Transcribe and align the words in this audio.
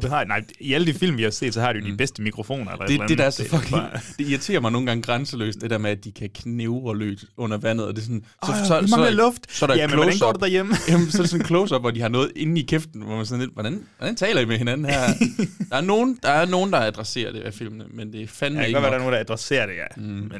Hvad 0.00 0.10
har 0.10 0.24
Nej, 0.24 0.44
i 0.60 0.72
alle 0.72 0.86
de 0.86 0.94
film, 0.94 1.16
vi 1.16 1.22
har 1.22 1.30
set, 1.30 1.54
så 1.54 1.60
har 1.60 1.72
de 1.72 1.78
jo 1.78 1.86
de 1.86 1.96
bedste 1.96 2.22
mikrofoner. 2.22 2.72
Eller 2.72 2.84
et 2.84 2.90
eller 2.90 3.00
Det, 3.02 3.08
det 3.08 3.18
der 3.18 3.24
er 3.24 3.30
så 3.30 3.48
fucking... 3.48 3.70
bare- 3.70 3.90
Det 4.18 4.28
irriterer 4.28 4.60
mig 4.60 4.72
nogle 4.72 4.86
gange 4.86 5.02
grænseløst, 5.02 5.60
det 5.60 5.70
der 5.70 5.78
med, 5.78 5.90
at 5.90 6.04
de 6.04 6.12
kan 6.12 6.30
knævre 6.34 6.96
løs 6.96 7.24
under 7.36 7.56
vandet, 7.58 7.86
og 7.86 7.96
det 7.96 8.02
er 8.02 8.04
sådan... 8.06 8.24
Åh, 8.42 8.84
vi 8.84 8.90
mangler 8.90 9.10
luft. 9.10 9.52
Så 9.52 9.64
er 9.64 9.66
der 9.66 9.76
Jamen, 9.76 9.96
hvordan 9.96 10.12
close-up. 10.12 10.26
går 10.26 10.32
det 10.32 10.40
derhjemme? 10.40 10.74
Jamen, 10.88 11.10
så 11.10 11.18
er 11.18 11.22
det 11.22 11.30
sådan 11.30 11.42
en 11.42 11.46
close-up, 11.46 11.80
hvor 11.82 11.90
de 11.90 12.00
har 12.00 12.08
noget 12.08 12.32
inde 12.36 12.60
i 12.60 12.64
kæften, 12.64 13.02
hvor 13.02 13.16
man 13.16 13.26
sådan 13.26 13.40
lidt, 13.40 13.52
hvordan, 13.54 13.82
hvordan 13.98 14.16
taler 14.16 14.40
I 14.40 14.44
med 14.44 14.58
hinanden 14.58 14.86
her? 14.86 15.00
der, 15.70 15.76
er 15.76 15.80
nogen, 15.80 16.18
der 16.22 16.28
er 16.30 16.46
nogen, 16.46 16.72
der 16.72 16.78
adresserer 16.78 17.32
det 17.32 17.40
af 17.40 17.54
filmene, 17.54 17.84
men 17.94 18.12
det 18.12 18.22
er 18.22 18.26
fandme 18.26 18.58
Ja, 18.58 18.62
det 18.62 18.68
ikke 18.68 18.76
godt 18.80 18.82
være, 18.82 18.90
der 18.92 18.96
er 18.98 19.00
nogen, 19.02 19.12
der 19.14 19.20
adresserer 19.20 19.66
det, 19.66 19.74
ja. 19.74 19.84
Mm. 19.96 20.02
Men, 20.02 20.30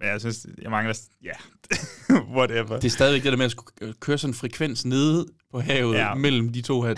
men 0.00 0.08
jeg 0.12 0.20
synes, 0.20 0.46
jeg 0.62 0.70
mangler... 0.70 0.94
Ja, 1.24 1.30
whatever. 2.36 2.76
Det 2.80 2.84
er 2.84 2.90
stadigvæk 2.90 3.22
det 3.22 3.32
der 3.32 3.38
med 3.38 3.44
at 3.44 3.50
skulle 3.50 3.68
øh, 3.80 3.92
køre 4.00 4.18
sådan 4.18 4.30
en 4.30 4.34
frekvens 4.34 4.84
nede 4.84 5.26
på 5.52 5.60
havet 5.60 5.94
ja. 5.96 6.14
mellem 6.14 6.52
de 6.52 6.60
to 6.62 6.82
her. 6.82 6.94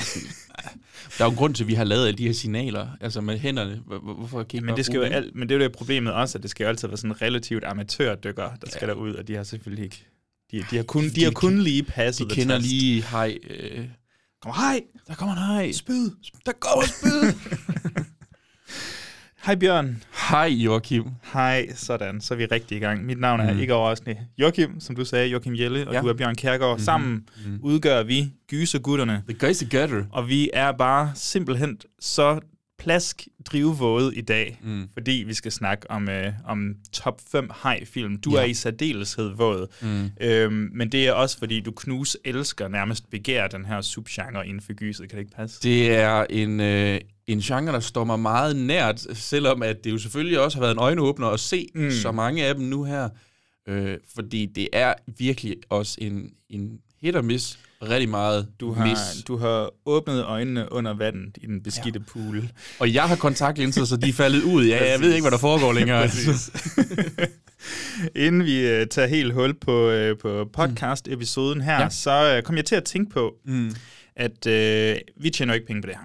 Er 1.07 1.11
Der 1.19 1.25
er 1.25 1.29
jo 1.29 1.31
en 1.31 1.37
grund 1.37 1.55
til, 1.55 1.65
at 1.65 1.69
vi 1.69 1.75
har 1.75 1.85
lavet 1.85 2.07
alle 2.07 2.19
de 2.19 2.27
her 2.27 2.33
signaler, 2.33 2.89
altså 3.01 3.21
med 3.21 3.39
hænderne. 3.39 3.81
Hvor- 3.87 3.99
hvor- 3.99 4.15
Hvorfor 4.15 4.43
kan 4.43 4.59
I 4.59 4.63
men 4.63 4.77
det, 4.77 4.85
skal 4.87 4.97
jo 4.97 5.03
al, 5.03 5.31
men 5.35 5.49
det 5.49 5.55
er 5.55 5.59
jo 5.59 5.65
det 5.65 5.73
problemet 5.73 6.13
også, 6.13 6.39
at 6.39 6.43
det 6.43 6.51
skal 6.51 6.65
jo 6.65 6.69
altid 6.69 6.89
være 6.89 6.97
sådan 6.97 7.23
relativt 7.23 7.65
amatørdykker, 7.65 8.55
der 8.55 8.71
skal 8.71 8.89
derud, 8.89 9.15
og 9.15 9.29
de 9.29 9.35
har 9.35 9.43
selvfølgelig 9.43 9.85
ikke... 9.85 10.07
De, 10.53 10.65
de 10.71 10.77
har 10.77 10.83
kun, 10.83 11.09
de, 11.09 11.25
har 11.25 11.31
kun 11.31 11.59
lige 11.59 11.83
passet 11.83 12.31
De 12.31 12.35
kender 12.35 12.59
test. 12.59 12.69
lige 12.71 13.03
hej. 13.03 13.39
Øh, 13.51 13.85
Kom, 14.43 14.53
hej! 14.57 14.81
der 15.09 15.15
kommer 15.15 15.35
en 15.35 15.41
hej. 15.43 15.73
Spyd! 15.73 16.11
Der 16.47 16.53
kommer 16.61 16.85
spyd. 16.87 17.33
Hej 19.47 19.55
Bjørn. 19.55 20.03
Hej 20.32 20.47
Joachim. 20.48 21.04
Hej, 21.32 21.66
sådan, 21.75 22.20
så 22.20 22.34
er 22.34 22.38
vi 22.38 22.44
rigtig 22.47 22.76
i 22.76 22.81
gang. 22.81 23.04
Mit 23.06 23.20
navn 23.20 23.41
er 23.41 23.54
Mm. 23.54 23.60
ikke 23.60 23.75
overraskende 23.75 24.16
Joachim, 24.38 24.81
som 24.81 24.97
du 24.97 25.04
sagde, 25.04 25.28
Joachim 25.28 25.54
Jelle, 25.54 25.88
og 25.88 25.94
Ja. 25.94 26.00
du 26.00 26.06
er 26.06 26.12
Bjørn 26.15 26.34
Kærgaard. 26.34 26.70
Mm-hmm. 26.70 26.84
Sammen 26.84 27.28
mm. 27.47 27.59
udgør 27.62 28.03
vi 28.03 28.32
Gysergutterne, 28.50 29.22
The 29.28 29.47
guys 29.47 29.59
together. 29.59 30.04
og 30.12 30.28
vi 30.28 30.50
er 30.53 30.72
bare 30.72 31.12
simpelthen 31.15 31.78
så 32.00 32.41
plask 32.78 33.26
drivvåde 33.44 34.16
i 34.16 34.21
dag, 34.21 34.59
Mm. 34.62 34.88
fordi 34.92 35.25
vi 35.26 35.34
skal 35.34 35.53
snakke 35.53 35.91
om, 35.91 36.09
øh, 36.09 36.32
om 36.47 36.75
top 36.92 37.21
5 37.32 37.50
high-film. 37.65 38.16
Du 38.21 38.31
Ja. 38.37 38.41
er 38.41 38.44
i 38.44 38.54
særdeleshed 38.54 39.31
våd, 39.37 39.66
Mm. 39.82 40.10
øhm, 40.21 40.71
men 40.75 40.92
det 40.92 41.06
er 41.09 41.12
også 41.12 41.38
fordi, 41.38 41.60
du 41.60 41.71
knus 41.71 42.16
elsker 42.25 42.69
nærmest 42.69 43.10
begær 43.10 43.47
den 43.47 43.65
her 43.65 43.81
subgenre 43.81 44.47
inden 44.47 44.60
for 44.62 44.72
gyset. 44.72 45.09
Kan 45.09 45.16
det 45.19 45.25
ikke 45.25 45.37
passe? 45.37 45.62
Det 45.62 45.94
er 45.94 46.26
en, 46.31 46.60
øh, 46.60 47.00
en 47.32 47.41
genre, 47.41 47.72
der 47.72 47.81
står 47.81 48.04
mig 48.04 48.20
meget 48.20 48.56
nært, 48.56 49.06
selvom 49.15 49.62
at 49.62 49.84
det 49.84 49.91
jo 49.91 49.98
selvfølgelig 49.98 50.41
også 50.41 50.56
har 50.59 50.62
været 50.62 50.72
en 50.72 50.78
øjenåbner 50.78 51.26
at 51.28 51.41
se 51.41 51.66
Mm. 51.75 51.91
så 51.91 52.12
mange 52.12 52.44
af 52.44 52.54
dem 52.54 52.65
nu 52.65 52.84
her. 52.84 53.09
Øh, 53.69 53.97
fordi 54.15 54.47
det 54.47 54.69
er 54.72 54.94
virkelig 55.19 55.56
også 55.71 55.97
en, 56.00 56.31
en 56.50 56.78
hit 57.00 57.16
og 57.16 57.25
miss. 57.25 57.59
Rigtig 57.82 58.09
meget 58.09 58.48
Du 58.60 58.72
har, 58.72 58.87
miss. 58.87 59.25
du 59.28 59.37
har 59.37 59.71
åbnet 59.87 60.25
øjnene 60.25 60.72
under 60.72 60.94
vandet 60.94 61.38
i 61.42 61.47
den 61.47 61.62
beskidte 61.62 62.00
ja. 62.06 62.12
pool. 62.12 62.48
Og 62.78 62.94
jeg 62.94 63.03
har 63.03 63.16
kontaktlinser, 63.16 63.84
så 63.84 63.97
de 63.97 64.09
er 64.09 64.12
faldet 64.12 64.42
ud. 64.42 64.66
Ja, 64.66 64.91
jeg 64.91 65.00
ved 65.00 65.12
ikke, 65.12 65.22
hvad 65.22 65.31
der 65.31 65.38
foregår 65.38 65.72
længere. 65.72 66.09
Inden 68.16 68.44
vi 68.44 68.81
uh, 68.81 68.87
tager 68.91 69.06
helt 69.06 69.32
hul 69.32 69.54
på, 69.54 69.91
uh, 69.92 70.19
på 70.19 70.48
podcast-episoden 70.53 71.60
her, 71.60 71.81
ja. 71.81 71.88
Så 71.91 72.37
uh, 72.38 72.42
kom 72.42 72.56
jeg 72.56 72.65
til 72.65 72.75
at 72.75 72.84
tænke 72.84 73.10
på, 73.10 73.34
Mm. 73.44 73.75
at 74.16 74.47
uh, 74.47 75.22
vi 75.22 75.31
tjener 75.31 75.54
ikke 75.54 75.66
penge 75.66 75.82
på 75.82 75.87
det 75.87 75.97
her. 75.97 76.04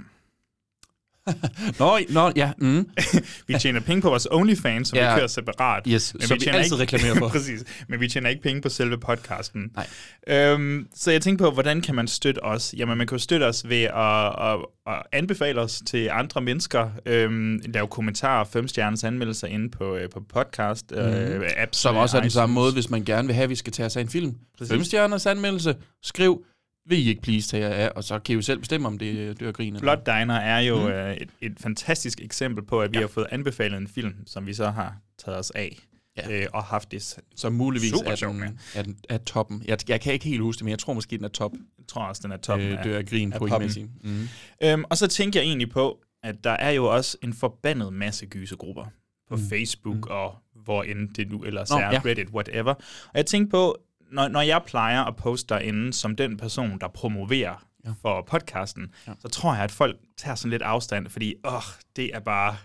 Nå, 1.79 1.99
nå, 2.09 2.31
ja. 2.35 2.51
Mm. 2.57 2.89
Vi 3.47 3.55
tjener 3.59 3.79
penge 3.79 4.01
på 4.01 4.09
vores 4.09 4.27
OnlyFans, 4.31 4.87
som 4.89 4.97
ja. 4.97 5.13
Vi 5.13 5.19
kører 5.19 5.27
separat. 5.27 5.83
Yes, 5.87 6.15
som 6.19 6.37
vi 6.41 6.47
altid 6.47 6.79
reklamerer 6.79 7.15
for. 7.15 7.29
Præcis, 7.37 7.63
men 7.87 7.99
vi 7.99 8.07
tjener 8.07 8.29
ikke 8.29 8.41
penge 8.41 8.61
på 8.61 8.69
selve 8.69 8.97
podcasten. 8.97 9.71
Nej. 9.75 9.87
Øhm, 10.27 10.87
så 10.95 11.11
jeg 11.11 11.21
tænkte 11.21 11.43
på, 11.43 11.51
hvordan 11.51 11.81
kan 11.81 11.95
man 11.95 12.07
støtte 12.07 12.43
os? 12.43 12.73
Jamen, 12.77 12.97
man 12.97 13.07
kan 13.07 13.17
jo 13.17 13.23
støtte 13.23 13.43
os 13.43 13.69
ved 13.69 13.83
at, 13.83 14.51
at, 14.51 14.65
at 14.87 15.03
anbefale 15.11 15.61
os 15.61 15.81
til 15.87 16.09
andre 16.11 16.41
mennesker. 16.41 16.89
Øhm, 17.05 17.59
lave 17.65 17.87
kommentarer 17.87 18.39
og 18.39 18.47
femstjerners 18.47 19.03
anmeldelser 19.03 19.47
inde 19.47 19.69
på, 19.69 19.95
øh, 19.95 20.09
på 20.09 20.21
podcast 20.33 20.91
øh, 20.95 21.41
apps. 21.57 21.77
Som 21.77 21.95
også 21.95 22.17
er 22.17 22.21
den 22.21 22.31
samme 22.31 22.53
måde, 22.53 22.73
hvis 22.73 22.89
man 22.89 23.03
gerne 23.05 23.27
vil 23.27 23.35
have, 23.35 23.43
at 23.43 23.49
vi 23.49 23.55
skal 23.55 23.73
tage 23.73 23.85
os 23.85 23.97
af 23.97 24.01
en 24.01 24.09
film. 24.09 24.35
Præcis. 24.57 24.73
Fem 24.73 24.83
stjerners 24.83 25.25
anmeldelse. 25.25 25.75
Skriv, 26.03 26.45
vil 26.87 27.05
I 27.05 27.09
ikke 27.09 27.21
please 27.21 27.49
tage 27.49 27.63
jer 27.67 27.73
af, 27.73 27.91
og 27.95 28.03
så 28.03 28.19
kan 28.19 28.33
I 28.33 28.35
jo 28.35 28.41
selv 28.41 28.59
bestemme, 28.59 28.87
om 28.87 28.97
det 28.97 29.29
er 29.29 29.33
dør 29.33 29.51
grin. 29.51 29.75
eller- 29.75 29.81
Blood 29.81 29.97
Diner 30.05 30.35
er 30.35 30.59
jo 30.59 30.79
mm. 30.79 30.87
øh, 30.87 31.15
et, 31.17 31.29
et 31.41 31.53
fantastisk 31.59 32.21
eksempel 32.21 32.65
på, 32.65 32.81
at 32.81 32.91
vi 32.91 32.97
ja. 32.97 33.01
har 33.01 33.07
fået 33.07 33.27
anbefalet 33.31 33.77
en 33.77 33.87
film, 33.87 34.13
som 34.25 34.45
vi 34.45 34.53
så 34.53 34.69
har 34.69 34.97
taget 35.17 35.39
os 35.39 35.51
af. 35.51 35.77
Ja. 36.17 36.41
Øh, 36.41 36.47
og 36.53 36.63
haft 36.63 36.91
det. 36.91 37.19
Som 37.35 37.53
muligvis 37.53 37.91
Super 37.91 38.11
er, 38.11 38.15
den, 38.15 38.59
er, 38.75 38.83
den, 38.83 38.97
er 39.09 39.17
toppen. 39.17 39.63
Jeg, 39.65 39.89
jeg 39.89 40.01
kan 40.01 40.13
ikke 40.13 40.25
helt 40.25 40.41
huske 40.41 40.59
det, 40.59 40.65
men 40.65 40.71
jeg 40.71 40.79
tror 40.79 40.93
måske, 40.93 41.17
den 41.17 41.25
er 41.25 41.29
top. 41.29 41.51
Jeg 41.53 41.87
tror 41.87 42.01
også, 42.01 42.21
den 42.23 42.31
er 42.31 42.37
toppen 42.37 42.67
øh, 42.67 42.83
dør 42.83 42.97
af 42.97 43.05
grin 43.05 43.33
af 43.33 43.39
på 43.39 43.47
poppen. 43.47 43.91
Mm. 44.03 44.27
Øhm, 44.63 44.83
og 44.89 44.97
så 44.97 45.07
tænker 45.07 45.39
jeg 45.39 45.47
egentlig 45.47 45.69
på, 45.69 45.99
at 46.23 46.43
der 46.43 46.51
er 46.51 46.71
jo 46.71 46.85
også 46.85 47.17
en 47.23 47.33
forbandet 47.33 47.93
masse 47.93 48.25
gysegrupper 48.25 48.85
på 49.29 49.35
mm. 49.35 49.49
Facebook 49.49 49.95
mm. 49.95 50.03
og 50.09 50.35
hvor 50.63 50.83
end 50.83 51.09
det 51.09 51.29
nu 51.31 51.43
ellers 51.43 51.69
Nå, 51.69 51.77
er, 51.77 51.91
ja. 51.91 52.01
Reddit, 52.05 52.29
whatever. 52.29 52.73
Og 52.73 53.13
jeg 53.13 53.25
tænkte 53.25 53.51
på, 53.51 53.77
når, 54.11 54.27
når 54.27 54.41
jeg 54.41 54.61
plejer 54.67 55.03
at 55.03 55.15
poste 55.15 55.53
derinde 55.53 55.93
som 55.93 56.15
den 56.15 56.37
person, 56.37 56.79
der 56.81 56.87
promoverer 56.87 57.65
ja. 57.85 57.89
for 58.01 58.27
podcasten, 58.31 58.87
ja. 59.07 59.11
så 59.19 59.27
tror 59.27 59.53
jeg, 59.53 59.63
at 59.63 59.71
folk 59.71 59.95
tager 60.17 60.35
sådan 60.35 60.51
lidt 60.51 60.61
afstand, 60.61 61.09
fordi 61.09 61.33
åh, 61.45 61.61
det 61.95 62.11
er 62.13 62.19
bare 62.19 62.57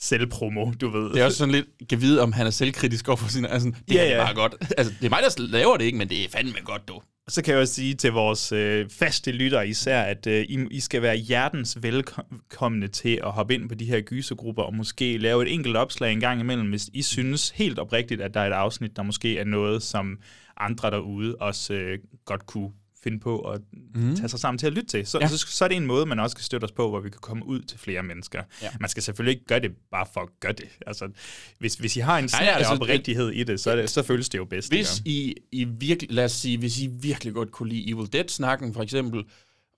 selvpromo, 0.00 0.72
du 0.80 0.88
ved. 0.88 1.10
Det 1.12 1.20
er 1.20 1.24
også 1.24 1.38
sådan 1.38 1.54
lidt, 1.54 1.66
kan 1.88 2.00
vide, 2.00 2.22
om 2.22 2.32
han 2.32 2.46
er 2.46 2.50
selvkritisk 2.50 3.08
over 3.08 3.16
for 3.16 3.28
sin... 3.28 3.44
Altså, 3.44 3.68
det 3.68 3.94
Ja, 3.94 4.04
ja, 4.04 4.10
er 4.10 4.24
bare 4.24 4.34
godt. 4.34 4.54
Altså, 4.78 4.92
det 5.00 5.06
er 5.06 5.10
mig, 5.10 5.18
der 5.22 5.42
laver 5.46 5.76
det 5.76 5.84
ikke, 5.84 5.98
men 5.98 6.08
det 6.08 6.24
er 6.24 6.28
fandme 6.28 6.58
godt, 6.64 6.88
du. 6.88 6.94
Og 7.26 7.34
så 7.34 7.42
kan 7.42 7.54
jeg 7.54 7.60
også 7.60 7.74
sige 7.74 7.94
til 7.94 8.12
vores 8.12 8.52
øh, 8.52 8.90
faste 8.90 9.32
lyttere 9.32 9.68
især, 9.68 10.02
at 10.02 10.26
øh, 10.26 10.44
I, 10.48 10.66
I 10.70 10.80
skal 10.80 11.02
være 11.02 11.16
hjertens 11.16 11.78
velkomne 11.82 12.88
til 12.88 13.20
at 13.24 13.32
hoppe 13.32 13.54
ind 13.54 13.68
på 13.68 13.74
de 13.74 13.84
her 13.84 14.00
gysergrupper 14.00 14.62
og 14.62 14.74
måske 14.74 15.18
lave 15.18 15.42
et 15.42 15.54
enkelt 15.54 15.76
opslag 15.76 16.12
en 16.12 16.20
gang 16.20 16.40
imellem, 16.40 16.68
hvis 16.68 16.90
I 16.92 17.02
synes 17.02 17.50
helt 17.50 17.78
oprigtigt, 17.78 18.20
at 18.20 18.34
der 18.34 18.40
er 18.40 18.46
et 18.46 18.52
afsnit, 18.52 18.96
der 18.96 19.02
måske 19.02 19.38
er 19.38 19.44
noget, 19.44 19.82
som 19.82 20.18
andre 20.60 20.90
derude 20.90 21.36
også 21.40 21.74
øh, 21.74 21.98
godt 22.24 22.46
kunne 22.46 22.70
finde 23.04 23.20
på 23.20 23.38
at 23.38 23.60
mm. 23.94 24.16
tage 24.16 24.28
sig 24.28 24.40
sammen 24.40 24.58
til 24.58 24.66
at 24.66 24.72
lytte 24.72 24.88
til. 24.88 25.06
Så, 25.06 25.18
ja. 25.20 25.28
Så, 25.28 25.38
så 25.38 25.64
er 25.64 25.68
det 25.68 25.76
en 25.76 25.86
måde, 25.86 26.06
man 26.06 26.18
også 26.18 26.36
kan 26.36 26.44
støtte 26.44 26.64
os 26.64 26.72
på, 26.72 26.88
hvor 26.88 27.00
vi 27.00 27.10
kan 27.10 27.18
komme 27.20 27.46
ud 27.46 27.60
til 27.60 27.78
flere 27.78 28.02
mennesker. 28.02 28.42
Ja. 28.62 28.68
Man 28.80 28.88
skal 28.88 29.02
selvfølgelig 29.02 29.32
ikke 29.32 29.46
gøre 29.46 29.60
det 29.60 29.70
bare 29.90 30.06
for 30.14 30.20
at 30.20 30.28
gøre 30.40 30.52
det. 30.52 30.68
Altså, 30.86 31.08
hvis, 31.58 31.74
hvis 31.74 31.96
I 31.96 32.00
har 32.00 32.18
en 32.18 32.28
snær 32.28 32.54
altså, 32.54 32.72
oprigtighed 32.72 33.30
i 33.30 33.44
det, 33.44 33.60
så, 33.60 33.76
det, 33.76 33.90
så 33.90 34.02
føles 34.02 34.28
det 34.28 34.38
jo 34.38 34.44
bedst. 34.44 34.72
Hvis? 34.72 35.02
I, 35.04 35.34
I 35.52 35.64
virkelig, 35.64 36.12
lad 36.12 36.24
os 36.24 36.32
sige, 36.32 36.58
hvis 36.58 36.80
I 36.80 36.86
virkelig 36.86 37.34
godt 37.34 37.50
kunne 37.50 37.68
lide 37.68 37.90
Evil 37.90 38.12
Dead-snakken, 38.12 38.74
for 38.74 38.82
eksempel, 38.82 39.24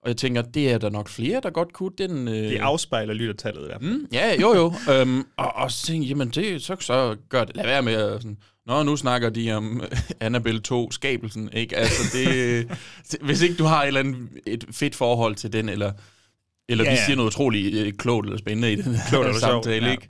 Og 0.02 0.08
jeg 0.08 0.16
tænker, 0.16 0.42
det 0.42 0.72
er 0.72 0.78
der 0.78 0.90
nok 0.90 1.08
flere, 1.08 1.40
der 1.42 1.50
godt 1.50 1.72
kunne. 1.72 1.92
Den, 1.98 2.28
øh, 2.28 2.34
Det 2.34 2.58
afspejler 2.58 3.14
lyttertallet 3.14 3.62
i 3.62 3.66
hvert 3.66 3.82
fald. 3.82 3.92
Mm, 3.92 4.06
ja, 4.12 4.40
jo 4.40 4.54
jo. 4.54 4.92
øhm, 4.92 5.24
og, 5.36 5.52
og 5.54 5.72
så 5.72 5.86
tænkte 5.86 6.04
jeg, 6.04 6.08
jamen 6.08 6.28
det, 6.28 6.62
så, 6.62 6.76
så 6.80 7.16
gør 7.28 7.44
det. 7.44 7.56
Lad 7.56 7.64
være 7.64 7.82
med 7.82 7.94
at 7.94 8.22
sådan, 8.22 8.38
Nå, 8.66 8.82
nu 8.82 8.96
snakker 8.96 9.28
de 9.30 9.52
om 9.52 9.82
Annabelle 10.20 10.60
2, 10.60 10.90
skabelsen, 10.90 11.50
ikke? 11.52 11.76
Altså, 11.76 12.18
det, 12.18 12.70
hvis 13.20 13.42
ikke 13.42 13.54
du 13.54 13.64
har 13.64 13.82
et, 13.82 13.86
eller 13.86 14.00
andet, 14.00 14.28
et 14.46 14.64
fedt 14.70 14.94
forhold 14.94 15.34
til 15.34 15.52
den, 15.52 15.68
eller, 15.68 15.92
eller 16.68 16.84
Ja, 16.84 16.90
ja, 16.90 16.94
vi 16.94 16.98
ja. 17.00 17.04
siger 17.06 17.16
noget 17.16 17.30
utroligt 17.30 17.74
øh, 17.86 17.92
klogt 17.92 18.26
eller 18.26 18.38
spændende 18.38 18.72
i 18.72 18.76
den 18.76 18.96
Klogt 19.08 19.26
eller 19.26 19.40
samtale, 19.40 19.86
ja. 19.86 19.92
ikke? 19.92 20.08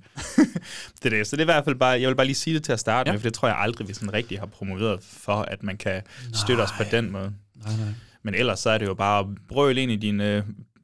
det 1.02 1.12
er 1.12 1.16
det. 1.19 1.26
Så 1.26 1.37
det 1.37 1.40
er 1.40 1.44
i 1.44 1.52
hvert 1.54 1.64
fald 1.64 1.76
bare, 1.76 2.00
jeg 2.00 2.08
vil 2.08 2.14
bare 2.14 2.26
lige 2.26 2.37
sige 2.37 2.54
det 2.54 2.64
til 2.64 2.72
at 2.72 2.81
starte 2.81 3.08
Ja. 3.08 3.12
med, 3.12 3.20
for 3.20 3.26
det 3.28 3.34
tror 3.34 3.49
jeg 3.49 3.56
aldrig, 3.58 3.88
vi 3.88 3.94
sådan 3.94 4.12
rigtig 4.12 4.38
har 4.38 4.46
promoveret 4.46 5.00
for, 5.02 5.34
at 5.43 5.62
man 5.62 5.76
kan 5.76 6.02
støtte 6.34 6.60
os 6.60 6.72
på 6.76 6.82
den 6.90 7.10
måde. 7.12 7.32
Nej, 7.64 7.76
nej. 7.76 7.88
Men 8.22 8.34
ellers 8.34 8.60
så 8.60 8.70
er 8.70 8.78
det 8.78 8.87
jo 8.87 8.94
bare 8.94 9.20
at 9.20 9.26
brøle 9.49 9.82
ind 9.82 9.93
i 9.93 9.96
din 9.96 10.20
øh, 10.20 10.43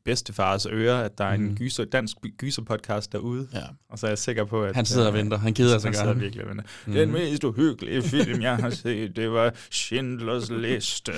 bedstefars 0.08 0.66
ører, 0.66 1.02
at 1.02 1.19
der 1.19 1.25
er 1.25 1.32
en 1.34 1.56
gyser, 1.56 1.84
dansk 1.84 2.16
gyser-podcast 2.38 3.12
derude. 3.12 3.49
Ja. 3.55 3.62
Og 3.90 3.99
så 3.99 4.06
er 4.06 4.10
jeg 4.10 4.19
sikker 4.19 4.44
på, 4.44 4.64
at... 4.64 4.75
Han 4.76 4.84
sidder 4.84 5.06
og 5.06 5.12
øh, 5.12 5.19
venter. 5.19 5.38
Han 5.38 5.55
keder 5.55 5.78
sig 5.78 5.88
Han 5.88 5.94
sidder 5.94 6.06
gerne. 6.06 6.20
virkelig 6.20 6.44
og 6.44 6.50
venter. 6.50 6.64
Mm. 6.87 6.93
Den 6.93 7.12
mest 7.12 7.44
uhyggelige 7.44 8.02
film, 8.02 8.43
jeg 8.43 8.56
har 8.56 8.70
set, 8.70 9.16
det 9.16 9.31
var 9.31 9.52
Schindlers 9.70 10.50
Liste. 10.50 11.12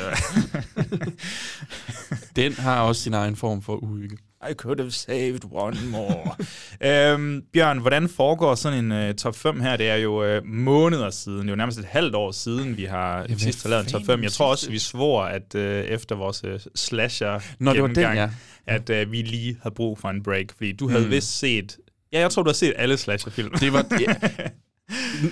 Den 2.37 2.53
har 2.53 2.83
også 2.83 3.03
sin 3.03 3.15
egen 3.15 3.37
form 3.37 3.63
for 3.63 3.77
uhygge. 3.77 4.19
I 4.51 4.55
could 4.55 4.79
have 4.81 4.91
saved 4.91 5.41
one 5.51 5.77
more. 5.87 6.35
øhm, 7.13 7.43
Bjørn, 7.53 7.79
hvordan 7.79 8.09
foregår 8.09 8.55
sådan 8.55 8.85
en 8.93 9.09
uh, 9.09 9.15
top 9.15 9.37
5 9.37 9.61
her? 9.61 9.77
Det 9.77 9.89
er 9.89 9.97
jo 9.97 10.37
uh, 10.37 10.45
måneder 10.47 11.11
siden, 11.11 11.39
det 11.39 11.47
er 11.47 11.51
jo 11.51 11.57
nærmest 11.57 11.79
et 11.79 11.85
halvt 11.85 12.15
år 12.15 12.31
siden, 12.33 12.77
vi 12.77 12.85
har 12.85 13.27
hvad 13.27 13.39
sidst 13.39 13.63
har 13.63 13.71
lavet 13.71 13.85
en 13.85 13.91
top 13.91 14.01
fanden 14.01 14.19
5. 14.19 14.23
Jeg 14.23 14.33
tror 14.33 14.47
også, 14.51 14.71
vi 14.71 14.79
svor, 14.79 15.23
at 15.23 15.55
uh, 15.55 15.61
efter 15.63 16.15
vores 16.17 16.45
uh, 16.45 16.51
slasher 16.75 17.41
Nå, 17.59 17.73
det 17.73 17.81
var 17.83 17.87
den, 17.87 17.95
gennemgang, 17.97 18.33
ja. 18.67 18.75
at 18.75 19.07
uh, 19.07 19.13
vi 19.13 19.23
lige 19.23 19.57
havde 19.63 19.75
brug 19.75 19.99
for 19.99 20.09
en 20.09 20.23
break, 20.23 20.47
fordi 20.57 20.73
du 20.73 20.89
havde 20.89 21.05
Mm. 21.05 21.11
vist 21.11 21.39
set... 21.39 21.79
Ja, 22.13 22.21
jeg 22.21 22.31
tror, 22.31 22.43
du 22.43 22.49
har 22.49 22.55
set 22.55 22.73
alle 22.77 22.97
slasherfilm. 22.97 23.51
Det 23.51 23.73
var... 23.73 23.87
Ja. 24.01 24.15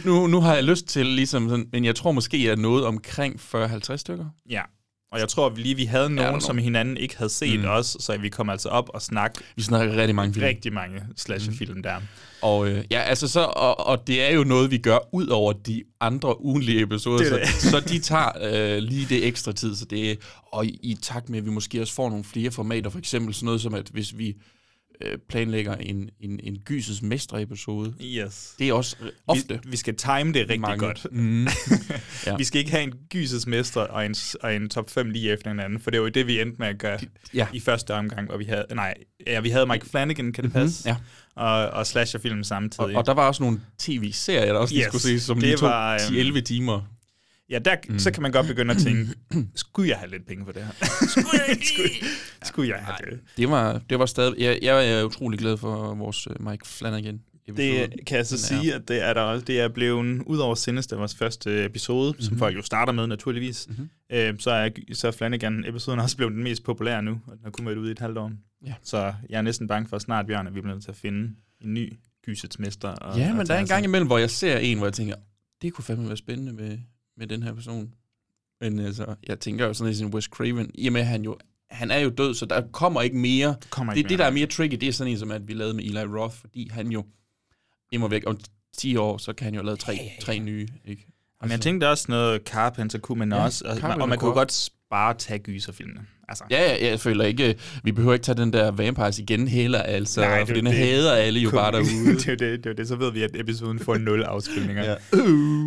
Nu, 0.04 0.26
nu 0.26 0.40
har 0.40 0.54
jeg 0.54 0.64
lyst 0.64 0.86
til 0.86 1.06
ligesom 1.06 1.48
sådan, 1.48 1.66
men 1.72 1.84
jeg 1.84 1.94
tror 1.94 2.12
måske, 2.12 2.46
jeg 2.46 2.56
nåede 2.56 2.86
omkring 2.86 3.40
40-50 3.54 3.96
stykker. 3.96 4.24
Ja. 4.50 4.62
Og 5.12 5.18
jeg 5.20 5.28
tror 5.28 5.48
vi 5.48 5.62
lige, 5.62 5.74
vi 5.74 5.84
havde 5.84 6.10
nogen, 6.10 6.40
som 6.40 6.58
hinanden 6.58 6.96
ikke 6.96 7.16
havde 7.16 7.30
set 7.30 7.60
Mm. 7.60 7.68
os, 7.68 7.96
så 8.00 8.16
vi 8.18 8.28
kom 8.28 8.50
altså 8.50 8.68
op 8.68 8.90
og 8.94 9.02
snakke 9.02 9.40
Vi 9.56 9.62
snakker 9.62 9.96
rigtig 9.96 10.14
mange 10.14 10.34
film. 10.34 10.46
rigtig 10.46 10.72
mange 10.72 11.02
slasherfilm 11.16 11.76
mm. 11.76 11.82
der. 11.82 11.96
Og 12.42 12.68
øh, 12.68 12.84
ja, 12.90 13.00
altså 13.00 13.28
så, 13.28 13.40
og, 13.40 13.86
og 13.86 14.06
det 14.06 14.22
er 14.22 14.34
jo 14.34 14.44
noget, 14.44 14.70
vi 14.70 14.78
gør 14.78 14.98
ud 15.14 15.26
over 15.26 15.52
de 15.52 15.82
andre 16.00 16.40
ugenlige 16.44 16.82
episoder, 16.82 17.18
Det 17.18 17.42
er 17.42 17.46
så, 17.46 17.70
så 17.70 17.80
de 17.80 17.98
tager 17.98 18.28
øh, 18.76 18.78
lige 18.82 19.06
det 19.08 19.26
ekstra 19.26 19.52
tid, 19.52 19.76
så 19.76 19.84
det 19.84 20.18
og 20.52 20.66
i, 20.66 20.78
i 20.82 20.94
takt 21.02 21.28
med, 21.28 21.38
at 21.38 21.44
vi 21.46 21.50
måske 21.50 21.80
også 21.80 21.94
får 21.94 22.08
nogle 22.08 22.24
flere 22.24 22.50
formater, 22.50 22.90
for 22.90 22.98
eksempel 22.98 23.34
sådan 23.34 23.44
noget 23.44 23.60
som, 23.60 23.74
at 23.74 23.88
hvis 23.92 24.18
vi 24.18 24.36
øh, 25.00 25.18
planlægger 25.28 25.74
en, 25.76 26.10
en, 26.20 26.40
en 26.42 26.58
Gyses 26.64 27.02
Mestre-episode, 27.02 27.94
Yes. 28.02 28.54
det 28.58 28.68
er 28.68 28.72
også 28.72 28.96
ofte 29.26 29.54
Vi, 29.64 29.70
vi 29.70 29.76
skal 29.76 29.96
time 29.96 30.32
det 30.32 30.36
rigtig 30.42 30.60
mange. 30.60 30.86
godt. 30.86 31.06
Mm. 31.10 31.46
Ja. 32.26 32.36
Vi 32.36 32.44
skal 32.44 32.58
ikke 32.58 32.70
have 32.70 32.82
en 32.82 32.92
gysesmester 33.10 33.80
og 33.80 34.06
en, 34.06 34.14
og 34.42 34.54
en 34.54 34.68
top 34.68 34.90
5 34.90 35.10
lige 35.10 35.32
efter 35.32 35.50
hinanden, 35.50 35.80
for 35.80 35.90
det 35.90 36.00
var 36.00 36.06
jo 36.06 36.10
det, 36.10 36.26
vi 36.26 36.40
endte 36.40 36.56
med 36.58 36.66
at 36.68 36.78
gøre 36.78 36.98
ja. 37.34 37.46
i 37.52 37.60
første 37.60 37.94
omgang, 37.94 38.26
hvor 38.28 38.36
vi 38.36 38.44
havde, 38.44 38.64
nej, 38.74 38.94
ja, 39.26 39.40
vi 39.40 39.48
havde 39.50 39.66
Mike 39.66 39.86
Flanagan, 39.86 40.32
kan 40.32 40.44
det 40.44 40.54
Mhm, 40.54 40.60
passe? 40.62 40.88
ja. 40.88 40.96
Og, 41.34 41.66
og 41.70 41.86
slasherfilm 41.86 42.38
Og, 42.38 42.46
samtidig. 42.46 42.96
og 42.96 43.06
der 43.06 43.14
var 43.14 43.26
også 43.26 43.42
nogle 43.42 43.60
tv-serier, 43.78 44.52
der 44.52 44.60
også 44.60 44.74
yes, 44.78 44.84
skulle 44.86 45.02
ses, 45.02 45.22
som 45.22 45.36
det 45.36 45.44
lige 45.44 45.56
tog 45.56 45.68
var, 45.68 45.94
øhm, 45.94 46.16
10-11 46.36 46.40
timer. 46.40 46.82
Ja, 47.50 47.58
der, 47.58 47.76
mm. 47.88 47.98
så 47.98 48.10
kan 48.10 48.22
man 48.22 48.32
godt 48.32 48.46
begynde 48.46 48.74
at 48.74 48.80
tænke, 48.80 49.14
skulle 49.54 49.88
jeg 49.90 49.98
have 49.98 50.10
lidt 50.10 50.26
penge 50.26 50.44
for 50.44 50.52
det 50.52 50.62
her? 50.62 50.72
skulle 51.10 51.28
jeg 51.48 51.58
skulle, 51.74 51.90
skulle 52.42 52.68
jeg 52.68 52.78
have 52.84 53.10
det? 53.10 53.20
Det 53.36 53.50
var, 53.50 53.80
det 53.90 53.98
var 53.98 54.06
stadig... 54.06 54.34
Jeg, 54.38 54.58
jeg 54.62 54.90
er 54.92 55.04
utrolig 55.04 55.38
glad 55.38 55.56
for 55.56 55.94
vores 55.94 56.26
øh, 56.26 56.46
Mike 56.48 56.66
Flanagan 56.68 57.20
Det 57.56 57.90
kan 58.06 58.16
jeg 58.16 58.26
så 58.26 58.36
Den 58.36 58.56
er- 58.58 58.62
sige, 58.62 58.74
at 58.74 58.88
det 58.88 59.02
er 59.04 59.14
der 59.14 59.20
også. 59.20 59.44
Det 59.44 59.60
er 59.60 59.68
blevet, 59.68 60.22
ud 60.26 60.38
over 60.38 60.54
Sinister, 60.54 60.96
vores 60.96 61.14
første 61.14 61.64
episode, 61.64 62.10
mm-hmm. 62.10 62.22
som 62.22 62.38
folk 62.38 62.56
jo 62.56 62.62
starter 62.62 62.92
med 62.92 63.06
naturligvis, 63.06 63.66
mm-hmm. 63.68 63.88
øh, 64.12 64.34
så 64.38 64.50
er, 64.50 64.68
så 64.92 65.06
er 65.06 65.10
Flanagan-episoden 65.12 66.00
også 66.00 66.16
blevet 66.16 66.32
den 66.34 66.42
mest 66.42 66.64
populære 66.64 67.02
nu, 67.02 67.20
og 67.26 67.32
den 67.32 67.40
har 67.44 67.50
kun 67.50 67.66
været 67.66 67.76
ude 67.76 67.88
i 67.88 67.92
et 67.92 67.98
halvt 67.98 68.18
år. 68.18 68.32
Ja. 68.66 68.74
Så 68.82 69.14
jeg 69.30 69.38
er 69.38 69.42
næsten 69.42 69.68
bange 69.68 69.88
for 69.88 69.96
at 69.96 70.02
snart, 70.02 70.26
Bjørn, 70.26 70.46
at 70.46 70.54
vi 70.54 70.60
bliver 70.60 70.74
nødt 70.74 70.84
til 70.84 70.90
at 70.90 70.96
finde 70.96 71.30
en 71.60 71.74
ny 71.74 71.92
gysets 72.26 72.58
mester. 72.58 72.88
Og, 72.88 73.18
Ja, 73.18 73.24
og 73.30 73.30
men 73.30 73.38
der 73.38 73.44
tage 73.44 73.56
er 73.56 73.60
en 73.60 73.66
gang 73.68 73.84
imellem, 73.84 74.06
hvor 74.06 74.18
jeg 74.18 74.30
ser 74.30 74.58
en, 74.58 74.78
hvor 74.78 74.86
jeg 74.86 74.94
tænker, 74.94 75.14
det 75.62 75.72
kunne 75.72 75.84
fandme 75.84 76.06
være 76.06 76.16
spændende 76.16 76.52
med, 76.52 76.78
med 77.18 77.26
den 77.26 77.42
her 77.42 77.54
person. 77.54 77.94
Men 78.60 78.78
altså, 78.78 79.14
jeg 79.28 79.40
tænker 79.40 79.66
jo 79.66 79.74
sådan 79.74 79.92
i 79.92 79.94
sin 79.94 80.14
Wes 80.14 80.24
Craven, 80.24 80.70
i 80.74 80.86
og 80.86 80.92
med 80.92 81.00
at 81.00 81.06
han 81.06 81.22
jo, 81.24 81.38
han 81.70 81.90
er 81.90 81.98
jo 81.98 82.10
død, 82.10 82.34
så 82.34 82.46
der 82.46 82.62
kommer 82.72 83.02
ikke 83.02 83.16
mere. 83.16 83.56
kommer 83.70 83.92
Det, 83.92 83.98
ikke 83.98 84.08
det, 84.08 84.18
mere. 84.18 84.24
der 84.24 84.30
er 84.30 84.34
mere 84.34 84.46
tricky, 84.46 84.74
det 84.74 84.88
er 84.88 84.92
sådan 84.92 85.12
en, 85.12 85.18
som 85.18 85.30
at 85.30 85.48
vi 85.48 85.52
lavede 85.54 85.74
med 85.74 85.84
Eli 85.84 85.98
Roth, 85.98 86.34
fordi 86.36 86.68
han 86.70 86.88
jo 86.88 87.04
immer 87.92 88.08
væk 88.08 88.22
om 88.26 88.38
10 88.76 88.96
år, 88.96 89.18
så 89.18 89.32
kan 89.32 89.44
han 89.44 89.54
jo 89.54 89.62
lave 89.62 89.76
tre, 89.76 89.98
tre 90.20 90.38
nye, 90.38 90.68
ikke? 90.84 91.06
Men 91.42 91.50
jeg 91.50 91.60
tænkte 91.60 91.88
også 91.88 92.04
noget 92.08 92.40
Carpenter 92.46 92.98
kunne 92.98 93.18
man 93.18 93.32
Ja, 93.32 93.44
også, 93.44 93.64
og, 93.68 93.76
Carpenter 93.76 94.02
og 94.02 94.08
man 94.08 94.18
kunne 94.18 94.26
kunne 94.32 94.38
godt 94.38 94.68
bare 94.90 95.14
tage 95.14 95.38
gyserfilmene. 95.38 96.00
Altså, 96.28 96.44
Ja, 96.50 96.62
ja, 96.62 96.90
jeg 96.90 97.00
føler 97.00 97.24
ikke, 97.24 97.54
vi 97.84 97.92
behøver 97.92 98.14
ikke 98.14 98.24
tage 98.24 98.36
den 98.38 98.52
der 98.52 98.70
Vampires 98.70 99.18
igen 99.18 99.48
heller, 99.48 99.82
altså, 99.82 100.20
Nej, 100.20 100.46
for 100.46 100.54
den 100.54 100.66
det. 100.66 100.74
hader 100.74 101.12
alle 101.12 101.40
jo 101.40 101.50
Kom- 101.50 101.56
bare 101.56 101.72
derude. 101.72 102.14
det, 102.18 102.28
er 102.28 102.36
det, 102.36 102.64
det, 102.64 102.78
det, 102.78 102.88
så 102.88 102.96
ved 102.96 103.12
vi, 103.12 103.22
at 103.22 103.30
episoden 103.34 103.78
får 103.78 103.96
nul 103.98 104.22
afspilninger. 104.22 104.84
Ja. 104.84 104.94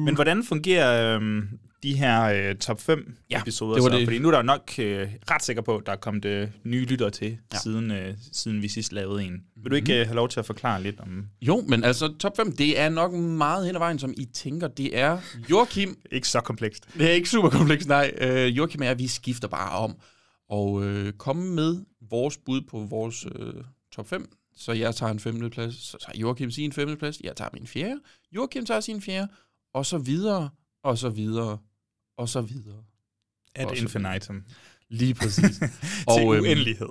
Men 0.05 0.15
hvordan 0.15 0.43
fungerer 0.43 1.15
øhm, 1.15 1.47
de 1.83 1.97
her 1.97 2.23
øh, 2.49 2.55
top 2.55 2.81
5 2.81 3.17
Ja, 3.29 3.41
episoder 3.41 3.73
det 3.75 3.83
var 3.83 3.89
så? 3.89 3.97
det. 3.97 4.05
Fordi 4.07 4.19
nu 4.19 4.27
er 4.27 4.31
der 4.31 4.41
nok 4.41 4.71
øh, 4.79 5.09
ret 5.31 5.43
sikker 5.43 5.61
på, 5.61 5.75
at 5.77 5.85
der 5.85 5.91
er 5.91 5.95
kommet 5.95 6.25
øh, 6.25 6.47
nye 6.63 6.85
lyttere 6.85 7.09
til, 7.09 7.37
Ja. 7.53 7.57
siden, 7.57 7.91
øh, 7.91 8.13
siden 8.31 8.61
vi 8.61 8.67
sidst 8.67 8.93
lavede 8.93 9.23
en. 9.23 9.43
Vil 9.55 9.71
du 9.71 9.75
ikke 9.75 9.99
øh, 9.99 10.05
have 10.05 10.15
lov 10.15 10.29
til 10.29 10.39
at 10.39 10.45
forklare 10.45 10.83
lidt 10.83 10.99
om... 10.99 11.27
Jo, 11.41 11.63
men 11.67 11.83
altså 11.83 12.13
top 12.19 12.35
5, 12.37 12.51
det 12.55 12.79
er 12.79 12.89
nok 12.89 13.13
meget 13.13 13.65
hen 13.65 13.75
ad 13.75 13.79
vejen, 13.79 13.99
som 13.99 14.13
I 14.17 14.25
tænker, 14.25 14.67
det 14.67 14.97
er 14.99 15.17
Joachim. 15.49 15.97
Ikke 16.11 16.27
så 16.27 16.41
komplekst. 16.41 16.87
Det 16.93 17.07
er 17.09 17.11
ikke 17.13 17.29
super 17.29 17.49
komplekst, 17.49 17.87
nej. 17.87 18.11
Øh, 18.17 18.57
Joachim 18.57 18.81
og 18.81 18.87
jeg, 18.87 18.99
vi 18.99 19.07
skifter 19.07 19.47
bare 19.47 19.71
om 19.79 19.95
og 20.49 20.83
øh, 20.83 21.13
komme 21.13 21.43
med 21.55 21.85
vores 22.09 22.37
bud 22.37 22.61
på 22.61 22.79
vores 22.89 23.25
øh, 23.35 23.53
top 23.91 24.07
5. 24.09 24.29
Så 24.55 24.71
jeg 24.71 24.95
tager 24.95 25.11
en 25.11 25.19
femte 25.19 25.49
plads, 25.49 25.75
så 25.75 25.97
tager 26.05 26.19
Joachim 26.19 26.51
sin 26.51 26.71
femte 26.73 26.95
plads, 26.95 27.21
jeg 27.23 27.35
tager 27.35 27.49
min 27.53 27.67
fjerde, 27.67 27.99
Joachim 28.31 28.65
tager 28.65 28.79
sin 28.79 29.01
fjerde, 29.01 29.27
og 29.73 29.85
så 29.85 29.97
videre, 29.97 30.49
og 30.83 30.97
så 30.97 31.09
videre, 31.09 31.57
og 32.17 32.29
så 32.29 32.41
videre. 32.41 32.83
Ad 33.55 33.65
Også- 33.65 33.83
infinitum. 33.83 34.43
Lige 34.93 35.13
præcis. 35.13 35.57
til 35.59 35.69
Og, 36.07 36.35
øhm, 36.35 36.43
uendelighed. 36.43 36.87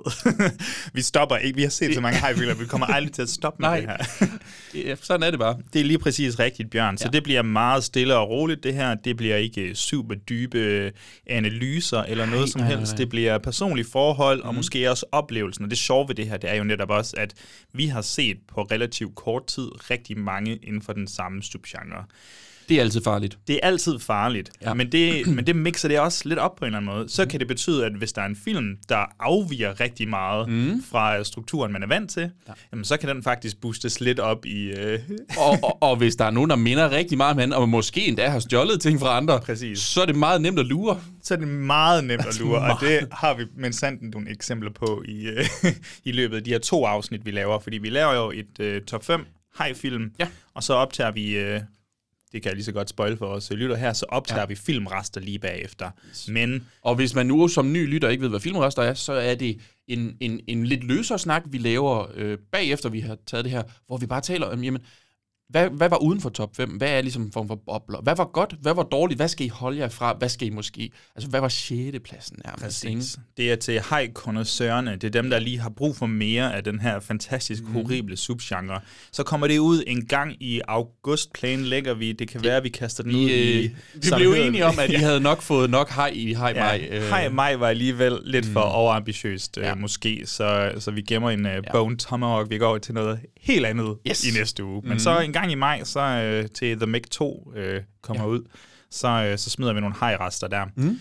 vi 0.93 1.01
stopper 1.01 1.37
ikke. 1.37 1.55
Vi 1.55 1.61
har 1.63 1.69
set 1.69 1.93
så 1.95 2.01
mange 2.01 2.19
hejfilmer, 2.19 2.53
vi 2.53 2.65
kommer 2.65 2.87
aldrig 2.87 3.13
til 3.13 3.21
at 3.21 3.29
stoppe 3.29 3.61
med 3.61 3.69
Nej. 3.69 3.79
det 3.79 3.89
her. 3.89 4.27
ja, 4.89 4.95
sådan 4.95 5.23
er 5.23 5.31
det 5.31 5.39
bare. 5.39 5.57
Det 5.73 5.81
er 5.81 5.85
lige 5.85 5.99
præcis 5.99 6.39
rigtigt, 6.39 6.69
Bjørn. 6.71 6.97
Så 6.97 7.05
Ja. 7.05 7.09
det 7.11 7.23
bliver 7.23 7.41
meget 7.41 7.83
stille 7.83 8.15
og 8.17 8.29
roligt, 8.29 8.63
det 8.63 8.73
her. 8.73 8.95
Det 8.95 9.17
bliver 9.17 9.35
ikke 9.35 9.75
super 9.75 10.15
dybe 10.15 10.57
øh, 10.57 10.91
analyser 11.27 11.99
eller 12.03 12.25
noget 12.25 12.49
som 12.49 12.61
nej, 12.61 12.69
nej, 12.69 12.77
helst. 12.77 12.97
Det 12.97 13.09
bliver 13.09 13.37
personlige 13.37 13.85
forhold, 13.91 14.41
og 14.41 14.47
Mhm. 14.53 14.55
måske 14.55 14.89
også 14.91 15.05
oplevelsen. 15.11 15.63
Og 15.63 15.69
det 15.69 15.77
sjove 15.77 16.07
ved 16.07 16.15
det 16.15 16.27
her, 16.29 16.37
det 16.37 16.49
er 16.49 16.55
jo 16.55 16.63
netop 16.63 16.89
også, 16.89 17.15
at 17.17 17.33
vi 17.73 17.85
har 17.87 18.01
set 18.01 18.37
på 18.47 18.61
relativt 18.61 19.15
kort 19.15 19.47
tid 19.47 19.67
rigtig 19.91 20.17
mange 20.19 20.55
inden 20.57 20.81
for 20.81 20.93
den 20.93 21.07
samme 21.07 21.43
subgenre. 21.43 22.05
Det 22.71 22.77
er 22.79 22.83
altid 22.83 23.01
farligt. 23.03 23.37
Det 23.47 23.55
er 23.55 23.59
altid 23.67 23.99
farligt, 23.99 24.51
Ja. 24.61 24.73
men, 24.73 24.91
det, 24.91 25.27
men 25.27 25.47
det 25.47 25.55
mixer 25.55 25.87
det 25.87 25.99
også 25.99 26.21
lidt 26.29 26.39
op 26.39 26.55
på 26.55 26.65
en 26.65 26.67
eller 26.67 26.77
anden 26.79 26.93
måde. 26.95 27.09
Så 27.09 27.25
kan 27.25 27.39
det 27.39 27.47
betyde, 27.47 27.85
at 27.85 27.91
hvis 27.91 28.13
der 28.13 28.21
er 28.21 28.25
en 28.25 28.35
film, 28.35 28.77
der 28.89 29.05
afviger 29.19 29.79
rigtig 29.79 30.07
meget 30.07 30.49
mm. 30.49 30.83
fra 30.91 31.17
øh, 31.19 31.25
strukturen, 31.25 31.71
man 31.73 31.83
er 31.83 31.87
vant 31.87 32.09
til, 32.11 32.21
ja. 32.47 32.53
jamen, 32.71 32.85
så 32.85 32.97
kan 32.97 33.09
den 33.09 33.23
faktisk 33.23 33.61
boostes 33.61 33.99
lidt 34.01 34.19
op 34.19 34.45
i... 34.45 34.71
Øh, 34.71 34.99
og, 35.47 35.57
og, 35.63 35.83
og 35.83 35.95
hvis 35.95 36.15
der 36.15 36.25
er 36.25 36.31
nogen, 36.31 36.49
der 36.49 36.55
minder 36.55 36.91
rigtig 36.91 37.17
meget 37.17 37.31
om 37.31 37.37
hinanden, 37.37 37.57
og 37.61 37.69
måske 37.69 38.07
endda 38.07 38.27
har 38.29 38.39
stjålet 38.39 38.81
ting 38.81 38.99
fra 38.99 39.17
andre, 39.17 39.39
Præcis. 39.39 39.79
så 39.79 40.01
er 40.01 40.05
det 40.05 40.15
meget 40.15 40.41
nemt 40.41 40.59
at 40.59 40.65
lure. 40.65 41.01
så 41.23 41.33
er 41.33 41.37
det 41.37 41.47
meget 41.47 42.03
nemt 42.03 42.25
at 42.25 42.39
lure, 42.41 42.59
og 42.73 42.79
det 42.81 43.07
har 43.11 43.33
vi 43.33 43.43
med 43.57 43.71
sandt 43.71 44.01
nogle 44.13 44.29
eksempler 44.29 44.71
på 44.71 45.03
i, 45.07 45.25
øh, 45.27 45.45
i 46.05 46.11
løbet 46.11 46.37
af 46.37 46.43
de 46.43 46.49
her 46.49 46.59
to 46.59 46.85
afsnit, 46.85 47.25
vi 47.25 47.31
laver. 47.31 47.59
Fordi 47.59 47.77
vi 47.77 47.89
laver 47.89 48.13
jo 48.15 48.31
et 48.31 48.59
øh, 48.59 48.81
top 48.81 49.05
5 49.05 49.25
high-film, 49.63 50.11
Ja. 50.19 50.27
og 50.53 50.63
så 50.63 50.73
optager 50.73 51.11
vi... 51.11 51.37
Øh, 51.37 51.59
det 52.31 52.41
kan 52.41 52.49
jeg 52.49 52.55
lige 52.55 52.65
så 52.65 52.71
godt 52.71 52.89
spoil 52.89 53.17
for 53.17 53.25
os 53.25 53.51
lytter 53.51 53.75
her, 53.75 53.93
så 53.93 54.05
optager 54.09 54.39
Ja. 54.41 54.45
vi 54.45 54.55
filmrester 54.55 55.21
lige 55.21 55.39
bagefter. 55.39 55.89
Men 56.27 56.67
Og 56.81 56.95
hvis 56.95 57.15
man 57.15 57.25
nu 57.25 57.47
som 57.47 57.71
ny 57.73 57.87
lytter 57.87 58.09
ikke 58.09 58.21
ved, 58.21 58.29
hvad 58.29 58.39
filmrester 58.39 58.81
er, 58.81 58.93
så 58.93 59.13
er 59.13 59.35
det 59.35 59.57
en, 59.87 60.17
en, 60.19 60.39
en 60.47 60.65
lidt 60.65 60.83
løsere 60.83 61.19
snak, 61.19 61.43
vi 61.49 61.57
laver 61.57 62.07
øh, 62.15 62.37
bagefter, 62.51 62.89
vi 62.89 62.99
har 62.99 63.17
taget 63.27 63.45
det 63.45 63.51
her, 63.51 63.63
hvor 63.87 63.97
vi 63.97 64.05
bare 64.05 64.21
taler 64.21 64.45
om, 64.47 64.63
jamen, 64.63 64.81
hvad, 65.51 65.69
hvad 65.69 65.89
var 65.89 65.97
uden 65.97 66.21
for 66.21 66.29
top 66.29 66.55
5? 66.55 66.69
Hvad 66.69 66.89
er 66.89 67.01
ligesom 67.01 67.31
form 67.31 67.47
for 67.47 67.55
bobler? 67.65 68.01
Hvad 68.01 68.15
var 68.15 68.25
godt? 68.33 68.55
Hvad 68.61 68.73
var 68.73 68.83
dårligt? 68.83 69.17
Hvad 69.17 69.27
skal 69.27 69.45
I 69.45 69.49
holde 69.49 69.77
jer 69.79 69.89
fra? 69.89 70.13
Hvad 70.13 70.29
skal 70.29 70.47
I 70.47 70.49
måske... 70.49 70.91
Altså, 71.15 71.29
hvad 71.29 71.39
var 71.39 71.47
6. 71.49 71.97
pladsen 72.03 72.37
nærmest? 72.45 72.85
ikke? 72.85 73.01
Det 73.37 73.51
er 73.51 73.55
til 73.55 73.73
high 73.89 74.11
connoissørerne. 74.13 74.91
Det 74.95 75.03
er 75.03 75.21
dem, 75.21 75.29
der 75.29 75.39
lige 75.39 75.59
har 75.59 75.69
brug 75.69 75.95
for 75.95 76.05
mere 76.05 76.55
af 76.55 76.63
den 76.63 76.79
her 76.79 76.99
fantastisk 76.99 77.63
Mhm. 77.63 77.73
horrible 77.73 78.17
subgenre. 78.17 78.79
Så 79.11 79.23
kommer 79.23 79.47
det 79.47 79.57
ud 79.59 79.83
en 79.87 80.05
gang 80.05 80.35
i 80.43 80.61
august, 80.67 81.33
planlægger 81.33 81.93
vi. 81.93 82.11
Det 82.11 82.27
kan 82.27 82.43
være, 82.43 82.57
at 82.57 82.63
vi 82.63 82.69
kaster 82.69 83.03
den 83.03 83.15
ud 83.15 83.25
Vi, 83.25 83.33
i... 83.61 83.65
øh, 83.65 83.69
vi 83.93 84.09
blev 84.15 84.31
enige 84.33 84.65
om, 84.65 84.73
at 84.79 84.89
I 84.89 84.93
havde 85.07 85.19
nok 85.19 85.41
fået 85.41 85.69
nok 85.69 85.89
hej 85.89 86.11
i 86.15 86.33
hej 86.33 86.53
Ja, 86.55 86.63
maj. 87.11 87.25
øh. 87.27 87.33
Maj 87.35 87.55
var 87.55 87.67
alligevel 87.67 88.19
lidt 88.23 88.45
for 88.45 88.59
overambitiøst, 88.59 89.57
Ja. 89.57 89.67
ja. 89.67 89.75
måske, 89.75 90.21
så, 90.25 90.71
så 90.79 90.91
vi 90.91 91.01
gemmer 91.01 91.29
en 91.29 91.45
uh, 91.45 91.51
Bone 91.71 91.97
Tomahawk. 91.97 92.49
Vi 92.49 92.57
går 92.57 92.77
til 92.77 92.93
noget 92.93 93.19
helt 93.41 93.65
andet 93.65 93.97
Yes. 94.07 94.25
i 94.25 94.31
næste 94.37 94.63
uge. 94.63 94.81
Men 94.85 94.99
så 94.99 95.19
en 95.19 95.33
gang 95.33 95.51
i 95.51 95.55
maj, 95.55 95.83
så 95.83 96.39
uh, 96.43 96.51
til 96.51 96.77
The 96.77 96.85
Meg 96.85 97.11
2 97.11 97.53
uh, 97.55 97.63
kommer 98.01 98.23
ja. 98.23 98.29
ud, 98.29 98.41
så, 98.89 99.29
uh, 99.31 99.37
så 99.37 99.49
smider 99.49 99.73
vi 99.73 99.79
nogle 99.79 99.95
hejrester 99.99 100.47
der. 100.47 100.65
Mm. 100.75 100.99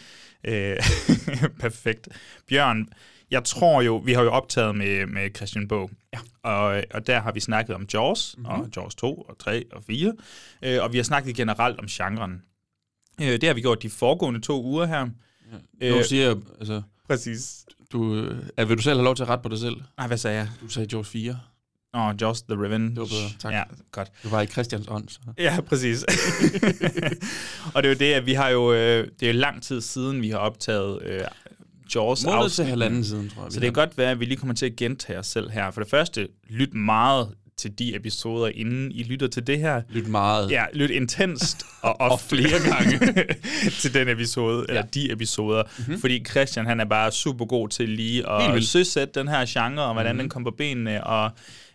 Uh, 0.49 1.53
perfekt. 1.65 2.09
Bjørn, 2.49 2.89
jeg 3.31 3.45
tror 3.45 3.83
jo, 3.83 3.97
vi 3.97 4.13
har 4.13 4.23
jo 4.23 4.31
optaget 4.31 4.77
med, 4.77 5.07
med 5.07 5.31
Christian 5.37 5.69
Bog, 5.69 5.91
ja. 6.13 6.19
og, 6.43 6.85
og 6.95 7.07
der 7.07 7.21
har 7.21 7.33
vi 7.33 7.41
snakket 7.41 7.75
om 7.75 7.87
Jaws, 7.95 8.35
mm-hmm. 8.39 8.53
og 8.53 8.69
Jaws 8.77 8.95
2 8.95 9.15
og 9.15 9.39
3 9.39 9.65
og 9.73 9.85
4, 9.85 10.13
øh, 10.63 10.83
og 10.83 10.93
vi 10.93 10.99
har 10.99 11.05
snakket 11.05 11.37
generelt 11.37 11.79
om 11.79 11.87
genren. 11.87 12.43
Øh, 13.21 13.27
det 13.27 13.45
har 13.45 13.55
vi 13.55 13.61
gjort 13.61 13.83
de 13.83 13.91
foregående 13.91 14.41
to 14.41 14.65
uger 14.65 14.87
her. 14.87 15.09
Nu 15.83 16.03
siger 16.05 16.27
jeg, 16.27 16.37
altså, 16.59 16.83
Præcis. 17.09 17.65
du, 17.93 18.15
øh, 18.15 18.43
er, 18.57 18.65
vil 18.65 18.77
du 18.77 18.83
selv 18.83 18.97
have 18.97 19.05
lov 19.05 19.17
til 19.17 19.23
at 19.23 19.29
rette 19.29 19.43
på 19.43 19.49
dig 19.49 19.59
selv? 19.59 19.77
Ej, 19.99 20.07
hvad 20.07 20.19
sagde 20.19 20.37
jeg? 20.39 20.49
Du 20.61 20.69
sagde 20.69 20.89
Jaws 20.93 21.09
4. 21.09 21.39
Åh, 21.95 22.07
oh, 22.07 22.15
Jaws 22.21 22.43
the 22.43 22.55
Revenge. 22.65 22.89
Det 22.89 22.99
var 22.99 23.05
bedre, 23.05 23.31
tak. 23.39 23.53
Ja, 23.53 23.63
godt. 23.93 24.11
Du 24.25 24.29
var 24.29 24.41
i 24.41 24.47
Christians 24.47 24.87
ånd. 24.89 25.09
Så. 25.09 25.19
Ja, 25.39 25.61
præcis. 25.61 26.03
og 27.75 27.83
det 27.83 27.89
er 27.89 27.95
jo 27.95 27.99
det, 27.99 28.13
at 28.13 28.27
vi 28.27 28.33
har 28.33 28.49
jo... 28.49 28.73
Øh, 28.73 29.09
det 29.21 29.29
er 29.29 29.33
jo 29.33 29.39
lang 29.39 29.63
tid 29.63 29.81
siden, 29.81 30.23
vi 30.23 30.31
har 30.31 30.39
optaget 30.39 31.03
øh, 31.03 31.21
Jaws 31.95 32.25
Måned 32.25 32.39
til 32.39 32.45
afsnit. 32.45 32.67
halvanden 32.69 33.05
siden, 33.05 33.31
tror 33.31 33.43
jeg. 33.43 33.53
Så 33.53 33.61
det 33.61 33.67
kan 33.67 33.73
godt 33.73 33.99
være, 33.99 34.11
at 34.11 34.21
vi 34.21 34.25
lige 34.25 34.37
kommer 34.37 34.55
til 34.55 34.67
at 34.67 34.77
gentage 34.77 35.19
os 35.19 35.27
selv 35.27 35.51
her. 35.51 35.71
For 35.71 35.81
det 35.81 35.91
første, 35.91 36.29
lyt 36.49 36.75
meget 36.75 37.29
til 37.57 37.79
de 37.79 37.97
episoder, 37.97 38.49
inden 38.55 38.93
I 38.93 39.03
lytter 39.03 39.27
til 39.27 39.47
det 39.47 39.59
her. 39.59 39.83
Lyt 39.89 40.09
meget. 40.09 40.51
Ja, 40.51 40.65
lyt 40.73 40.91
intenst 40.91 41.67
og, 41.83 42.01
og, 42.01 42.11
Og 42.11 42.21
flere 42.21 42.75
gange 42.75 43.25
til 43.81 43.95
den 43.95 44.09
episode, 44.09 44.65
ja. 44.69 44.73
eller 44.73 44.83
de 44.83 45.13
episoder. 45.13 45.63
Mm-hmm. 45.79 46.01
Fordi 46.01 46.25
Christian, 46.25 46.67
han 46.67 46.81
er 46.81 46.85
bare 46.85 47.13
super 47.13 47.45
god 47.45 47.69
til 47.69 47.89
lige 47.89 48.31
at 48.31 48.65
søsætte 48.65 49.21
den 49.21 49.29
her 49.29 49.45
genre, 49.49 49.85
og 49.85 49.93
hvordan 49.93 50.13
mm-hmm. 50.13 50.23
den 50.23 50.29
kommer 50.29 50.51
på 50.51 50.57
benene, 50.57 51.05
og 51.05 51.31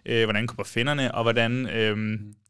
øh, 0.05 0.23
hvordan 0.23 0.47
kommer 0.47 0.63
finderne, 0.63 1.15
og 1.15 1.23
hvordan 1.23 1.69
øh, 1.69 1.97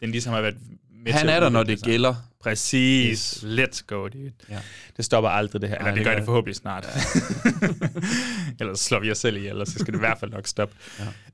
den 0.01 0.11
ligesom 0.11 0.33
har 0.33 0.41
været 0.41 0.57
med 1.05 1.13
Han 1.13 1.21
til 1.21 1.29
er 1.29 1.39
der, 1.39 1.49
når 1.49 1.63
det 1.63 1.79
sig. 1.79 1.85
gælder. 1.87 2.15
Præcis. 2.41 3.09
Yes. 3.43 3.59
Let's 3.59 3.83
go, 3.87 4.07
dude. 4.07 4.31
Ja. 4.49 4.59
Det 4.97 5.05
stopper 5.05 5.29
aldrig, 5.29 5.61
det 5.61 5.69
her. 5.69 5.75
Eller 5.77 5.85
Nej, 5.85 5.91
det, 5.91 5.97
det 5.97 6.05
gør 6.05 6.11
det 6.11 6.17
det. 6.21 6.25
forhåbentlig 6.25 6.55
snart. 6.55 6.85
Ellers 8.59 8.79
slår 8.79 8.99
vi 8.99 9.11
os 9.11 9.17
selv 9.17 9.37
ihjel, 9.37 9.61
og 9.61 9.67
så 9.67 9.79
skal 9.79 9.93
det 9.93 9.95
i 9.95 9.99
hvert 9.99 10.19
fald 10.19 10.31
nok 10.31 10.47
stoppe. 10.47 10.75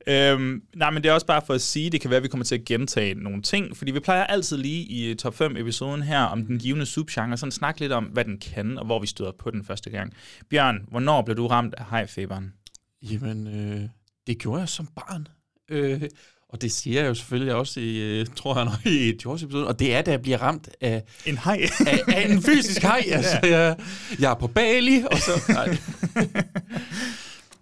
Ja. 0.07 0.33
Øhm, 0.33 0.61
nej, 0.75 0.89
men 0.89 1.03
det 1.03 1.09
er 1.09 1.13
også 1.13 1.25
bare 1.25 1.41
for 1.45 1.53
at 1.53 1.61
sige, 1.61 1.89
det 1.89 2.01
kan 2.01 2.09
være, 2.09 2.17
at 2.17 2.23
vi 2.23 2.27
kommer 2.27 2.45
til 2.45 2.55
at 2.55 2.65
gentage 2.65 3.13
nogle 3.13 3.41
ting, 3.41 3.77
fordi 3.77 3.91
vi 3.91 3.99
plejer 3.99 4.23
altid 4.23 4.57
lige 4.57 4.83
i 4.83 5.15
top 5.15 5.35
5 5.35 5.57
episoden 5.57 6.01
her 6.01 6.19
om 6.19 6.45
den 6.45 6.59
givende 6.59 6.85
subgenre, 6.85 7.37
sådan 7.37 7.51
snakke 7.51 7.79
lidt 7.79 7.91
om, 7.91 8.03
hvad 8.03 8.25
den 8.25 8.39
kan, 8.39 8.77
og 8.77 8.85
hvor 8.85 8.99
vi 8.99 9.07
støder 9.07 9.31
på 9.39 9.51
den 9.51 9.63
første 9.65 9.89
gang. 9.89 10.13
Bjørn, 10.49 10.85
hvornår 10.89 11.21
blev 11.21 11.37
du 11.37 11.47
ramt 11.47 11.73
af 11.77 11.85
hajfeberen? 11.85 12.53
Jamen, 13.01 13.47
øh, 13.47 13.81
det 14.27 14.37
gjorde 14.39 14.59
jeg 14.59 14.69
som 14.69 14.87
barn. 14.95 15.27
Øh, 15.71 16.01
og 16.49 16.61
det 16.61 16.71
siger 16.71 17.01
jeg 17.01 17.09
jo 17.09 17.13
selvfølgelig 17.13 17.53
også 17.55 17.79
i, 17.79 17.97
øh, 18.19 18.25
tror 18.35 18.55
jeg 18.55 18.65
nok, 18.65 18.85
i 18.85 19.13
George 19.23 19.43
episode 19.45 19.67
og 19.67 19.79
det 19.79 19.95
er, 19.95 20.01
da 20.01 20.11
jeg 20.11 20.21
bliver 20.21 20.37
ramt 20.37 20.69
af, 20.81 21.03
En 21.25 21.37
haj? 21.37 21.61
af, 21.87 21.99
af 22.07 22.29
en 22.29 22.41
fysisk 22.41 22.81
hej. 22.81 23.03
Altså, 23.11 23.39
jeg, 23.43 23.77
jeg 24.19 24.31
er 24.31 24.35
på 24.35 24.47
Bali, 24.47 25.03
og 25.11 25.17
så... 25.17 25.31
Nej, 25.49 25.77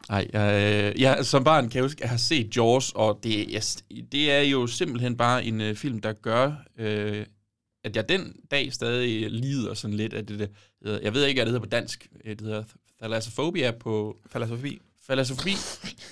Nej 0.09 0.27
jeg, 0.33 0.93
øh, 0.95 1.01
jeg, 1.01 1.25
som 1.25 1.43
barn 1.43 1.69
kan 1.69 1.75
jeg 1.75 1.83
huske, 1.83 2.01
jeg 2.01 2.09
har 2.09 2.17
set 2.17 2.55
Jaws, 2.57 2.91
og 2.95 3.19
det, 3.23 3.51
jeg, 3.51 3.63
det 4.11 4.31
er 4.31 4.41
jo 4.41 4.67
simpelthen 4.67 5.17
bare 5.17 5.45
en 5.45 5.61
øh, 5.61 5.75
film, 5.75 5.99
der 5.99 6.13
gør, 6.13 6.51
øh, 6.79 7.25
at 7.83 7.95
jeg 7.95 8.09
den 8.09 8.35
dag 8.51 8.73
stadig 8.73 9.31
lider 9.31 9.73
sådan 9.73 9.97
lidt 9.97 10.13
af 10.13 10.25
det 10.25 10.39
der. 10.39 10.99
Jeg 11.03 11.13
ved 11.13 11.25
ikke, 11.25 11.37
hvad 11.39 11.45
det 11.45 11.51
hedder 11.51 11.65
på 11.65 11.69
dansk. 11.69 12.07
Øh, 12.25 12.31
Det 12.31 12.41
hedder 12.41 12.63
thalassophobia 13.01 13.71
på... 13.71 14.17
Falder 14.31 14.47
Thalassofobi. 15.09 15.55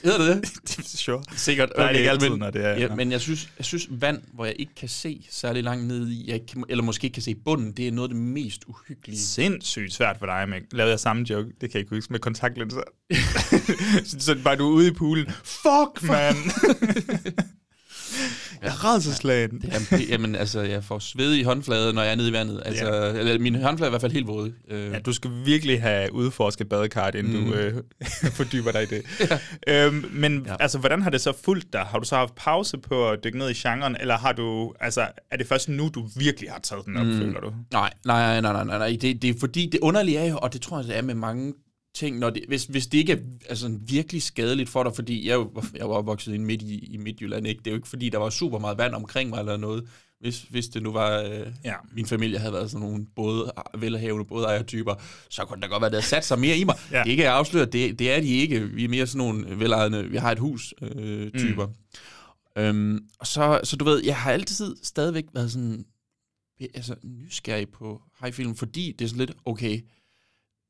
Hedder 0.04 0.18
det 0.18 0.28
det? 0.28 0.52
Det 0.68 0.78
er 0.80 0.98
sure. 0.98 1.24
Sikkert. 1.36 1.70
Nej, 1.78 1.88
det 1.88 1.96
er 1.96 2.00
ikke 2.00 2.12
altid, 2.12 2.30
men, 2.30 2.40
når 2.40 2.50
det 2.52 2.66
er- 2.66 2.78
Ja, 2.78 2.96
men 2.96 3.12
jeg 3.12 3.22
synes, 3.22 3.50
jeg 3.58 3.66
synes, 3.66 3.88
vand, 3.92 4.22
hvor 4.34 4.46
jeg 4.46 4.56
ikke 4.60 4.76
kan 4.76 4.90
se 4.90 5.26
særlig 5.32 5.64
langt 5.64 5.86
ned 5.88 6.10
i, 6.10 6.24
jeg 6.32 6.42
kan, 6.54 6.64
eller 6.70 6.84
måske 6.84 7.06
ikke 7.06 7.14
kan 7.14 7.24
se 7.24 7.36
bunden, 7.36 7.72
det 7.72 7.88
er 7.88 7.92
noget 7.92 8.10
af 8.10 8.14
det 8.16 8.24
mest 8.24 8.64
uhyggelige. 8.68 9.20
Sindssygt 9.20 9.94
svært 9.94 10.16
for 10.20 10.26
dig, 10.26 10.50
med 10.50 10.62
Lavede 10.72 10.92
jeg 10.92 11.00
samme 11.00 11.26
joke? 11.30 11.50
Det 11.50 11.60
kan 11.60 11.70
jeg 11.74 11.80
ikke 11.80 11.96
huske 11.96 12.14
med 12.14 12.20
kontaktlinser. 12.20 12.82
så, 14.10 14.16
så 14.20 14.36
bare 14.44 14.56
du 14.56 14.70
er 14.70 14.74
ude 14.74 14.88
i 14.88 14.92
poolen. 14.94 15.26
Fuck, 15.44 16.04
man! 16.04 16.36
jeg 18.62 18.68
er 18.68 18.86
rædselslagen. 18.86 19.62
Er, 19.72 19.98
jamen, 20.10 20.36
altså, 20.36 20.62
jeg 20.62 20.84
får 20.84 21.00
sved 21.00 21.34
i 21.34 21.44
håndfladen, 21.44 21.96
når 21.96 22.02
jeg 22.02 22.12
er 22.12 22.16
nede 22.16 22.30
i 22.30 22.34
vandet. 22.34 22.62
Altså, 22.66 22.86
ja. 22.86 23.12
eller, 23.12 23.40
min 23.40 23.56
håndflade 23.56 23.88
er 23.88 23.90
i 23.90 23.92
hvert 23.92 24.02
fald 24.02 24.12
helt 24.12 24.28
våde. 24.28 24.54
Øh, 24.70 24.92
Ja, 24.92 25.00
du 25.00 25.14
skal 25.14 25.32
virkelig 25.46 25.82
have 25.82 26.14
udforsket 26.14 26.70
badekart, 26.70 27.16
inden 27.16 27.40
mm. 27.40 27.46
du 27.46 27.54
øh, 27.54 27.74
fordyber 28.38 28.72
dig 28.72 28.84
i 28.84 28.86
det. 28.86 29.02
ja. 29.68 29.86
øhm, 29.86 30.06
men 30.12 30.44
ja. 30.46 30.52
Ja. 30.52 30.56
altså, 30.60 30.78
hvordan 30.78 31.02
har 31.02 31.10
det 31.10 31.22
så 31.22 31.34
fulgt 31.46 31.74
dig? 31.74 31.82
Har 31.82 32.00
du 32.00 32.06
så 32.06 32.16
haft 32.16 32.36
pause 32.36 32.78
på 32.78 33.10
at 33.10 33.24
dykke 33.24 33.38
ned 33.38 33.50
i 33.50 33.54
genren, 33.54 33.98
eller 34.00 34.18
har 34.18 34.32
du, 34.32 34.74
altså, 34.80 35.08
er 35.32 35.38
det 35.38 35.48
først 35.48 35.70
nu, 35.70 35.90
du 35.96 36.08
virkelig 36.16 36.52
har 36.52 36.60
taget 36.60 36.86
den 36.86 36.98
op, 36.98 37.06
mm. 37.06 37.18
føler 37.18 37.40
du? 37.40 37.54
Nej, 37.74 37.94
nej, 38.06 38.42
nej, 38.42 38.54
nej, 38.54 38.64
nej, 38.64 38.78
nej. 38.78 38.98
Det, 39.02 39.22
det 39.22 39.30
er 39.30 39.34
fordi, 39.40 39.70
det 39.72 39.80
underlige 39.80 40.18
er 40.18 40.26
jo, 40.26 40.38
og 40.38 40.54
det 40.54 40.62
tror 40.62 40.78
jeg, 40.78 40.88
det 40.88 40.98
er 40.98 41.02
med 41.02 41.16
mange 41.16 41.54
ting, 41.98 42.20
når 42.20 42.30
det, 42.30 42.44
hvis, 42.48 42.64
hvis 42.66 42.88
det 42.88 42.98
ikke 42.98 43.14
er 43.14 43.18
altså, 43.50 43.78
virkelig 43.82 44.22
skadeligt 44.22 44.70
for 44.70 44.84
dig, 44.84 44.96
fordi 44.96 45.28
jeg, 45.28 45.34
er 45.40 45.66
jeg 45.76 45.90
var 45.90 45.96
opvokset 45.96 46.34
i 46.34 46.38
midt 46.38 46.62
i, 46.62 46.94
i 46.94 46.98
Midtjylland, 46.98 47.48
ikke? 47.48 47.60
det 47.60 47.68
er 47.68 47.72
jo 47.72 47.78
ikke 47.78 47.88
fordi, 47.88 48.10
der 48.10 48.18
var 48.18 48.30
super 48.30 48.60
meget 48.60 48.78
vand 48.78 48.94
omkring 48.94 49.30
mig 49.30 49.40
eller 49.40 49.58
noget, 49.58 49.88
hvis, 50.20 50.42
hvis 50.42 50.68
det 50.68 50.84
nu 50.84 50.92
var, 50.92 51.22
øh, 51.22 51.48
Ja. 51.66 51.74
min 51.94 52.06
familie 52.06 52.40
havde 52.40 52.54
været 52.54 52.72
sådan 52.72 52.88
nogle 52.88 53.06
både, 53.16 53.52
velhavende 53.78 54.26
bådejertyper, 54.26 54.96
så 55.30 55.46
kunne 55.46 55.56
det 55.56 55.64
da 55.64 55.68
godt 55.68 55.82
være, 55.82 55.88
at 55.88 55.92
det 55.92 55.98
havde 55.98 56.10
sat 56.10 56.26
sig 56.26 56.40
mere 56.40 56.58
i 56.58 56.64
mig. 56.64 56.76
Ja. 56.92 56.98
Det 56.98 57.08
er 57.08 57.12
ikke 57.12 57.30
afsløret, 57.30 57.74
det, 57.74 58.00
det 58.00 58.12
er 58.12 58.20
de 58.22 58.28
ikke. 58.28 58.60
Vi 58.60 58.84
er 58.84 58.90
mere 58.90 59.08
sådan 59.08 59.18
nogle 59.28 59.60
velejende, 59.60 60.10
vi 60.10 60.18
har 60.18 60.32
et 60.32 60.40
hus 60.40 60.74
øh, 60.82 61.32
typer. 61.32 61.68
Mm. 61.68 62.62
Øhm, 62.62 63.00
og 63.20 63.28
så, 63.28 63.60
så 63.64 63.76
du 63.76 63.86
ved, 63.86 64.04
jeg 64.06 64.18
har 64.18 64.32
altid 64.32 64.76
stadigvæk 64.84 65.26
været 65.34 65.52
sådan, 65.52 65.86
altså 66.74 66.96
nysgerrig 67.04 67.70
på 67.70 68.02
high-film, 68.22 68.56
fordi 68.56 68.96
det 69.00 69.06
er 69.06 69.10
sådan 69.10 69.26
lidt, 69.26 69.38
okay, 69.46 69.82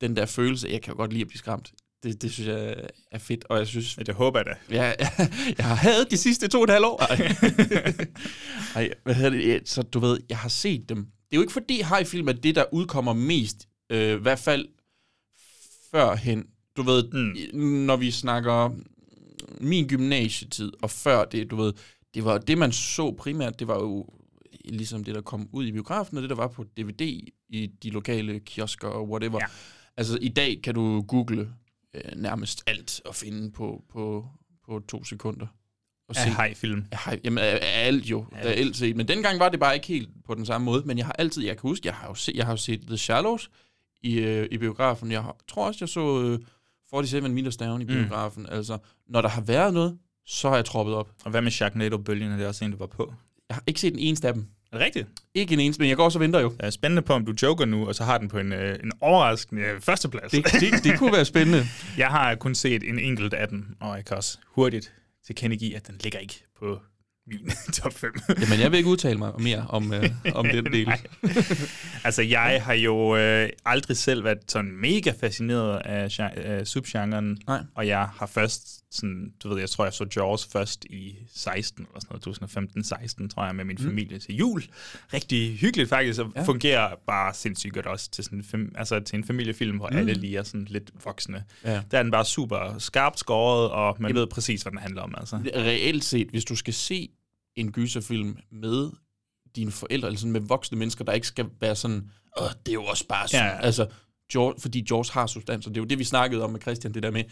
den 0.02 0.16
der 0.16 0.26
følelse, 0.26 0.68
jeg 0.72 0.82
kan 0.82 0.94
jo 0.94 0.98
godt 0.98 1.14
lide 1.14 1.22
at 1.22 1.28
blive 1.28 1.40
skræmt. 1.40 1.72
Det, 2.04 2.22
det 2.22 2.32
synes 2.32 2.50
jeg 2.50 2.76
er 3.12 3.18
fedt, 3.18 3.46
og 3.50 3.58
jeg 3.58 3.68
synes, 3.68 3.98
Ja, 3.98 4.04
det 4.04 4.16
håber 4.16 4.40
jeg 4.40 4.46
da. 4.46 4.76
jeg, 4.76 4.96
jeg 5.58 5.66
har 5.66 5.76
hadet 5.76 6.12
de 6.12 6.18
sidste 6.18 6.48
to 6.48 6.58
og 6.58 6.64
et 6.64 6.70
halvt 6.70 6.86
år. 6.86 7.02
Ej. 7.02 7.36
Ej, 8.84 8.94
hvad 9.04 9.14
hedder 9.16 9.30
det? 9.30 9.70
Så 9.70 9.82
du 9.82 10.00
ved, 10.00 10.20
jeg 10.30 10.38
har 10.38 10.50
set 10.50 10.90
dem. 10.90 10.98
Det 10.98 11.32
er 11.32 11.38
jo 11.38 11.42
ikke 11.42 11.54
fordi 11.54 11.82
high-film 11.82 12.28
er 12.28 12.34
det, 12.34 12.56
der 12.56 12.64
udkommer 12.72 13.14
mest, 13.14 13.68
øh, 13.90 14.18
i 14.20 14.22
hvert 14.22 14.40
fald 14.40 14.68
førhen. 15.92 16.46
Du 16.78 16.82
ved, 16.82 17.04
mm. 17.54 17.60
når 17.60 17.96
vi 17.96 18.12
snakker 18.12 18.70
min 19.62 19.88
gymnasietid, 19.88 20.72
og 20.82 20.92
før 20.92 21.26
det, 21.26 21.52
du 21.52 21.56
ved, 21.56 21.74
det 22.14 22.26
var 22.26 22.38
det, 22.38 22.58
man 22.58 22.72
så 22.72 23.12
primært, 23.12 23.60
det 23.60 23.68
var 23.68 23.80
jo 23.80 24.06
ligesom 24.66 25.04
det, 25.04 25.16
der 25.16 25.22
kom 25.22 25.50
ud 25.52 25.66
i 25.66 25.72
biografen, 25.72 26.18
og 26.18 26.22
det, 26.22 26.30
der 26.30 26.36
var 26.36 26.48
på 26.48 26.64
DVD 26.64 27.02
i 27.50 27.70
de 27.84 27.90
lokale 27.90 28.40
kiosker 28.40 28.88
og 28.88 29.10
whatever. 29.10 29.40
Ja. 29.42 29.48
Altså, 29.98 30.18
i 30.22 30.28
dag 30.30 30.60
kan 30.64 30.74
du 30.76 31.02
google 31.02 31.50
øh, 31.94 32.02
nærmest 32.16 32.64
alt 32.68 33.02
og 33.06 33.16
finde 33.16 33.52
på, 33.52 33.84
på, 33.90 34.26
på 34.66 34.82
to 34.90 35.04
sekunder. 35.04 35.48
Og 36.10 36.16
Af 36.18 36.32
hajfilm. 36.32 36.86
Ja, 36.92 36.98
hej, 37.06 37.20
jamen, 37.24 37.38
af- 37.38 37.60
af 37.62 37.88
alt 37.88 38.06
jo. 38.06 38.26
Alt. 38.36 38.60
Alt. 38.60 38.76
set. 38.78 38.96
Men 38.96 39.08
dengang 39.08 39.40
var 39.40 39.50
det 39.50 39.60
bare 39.60 39.76
ikke 39.76 39.88
helt 39.88 40.10
på 40.26 40.36
den 40.36 40.46
samme 40.46 40.66
måde. 40.66 40.84
Men 40.86 40.98
jeg 40.98 41.06
har 41.06 41.14
altid, 41.14 41.44
jeg 41.46 41.58
kan 41.58 41.70
huske, 41.70 41.88
jeg 41.88 41.96
har 41.96 42.08
jo 42.08 42.14
set, 42.14 42.36
jeg 42.36 42.46
har 42.46 42.54
jo 42.54 42.58
set 42.58 42.82
The 42.88 42.98
Shallows 42.98 43.50
i, 44.02 44.14
øh, 44.20 44.48
i 44.52 44.58
biografen. 44.58 45.12
Jeg 45.12 45.24
har, 45.24 45.36
tror 45.48 45.68
også, 45.68 45.78
jeg 45.82 45.90
så 45.90 46.24
øh, 46.24 46.40
47 46.90 47.30
Meters 47.30 47.58
Down 47.58 47.82
i 47.82 47.84
Mm. 47.84 47.88
biografen. 47.88 48.44
Mm. 48.44 48.50
Altså, 48.52 48.78
når 49.08 49.22
der 49.22 49.30
har 49.30 49.42
været 49.42 49.74
noget, 49.74 49.98
så 50.26 50.50
har 50.50 50.56
jeg 50.56 50.66
troppet 50.66 50.96
op. 50.96 51.12
Og 51.26 51.32
hvad 51.32 51.42
med 51.42 51.52
Sharknado-bølgen? 51.52 52.32
Er 52.32 52.38
det 52.38 52.48
også 52.48 52.66
en, 52.66 52.72
du 52.72 52.78
var 52.78 52.86
på? 52.88 53.14
Jeg 53.50 53.56
har 53.56 53.64
ikke 53.68 53.80
set 53.80 53.94
en 53.94 54.00
eneste 54.00 54.28
af 54.28 54.34
dem. 54.34 54.46
Er 54.72 54.78
det 54.78 54.86
rigtigt? 54.86 55.08
Ikke 55.34 55.54
en 55.54 55.60
eneste, 55.60 55.82
men 55.82 55.90
jeg 55.90 55.98
går 55.98 56.06
også 56.06 56.20
og 56.20 56.22
venter 56.22 56.40
jo. 56.40 56.54
Jeg 56.60 56.66
er 56.66 56.70
spændende 56.70 57.02
på, 57.02 57.14
om 57.14 57.26
du 57.26 57.34
joker 57.42 57.66
nu, 57.66 57.88
og 57.88 57.96
så 57.96 58.04
har 58.04 58.18
den 58.18 58.28
på 58.28 58.38
en, 58.40 58.54
øh, 58.54 58.80
en 58.84 58.92
overraskende 59.02 59.62
øh, 59.62 59.82
førsteplads. 59.82 60.32
Det, 60.32 60.46
det, 60.46 60.84
det 60.84 61.00
kunne 61.00 61.14
være 61.14 61.26
spændende. 61.26 61.66
Jeg 61.98 62.08
har 62.08 62.36
kun 62.36 62.56
set 62.56 62.84
en 62.90 63.00
enkelt 63.00 63.34
af 63.34 63.48
dem, 63.48 63.66
og 63.80 63.96
jeg 63.96 64.06
kan 64.06 64.18
også 64.18 64.38
hurtigt 64.48 64.94
tilkendegive, 65.26 65.76
at 65.76 65.88
den 65.88 65.96
ligger 66.04 66.20
ikke 66.20 66.44
på 66.60 66.80
min 67.28 67.52
top 67.82 67.94
5. 67.94 68.12
Jamen, 68.42 68.60
jeg 68.60 68.72
vil 68.72 68.78
ikke 68.78 68.90
udtale 68.90 69.18
mig 69.18 69.32
mere 69.40 69.66
om, 69.70 69.94
øh, 69.94 70.10
om 70.34 70.46
den 70.54 70.66
del. 70.66 70.92
Altså, 72.04 72.22
jeg 72.22 72.64
har 72.64 72.74
jo 72.74 73.18
øh, 73.18 73.50
aldrig 73.66 73.98
selv 73.98 74.24
været 74.24 74.38
sådan 74.48 74.72
mega 74.72 75.14
fascineret 75.20 75.82
af, 75.86 76.20
af 76.20 76.68
subgenren. 76.68 77.38
Nej. 77.48 77.60
Og 77.76 77.88
jeg 77.88 78.10
har 78.18 78.26
først, 78.26 78.87
sådan, 78.92 79.34
du 79.44 79.50
ved, 79.50 79.60
jeg 79.60 79.70
tror, 79.70 79.84
jeg 79.86 79.94
så 79.94 80.06
Jaws 80.16 80.46
først 80.46 80.86
i 80.86 81.16
16 81.36 81.86
eller 81.86 82.00
sådan 82.00 82.20
noget, 82.26 83.24
2015-16, 83.24 83.28
tror 83.28 83.46
jeg, 83.46 83.56
med 83.56 83.66
min 83.66 83.78
mm. 83.80 83.86
familie 83.86 84.20
til 84.20 84.36
jul. 84.36 84.64
Rigtig 85.14 85.58
hyggeligt 85.58 85.90
faktisk, 85.90 86.20
og 86.20 86.32
Ja. 86.36 86.44
fungerer 86.44 86.96
bare 87.08 87.34
sindssygt 87.34 87.74
godt 87.74 87.86
også 87.86 88.10
til, 88.12 88.24
sådan 88.24 88.42
fam- 88.54 88.72
altså, 88.76 89.00
til 89.00 89.16
en 89.18 89.24
familiefilm, 89.24 89.78
hvor 89.78 89.90
mm. 89.92 89.98
alle 89.98 90.14
lige 90.14 90.38
er 90.38 90.44
sådan 90.44 90.66
lidt 90.70 90.92
voksne. 91.06 91.44
Ja. 91.64 91.82
Der 91.92 91.98
er 92.00 92.04
den 92.04 92.12
bare 92.12 92.26
super 92.26 92.76
skarpt 92.78 93.20
skåret, 93.20 93.70
og 93.72 93.96
man 94.00 94.16
ved 94.16 94.28
præcis, 94.28 94.62
hvad 94.62 94.72
den 94.72 94.80
handler 94.80 95.02
om. 95.02 95.16
Altså. 95.18 95.36
Reelt 95.56 96.04
set, 96.04 96.28
hvis 96.30 96.46
du 96.46 96.56
skal 96.56 96.74
se 96.74 97.10
en 97.56 97.72
gyserfilm 97.72 98.38
med 98.52 98.92
dine 99.56 99.72
forældre, 99.72 100.08
eller 100.08 100.20
sådan 100.20 100.32
med 100.32 100.42
voksne 100.42 100.78
mennesker, 100.78 101.06
der 101.06 101.14
ikke 101.14 101.28
skal 101.28 101.46
være 101.62 101.76
sådan, 101.76 102.10
Åh, 102.42 102.48
det 102.66 102.72
er 102.72 102.74
jo 102.74 102.84
også 102.84 103.08
bare 103.08 103.28
sådan, 103.28 103.46
ja. 103.46 103.60
altså, 103.62 103.88
George, 104.34 104.62
fordi 104.62 104.82
George 104.82 105.14
har 105.14 105.28
substans, 105.28 105.68
og 105.68 105.76
det 105.76 105.80
er 105.80 105.82
jo 105.82 105.88
det, 105.88 106.00
vi 106.00 106.04
snakkede 106.04 106.44
om 106.44 106.52
med 106.52 106.62
Christian, 106.62 106.94
det 106.94 107.04
der 107.04 107.12
med, 107.12 107.24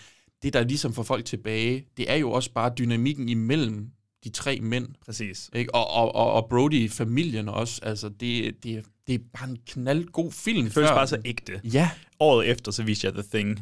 det 0.44 0.54
der 0.54 0.64
ligesom 0.64 0.94
får 0.94 1.04
folk 1.04 1.26
tilbage, 1.26 1.86
det 1.98 2.12
er 2.12 2.16
jo 2.16 2.32
også 2.32 2.52
bare 2.54 2.72
dynamikken 2.78 3.30
imellem 3.30 3.88
de 4.24 4.30
tre 4.30 4.60
mænd, 4.62 4.88
Præcis. 5.06 5.50
ikke? 5.56 5.76
Og, 5.76 5.90
og, 5.92 6.16
og, 6.16 6.32
og 6.34 6.48
Brody, 6.50 6.92
familien 6.92 7.50
også, 7.50 7.80
altså, 7.84 8.10
det, 8.10 8.56
det, 8.64 8.84
det 9.08 9.16
er 9.16 9.20
bare 9.40 9.50
en 9.50 9.58
knaldgod 9.68 10.32
film. 10.32 10.64
Det 10.64 10.74
føles 10.74 10.90
før- 10.90 10.96
bare 10.96 11.08
så 11.08 11.18
ægte. 11.26 11.62
Ja, 11.64 11.90
Året 12.20 12.48
efter, 12.50 12.72
så 12.72 12.84
viste 12.84 13.06
jeg 13.08 13.14
The 13.14 13.24
Thing. 13.34 13.62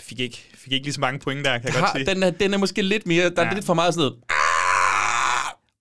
Fik 0.00 0.20
ikke, 0.20 0.44
fik 0.54 0.72
ikke 0.72 0.86
lige 0.86 0.94
så 0.94 1.00
mange 1.00 1.18
point 1.20 1.44
der, 1.44 1.58
kan 1.58 1.64
jeg 1.64 1.72
godt 1.74 1.84
har, 1.84 1.92
sige. 1.98 2.06
den, 2.06 2.22
er, 2.22 2.30
den 2.30 2.54
er 2.54 2.58
måske 2.58 2.82
lidt 2.82 3.06
mere, 3.06 3.30
der 3.30 3.42
ja. 3.42 3.50
er 3.50 3.54
lidt 3.54 3.64
for 3.64 3.74
meget 3.74 3.94
sådan 3.94 4.00
noget, 4.10 4.22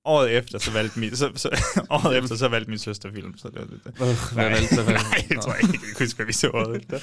Året 0.05 0.31
efter, 0.37 0.57
så 0.59 0.71
valgte 0.71 0.99
min, 0.99 1.15
så, 1.15 1.31
så, 1.35 1.49
året 1.89 2.17
efter, 2.17 2.35
så 2.35 2.47
valgte 2.47 2.69
min 2.69 2.79
søster 2.79 3.11
film. 3.13 3.37
Så 3.37 3.47
det 3.47 3.55
var 3.59 3.67
lidt, 3.71 3.81
øh, 3.87 4.33
hvad 4.33 4.49
valgte, 4.49 4.75
hvad 4.75 4.83
valgte? 4.83 5.03
Nej, 5.09 5.25
det 5.29 5.41
tror 5.41 5.53
jeg 5.53 5.63
ikke. 5.63 5.73
Jeg 5.87 5.95
kan 5.97 6.05
huske, 6.05 6.15
hvad 6.15 6.25
vi 6.25 6.33
så 6.33 6.49
året 6.49 6.77
efter. 6.81 6.99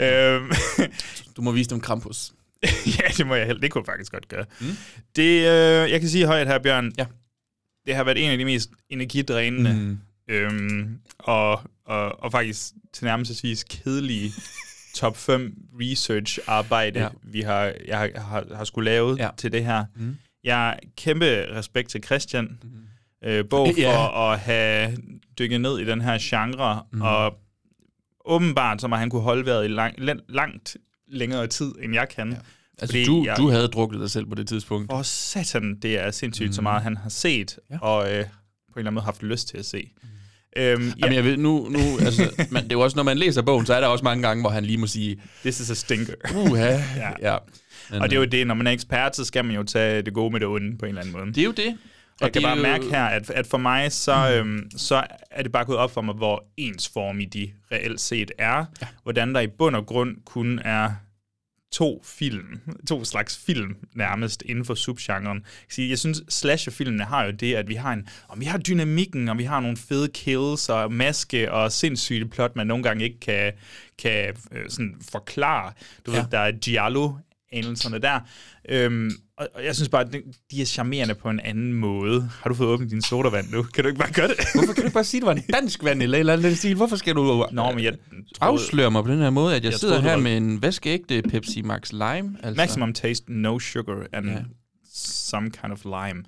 øhm, 0.00 0.52
Du 1.36 1.42
må 1.42 1.52
vise 1.52 1.70
dem 1.70 1.80
Krampus. 1.80 2.32
ja, 2.98 3.08
det 3.16 3.26
må 3.26 3.34
jeg 3.34 3.46
heller. 3.46 3.60
Det 3.60 3.70
kunne 3.70 3.82
jeg 3.86 3.92
faktisk 3.92 4.12
godt 4.12 4.28
gøre. 4.28 4.44
Mm. 4.60 4.66
Det, 5.16 5.38
øh, 5.38 5.90
jeg 5.90 6.00
kan 6.00 6.08
sige 6.08 6.26
højt 6.26 6.46
her, 6.46 6.58
Bjørn. 6.58 6.92
Ja. 6.98 7.06
Det 7.86 7.94
har 7.94 8.04
været 8.04 8.24
en 8.24 8.30
af 8.30 8.38
de 8.38 8.44
mest 8.44 8.70
energidrænende 8.90 9.74
Mm. 9.74 9.98
øhm, 10.34 10.98
og, 11.18 11.52
og, 11.86 12.22
og 12.22 12.32
faktisk 12.32 12.60
tilnærmelsesvis 12.92 13.64
kedelige 13.64 14.32
top 14.94 15.16
5 15.16 15.54
research 15.80 16.38
arbejde, 16.46 17.00
Ja. 17.00 17.08
vi 17.22 17.40
har, 17.40 17.72
jeg 17.86 17.98
har, 17.98 18.10
har, 18.20 18.44
har 18.56 18.64
skulle 18.64 18.84
lave 18.90 19.16
ja. 19.18 19.28
til 19.36 19.52
det 19.52 19.64
her. 19.64 19.84
Mm. 19.96 20.16
Jeg 20.44 20.78
kæmpe 20.96 21.46
respekt 21.56 21.90
til 21.90 22.02
Christian, 22.04 22.58
mm. 22.62 23.28
øh, 23.28 23.44
både 23.50 23.72
for 23.74 23.80
Ja. 23.80 24.32
at 24.32 24.38
have 24.38 24.96
dykket 25.38 25.60
ned 25.60 25.78
i 25.78 25.84
den 25.84 26.00
her 26.00 26.18
genre, 26.20 26.82
Mm. 26.92 26.98
mm. 26.98 27.02
og 27.02 27.38
åbenbart, 28.24 28.80
så 28.80 28.88
må 28.88 28.96
han 28.96 29.10
kunne 29.10 29.22
holde 29.22 29.46
vejret 29.46 29.64
i 29.64 29.68
lang, 29.68 29.94
lang, 29.98 30.20
langt 30.28 30.76
længere 31.08 31.46
tid, 31.46 31.72
end 31.82 31.94
jeg 31.94 32.08
kan. 32.08 32.30
Ja. 32.30 32.36
Altså, 32.78 32.92
Fordi 32.92 33.04
du, 33.04 33.24
jeg- 33.24 33.36
du 33.36 33.50
havde 33.50 33.68
drukket 33.68 34.00
dig 34.00 34.10
selv 34.10 34.26
på 34.26 34.34
det 34.34 34.48
tidspunkt. 34.48 34.92
Og 34.92 35.06
satan, 35.06 35.78
det 35.82 35.98
er 35.98 36.10
sindssygt 36.10 36.46
mm. 36.48 36.52
så 36.52 36.62
meget, 36.62 36.82
han 36.82 36.96
har 36.96 37.08
set, 37.08 37.58
Ja. 37.70 37.74
ja. 37.74 37.80
og 37.80 38.02
øh, 38.02 38.08
på 38.08 38.16
en 38.16 38.18
eller 38.18 38.78
anden 38.78 38.94
måde 38.94 39.04
haft 39.04 39.22
lyst 39.22 39.48
til 39.48 39.58
at 39.58 39.66
se. 39.66 39.90
Mm. 40.02 40.08
Øhm, 40.56 40.86
ja, 40.86 40.92
Jamen, 40.98 41.14
jeg 41.14 41.24
ved, 41.24 41.36
nu, 41.36 41.68
nu 41.68 41.78
altså, 42.00 42.44
man, 42.50 42.62
det 42.64 42.72
er 42.72 42.76
jo 42.76 42.80
også, 42.80 42.96
når 42.96 43.02
man 43.02 43.18
læser 43.18 43.42
bogen, 43.42 43.66
så 43.66 43.74
er 43.74 43.80
der 43.80 43.86
også 43.88 44.04
mange 44.04 44.22
gange, 44.22 44.42
hvor 44.42 44.50
han 44.50 44.64
lige 44.64 44.78
må 44.78 44.86
sige, 44.86 45.20
this 45.40 45.60
is 45.60 45.70
a 45.70 45.74
stinker. 45.74 46.14
uha, 46.36 46.64
ja. 46.96 47.10
Ja. 47.32 47.36
Men, 47.90 48.02
og 48.02 48.10
det 48.10 48.16
er 48.16 48.20
jo 48.20 48.26
det, 48.26 48.46
når 48.46 48.54
man 48.54 48.66
er 48.66 48.70
ekspert, 48.70 49.16
så 49.16 49.24
skal 49.24 49.44
man 49.44 49.54
jo 49.54 49.62
tage 49.62 50.02
det 50.02 50.14
gode 50.14 50.32
med 50.32 50.40
det 50.40 50.48
onde 50.48 50.78
på 50.78 50.84
en 50.84 50.88
eller 50.88 51.00
anden 51.00 51.12
måde. 51.12 51.26
det 51.26 51.38
er 51.38 51.44
jo 51.44 51.52
det. 51.52 51.78
jeg 52.20 52.32
kan 52.32 52.42
bare 52.42 52.56
mærke 52.56 52.84
her, 52.84 53.04
at, 53.04 53.30
at 53.30 53.46
for 53.46 53.58
mig, 53.58 53.92
så, 53.92 54.32
øhm, 54.32 54.70
så 54.76 55.04
er 55.30 55.42
det 55.42 55.52
bare 55.52 55.64
gået 55.64 55.78
op 55.78 55.90
for 55.90 56.00
mig, 56.00 56.14
hvor 56.14 56.44
ensformige 56.56 57.28
de 57.28 57.50
reelt 57.72 58.00
set 58.00 58.32
er. 58.38 58.64
Ja. 58.80 58.86
Hvordan 59.02 59.34
der 59.34 59.40
i 59.40 59.46
bund 59.46 59.76
og 59.76 59.86
grund 59.86 60.16
kun 60.24 60.58
er 60.64 60.90
to 61.74 62.02
film, 62.04 62.60
to 62.88 63.04
slags 63.04 63.36
film 63.46 63.76
nærmest 63.94 64.42
inden 64.46 64.64
for 64.64 64.74
subgenren. 64.74 65.44
Jeg 65.78 65.98
synes, 65.98 66.22
slasherfilmene 66.28 67.04
har 67.04 67.24
jo 67.24 67.30
det, 67.30 67.54
at 67.54 67.68
vi 67.68 67.74
har 67.74 67.92
en, 67.92 68.08
og 68.28 68.40
vi 68.40 68.44
har 68.44 68.58
dynamikken, 68.58 69.28
og 69.28 69.38
vi 69.38 69.44
har 69.44 69.60
nogle 69.60 69.76
fede 69.76 70.08
kills 70.08 70.68
og 70.68 70.92
maske 70.92 71.52
og 71.52 71.72
sindssyge 71.72 72.28
plot, 72.28 72.56
man 72.56 72.66
nogle 72.66 72.82
gange 72.82 73.04
ikke 73.04 73.20
kan, 73.20 73.52
kan 73.98 74.36
øh, 74.52 74.70
sådan 74.70 74.96
forklare. 75.10 75.72
Du. 76.06 76.12
Ja. 76.12 76.18
ved, 76.18 76.26
der 76.30 76.38
er 76.38 76.52
giallo 76.52 77.12
anelserne 77.54 77.98
der. 77.98 78.20
Øhm, 78.68 79.10
og, 79.38 79.48
og 79.54 79.64
jeg 79.64 79.74
synes 79.74 79.88
bare, 79.88 80.00
at 80.02 80.12
de- 80.50 80.60
er 80.62 80.64
charmerende 80.64 81.14
på 81.14 81.30
en 81.30 81.40
anden 81.40 81.72
måde. 81.72 82.30
Har 82.42 82.48
du 82.50 82.54
fået 82.54 82.68
åbnet 82.68 82.90
din 82.90 83.02
sodavand 83.02 83.50
nu? 83.50 83.62
Kan 83.62 83.84
du 83.84 83.88
ikke 83.88 83.98
bare 84.00 84.12
gøre 84.12 84.28
det? 84.28 84.36
Hvorfor 84.54 84.72
kan 84.72 84.82
du 84.82 84.86
ikke 84.86 84.94
bare 84.94 85.04
sige, 85.04 85.18
at 85.18 85.22
det 85.22 85.26
var 85.26 85.32
en 85.34 85.42
dansk 85.62 85.84
vand 85.84 86.02
eller 86.02 86.18
eller 86.18 86.32
andet 86.32 86.58
stil? 86.58 86.74
Hvorfor 86.76 86.96
skal 86.96 87.14
du 87.14 87.46
Nå, 87.52 87.70
men 87.70 87.84
jeg 87.84 87.92
troede, 88.38 88.52
afsløre 88.52 88.90
mig 88.90 89.04
på 89.04 89.10
den 89.10 89.18
her 89.18 89.30
måde, 89.30 89.56
at 89.56 89.64
jeg, 89.64 89.70
Jeg 89.70 89.78
sidder 89.80 89.94
troede, 89.94 90.08
her 90.08 90.16
var- 90.16 90.22
med 90.22 90.36
en 90.36 90.62
vaskeægte 90.62 91.22
Pepsi 91.22 91.62
Max 91.62 91.92
Lime? 91.92 92.36
Altså. 92.42 92.54
Maximum 92.56 92.92
taste, 92.92 93.32
no 93.32 93.58
sugar 93.58 94.06
and 94.12 94.26
ja. 94.30 94.38
some 94.94 95.50
kind 95.50 95.72
of 95.72 95.84
lime. 95.84 96.24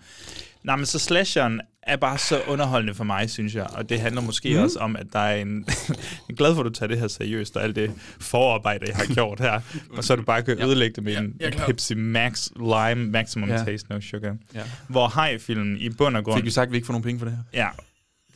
Nej, 0.64 0.76
men 0.76 0.86
så 0.86 0.98
slasheren 0.98 1.60
er 1.86 1.96
bare 1.96 2.18
så 2.18 2.40
underholdende 2.46 2.94
for 2.94 3.04
mig, 3.04 3.30
synes 3.30 3.54
jeg. 3.54 3.66
Og 3.72 3.88
det 3.88 4.00
handler 4.00 4.22
måske 4.22 4.54
mm. 4.54 4.62
også 4.62 4.78
om, 4.78 4.96
at 4.96 5.06
der 5.12 5.18
er 5.18 5.36
en... 5.36 5.64
jeg 5.88 5.96
er 6.30 6.34
glad 6.34 6.54
for, 6.54 6.60
at 6.60 6.64
du 6.64 6.70
tager 6.70 6.88
det 6.88 6.98
her 6.98 7.08
seriøst, 7.08 7.56
og 7.56 7.62
alt 7.62 7.76
det 7.76 7.92
forarbejde, 8.20 8.86
jeg 8.88 8.96
har 8.96 9.14
gjort 9.14 9.40
her. 9.40 9.60
og 9.90 10.04
så 10.04 10.16
du 10.16 10.22
bare 10.22 10.42
kan 10.42 10.62
ødelægge 10.62 10.94
det 10.94 11.04
med 11.04 11.12
Ja, 11.12 11.20
en 11.20 11.52
klar. 11.52 11.66
Pepsi 11.66 11.94
Max 11.94 12.48
Lime, 12.56 13.10
Maximum 13.10 13.48
Ja. 13.48 13.64
Taste, 13.64 13.90
No 13.90 14.00
Sugar. 14.00 14.36
Ja. 14.54 14.62
Hvor 14.88 15.08
haj-filmen 15.08 15.76
i 15.78 15.90
bund 15.90 16.16
og 16.16 16.24
grund... 16.24 16.36
Fik 16.36 16.44
vi 16.44 16.50
sagt, 16.50 16.66
at 16.66 16.72
vi 16.72 16.76
ikke 16.76 16.86
får 16.86 16.92
nogen 16.92 17.04
penge 17.04 17.18
for 17.18 17.26
det 17.26 17.36
her? 17.36 17.60
Ja. 17.60 17.68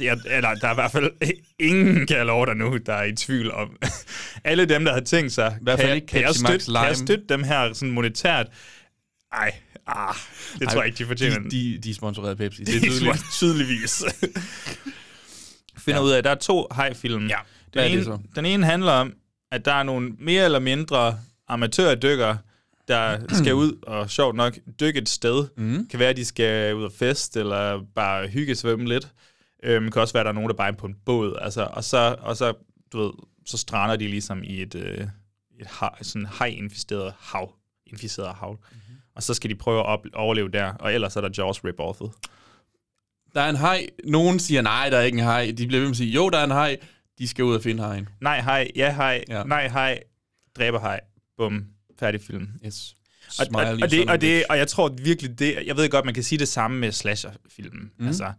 Ja, 0.00 0.14
eller 0.26 0.54
der 0.54 0.68
er 0.68 0.72
i 0.72 0.74
hvert 0.74 0.90
fald 0.90 1.10
ingen, 1.58 2.06
kan 2.06 2.16
jeg 2.16 2.26
love 2.26 2.46
dig 2.46 2.56
nu, 2.56 2.76
der 2.86 2.92
er 2.92 3.04
i 3.04 3.12
tvivl 3.12 3.52
om. 3.52 3.76
Alle 4.44 4.64
dem, 4.64 4.84
der 4.84 4.92
har 4.92 5.00
tænkt 5.00 5.32
sig, 5.32 5.56
hvert 5.62 5.78
fald 5.78 5.88
kan, 5.88 5.94
ikke 5.94 6.06
kan, 6.06 6.20
jeg 6.20 6.28
Pepsi 6.28 6.42
Max 6.42 6.62
støtte, 6.62 6.78
kan 6.78 6.88
jeg 6.88 6.96
støtte 6.96 7.24
dem 7.28 7.42
her 7.42 7.72
sådan 7.72 7.94
monetært? 7.94 8.46
Ej, 9.32 9.52
ah, 9.86 10.14
det 10.58 10.68
tror 10.68 10.76
jeg 10.80 10.86
ikke, 10.86 10.98
de 10.98 11.06
fortjener. 11.06 11.38
De, 11.38 11.50
de, 11.50 11.78
de 11.78 11.90
er 11.90 11.94
sponsoreret 11.94 12.38
Pepsi. 12.38 12.64
det 12.64 12.76
er 12.76 12.80
tydeligt. 12.80 13.24
tydeligvis. 13.32 14.02
Finder 15.78 16.00
Ja. 16.00 16.04
ud 16.06 16.10
af, 16.10 16.18
at 16.18 16.24
der 16.24 16.30
er 16.30 16.34
to 16.34 16.66
haj-film. 16.70 17.26
Ja. 17.26 17.36
Den, 17.74 17.82
det 17.82 17.92
ene, 17.92 18.04
så? 18.04 18.18
den 18.34 18.46
ene 18.46 18.64
handler 18.66 18.92
om, 18.92 19.12
at 19.52 19.64
der 19.64 19.72
er 19.72 19.82
nogle 19.82 20.10
mere 20.18 20.44
eller 20.44 20.58
mindre 20.58 21.18
amatørdykker, 21.48 22.36
der 22.88 23.18
skal 23.42 23.54
ud 23.54 23.72
og 23.82 24.10
sjovt 24.10 24.36
nok 24.36 24.58
dykke 24.80 25.00
et 25.00 25.08
sted. 25.08 25.48
Mm. 25.56 25.88
kan 25.88 25.98
være, 25.98 26.08
at 26.08 26.16
de 26.16 26.24
skal 26.24 26.74
ud 26.74 26.84
og 26.84 26.92
fest, 26.98 27.36
eller 27.36 27.80
bare 27.94 28.28
hygge 28.28 28.54
svømme 28.54 28.88
lidt. 28.88 29.08
Øhm, 29.62 29.84
det 29.84 29.92
kan 29.92 30.02
også 30.02 30.14
være, 30.14 30.20
at 30.20 30.24
der 30.24 30.30
er 30.30 30.34
nogen, 30.34 30.50
der 30.50 30.56
bare 30.56 30.68
er 30.68 30.76
på 30.76 30.86
en 30.86 30.96
båd. 31.06 31.38
Altså, 31.40 31.68
og 31.72 31.84
så, 31.84 32.16
og 32.20 32.36
så, 32.36 32.52
du 32.92 32.98
ved, 33.02 33.12
så 33.46 33.58
strander 33.58 33.96
de 33.96 34.08
ligesom 34.08 34.42
i 34.44 34.62
et, 34.62 34.74
øh, 34.74 34.98
et 35.60 35.66
hav, 35.66 35.90
sådan 36.02 36.26
haj-inficeret 36.26 37.12
hav. 37.20 37.52
Inficeret 37.86 38.34
hav. 38.34 38.58
Og 39.20 39.24
så 39.24 39.34
skal 39.34 39.50
de 39.50 39.54
prøve 39.54 39.80
at 39.80 39.86
op- 39.86 40.06
overleve 40.14 40.48
der, 40.48 40.72
og 40.72 40.94
ellers 40.94 41.16
er 41.16 41.20
der 41.20 41.28
Jaws 41.38 41.64
rip-offet. 41.64 42.10
Der 43.34 43.40
er 43.40 43.50
en 43.50 43.56
haj. 43.56 43.86
Nogen 44.04 44.38
siger, 44.38 44.62
nej, 44.62 44.90
der 44.90 44.96
er 44.98 45.02
ikke 45.02 45.18
en 45.18 45.24
haj. 45.24 45.52
De 45.58 45.66
bliver 45.66 45.80
ved 45.80 45.88
med 45.88 45.90
at 45.90 45.96
sige, 45.96 46.10
jo, 46.10 46.30
der 46.30 46.38
er 46.38 46.44
en 46.44 46.50
haj. 46.50 46.76
De 47.18 47.28
skal 47.28 47.44
ud 47.44 47.54
og 47.54 47.62
finde 47.62 47.82
hajen. 47.82 48.08
Nej 48.20 48.40
hej, 48.40 48.70
ja 48.76 48.94
hej, 48.94 49.24
ja. 49.28 49.42
nej 49.44 49.68
hej, 49.68 50.00
dræber 50.56 50.80
hej. 50.80 51.00
Bum, 51.36 51.64
færdig 51.98 52.20
film. 52.20 52.48
Yes. 52.66 52.94
Og, 53.38 53.46
og, 53.54 53.66
og, 53.82 53.90
det, 53.90 54.10
og, 54.10 54.20
det, 54.20 54.44
og 54.50 54.58
jeg 54.58 54.68
tror 54.68 54.88
virkelig, 55.02 55.38
det, 55.38 55.66
jeg 55.66 55.76
ved 55.76 55.90
godt, 55.90 56.04
man 56.04 56.14
kan 56.14 56.22
sige 56.22 56.38
det 56.38 56.48
samme 56.48 56.78
med 56.78 56.92
slasher-filmen. 56.92 57.90
Mm. 57.98 58.06
Altså, 58.06 58.32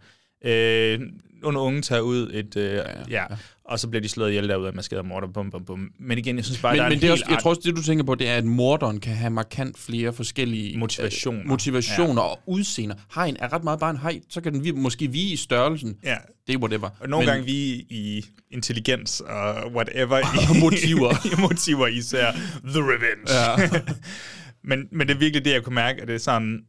øh, 0.45 0.99
nogle 1.41 1.59
unge 1.59 1.81
tager 1.81 2.01
ud 2.01 2.31
et, 2.33 2.55
øh, 2.57 2.63
ja, 2.73 2.77
ja, 2.77 2.83
ja. 3.09 3.25
og 3.65 3.79
så 3.79 3.87
bliver 3.87 4.01
de 4.01 4.09
slået 4.09 4.29
ihjel 4.29 4.49
derude 4.49 4.67
af 4.67 4.73
maskeret 4.73 5.05
morder, 5.05 5.27
bum, 5.27 5.51
bum, 5.51 5.65
bum. 5.65 5.91
Men 5.99 6.17
igen, 6.17 6.35
jeg 6.35 6.45
synes 6.45 6.61
bare, 6.61 6.71
der 6.75 6.77
men, 6.77 6.85
er 6.85 6.89
men 6.89 6.97
en 6.97 7.01
det 7.01 7.07
er 7.07 7.11
også, 7.11 7.25
jeg 7.29 7.39
tror 7.39 7.49
også, 7.49 7.61
det 7.65 7.75
du 7.75 7.83
tænker 7.83 8.03
på, 8.05 8.15
det 8.15 8.27
er, 8.29 8.35
at 8.35 8.45
morderen 8.45 8.99
kan 8.99 9.15
have 9.15 9.29
markant 9.29 9.77
flere 9.77 10.13
forskellige 10.13 10.77
Motivationer. 10.79 11.41
øh, 11.41 11.47
motivationer 11.47 12.21
ja. 12.21 12.27
og 12.27 12.39
udseender. 12.47 12.95
Hajen 13.09 13.37
er 13.39 13.53
ret 13.53 13.63
meget 13.63 13.79
bare 13.79 13.91
en 13.91 13.97
haj, 13.97 14.19
så 14.29 14.41
kan 14.41 14.53
den 14.53 14.63
vi- 14.63 14.71
måske 14.71 15.07
vige 15.07 15.33
i 15.33 15.35
størrelsen. 15.35 15.97
Ja. 16.03 16.17
Det 16.47 16.53
er 16.55 16.59
whatever. 16.59 16.89
Og 16.99 17.09
nogle 17.09 17.25
men, 17.25 17.31
gange 17.33 17.45
vi 17.45 17.51
i 17.89 18.25
intelligens 18.51 19.21
og 19.21 19.71
whatever. 19.75 20.17
Og 20.49 20.55
i, 20.57 20.59
motiver. 20.59 21.11
i 21.37 21.41
motiver 21.41 21.87
især. 21.87 22.31
The 22.65 22.79
revenge. 22.81 23.33
Ja. 23.33 23.69
men, 24.69 24.87
men 24.91 25.07
det 25.07 25.13
er 25.15 25.19
virkelig 25.19 25.45
det, 25.45 25.51
jeg 25.51 25.63
kunne 25.63 25.75
mærke, 25.75 26.01
at 26.01 26.07
det 26.07 26.13
er 26.15 26.19
sådan, 26.19 26.59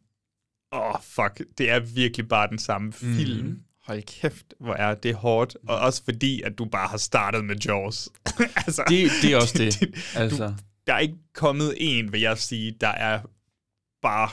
åh, 0.72 0.80
oh, 0.80 0.94
fuck, 1.02 1.42
det 1.58 1.70
er 1.70 1.78
virkelig 1.80 2.28
bare 2.28 2.48
den 2.50 2.58
samme 2.58 2.92
film. 2.92 3.46
Mm. 3.46 3.58
Hold 3.92 4.02
kæft, 4.02 4.54
hvor 4.60 4.74
er 4.74 4.94
det 4.94 5.14
hårdt. 5.14 5.56
Og 5.68 5.78
også 5.78 6.04
fordi, 6.04 6.42
at 6.42 6.58
du 6.58 6.64
bare 6.64 6.88
har 6.88 6.96
startet 6.96 7.44
med 7.44 7.56
Jaws. 7.56 8.08
altså, 8.66 8.84
Det, 8.88 9.10
det 9.22 9.32
er 9.32 9.36
også 9.36 9.58
det. 9.62 9.94
altså. 10.16 10.46
Du, 10.46 10.52
der 10.86 10.94
er 10.94 10.98
ikke 10.98 11.18
kommet 11.34 11.74
en, 11.76 12.12
vil 12.12 12.20
jeg 12.20 12.38
sige, 12.38 12.76
der 12.80 12.88
er 12.88 13.20
bare 14.02 14.30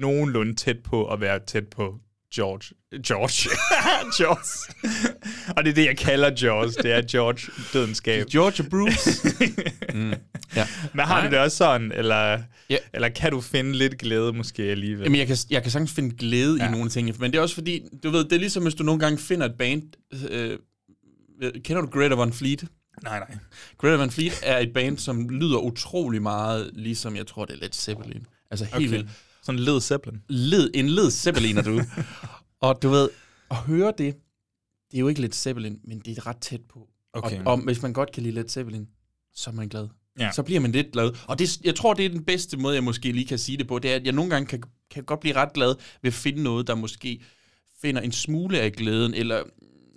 nogenlunde 0.00 0.54
tæt 0.54 0.82
på 0.82 1.06
at 1.12 1.20
være 1.20 1.38
tæt 1.46 1.68
på 1.68 1.98
George. 2.34 2.74
George. 3.06 3.50
George. 4.18 4.74
og 5.56 5.64
det 5.64 5.70
er 5.70 5.74
det, 5.74 5.84
jeg 5.84 5.98
kalder 5.98 6.30
George. 6.40 6.68
Det 6.82 6.92
er 6.92 7.02
George 7.10 7.52
Dødenskab. 7.72 8.26
George 8.32 8.62
og 8.64 8.70
Bruce. 8.70 9.28
mm. 9.94 10.14
ja. 10.56 10.66
Men 10.94 11.04
har 11.06 11.20
Nej. 11.20 11.24
du 11.26 11.30
det 11.30 11.38
også 11.38 11.56
sådan, 11.56 11.92
eller, 11.92 12.42
Ja. 12.70 12.76
eller 12.94 13.08
kan 13.08 13.30
du 13.30 13.40
finde 13.40 13.72
lidt 13.72 13.98
glæde 13.98 14.32
måske 14.32 14.62
alligevel? 14.62 15.02
Jamen, 15.04 15.18
jeg 15.18 15.26
kan, 15.26 15.36
jeg 15.50 15.62
kan 15.62 15.70
sagtens 15.70 15.92
finde 15.92 16.16
glæde 16.16 16.56
ja. 16.60 16.68
I 16.68 16.70
nogle 16.72 16.90
ting, 16.90 17.20
men 17.20 17.30
det 17.32 17.38
er 17.38 17.42
også 17.42 17.54
fordi, 17.54 17.82
du 18.02 18.10
ved, 18.10 18.24
det 18.24 18.32
er 18.32 18.38
ligesom, 18.38 18.62
hvis 18.62 18.74
du 18.74 18.82
nogle 18.82 19.00
gange 19.00 19.18
finder 19.18 19.46
et 19.46 19.54
band... 19.58 19.82
Øh, 20.30 20.58
kender 21.64 21.80
du 21.82 21.88
Greta 21.88 22.14
Van 22.14 22.32
Fleet? 22.32 22.64
nej, 23.02 23.18
nej. 23.18 23.36
Greta 23.78 23.96
Van 23.96 24.10
Fleet 24.10 24.32
er 24.42 24.58
et 24.58 24.72
band, 24.74 24.98
som 24.98 25.28
lyder 25.28 25.58
utrolig 25.58 26.22
meget, 26.22 26.70
ligesom 26.72 27.16
jeg 27.16 27.26
tror, 27.26 27.44
det 27.44 27.54
er 27.54 27.58
Led 27.60 27.72
Zeppelin. 27.72 28.26
Altså 28.50 28.64
helt. 28.64 28.74
Okay. 28.76 28.88
vildt. 28.88 29.08
Sådan 29.50 29.64
Led 29.64 29.80
Zeppelin. 29.80 30.22
Led, 30.28 30.70
en 30.74 30.88
Led 30.88 31.10
Zeppeliner, 31.10 31.62
du. 31.62 31.80
og 32.66 32.82
du 32.82 32.88
ved, 32.88 33.08
at 33.50 33.56
høre 33.56 33.92
det, 33.98 34.14
det 34.90 34.96
er 34.96 35.00
jo 35.00 35.08
ikke 35.08 35.20
Led 35.20 35.32
Zeppelin, 35.32 35.80
men 35.84 35.98
det 35.98 36.18
er 36.18 36.26
ret 36.26 36.36
tæt 36.40 36.60
på. 36.68 36.88
Okay. 37.12 37.40
Og, 37.44 37.52
og 37.52 37.64
hvis 37.64 37.82
man 37.82 37.92
godt 37.92 38.12
kan 38.12 38.22
lide 38.22 38.34
Led 38.34 38.48
Zeppelin, 38.48 38.88
så 39.34 39.50
er 39.50 39.54
man 39.54 39.68
glad. 39.68 39.88
Ja. 40.18 40.32
Så 40.32 40.42
bliver 40.42 40.60
man 40.60 40.72
lidt 40.72 40.92
glad. 40.92 41.12
Og 41.26 41.38
det, 41.38 41.60
jeg 41.64 41.74
tror, 41.74 41.94
det 41.94 42.04
er 42.04 42.08
den 42.08 42.24
bedste 42.24 42.56
måde, 42.56 42.74
jeg 42.74 42.84
måske 42.84 43.12
lige 43.12 43.26
kan 43.26 43.38
sige 43.38 43.58
det 43.58 43.68
på, 43.68 43.78
det 43.78 43.90
er, 43.90 43.96
at 43.96 44.04
jeg 44.04 44.12
nogle 44.12 44.30
gange 44.30 44.46
kan, 44.46 44.62
kan 44.90 45.04
godt 45.04 45.20
blive 45.20 45.34
ret 45.34 45.52
glad 45.52 45.74
ved 46.02 46.08
at 46.08 46.14
finde 46.14 46.42
noget, 46.42 46.66
der 46.66 46.74
måske 46.74 47.20
finder 47.82 48.00
en 48.00 48.12
smule 48.12 48.60
af 48.60 48.72
glæden, 48.72 49.14
eller 49.14 49.42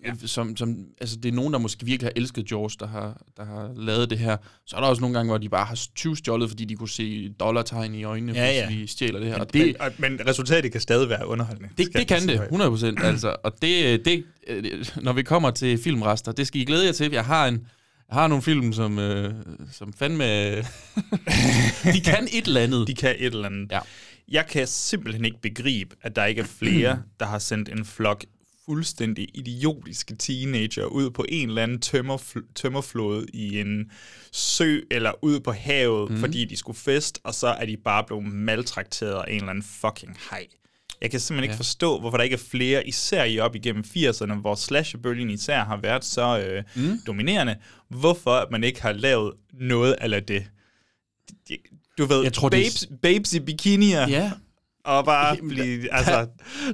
ja. 0.06 0.28
som, 0.28 0.58
som, 0.58 0.86
altså 1.02 1.16
det 1.16 1.30
er 1.30 1.34
nogen, 1.34 1.54
der 1.54 1.60
måske 1.60 1.86
virkelig 1.86 2.08
har 2.08 2.14
elsket 2.16 2.46
George, 2.46 2.76
der 2.80 2.88
har, 2.88 3.22
der 3.38 3.46
har 3.46 3.72
lavet 3.76 4.10
det 4.10 4.20
her. 4.20 4.38
Så 4.66 4.76
er 4.76 4.82
der 4.82 4.88
også 4.88 5.02
nogle 5.02 5.18
gange, 5.18 5.30
hvor 5.30 5.38
de 5.38 5.50
bare 5.50 5.66
har 5.66 5.80
tyvstjålet, 5.96 6.50
fordi 6.50 6.66
de 6.66 6.76
kunne 6.76 6.90
se 6.90 7.30
dollartegn 7.30 7.96
i 7.96 8.04
øjnene, 8.04 8.34
Ja, 8.34 8.46
hvis 8.46 8.76
ja. 8.76 8.82
vi 8.82 8.88
stjæler 8.88 9.20
det 9.20 9.28
her. 9.28 9.34
Men, 9.34 9.42
og 9.42 9.54
det, 9.54 9.76
men, 9.98 10.12
men 10.18 10.28
resultatet 10.28 10.72
kan 10.72 10.82
stadig 10.82 11.10
være 11.10 11.28
underholdende. 11.28 11.70
det, 11.78 11.94
det 11.94 12.08
kan 12.08 12.22
det, 12.22 12.30
sige. 12.30 12.44
100 12.44 12.72
procent. 12.72 13.00
Altså, 13.14 13.36
og 13.44 13.62
det, 13.62 14.06
det, 14.06 14.24
øh, 14.48 14.86
når 15.02 15.14
vi 15.14 15.24
kommer 15.24 15.52
til 15.52 15.78
filmrester, 15.78 16.32
det 16.32 16.48
skal 16.48 16.62
I 16.62 16.66
glæde 16.66 16.86
jer 16.86 16.92
til. 16.92 17.12
Jeg 17.12 17.26
har 17.26 17.48
en, 17.48 17.68
jeg 18.10 18.16
har 18.16 18.28
nogle 18.28 18.42
film, 18.42 18.74
som, 18.74 19.00
øh, 19.00 19.34
som 19.72 19.94
fandme... 19.94 20.24
de 21.96 22.02
kan 22.06 22.28
et 22.32 22.48
eller 22.48 22.62
andet. 22.62 22.88
De 22.88 22.96
kan 22.96 23.16
et 23.20 23.26
eller 23.26 23.46
andet. 23.46 23.72
Ja. 23.72 23.80
Jeg 24.28 24.48
kan 24.48 24.68
simpelthen 24.68 25.26
ikke 25.26 25.42
begribe, 25.42 25.96
at 26.02 26.16
der 26.16 26.26
ikke 26.26 26.42
er 26.42 26.46
flere, 26.46 27.02
der 27.20 27.26
har 27.26 27.40
sendt 27.40 27.70
en 27.70 27.86
flok 27.86 28.24
fuldstændig 28.66 29.28
idiotiske 29.34 30.16
teenager 30.16 30.86
ud 30.86 31.10
på 31.10 31.26
en 31.30 31.50
eller 31.50 31.64
anden 31.64 31.82
tømmerfl- 31.86 32.54
tømmerflåde 32.56 33.26
i 33.34 33.60
en 33.60 33.92
sø 34.32 34.80
eller 34.92 35.12
ud 35.24 35.40
på 35.40 35.52
havet, 35.52 36.12
mm. 36.12 36.18
fordi 36.20 36.46
de 36.46 36.58
skulle 36.58 36.78
fest, 36.78 37.20
og 37.24 37.34
så 37.34 37.48
er 37.48 37.66
de 37.66 37.78
bare 37.78 38.04
blevet 38.08 38.26
maltrakteret 38.26 39.24
af 39.28 39.32
en 39.32 39.36
eller 39.36 39.50
anden 39.50 39.64
fucking 39.64 40.18
hej. 40.32 40.48
Jeg 41.02 41.12
kan 41.12 41.20
simpelthen 41.20 41.44
ikke 41.44 41.54
Ja. 41.54 41.58
forstå, 41.58 42.00
hvorfor 42.00 42.18
der 42.18 42.24
ikke 42.24 42.34
er 42.34 42.44
flere, 42.52 42.88
især 42.88 43.24
i 43.24 43.40
op 43.40 43.56
igennem 43.56 43.84
80'erne, 43.98 44.34
hvor 44.34 44.56
slasherbølgen 44.56 45.30
især 45.30 45.64
har 45.64 45.78
været 45.78 46.06
så 46.06 46.40
øh, 46.40 46.64
mm. 46.76 47.00
dominerende. 47.08 47.56
Hvorfor 47.90 48.48
man 48.52 48.64
ikke 48.64 48.82
har 48.82 48.92
lavet 48.92 49.34
noget 49.54 49.94
af 49.94 50.24
det. 50.24 50.46
Du 51.98 52.06
ved, 52.06 52.24
Jeg 52.24 52.34
tror, 52.34 52.50
det 52.50 52.58
babes, 52.58 52.88
babes 53.02 53.34
i 53.34 53.40
bikinier, 53.40 54.08
Ja, 54.10 54.32
og 54.86 55.06
bare 55.06 55.38
blive, 55.50 55.94
altså, 55.94 56.28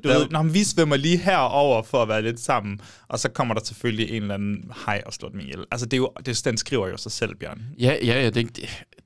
du 0.04 0.08
ved, 0.08 0.30
når 0.30 0.44
vi 0.44 0.64
svømmer 0.64 0.98
lige 0.98 1.18
herover 1.18 1.84
for 1.84 2.02
at 2.02 2.08
være 2.08 2.22
lidt 2.22 2.40
sammen, 2.40 2.80
og 3.08 3.20
så 3.20 3.30
kommer 3.30 3.54
der 3.54 3.62
selvfølgelig 3.64 4.10
en 4.10 4.22
eller 4.22 4.34
anden 4.34 4.72
hej 4.86 5.02
og 5.06 5.14
slår 5.14 5.30
dem 5.30 5.40
ihjel. 5.40 5.66
Altså, 5.72 5.86
det 5.86 5.94
er 5.94 5.98
jo, 5.98 6.10
det, 6.26 6.42
den 6.46 6.58
skriver 6.58 6.88
jo 6.88 6.98
sig 6.98 7.12
selv, 7.12 7.36
Bjørn. 7.36 7.62
ja, 7.80 7.98
ja, 8.04 8.22
ja 8.24 8.30
det, 8.30 8.60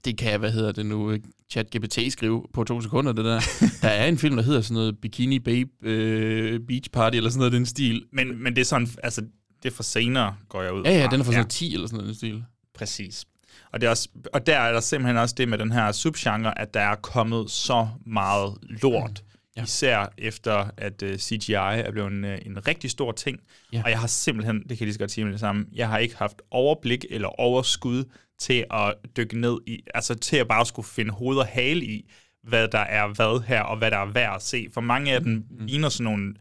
det, 0.05 0.17
kan, 0.17 0.39
hvad 0.39 0.51
hedder 0.51 0.71
det 0.71 0.85
nu, 0.85 1.17
chat 1.51 1.67
GPT 1.77 2.11
skrive 2.11 2.43
på 2.53 2.63
to 2.63 2.81
sekunder, 2.81 3.11
det 3.13 3.25
der. 3.25 3.41
Der 3.81 3.87
er 3.87 4.07
en 4.07 4.17
film, 4.17 4.35
der 4.35 4.43
hedder 4.43 4.61
sådan 4.61 4.73
noget 4.75 4.97
Bikini 5.01 5.39
Babe 5.39 5.69
øh, 5.83 6.59
Beach 6.67 6.89
Party, 6.93 7.17
eller 7.17 7.29
sådan 7.29 7.39
noget 7.39 7.53
i 7.53 7.55
den 7.55 7.65
stil. 7.65 8.03
Men, 8.13 8.43
men 8.43 8.55
det 8.55 8.61
er 8.61 8.65
sådan, 8.65 8.87
altså, 9.03 9.21
det 9.63 9.71
er 9.71 9.75
for 9.75 9.83
senere, 9.83 10.35
går 10.49 10.61
jeg 10.61 10.73
ud 10.73 10.83
Ja, 10.83 10.91
ja, 10.91 11.05
fra. 11.05 11.11
den 11.11 11.19
er 11.19 11.23
fra 11.23 11.31
sådan 11.31 11.39
noget 11.39 11.51
10 11.51 11.73
eller 11.73 11.87
sådan 11.87 11.97
noget 11.97 12.07
den 12.07 12.15
stil. 12.15 12.43
Præcis. 12.75 13.25
Og, 13.73 13.81
det 13.81 13.87
er 13.87 13.89
også, 13.89 14.09
og 14.33 14.47
der 14.47 14.59
er 14.59 14.73
der 14.73 14.79
simpelthen 14.79 15.17
også 15.17 15.35
det 15.37 15.49
med 15.49 15.57
den 15.57 15.71
her 15.71 15.91
subgenre, 15.91 16.59
at 16.59 16.73
der 16.73 16.79
er 16.79 16.95
kommet 16.95 17.51
så 17.51 17.87
meget 18.05 18.57
lort. 18.61 19.23
Mm. 19.23 19.33
Ja. 19.57 19.63
Især 19.63 20.13
efter, 20.17 20.69
at 20.77 21.03
uh, 21.03 21.15
CGI 21.15 21.53
er 21.53 21.91
blevet 21.91 22.11
en, 22.11 22.25
øh, 22.25 22.39
en 22.45 22.67
rigtig 22.67 22.91
stor 22.91 23.11
ting. 23.11 23.39
Ja. 23.73 23.77
Ja. 23.77 23.83
Og 23.83 23.89
jeg 23.89 23.99
har 23.99 24.07
simpelthen, 24.07 24.55
det 24.55 24.67
kan 24.67 24.77
jeg 24.79 24.85
lige 24.85 24.93
så 24.93 24.99
godt 24.99 25.11
sige 25.11 25.25
med 25.25 25.31
det 25.31 25.39
samme, 25.39 25.65
jeg 25.73 25.89
har 25.89 25.97
ikke 25.97 26.17
haft 26.17 26.41
overblik 26.51 27.05
eller 27.09 27.27
overskud 27.27 28.03
til 28.39 28.65
at 28.71 28.93
dykke 29.17 29.39
ned 29.39 29.57
i, 29.67 29.79
altså 29.93 30.15
til 30.15 30.37
at 30.37 30.47
bare 30.47 30.65
skulle 30.65 30.87
finde 30.87 31.11
hoved 31.11 31.37
og 31.37 31.45
hale 31.45 31.85
i, 31.85 32.11
hvad 32.43 32.67
der 32.67 32.79
er 32.79 33.07
hvad 33.07 33.43
her, 33.43 33.61
og 33.61 33.77
hvad 33.77 33.91
der 33.91 33.97
er 33.97 34.05
værd 34.05 34.35
at 34.35 34.41
se. 34.41 34.67
For 34.73 34.81
mange 34.81 35.13
af 35.13 35.21
dem 35.21 35.31
mm. 35.31 35.65
ligner 35.65 35.89
sådan 35.89 36.03
nogle, 36.03 36.33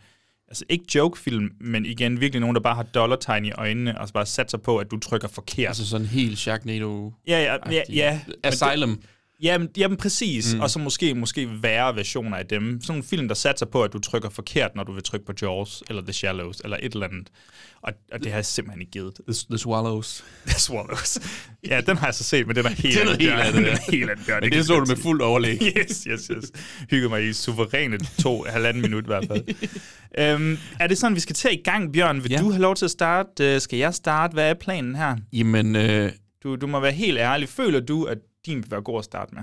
altså 0.52 0.64
ikke 0.68 0.84
joke-film, 0.94 1.50
men 1.60 1.86
igen 1.86 2.20
virkelig 2.20 2.40
nogen, 2.40 2.54
der 2.54 2.62
bare 2.62 2.74
har 2.74 2.82
dollartegn 2.82 3.44
i 3.44 3.52
øjnene, 3.52 4.00
og 4.00 4.08
så 4.08 4.14
bare 4.14 4.26
satser 4.26 4.58
på, 4.58 4.78
at 4.78 4.90
du 4.90 4.98
trykker 4.98 5.28
forkert. 5.28 5.66
Altså 5.68 5.88
sådan 5.88 6.06
helt 6.06 6.38
Sharknado... 6.38 7.12
Ja, 7.28 7.42
ja, 7.42 7.72
ja, 7.72 7.82
ja. 7.88 8.20
Asylum. 8.42 8.90
Det, 8.90 9.06
jamen, 9.42 9.68
jamen, 9.76 9.96
præcis. 9.96 10.54
Mm. 10.54 10.60
Og 10.60 10.70
så 10.70 10.78
måske, 10.78 11.14
måske 11.14 11.48
værre 11.62 11.96
versioner 11.96 12.36
af 12.36 12.46
dem. 12.46 12.80
Sådan 12.82 12.96
en 13.00 13.04
film, 13.04 13.28
der 13.28 13.34
satser 13.34 13.66
på, 13.66 13.82
at 13.82 13.92
du 13.92 13.98
trykker 13.98 14.28
forkert, 14.30 14.70
når 14.76 14.84
du 14.84 14.92
vil 14.92 15.02
trykke 15.02 15.26
på 15.26 15.32
Jaws, 15.42 15.82
eller 15.88 16.02
The 16.02 16.12
Shallows, 16.12 16.60
eller 16.64 16.76
et 16.82 16.92
eller 16.92 17.06
andet. 17.06 17.28
Og, 17.82 17.92
og 18.12 18.18
det 18.20 18.26
har 18.32 18.38
jeg 18.38 18.44
simpelthen 18.44 18.80
ikke 18.80 18.90
givet. 18.92 19.14
The, 19.28 19.34
the 19.50 19.58
Swallows. 19.58 20.24
The 20.46 20.60
Swallows. 20.60 21.18
Ja, 21.68 21.80
den 21.80 21.96
har 21.96 22.06
jeg 22.06 22.14
så 22.14 22.24
set, 22.24 22.46
men 22.46 22.56
den 22.56 22.64
er 22.66 22.70
helt 22.70 22.82
Det 22.98 23.02
er 23.02 23.08
helt 23.08 23.18
Bjørn. 23.20 23.38
andet, 23.40 23.54
Den 23.54 23.64
ja. 23.64 23.70
er 23.70 23.90
helt 23.90 24.10
andet, 24.10 24.26
Bjørn. 24.26 24.40
Men 24.42 24.52
det 24.52 24.66
så 24.66 24.80
du 24.80 24.84
med 24.88 24.96
fuld 24.96 25.20
overlæg. 25.20 25.58
Yes, 25.78 26.04
yes, 26.04 26.26
yes. 26.26 26.52
Hygge 26.90 27.08
mig 27.08 27.28
i 27.28 27.32
suveræne 27.32 27.98
to, 28.18 28.44
halvanden 28.48 28.82
minut 28.82 29.04
i 29.04 29.06
hvert 29.06 29.24
fald. 29.28 29.44
øhm, 30.18 30.58
er 30.80 30.86
det 30.86 30.98
sådan, 30.98 31.14
vi 31.14 31.20
skal 31.20 31.34
til 31.34 31.50
i 31.52 31.62
gang, 31.64 31.92
Bjørn? 31.92 32.22
Vil 32.22 32.30
ja. 32.32 32.38
du 32.38 32.50
have 32.50 32.62
lov 32.62 32.74
til 32.74 32.84
at 32.84 32.90
starte? 32.90 33.54
Øh, 33.54 33.60
Skal 33.60 33.78
jeg 33.78 33.94
starte? 33.94 34.32
Hvad 34.32 34.50
er 34.50 34.54
planen 34.54 34.96
her? 34.96 35.16
Jamen, 35.32 35.76
øh, 35.76 36.12
Du, 36.42 36.56
du 36.56 36.66
må 36.66 36.80
være 36.80 36.92
helt 36.92 37.18
ærlig. 37.18 37.48
Føler 37.48 37.80
du, 37.80 38.04
at 38.04 38.18
din 38.46 38.56
vil 38.62 38.70
være 38.70 38.82
god 38.82 38.98
at 38.98 39.04
starte 39.04 39.34
med? 39.34 39.42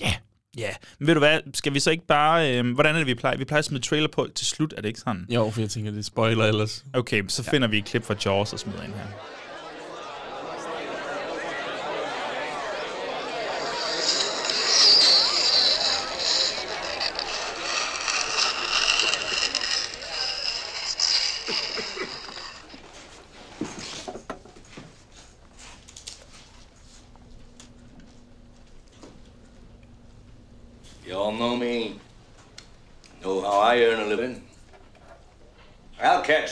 Ja. 0.00 0.14
Ja, 0.56 0.70
men 0.98 1.06
ved 1.06 1.14
du 1.14 1.18
hvad, 1.18 1.40
skal 1.54 1.74
vi 1.74 1.80
så 1.80 1.90
ikke 1.90 2.06
bare, 2.06 2.58
øh, 2.58 2.74
hvordan 2.74 2.94
er 2.94 2.98
det, 2.98 3.06
vi 3.06 3.14
plejer? 3.14 3.36
Vi 3.36 3.44
plejer 3.44 3.58
at 3.58 3.64
smide 3.64 3.82
trailer 3.82 4.08
på 4.08 4.28
til 4.34 4.46
slut, 4.46 4.74
er 4.76 4.80
det 4.80 4.88
ikke 4.88 5.00
sådan? 5.00 5.26
jo, 5.28 5.50
for 5.50 5.60
jeg 5.60 5.70
tænker, 5.70 5.90
det 5.90 5.98
er 5.98 6.02
spoiler 6.02 6.44
ellers. 6.44 6.84
Okay, 6.94 7.22
så 7.28 7.42
finder 7.42 7.68
vi 7.68 7.78
et 7.78 7.84
klip 7.84 8.04
fra 8.04 8.14
Jaws 8.24 8.52
og 8.52 8.58
smider 8.58 8.82
ind 8.82 8.92
her. 8.92 9.06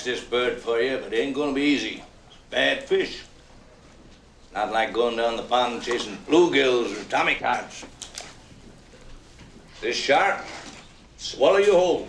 Catch 0.00 0.04
this 0.04 0.24
bird 0.24 0.58
for 0.58 0.80
you, 0.80 0.98
but 0.98 1.12
it 1.12 1.18
ain't 1.18 1.34
gonna 1.34 1.52
be 1.52 1.62
easy. 1.62 2.02
Bad 2.50 2.84
fish. 2.84 3.22
Not 4.54 4.72
like 4.72 4.92
going 4.92 5.16
down 5.16 5.36
the 5.36 5.42
pond 5.42 5.82
chasing 5.82 6.16
bluegills 6.26 6.92
or 6.92 7.04
tommycods. 7.04 7.84
This 9.80 9.96
shark, 9.96 10.44
swallow 11.16 11.58
you 11.58 11.72
whole. 11.72 12.08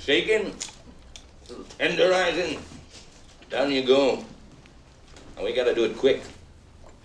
Shaking, 0.00 0.54
tenderizing, 1.78 2.60
down 3.50 3.72
you 3.72 3.84
go. 3.84 4.24
And 5.36 5.44
we 5.44 5.54
gotta 5.54 5.74
do 5.74 5.84
it 5.84 5.96
quick. 5.96 6.22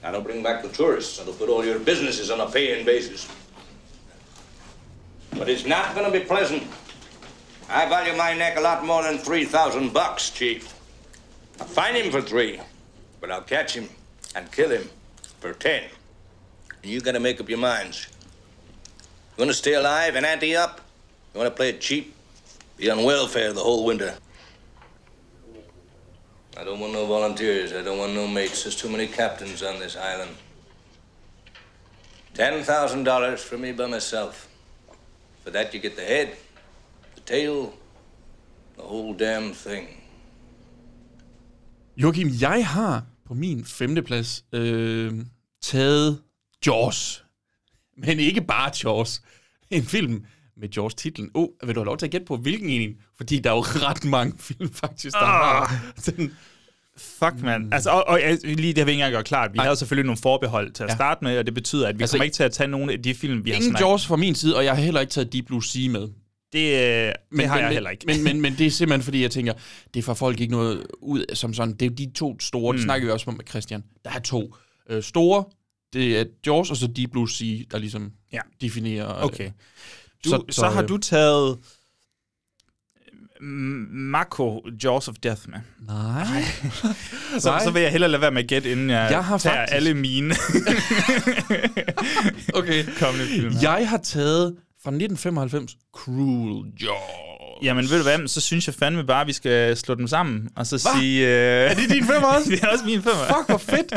That'll 0.02 0.22
bring 0.22 0.44
back 0.44 0.64
the 0.64 0.70
tourists. 0.70 1.18
That'll 1.18 1.34
put 1.34 1.50
all 1.50 1.66
your 1.66 1.80
businesses 1.80 2.30
on 2.30 2.42
a 2.42 2.50
paying 2.50 2.86
basis. 2.86 3.28
But 5.32 5.50
it's 5.50 5.66
not 5.66 5.96
gonna 5.96 6.12
be 6.12 6.20
pleasant. 6.20 6.64
I 7.70 7.88
value 7.90 8.16
my 8.16 8.34
neck 8.34 8.58
a 8.58 8.62
lot 8.62 8.86
more 8.86 9.04
than 9.04 9.18
3,000 9.18 9.92
bucks, 9.92 10.30
Chief. 10.30 10.74
I'll 11.60 11.66
find 11.66 11.98
him 11.98 12.12
for 12.12 12.22
three, 12.22 12.60
but 13.20 13.32
I'll 13.32 13.42
catch 13.42 13.76
him 13.76 13.90
and 14.36 14.52
kill 14.52 14.70
him 14.70 14.90
for 15.40 15.54
10. 15.54 15.84
And 16.84 16.92
you 16.92 17.02
gotta 17.02 17.20
make 17.20 17.40
up 17.40 17.50
your 17.50 17.58
minds. 17.58 18.08
You 19.38 19.42
wanna 19.42 19.54
stay 19.54 19.74
alive 19.74 20.16
and 20.16 20.26
ante 20.26 20.56
up? 20.56 20.82
You 21.34 21.40
wanna 21.40 21.52
play 21.52 21.70
it 21.70 21.82
cheap? 21.82 22.14
Be 22.78 22.90
on 22.90 23.04
welfare 23.04 23.52
the 23.54 23.62
whole 23.62 23.86
winter. 23.86 24.16
I 26.58 26.64
don't 26.64 26.80
want 26.80 26.94
no 26.94 27.06
volunteers. 27.06 27.74
I 27.74 27.82
don't 27.82 27.98
want 27.98 28.14
no 28.14 28.28
mates. 28.28 28.64
There's 28.64 28.76
too 28.76 28.90
many 28.90 29.08
captains 29.08 29.64
on 29.64 29.80
this 29.80 29.98
island. 29.98 30.32
$10,000 32.34 33.40
for 33.40 33.58
me 33.58 33.72
by 33.72 33.88
myself. 33.88 34.48
For 35.44 35.52
that, 35.52 35.74
you 35.74 35.80
get 35.80 35.96
the 35.96 36.04
head, 36.04 36.38
tail, 37.26 37.66
the 38.78 38.84
whole 38.88 39.18
damn 39.20 39.54
thing. 39.54 39.88
Joachim, 41.98 42.30
jeg 42.42 42.68
har 42.68 43.04
på 43.28 43.34
min 43.34 43.66
femteplads 43.66 44.46
øh, 44.54 45.14
taget 45.62 46.22
Jaws. 46.66 47.24
Men 47.98 48.20
ikke 48.20 48.42
bare 48.42 48.72
Jaws. 48.84 49.22
En 49.70 49.84
film 49.84 50.26
med 50.58 50.70
Jaws 50.78 50.96
titlen. 50.96 51.32
Oh, 51.34 51.48
vil 51.66 51.76
du 51.76 51.80
have 51.80 51.86
lov 51.86 51.98
til 51.98 52.06
at 52.06 52.12
gætte 52.12 52.26
på, 52.26 52.38
hvilken 52.38 52.70
en? 52.70 52.96
Fordi 53.18 53.40
der 53.40 53.50
er 53.52 53.56
jo 53.56 53.62
ret 53.62 54.06
mange 54.06 54.34
film 54.48 54.74
faktisk, 54.74 55.14
der 55.14 55.26
har 55.26 55.82
den. 56.06 56.34
Fuck, 56.98 57.42
mand. 57.42 57.74
Altså, 57.74 57.90
og, 57.90 58.04
og 58.08 58.22
jeg- 58.22 58.40
lige 58.44 58.74
det 58.74 58.78
har 58.78 58.86
vi 58.86 58.92
ikke 58.92 59.00
engang 59.02 59.12
gjort 59.12 59.26
klart. 59.26 59.54
Vi 59.54 59.58
Nej. 59.58 59.66
havde 59.66 59.76
selvfølgelig 59.76 60.06
nogle 60.06 60.22
forbehold 60.22 60.72
til 60.72 60.84
at 60.84 60.90
Ja. 60.90 60.96
starte 60.96 61.24
med, 61.24 61.38
og 61.38 61.46
det 61.46 61.54
betyder, 61.54 61.88
at 61.88 61.98
vi 62.00 62.04
Altså, 62.04 62.18
kommer 62.18 62.24
ikke 62.24 62.36
til 62.36 62.44
at 62.44 62.52
tage 62.52 62.68
nogle 62.68 62.94
af 62.94 63.02
de 63.04 63.16
film, 63.16 63.46
vi 63.46 63.50
har 63.50 63.58
Ingen 63.58 63.76
Jaws 63.80 64.06
fra 64.08 64.16
min 64.16 64.36
side, 64.36 64.56
og 64.56 64.66
jeg 64.66 64.76
har 64.76 64.82
heller 64.84 65.02
ikke 65.02 65.12
taget 65.12 65.34
Deep 65.34 65.46
Blue 65.46 65.64
Sea 65.64 65.90
med. 65.90 66.08
Det, 66.54 66.60
øh, 66.60 66.74
det 66.78 66.78
har 66.80 67.16
men, 67.32 67.50
jeg 67.50 67.62
men, 67.64 67.72
heller 67.74 67.90
ikke. 67.90 68.04
Men, 68.08 68.24
men, 68.24 68.42
men 68.42 68.56
det 68.58 68.68
er 68.68 68.72
simpelthen 68.72 69.04
fordi, 69.04 69.22
jeg 69.22 69.32
tænker, 69.32 69.54
det 69.94 70.04
får 70.04 70.14
folk 70.14 70.40
ikke 70.40 70.52
noget 70.52 70.88
ud 71.02 71.26
som 71.36 71.54
sådan. 71.54 71.74
Det 71.74 71.82
er 71.82 71.86
jo 71.90 71.94
de 71.96 72.12
to 72.16 72.40
store, 72.40 72.72
mm. 72.72 72.78
det 72.78 72.84
snakker 72.84 73.08
vi 73.08 73.12
også 73.12 73.26
om 73.30 73.34
med 73.38 73.46
Christian. 73.50 73.84
Der 74.04 74.10
er 74.12 74.20
to 74.20 74.56
øh, 74.90 75.04
store, 75.04 75.44
det 75.94 76.20
er 76.20 76.26
Jaws 76.46 76.72
og 76.72 76.78
så 76.78 76.88
Deep 76.88 77.12
Blue 77.12 77.30
Sea, 77.30 77.58
der 77.72 77.78
ligesom 77.78 78.12
Ja. 78.34 78.40
definerer... 78.62 79.24
Okay. 79.24 79.46
Øh, 79.46 79.52
Du, 80.26 80.30
så, 80.30 80.44
så, 80.50 80.56
så 80.62 80.68
har 80.70 80.82
øh, 80.84 80.90
du 80.90 80.98
taget 80.98 81.58
mm, 83.42 83.88
Mako 83.92 84.62
Jaws 84.84 85.08
of 85.08 85.16
Death 85.24 85.42
med. 85.50 85.60
Nej. 85.88 86.26
Så, 87.40 87.50
Nej. 87.50 87.64
så 87.64 87.72
vil 87.72 87.82
jeg 87.82 87.92
hellere 87.92 88.12
lade 88.12 88.22
være 88.22 88.32
med 88.32 88.44
at 88.44 88.50
gætte, 88.50 88.72
inden 88.72 88.90
jeg, 88.90 89.08
Jeg 89.12 89.26
har 89.26 89.38
tager 89.38 89.56
faktisk- 89.56 89.76
alle 89.76 89.94
mine 89.94 90.36
okay. 92.60 92.86
kommende 93.00 93.26
film. 93.28 93.52
her. 93.54 93.60
Jeg 93.62 93.90
har 93.90 93.98
taget 93.98 94.56
fra 94.86 94.92
1995 94.92 95.78
Cruel 95.94 96.66
Jaws. 96.82 97.00
Jamen 97.64 97.90
ved 97.90 97.98
du 97.98 98.04
hvad, 98.04 98.28
så 98.28 98.42
synes 98.42 98.68
jeg 98.68 98.76
fandme 98.76 99.04
bare, 99.04 99.22
at 99.22 99.28
vi 99.28 99.34
skal 99.34 99.78
slå 99.78 99.96
dem 99.96 100.08
sammen, 100.08 100.50
og 100.56 100.68
så 100.68 100.78
sige... 100.78 101.28
Øh, 101.28 101.72
Er 101.72 101.74
det 101.74 101.90
din 101.90 102.04
femmer 102.06 102.28
også? 102.28 102.50
det 102.52 102.64
er 102.64 102.68
også 102.68 102.86
min 102.86 103.02
femmer. 103.02 103.26
Fuck, 103.28 103.50
hvor 103.50 103.58
fedt. 103.58 103.94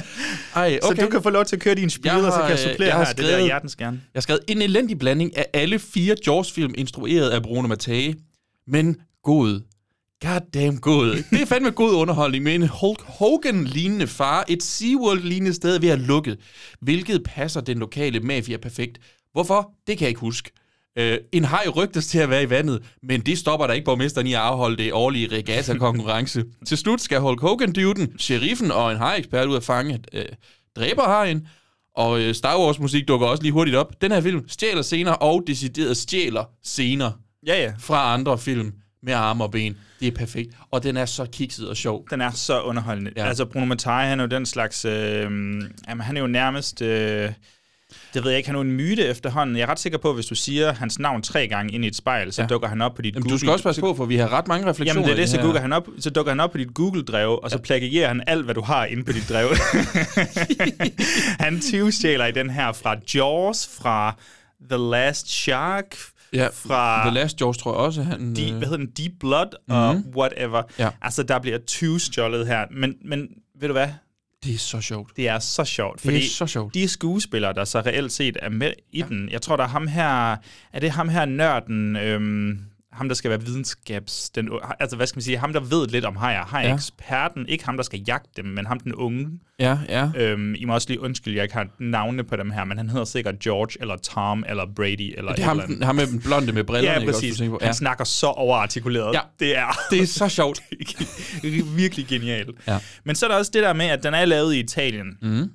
Ej, 0.55 0.79
Så 0.83 0.89
okay. 0.89 1.03
du 1.05 1.09
kan 1.11 1.23
få 1.23 1.31
lov 1.31 1.45
til 1.45 1.57
at 1.57 1.63
køre 1.63 1.75
din 1.75 1.91
spil, 1.91 2.11
og 2.11 2.33
så 2.33 2.39
kan 2.41 2.51
jeg 2.51 2.59
supplere 2.59 2.89
jeg 2.89 2.97
har 2.97 3.05
her. 3.05 3.13
Det 3.13 3.17
der 3.25 3.31
skrevet- 3.31 3.45
hjertens 3.45 3.77
gerne. 3.77 4.01
Jeg 4.15 4.19
har 4.19 4.21
skrevet 4.21 4.41
en 4.49 4.63
elendig 4.63 4.99
blanding 4.99 5.37
af 5.37 5.47
alle 5.53 5.79
fire 5.79 6.17
Jaws-film, 6.27 6.75
instrueret 6.79 7.31
af 7.31 7.43
Bruno 7.43 7.69
Mattei, 7.69 8.15
men 8.67 8.97
god. 9.23 9.61
Goddamn 10.27 10.77
god. 10.79 11.25
Det 11.31 11.43
er 11.43 11.47
fandme 11.47 11.71
god 11.71 11.93
underholdning 11.95 12.45
med 12.45 12.55
en 12.55 12.69
Hulk 12.69 13.01
Hogan-lignende 13.03 14.07
far, 14.07 14.45
et 14.49 14.63
SeaWorld-lignende 14.63 15.55
sted 15.55 15.81
ved 15.81 15.89
at 15.89 15.99
lukke, 15.99 16.37
hvilket 16.81 17.23
passer 17.25 17.61
den 17.61 17.79
lokale 17.79 18.21
mafia 18.21 18.57
perfekt. 18.57 18.99
Hvorfor? 19.33 19.71
Det 19.87 19.99
kan 19.99 20.05
jeg 20.05 20.09
ikke 20.09 20.21
huske. 20.21 20.51
Uh, 20.99 21.15
en 21.33 21.45
haj 21.45 21.67
rygtes 21.77 22.07
til 22.07 22.19
at 22.19 22.31
være 22.31 22.43
i 22.43 22.51
vandet, 22.51 22.83
men 23.03 23.21
det 23.21 23.39
stopper 23.39 23.67
der 23.67 23.75
ikke 23.75 23.85
borgmesteren 23.85 24.27
i 24.27 24.33
at 24.33 24.41
afholde 24.41 24.77
det 24.77 24.93
årlige 24.93 25.37
regatta-konkurrence. 25.37 26.45
til 26.67 26.79
slut 26.79 27.01
skal 27.01 27.21
Hulk 27.21 27.41
Hogan-dyvden, 27.41 28.19
sheriffen 28.19 28.71
og 28.71 28.93
en 28.93 28.99
haj-ekspert 28.99 29.47
ud 29.47 29.57
at 29.57 29.65
fange 29.65 30.01
uh, 30.15 30.21
dræberhajen, 30.77 31.49
og 31.97 32.21
øh, 32.21 32.35
Star 32.35 32.59
Wars-musik 32.59 33.09
dukker 33.09 33.27
også 33.27 33.43
lige 33.43 33.53
hurtigt 33.53 33.77
op. 33.77 34.03
Den 34.03 34.13
her 34.13 34.21
film 34.21 34.49
stjæler 34.49 34.83
scener 34.83 35.13
og 35.13 35.45
decideret 35.47 35.97
stjæler 35.97 36.45
scener 36.65 37.11
Ja, 37.47 37.63
ja. 37.63 37.73
fra 37.79 38.15
andre 38.15 38.39
film 38.39 38.73
med 39.03 39.13
arme 39.13 39.45
og 39.45 39.51
ben. 39.51 39.77
Det 40.01 40.09
er 40.09 40.13
perfekt. 40.13 40.55
Og 40.71 40.83
den 40.83 40.97
er 40.97 41.05
så 41.05 41.27
kikset 41.33 41.69
og 41.69 41.77
sjov. 41.77 42.07
Den 42.11 42.21
er 42.21 42.31
så 42.31 42.61
underholdende. 42.63 43.13
Ja. 43.17 43.27
Altså, 43.27 43.45
Bruno 43.45 43.67
Mattei, 43.67 44.07
han 44.07 44.21
er 44.21 44.25
jo 44.25 44.29
den 44.29 44.47
slags... 44.47 44.85
Øh, 44.85 45.23
jamen, 45.89 46.01
han 46.01 46.17
er 46.17 46.21
jo 46.21 46.27
nærmest... 46.27 46.83
Øh, 46.83 47.33
det 48.15 48.25
ved 48.25 48.31
jeg 48.31 48.39
ikke, 48.39 48.49
han 48.49 48.57
er 48.57 48.61
en 48.61 48.73
myte 48.73 49.05
efterhånden. 49.07 49.57
Jeg 49.57 49.63
er 49.63 49.67
ret 49.71 49.79
sikker 49.81 49.99
på, 49.99 50.09
at 50.09 50.15
hvis 50.15 50.27
du 50.27 50.35
siger 50.35 50.73
hans 50.73 50.99
navn 50.99 51.23
tre 51.23 51.49
gange 51.49 51.73
ind 51.75 51.85
i 51.85 51.89
et 51.89 51.97
spejl, 51.97 52.33
så 52.33 52.43
Ja. 52.43 52.45
ja. 52.45 52.49
dukker 52.49 52.69
han 52.69 52.81
op 52.83 52.95
på 52.95 53.03
dit 53.03 53.15
Jamen, 53.15 53.23
Google... 53.23 53.33
du 53.35 53.39
skal 53.39 53.51
også 53.51 53.63
passe 53.65 53.81
på, 53.81 53.95
for 53.95 54.05
vi 54.05 54.17
har 54.17 54.33
ret 54.33 54.49
mange 54.49 54.67
refleksioner. 54.67 55.01
Jamen 55.01 55.17
det 55.17 55.23
er 55.23 55.23
det, 55.23 55.31
så, 55.31 55.37
her. 55.37 55.43
googler 55.45 55.61
han 55.61 55.73
op, 55.73 55.89
så 56.01 56.11
dukker 56.11 56.31
han 56.33 56.41
op 56.41 56.51
på 56.53 56.59
dit 56.59 56.75
Google-drev, 56.75 57.41
og 57.43 57.51
så 57.51 57.59
plagierer 57.59 58.09
han 58.09 58.23
alt, 58.27 58.45
hvad 58.45 58.55
du 58.55 58.61
har 58.63 58.85
inde 58.85 59.05
på 59.05 59.13
dit 59.13 59.29
drev. 59.29 59.49
han 61.45 61.61
tyvstjæler 61.61 62.27
i 62.27 62.33
den 62.33 62.51
her 62.51 62.73
fra 62.73 62.97
Jaws, 63.15 63.69
fra 63.81 64.15
The 64.71 64.91
Last 64.91 65.31
Shark, 65.31 65.97
Ja, 66.33 66.49
fra 66.53 67.03
The 67.09 67.15
Last 67.15 67.41
Jaws 67.41 67.59
tror 67.59 67.73
jeg 67.73 67.79
også, 67.81 68.03
han... 68.03 68.37
Deep, 68.37 68.51
øh, 68.53 68.57
hvad 68.59 68.69
hedder 68.69 68.77
den, 68.85 68.91
Deep 68.97 69.13
Blood 69.21 69.57
og 69.69 70.03
whatever. 70.17 70.63
Ja. 70.79 70.89
Altså, 71.03 71.23
der 71.23 71.39
bliver 71.39 71.59
tyvstjålet 71.59 72.47
her. 72.47 72.65
Men, 72.71 72.95
men 73.05 73.29
ved 73.61 73.69
du 73.69 73.73
hvad? 73.73 73.89
Det 74.45 74.55
er 74.55 74.59
så 74.59 74.81
sjovt. 74.81 75.17
Det 75.17 75.29
er 75.29 75.39
så 75.39 75.65
sjovt, 75.65 76.03
Det 76.03 76.09
er 76.09 76.13
fordi 76.13 76.29
så 76.29 76.47
sjovt. 76.47 76.75
de 76.75 76.89
skuespillere, 76.89 77.53
der 77.53 77.65
så 77.65 77.81
reelt 77.81 78.13
set 78.13 78.37
er 78.43 78.49
med 78.49 78.73
i 78.93 79.03
den, 79.03 79.29
jeg 79.31 79.43
tror, 79.43 79.57
der 79.57 79.65
er 79.65 79.69
ham 79.69 79.87
her, 79.87 80.37
er 80.73 80.81
det 80.81 80.91
ham 80.91 81.09
her 81.09 81.25
nørden, 81.25 81.97
øhm, 81.97 82.59
ham 82.99 83.09
der 83.09 83.15
skal 83.15 83.31
være 83.31 83.41
videnskabs, 83.45 84.31
den, 84.31 84.49
altså 84.81 84.97
hvad 84.97 85.07
skal 85.07 85.17
man 85.19 85.23
sige, 85.23 85.39
ham 85.39 85.53
der 85.53 85.61
ved 85.61 85.87
lidt 85.89 86.05
om 86.05 86.17
hajer, 86.17 86.45
har 86.45 86.61
Ja. 86.61 86.69
ja. 86.69 86.75
eksperten, 86.75 87.47
ikke 87.49 87.65
ham 87.65 87.77
der 87.77 87.85
skal 87.85 88.01
jagte 88.09 88.31
dem, 88.37 88.45
men 88.45 88.67
ham 88.67 88.81
den 88.81 88.95
unge. 88.95 89.27
Ja, 89.61 89.79
ja. 89.89 90.11
Øhm, 90.17 90.55
I 90.55 90.65
må 90.65 90.75
også 90.75 90.89
lige 90.89 91.01
undskylde, 91.01 91.37
jeg 91.37 91.43
ikke 91.43 91.55
har 91.55 91.67
navnene 91.81 92.25
på 92.25 92.37
dem 92.37 92.51
her, 92.51 92.65
men 92.65 92.77
han 92.79 92.89
hedder 92.91 93.05
sikkert 93.05 93.39
George, 93.39 93.77
eller 93.81 93.97
Tom, 93.97 94.45
eller 94.49 94.65
Brady, 94.77 95.15
eller 95.19 95.33
Det 95.35 95.43
er 95.43 95.47
ham, 95.49 95.59
eller 95.61 95.87
ham 95.87 95.95
med 95.97 96.07
den 96.07 96.21
blonde 96.21 96.53
med 96.53 96.65
brillerne, 96.65 96.95
Ja, 96.95 97.01
ikke 97.01 97.11
også, 97.13 97.21
præcis. 97.29 97.49
på? 97.49 97.59
Han 97.63 97.75
snakker 97.75 98.05
så 98.05 98.27
overartikuleret. 98.27 99.15
Ja. 99.15 99.21
Det 99.41 99.57
er 99.57 99.79
Det 99.91 100.03
er 100.03 100.07
så 100.07 100.29
sjovt. 100.29 100.61
virkelig 101.77 102.07
genialt. 102.07 102.51
Ja. 102.67 102.79
Men 103.05 103.17
så 103.17 103.27
er 103.27 103.31
der 103.31 103.37
også 103.39 103.51
det 103.55 103.63
der 103.63 103.73
med, 103.73 103.87
at 103.87 104.03
den 104.03 104.15
er 104.15 104.25
lavet 104.25 104.55
i 104.55 104.61
Italien. 104.61 105.07
Mhm. 105.23 105.51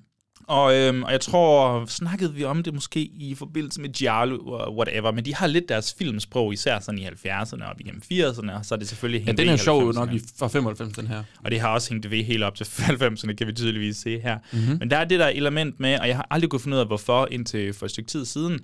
Og, 0.47 0.75
øhm, 0.75 1.03
og 1.03 1.11
jeg 1.11 1.21
tror, 1.21 1.85
snakkede 1.85 2.33
vi 2.33 2.43
om 2.43 2.63
det 2.63 2.73
måske 2.73 2.99
i 2.99 3.35
forbindelse 3.35 3.81
med 3.81 3.89
Giallo 3.89 4.37
og 4.45 4.75
whatever, 4.77 5.11
men 5.11 5.25
de 5.25 5.35
har 5.35 5.47
lidt 5.47 5.69
deres 5.69 5.95
filmsprog, 5.97 6.53
især 6.53 6.79
sådan 6.79 6.99
i 6.99 7.05
70'erne 7.07 7.63
og 7.65 7.75
igennem 7.79 8.01
80'erne, 8.13 8.51
og 8.57 8.65
så 8.65 8.75
er 8.75 8.79
det 8.79 8.87
selvfølgelig 8.87 9.19
Ja, 9.21 9.25
hængt 9.25 9.37
den 9.37 9.47
ved 9.47 9.53
er 9.53 9.57
sjov 9.57 9.89
90'erne. 9.89 9.93
nok 9.95 10.13
i, 10.13 10.19
fra 10.39 10.47
95, 10.47 10.93
den 10.95 11.07
her. 11.07 11.23
Og 11.43 11.51
det 11.51 11.59
har 11.59 11.67
også 11.69 11.89
hængt 11.89 12.11
ved 12.11 12.23
helt 12.23 12.43
op 12.43 12.55
til 12.55 12.63
90'erne, 12.89 13.33
kan 13.33 13.47
vi 13.47 13.53
tydeligvis 13.53 13.97
se 13.97 14.19
her. 14.19 14.37
Mhm. 14.51 14.61
Mm-hmm. 14.61 14.77
Men 14.79 14.91
der 14.91 14.97
er 14.97 15.05
det 15.05 15.19
der 15.19 15.27
element 15.27 15.79
med, 15.79 15.99
og 15.99 16.07
jeg 16.07 16.15
har 16.15 16.27
aldrig 16.31 16.49
kunnet 16.49 16.61
finde 16.61 16.75
ud 16.75 16.81
af, 16.81 16.87
hvorfor 16.87 17.27
indtil 17.31 17.73
for 17.73 17.85
et 17.85 17.91
stykke 17.91 18.09
tid 18.09 18.25
siden, 18.25 18.59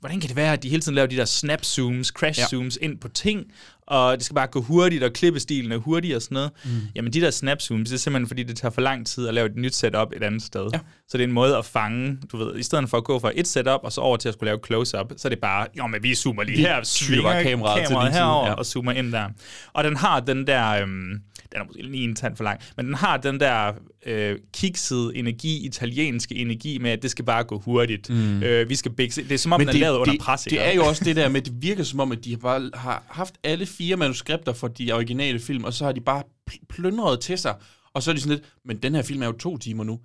hvordan 0.00 0.20
kan 0.20 0.28
det 0.28 0.36
være, 0.36 0.52
at 0.52 0.62
de 0.62 0.68
hele 0.68 0.82
tiden 0.82 0.94
laver 0.94 1.06
de 1.06 1.16
der 1.16 1.24
snap 1.24 1.64
zooms, 1.64 2.06
crash 2.08 2.40
Ja. 2.40 2.46
zooms 2.46 2.78
ind 2.82 2.98
på 2.98 3.08
ting, 3.08 3.46
og 3.88 4.16
det 4.16 4.24
skal 4.24 4.34
bare 4.34 4.46
gå 4.46 4.60
hurtigt, 4.60 5.02
og 5.02 5.12
klippestilen 5.12 5.72
er 5.72 5.76
hurtig 5.76 6.16
og 6.16 6.22
sådan 6.22 6.34
noget. 6.34 6.50
Mm. 6.64 6.70
Jamen 6.94 7.12
de 7.12 7.20
der 7.20 7.30
snap 7.30 7.60
zooms, 7.60 7.88
det 7.88 7.94
er 7.94 7.98
simpelthen 7.98 8.28
fordi, 8.28 8.42
det 8.42 8.56
tager 8.56 8.72
for 8.72 8.80
lang 8.80 9.06
tid 9.06 9.28
at 9.28 9.34
lave 9.34 9.46
et 9.46 9.56
nyt 9.56 9.74
setup 9.74 10.12
et 10.16 10.22
andet 10.22 10.42
sted. 10.42 10.68
Ja. 10.72 10.78
Så 11.08 11.18
det 11.18 11.24
er 11.24 11.28
en 11.28 11.34
måde 11.34 11.56
at 11.56 11.64
fange, 11.64 12.18
du 12.32 12.36
ved, 12.36 12.58
i 12.58 12.62
stedet 12.62 12.90
for 12.90 12.96
at 12.96 13.04
gå 13.04 13.18
fra 13.18 13.32
et 13.34 13.46
setup, 13.46 13.80
og 13.82 13.92
så 13.92 14.00
over 14.00 14.16
til 14.16 14.28
at 14.28 14.34
skulle 14.34 14.48
lave 14.48 14.58
close-up, 14.66 15.12
så 15.16 15.28
er 15.28 15.30
det 15.30 15.38
bare, 15.38 15.66
jo, 15.78 15.86
men 15.86 16.02
vi 16.02 16.14
zoomer 16.14 16.42
lige 16.42 16.58
her, 16.58 16.82
svinger 16.82 17.22
bare 17.22 17.42
kameraet 17.42 17.86
til 17.86 17.96
herover 17.96 18.46
ja. 18.46 18.52
og 18.52 18.66
zoomer 18.66 18.92
ind 18.92 19.12
der. 19.12 19.28
Og 19.72 19.84
den 19.84 19.96
har 19.96 20.20
den 20.20 20.46
der, 20.46 20.70
øhm, 20.70 21.20
den 21.52 21.60
er 21.60 21.64
måske 21.64 21.82
lige 21.82 22.04
en 22.04 22.16
tand 22.16 22.36
for 22.36 22.44
lang, 22.44 22.60
men 22.76 22.86
den 22.86 22.94
har 22.94 23.16
den 23.16 23.40
der 23.40 23.72
øh, 24.06 24.38
kiksede 24.54 25.16
energi, 25.16 25.66
italienske 25.66 26.34
energi 26.34 26.78
med, 26.78 26.90
at 26.90 27.02
det 27.02 27.10
skal 27.10 27.24
bare 27.24 27.44
gå 27.44 27.58
hurtigt. 27.58 28.10
Mm. 28.10 28.42
Øh, 28.42 28.68
vi 28.68 28.74
skal 28.74 28.92
bikse. 28.92 29.22
Det 29.22 29.32
er 29.32 29.38
som 29.38 29.52
om, 29.52 29.60
den 29.60 29.68
er 29.68 29.72
lavet 29.72 29.96
under 29.96 30.12
det, 30.12 30.20
pres. 30.20 30.42
det 30.42 30.52
ikke? 30.52 30.62
er 30.64 30.72
jo 30.72 30.84
også 30.84 31.04
det 31.04 31.16
der 31.16 31.28
med, 31.28 31.42
det 31.42 31.62
virker 31.62 31.82
som 31.82 32.00
om, 32.00 32.12
at 32.12 32.24
de 32.24 32.30
har 32.30 32.38
bare 32.38 32.70
har 32.74 33.02
haft 33.08 33.34
alle 33.44 33.66
fire 33.66 33.96
manuskripter 33.96 34.52
for 34.52 34.68
de 34.68 34.92
originale 34.92 35.38
film, 35.38 35.64
og 35.64 35.72
så 35.74 35.84
har 35.84 35.92
de 35.92 36.00
bare 36.00 36.22
pl- 36.50 36.64
plyndret 36.68 37.20
til 37.20 37.38
sig. 37.38 37.54
Og 37.94 38.02
så 38.02 38.10
er 38.10 38.14
de 38.14 38.20
sådan 38.20 38.36
lidt, 38.36 38.48
men 38.64 38.76
den 38.76 38.94
her 38.94 39.02
film 39.02 39.22
er 39.22 39.26
jo 39.26 39.32
to 39.32 39.58
timer 39.58 39.84
nu. 39.84 40.00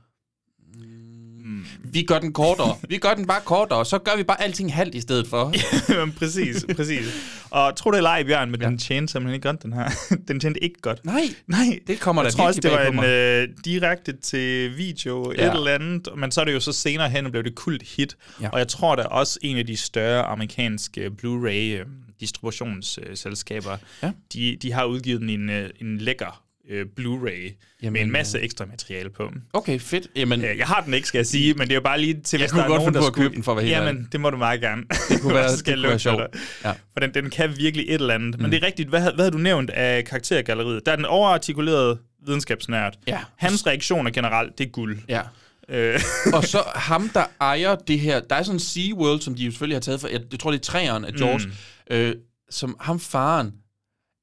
Mm. 1.44 1.66
Vi 1.84 2.04
gør 2.04 2.20
den 2.20 2.34
kortere. 2.34 2.76
Vi 2.90 2.98
gør 2.98 3.14
den 3.14 3.28
bare 3.28 3.42
kortere, 3.46 3.86
så 3.86 3.98
gør 4.00 4.16
vi 4.18 4.24
bare 4.24 4.42
alting 4.42 4.74
halvt 4.74 4.96
i 4.96 5.02
stedet 5.02 5.28
for. 5.28 5.54
præcis, 6.20 6.66
præcis. 6.76 7.06
Og 7.50 7.76
tro 7.76 7.92
det 7.92 7.98
eller 7.98 8.10
ej, 8.10 8.24
Bjørn, 8.24 8.52
men 8.52 8.62
ja. 8.62 8.68
den 8.68 8.78
tjente 8.78 9.12
simpelthen 9.12 9.36
ikke 9.36 9.48
godt, 9.48 9.64
den 9.64 9.74
her. 9.74 9.90
den 10.28 10.40
tjente 10.40 10.64
ikke 10.64 10.82
godt. 10.82 11.06
Nej, 11.06 11.22
Nej, 11.48 11.80
det 11.88 12.00
kommer 12.00 12.24
jeg 12.24 12.32
da 12.32 12.36
tror 12.38 12.46
også, 12.48 12.62
det 12.62 12.72
var 12.72 12.80
en 12.80 13.04
øh, 13.04 13.48
direkte 13.66 14.14
til 14.22 14.78
video, 14.78 15.32
ja. 15.32 15.44
Ja. 15.46 15.52
et 15.52 15.58
eller 15.58 15.72
andet, 15.74 16.08
men 16.18 16.32
så 16.32 16.42
er 16.42 16.46
det 16.46 16.54
jo 16.54 16.60
så 16.60 16.72
senere 16.72 17.10
hen, 17.10 17.32
blev 17.32 17.44
det 17.44 17.56
kult 17.56 17.84
hit, 17.84 18.16
Ja. 18.40 18.46
ja. 18.46 18.50
og 18.50 18.60
jeg 18.60 18.68
tror, 18.68 18.96
er 18.96 19.04
også 19.04 19.40
en 19.42 19.58
af 19.58 19.66
de 19.68 19.78
større 19.78 20.24
amerikanske 20.24 21.12
Blu-ray 21.22 21.80
øh, 21.80 21.86
distributionsselskaber, 22.20 23.78
Ja. 24.04 24.12
de, 24.34 24.58
de 24.62 24.72
har 24.72 24.86
udgivet 24.86 25.22
en, 25.22 25.50
øh, 25.50 25.70
en 25.82 25.98
lækker 25.98 26.43
øh, 26.70 26.86
Blu-ray 27.00 27.62
Jamen, 27.82 27.94
med 27.94 28.02
en 28.02 28.12
masse 28.12 28.40
ekstra 28.40 28.66
materiale 28.66 29.10
på. 29.10 29.32
Okay, 29.54 29.80
fedt. 29.80 30.08
Jamen, 30.16 30.44
Øh, 30.46 30.58
Jeg 30.58 30.68
har 30.68 30.82
den 30.82 30.94
ikke, 30.94 31.08
skal 31.08 31.20
jeg 31.20 31.26
sige, 31.26 31.54
men 31.54 31.62
det 31.68 31.72
er 31.72 31.76
jo 31.76 31.82
bare 31.82 32.02
lige 32.02 32.22
til, 32.22 32.40
hvis 32.40 32.52
der 32.52 32.64
er 32.64 32.68
nogen, 32.68 32.94
der 32.94 33.02
skulle... 33.02 33.24
købe 33.24 33.36
den, 33.36 33.44
for 33.44 33.52
at 33.56 33.58
ærlig. 33.58 33.70
Jamen, 33.72 34.08
det 34.12 34.22
må 34.22 34.30
du 34.30 34.38
meget 34.38 34.62
gerne. 34.62 34.84
det 35.10 35.22
kunne 35.22 35.34
være, 35.34 35.48
det 35.52 35.60
skal 35.60 35.72
jeg 35.72 35.78
kunne 35.80 35.90
være 35.90 36.00
sjovt. 36.00 36.18
dig. 36.34 36.42
Ja. 36.64 36.72
For 36.72 37.00
den, 37.00 37.14
den 37.14 37.30
kan 37.30 37.54
virkelig 37.58 37.86
et 37.88 37.94
eller 37.94 38.14
andet. 38.14 38.36
Mm. 38.36 38.42
Men 38.42 38.52
det 38.52 38.64
er 38.64 38.68
rigtigt. 38.68 38.90
Hvad, 38.90 39.02
hvad 39.02 39.12
havde 39.18 39.32
du 39.32 39.38
nævnt 39.38 39.70
af 39.70 40.06
karaktergalleriet? 40.06 40.86
Der 40.86 40.92
er 40.92 40.96
den 40.96 41.06
overartikulerede 41.06 41.98
videnskabsnørd. 42.26 42.94
Ja. 43.08 43.20
Hans 43.38 43.68
reaktioner 43.68 44.12
generelt, 44.12 44.58
det 44.58 44.66
er 44.68 44.72
guld. 44.72 44.98
ja. 45.10 45.22
Øh, 45.70 46.00
og 46.36 46.44
så 46.44 46.64
ham, 46.76 47.10
der 47.14 47.24
ejer 47.42 47.76
det 47.76 48.00
her, 48.00 48.20
der 48.20 48.36
er 48.36 48.44
sådan 48.44 48.56
en 48.56 48.60
SeaWorld, 48.60 49.22
som 49.22 49.36
de 49.36 49.44
jo 49.44 49.52
selvfølgelig 49.52 49.76
har 49.76 49.82
taget 49.82 50.02
for, 50.02 50.08
jeg, 50.08 50.22
jeg 50.32 50.40
tror, 50.40 50.52
det 50.52 50.58
er 50.60 50.64
træeren 50.64 51.06
af 51.06 51.12
Jaws, 51.20 51.46
mm. 51.46 51.52
øh, 51.96 52.16
som 52.50 52.78
ham 52.80 53.00
faren, 53.00 53.52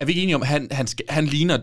er 0.00 0.04
vi 0.04 0.12
ikke 0.12 0.22
enige 0.22 0.34
om, 0.34 0.42
han, 0.42 0.68
han, 0.70 0.86
han 1.08 1.26
ligner 1.26 1.58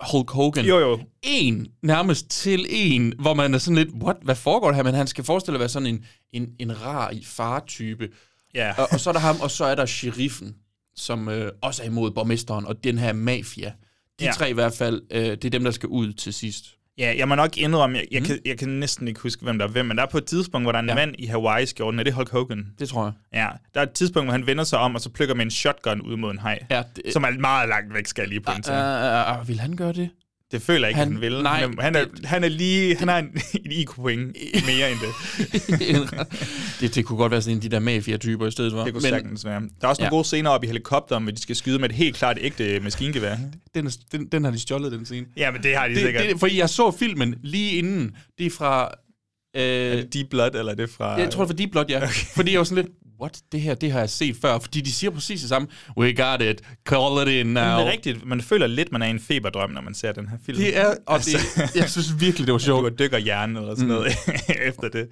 Hulk 0.00 0.30
Hogan. 0.30 0.64
jo, 0.64 0.78
jo. 0.78 1.00
En, 1.22 1.66
nærmest 1.82 2.28
til 2.28 2.66
en, 2.68 3.12
hvor 3.18 3.34
man 3.34 3.54
er 3.54 3.58
sådan 3.58 3.76
lidt, 3.76 3.88
what, 4.02 4.16
hvad 4.22 4.34
foregår 4.34 4.68
der 4.68 4.74
her? 4.74 4.82
Men 4.82 4.94
han 4.94 5.06
skal 5.06 5.24
forestille 5.24 5.56
at 5.56 5.60
være 5.60 5.68
sådan 5.68 5.86
en, 5.86 6.04
en, 6.32 6.48
en 6.58 6.82
rar 6.82 7.10
i 7.10 7.24
far-type. 7.24 8.08
Ja. 8.54 8.74
Og, 8.78 8.88
og 8.92 9.00
så 9.00 9.10
er 9.10 9.12
der 9.12 9.20
ham, 9.20 9.40
og 9.40 9.50
så 9.50 9.64
er 9.64 9.74
der 9.74 9.86
sheriffen, 9.86 10.56
som 10.96 11.28
øh, 11.28 11.52
også 11.62 11.82
er 11.82 11.86
imod 11.86 12.10
borgmesteren, 12.10 12.66
og 12.66 12.84
den 12.84 12.98
her 12.98 13.12
mafia. 13.12 13.68
De 13.68 14.24
ja. 14.24 14.26
Ja. 14.26 14.32
tre 14.32 14.50
i 14.50 14.52
hvert 14.52 14.72
fald, 14.72 15.02
øh, 15.10 15.22
det 15.22 15.44
er 15.44 15.50
dem, 15.50 15.64
der 15.64 15.70
skal 15.70 15.88
ud 15.88 16.12
til 16.12 16.34
sidst. 16.34 16.77
Ja, 16.98 17.14
jeg 17.18 17.28
må 17.28 17.34
nok 17.34 17.56
indrømme, 17.56 17.98
jeg, 17.98 18.06
jeg, 18.12 18.20
mm. 18.20 18.26
kan, 18.26 18.38
jeg 18.44 18.58
kan 18.58 18.68
næsten 18.68 19.08
ikke 19.08 19.20
huske, 19.20 19.42
hvem 19.42 19.58
der 19.58 19.66
er 19.66 19.70
hvem, 19.70 19.86
men 19.86 19.96
der 19.96 20.02
er 20.02 20.06
på 20.06 20.18
et 20.18 20.24
tidspunkt, 20.24 20.64
hvor 20.64 20.72
der 20.72 20.78
er 20.78 20.82
en 20.82 20.88
ja. 20.88 20.94
Mand 20.94 21.14
i 21.18 21.26
Hawaii-skjorten. 21.26 22.00
Er 22.00 22.04
det 22.04 22.12
Hulk 22.12 22.30
Hogan? 22.30 22.66
Det 22.78 22.88
tror 22.88 23.04
jeg. 23.04 23.12
Ja, 23.40 23.48
der 23.74 23.80
er 23.80 23.84
et 23.84 23.90
tidspunkt, 23.92 24.26
hvor 24.26 24.32
han 24.32 24.46
vender 24.46 24.64
sig 24.64 24.78
om, 24.78 24.94
og 24.94 25.00
så 25.00 25.10
plukker 25.10 25.34
med 25.34 25.44
en 25.44 25.50
shotgun 25.50 26.00
ud 26.00 26.16
mod 26.16 26.30
en 26.30 26.38
haj. 26.38 26.58
Ja, 26.70 26.82
det- 26.96 27.12
Som 27.12 27.24
er 27.24 27.30
meget 27.30 27.68
langt 27.68 27.94
væk, 27.94 28.06
skal 28.06 28.22
jeg 28.22 28.28
lige 28.28 28.40
pointere. 28.40 29.34
Uh, 29.36 29.40
uh, 29.40 29.48
vil 29.48 29.60
han 29.60 29.76
gøre 29.76 29.92
det? 29.92 30.10
Det 30.52 30.62
føler 30.62 30.86
jeg 30.86 30.90
ikke, 30.90 30.98
han, 30.98 31.12
han- 31.12 31.20
vil. 31.20 31.42
nej, 31.42 31.60
han, 31.60 31.74
er, 31.78 31.82
han, 31.82 31.96
er, 31.96 32.04
han 32.24 32.44
er 32.44 32.48
lige... 32.48 32.96
Han 32.96 33.08
har 33.08 33.18
en, 33.18 33.24
en 33.64 33.72
IQ-point 33.80 34.36
mere 34.66 34.90
end 34.92 34.98
det. 35.00 36.08
det. 36.80 36.94
Det 36.94 37.04
kunne 37.04 37.16
godt 37.16 37.32
være 37.32 37.42
sådan 37.42 37.52
en 37.52 37.58
af 37.58 37.62
de 37.62 37.68
der 37.68 37.78
mafia-typer 37.78 38.46
i 38.46 38.50
stedet 38.50 38.72
for. 38.72 38.84
Det 38.84 38.92
kunne 38.92 39.02
Men, 39.02 39.08
sagtens 39.10 39.44
være. 39.44 39.60
Der 39.60 39.66
er 39.82 39.88
også 39.88 40.02
nogle 40.02 40.06
Ja. 40.06 40.16
gode 40.16 40.24
scener 40.24 40.50
op 40.50 40.64
i 40.64 40.66
helikopteren, 40.66 41.22
hvor 41.22 41.32
de 41.32 41.42
skal 41.42 41.56
skyde 41.56 41.78
med 41.78 41.88
et 41.90 41.94
helt 41.94 42.16
klart 42.16 42.38
ægte 42.40 42.80
maskingevær. 42.80 43.36
den, 43.74 43.86
den, 44.12 44.26
den 44.26 44.44
har 44.44 44.50
de 44.50 44.60
stjålet, 44.60 44.92
den 44.92 45.04
scene. 45.04 45.26
Ja, 45.36 45.50
men 45.50 45.62
det 45.62 45.76
har 45.76 45.88
de 45.88 45.94
Det, 45.94 46.02
sikkert. 46.02 46.24
det, 46.30 46.40
fordi 46.40 46.58
jeg 46.58 46.68
så 46.68 46.90
filmen 46.90 47.34
lige 47.42 47.76
inden. 47.78 48.16
Det 48.38 48.46
er 48.46 48.50
fra... 48.50 48.90
Øh, 49.56 49.62
er 49.62 49.96
det 49.96 50.14
Deep 50.14 50.26
Blood, 50.30 50.50
eller 50.54 50.72
er 50.72 50.76
det 50.76 50.90
fra... 50.90 51.10
jeg 51.20 51.30
tror, 51.30 51.42
det 51.44 51.48
var 51.48 51.54
Deep 51.56 51.70
Blood, 51.70 51.84
ja. 51.88 51.96
Okay. 51.96 52.08
Fordi 52.36 52.50
jeg 52.52 52.58
var 52.58 52.64
sådan 52.64 52.84
lidt, 52.84 52.94
what, 53.20 53.38
det 53.52 53.60
her, 53.60 53.74
det 53.74 53.92
har 53.92 53.98
jeg 53.98 54.10
set 54.10 54.36
før. 54.40 54.58
Fordi 54.58 54.80
de 54.80 54.92
siger 54.92 55.10
præcis 55.10 55.40
det 55.40 55.48
samme. 55.48 55.68
We 55.96 56.14
got 56.14 56.42
it. 56.42 56.62
Call 56.88 57.28
it 57.28 57.34
in 57.34 57.46
now. 57.46 57.62
Jamen, 57.62 57.78
det 57.78 57.86
er 57.88 57.92
rigtigt. 57.92 58.26
Man 58.26 58.40
føler 58.40 58.66
lidt, 58.66 58.92
man 58.92 59.02
er 59.02 59.06
i 59.06 59.10
en 59.10 59.20
feberdrøm, 59.20 59.70
når 59.70 59.80
man 59.80 59.94
ser 59.94 60.12
den 60.12 60.28
her 60.28 60.36
film. 60.46 60.58
Det 60.58 60.76
er, 60.76 60.94
og 61.06 61.14
altså, 61.14 61.38
det, 61.56 61.76
jeg 61.76 61.90
synes 61.90 62.20
virkelig, 62.20 62.46
det 62.46 62.52
var 62.52 62.58
Du 62.64 62.64
sjovt. 62.64 62.98
dykker 62.98 63.18
hjernen 63.18 63.56
eller 63.56 63.74
sådan 63.74 63.88
noget 63.88 64.06
efter 64.68 64.88
det. 64.88 65.08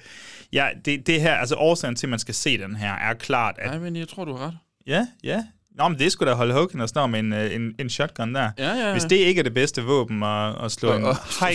Ja, 0.52 0.68
det, 0.84 1.06
det 1.06 1.20
her, 1.20 1.34
altså 1.34 1.54
årsagen 1.54 1.96
til, 1.96 2.06
at 2.06 2.10
man 2.10 2.18
skal 2.18 2.34
se 2.34 2.58
den 2.58 2.76
her, 2.76 2.92
er 2.92 3.14
klart, 3.14 3.54
at... 3.58 3.70
Nej, 3.70 3.78
men 3.78 3.96
jeg 3.96 4.08
tror, 4.08 4.24
du 4.24 4.36
har 4.36 4.46
ret. 4.46 4.54
Ja, 4.86 5.06
ja. 5.24 5.44
Nå, 5.78 5.88
men 5.88 5.98
det 5.98 6.12
skulle 6.12 6.30
da 6.30 6.36
holde 6.36 6.54
Hogan 6.54 6.80
og 6.80 6.88
snor 6.88 7.06
med 7.06 7.18
en, 7.20 7.32
øh, 7.32 7.54
en, 7.54 7.74
en 7.78 7.90
shotgun 7.90 8.34
der. 8.34 8.50
Ja, 8.58 8.68
ja, 8.68 8.86
ja. 8.86 8.92
Hvis 8.92 9.04
det 9.04 9.16
ikke 9.16 9.38
er 9.38 9.42
det 9.42 9.54
bedste 9.54 9.82
våben 9.82 10.22
at, 10.22 10.64
at 10.64 10.72
slå 10.72 10.88
Og- 10.90 10.96
en 11.10 11.16
hej 11.40 11.54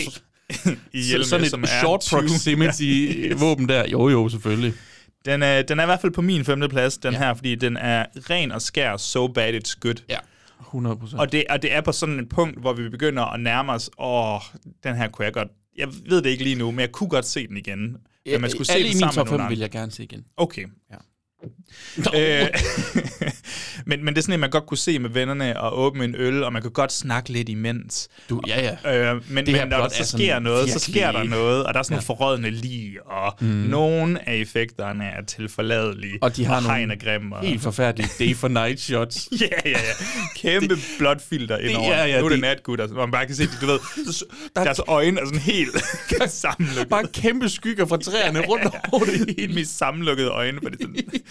ihjel 0.92 1.24
Så, 1.24 1.30
sådan 1.30 1.44
et 1.44 1.50
som 1.50 1.64
short 1.80 2.00
20. 2.00 2.20
proximity-våben 2.20 3.68
der. 3.72 3.88
Jo, 3.88 4.08
jo, 4.08 4.28
selvfølgelig. 4.28 4.74
Den 5.24 5.42
er, 5.42 5.62
den 5.62 5.78
er 5.78 5.82
i 5.82 5.86
hvert 5.86 6.00
fald 6.00 6.12
på 6.12 6.22
min 6.22 6.44
femte 6.44 6.68
plads, 6.68 6.98
den 6.98 7.12
Ja. 7.12 7.18
her, 7.18 7.34
fordi 7.34 7.54
den 7.54 7.76
er 7.76 8.06
ren 8.30 8.52
og 8.52 8.62
skær, 8.62 8.96
so 8.96 9.26
bad 9.28 9.54
it's 9.54 9.74
good. 9.80 9.94
Ja, 10.08 10.18
100 10.60 10.96
procent. 10.96 11.20
Og 11.20 11.32
det, 11.32 11.44
og 11.50 11.62
det 11.62 11.72
er 11.74 11.80
på 11.80 11.92
sådan 11.92 12.20
et 12.20 12.28
punkt, 12.28 12.60
hvor 12.60 12.72
vi 12.72 12.88
begynder 12.88 13.22
at 13.22 13.40
nærme 13.40 13.72
os, 13.72 13.90
åh, 13.98 14.40
den 14.84 14.94
her 14.96 15.08
kunne 15.08 15.24
jeg 15.24 15.32
godt, 15.32 15.48
jeg 15.76 15.88
ved 16.06 16.22
det 16.22 16.30
ikke 16.30 16.44
lige 16.44 16.56
nu, 16.56 16.70
men 16.70 16.80
jeg 16.80 16.92
kunne 16.92 17.08
godt 17.10 17.26
se 17.26 17.46
den 17.46 17.56
igen. 17.56 17.96
Men 18.26 18.40
man 18.40 18.50
skulle 18.50 18.66
se 18.66 18.72
Alle 18.72 18.88
den 18.88 18.92
i 18.92 18.94
min 18.94 19.02
top 19.12 19.16
med 19.16 19.30
5 19.30 19.38
nogle 19.38 19.48
vil 19.48 19.58
jeg 19.58 19.70
gerne 19.70 19.92
se 19.92 20.02
igen. 20.02 20.24
Okay. 20.36 20.66
Ja. 20.90 20.96
Øh, 22.16 22.46
men, 23.86 24.04
men 24.04 24.14
det 24.14 24.18
er 24.18 24.22
sådan, 24.22 24.32
at 24.34 24.40
man 24.40 24.50
godt 24.50 24.66
kunne 24.66 24.78
se 24.78 24.98
med 24.98 25.10
vennerne 25.10 25.60
og 25.60 25.78
åbne 25.78 26.04
en 26.04 26.14
øl, 26.18 26.44
og 26.44 26.52
man 26.52 26.62
kunne 26.62 26.70
godt 26.70 26.92
snakke 26.92 27.32
lidt 27.32 27.48
imens. 27.48 28.08
Du, 28.28 28.40
ja, 28.48 28.76
ja. 28.84 29.12
Øh, 29.14 29.22
men 29.30 29.46
Det 29.46 29.54
men 29.54 29.68
når 29.68 29.76
der 29.78 29.88
så 29.88 29.96
er 30.02 30.04
sker 30.04 30.38
noget, 30.38 30.58
så 30.70 30.74
virkelig- 30.74 30.82
sker 30.94 31.12
der 31.12 31.24
noget, 31.24 31.64
og 31.66 31.74
der 31.74 31.80
er 31.80 31.84
sådan 31.84 31.94
nogle 31.94 32.06
forrådende 32.06 32.50
lige, 32.50 33.02
og 33.06 33.34
mm. 33.40 33.46
nogle 33.46 34.28
af 34.28 34.34
effekterne 34.36 35.04
er 35.04 35.24
tilforladelige, 35.24 36.18
Og 36.22 36.36
de 36.36 36.44
har 36.44 36.56
og 36.56 36.62
nogle 36.62 36.96
grim. 36.96 37.32
Og, 37.32 37.40
Helt 37.40 37.62
forfærdelige 37.62 38.08
day 38.28 38.36
for 38.36 38.48
night 38.48 38.80
shots. 38.80 39.28
Ja, 39.40 39.46
ja, 39.64 39.70
ja. 39.70 39.76
Kæmpe 40.36 40.76
blåt 40.98 41.22
filter 41.30 41.58
indover. 41.58 41.88
ja, 41.96 42.04
ja, 42.04 42.18
nu 42.20 42.24
er 42.24 42.28
det 42.28 42.36
det- 42.36 42.40
natgutter, 42.42 42.86
hvor 42.86 43.06
man 43.06 43.10
bare 43.12 43.26
kan 43.26 43.34
se, 43.36 43.46
du 43.60 43.66
ved, 43.66 43.78
deres 44.56 44.80
øjne 44.88 45.20
er 45.20 45.24
sådan 45.24 45.40
helt 45.40 45.70
sammenlukket. 46.28 46.88
Bare 46.88 47.04
kæmpe 47.14 47.48
skygger 47.48 47.86
fra 47.86 47.96
træerne 47.96 48.40
rundt 48.46 48.64
over 48.92 49.04
det 49.04 49.34
hele. 49.38 49.54
Helt 49.54 49.68
sammenlukkede 49.68 50.28
øjne. 50.28 50.58
For 50.62 50.68
det 50.68 50.78
sådan. 50.80 50.96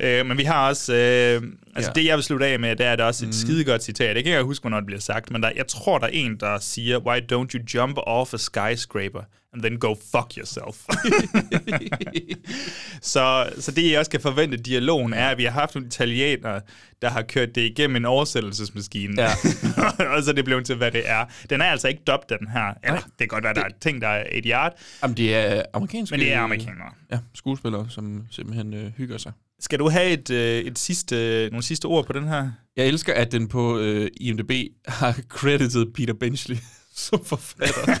øh, 0.00 0.26
men 0.26 0.38
vi 0.38 0.44
har 0.44 0.68
også... 0.68 0.94
Øh, 0.94 1.42
altså 1.74 1.90
Ja. 1.96 2.00
det, 2.00 2.06
jeg 2.06 2.16
vil 2.16 2.24
slutte 2.24 2.46
af 2.46 2.60
med, 2.60 2.76
det 2.76 2.86
er 2.86 2.96
der 2.96 3.04
også 3.04 3.24
et 3.24 3.28
mm. 3.28 3.32
skidegodt 3.32 3.82
citat. 3.82 4.16
Jeg 4.16 4.24
kan 4.24 4.32
ikke 4.32 4.42
huske, 4.42 4.62
hvornår 4.62 4.76
det 4.76 4.86
bliver 4.86 5.00
sagt, 5.00 5.30
men 5.30 5.42
der, 5.42 5.50
jeg 5.56 5.66
tror, 5.66 5.98
der 5.98 6.06
er 6.06 6.10
en, 6.10 6.36
der 6.36 6.58
siger, 6.58 6.98
Why 6.98 7.18
don't 7.32 7.54
you 7.54 7.60
jump 7.74 7.98
off 8.06 8.34
a 8.34 8.36
skyscraper 8.36 9.20
and 9.52 9.62
then 9.62 9.78
go 9.78 9.94
fuck 9.94 10.36
yourself? 10.36 10.76
så, 13.12 13.52
så 13.58 13.72
det, 13.72 13.90
jeg 13.90 13.98
også 13.98 14.10
kan 14.10 14.20
forvente 14.20 14.56
dialogen, 14.56 15.12
er, 15.12 15.28
at 15.28 15.38
vi 15.38 15.44
har 15.44 15.50
haft 15.50 15.74
nogle 15.74 15.86
italienere, 15.86 16.60
der 17.02 17.08
har 17.08 17.22
kørt 17.22 17.54
det 17.54 17.60
igennem 17.60 17.96
en 17.96 18.04
oversættelsesmaskine. 18.04 19.22
Ja. 19.22 19.30
og 20.16 20.22
så 20.22 20.32
det 20.32 20.44
blevet 20.44 20.66
til, 20.66 20.76
hvad 20.76 20.90
det 20.90 21.08
er. 21.08 21.24
Den 21.50 21.60
er 21.60 21.64
altså 21.64 21.88
ikke 21.88 22.02
dubbed, 22.06 22.38
den 22.38 22.48
her. 22.48 22.74
Eller, 22.84 23.00
det 23.00 23.18
kan 23.18 23.28
godt 23.28 23.44
være, 23.44 23.54
der 23.54 23.64
er 23.64 23.68
ting, 23.80 24.00
der 24.00 24.08
er 24.08 24.24
et 24.32 24.44
yard, 24.46 24.72
Jamen, 25.02 25.16
det 25.16 25.34
er 25.34 25.62
amerikanske... 25.72 26.12
men 26.12 26.20
det 26.20 26.32
er 26.32 26.40
amerikanere. 26.40 26.92
Ja, 27.12 27.18
skuespillere, 27.34 27.86
som 27.90 28.26
simpelthen 28.30 28.74
øh, 28.74 28.92
hygger 28.96 29.18
sig. 29.18 29.32
Skal 29.60 29.78
du 29.78 29.88
have 29.88 30.10
et, 30.10 30.30
øh, 30.30 30.58
et 30.64 30.78
sidste, 30.78 31.48
nogle 31.50 31.62
sidste 31.62 31.86
ord 31.86 32.06
på 32.06 32.12
den 32.12 32.28
her? 32.28 32.50
Jeg 32.76 32.86
elsker, 32.86 33.14
at 33.14 33.32
den 33.32 33.48
på 33.48 33.78
øh, 33.78 34.08
IMDb 34.20 34.50
har 34.88 35.12
credited 35.28 35.86
Peter 35.94 36.14
Benchley 36.14 36.56
som 36.94 37.24
forfatter. 37.24 37.94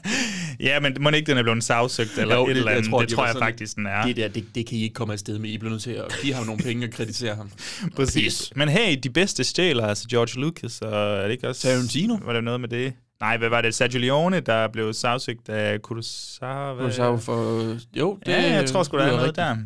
ja, 0.68 0.80
men 0.80 0.96
må 1.00 1.10
ikke, 1.10 1.26
den 1.30 1.38
er 1.38 1.42
blevet 1.42 1.64
sagsøgt 1.64 2.18
eller 2.18 2.34
Jo, 2.34 2.42
et 2.42 2.48
det- 2.48 2.56
eller 2.56 2.70
jeg 2.70 2.78
andet. 2.78 2.90
tror, 2.90 3.00
det 3.00 3.10
de 3.10 3.14
tror 3.14 3.24
jeg 3.24 3.32
sådan- 3.32 3.46
faktisk, 3.46 3.76
den 3.76 3.86
er. 3.86 4.06
det 4.06 4.16
der, 4.16 4.28
det, 4.28 4.44
det 4.54 4.66
kan 4.66 4.78
I 4.78 4.82
ikke 4.82 4.94
komme 4.94 5.12
afsted 5.12 5.38
med. 5.38 5.50
I 5.50 5.58
bliver 5.58 5.70
nødt 5.70 5.82
til 5.82 5.90
at 5.90 6.04
give 6.22 6.34
ham 6.34 6.46
nogle 6.46 6.62
penge 6.62 6.86
og 6.86 6.92
kritisere 6.92 7.34
ham. 7.34 7.50
Præcis. 7.96 8.52
Men 8.56 8.68
hey, 8.68 8.96
de 9.02 9.10
bedste 9.10 9.44
stjæler, 9.44 9.86
altså 9.86 10.08
George 10.08 10.40
Lucas, 10.40 10.80
og 10.80 11.16
er 11.16 11.22
det 11.22 11.30
ikke 11.30 11.48
også... 11.48 11.68
Tarantino? 11.68 12.18
Var 12.24 12.32
der 12.32 12.40
noget 12.40 12.60
med 12.60 12.68
det? 12.68 12.92
Nej, 13.20 13.36
hvad 13.36 13.48
var 13.48 13.60
det? 13.60 13.74
Sergio 13.74 13.98
Leone, 14.00 14.40
der 14.40 14.68
blev 14.68 14.92
sagsøgt 14.92 15.48
af 15.48 15.82
Kurosawa? 15.82 16.74
Kurosawa 16.78 17.16
for... 17.16 17.62
Jo, 17.98 18.18
det 18.26 18.32
Ja, 18.32 18.52
jeg 18.54 18.66
tror 18.68 18.82
sgu, 18.82 18.96
der 18.96 19.02
er 19.02 19.06
noget 19.06 19.22
rigtigt. 19.22 19.36
der. 19.36 19.56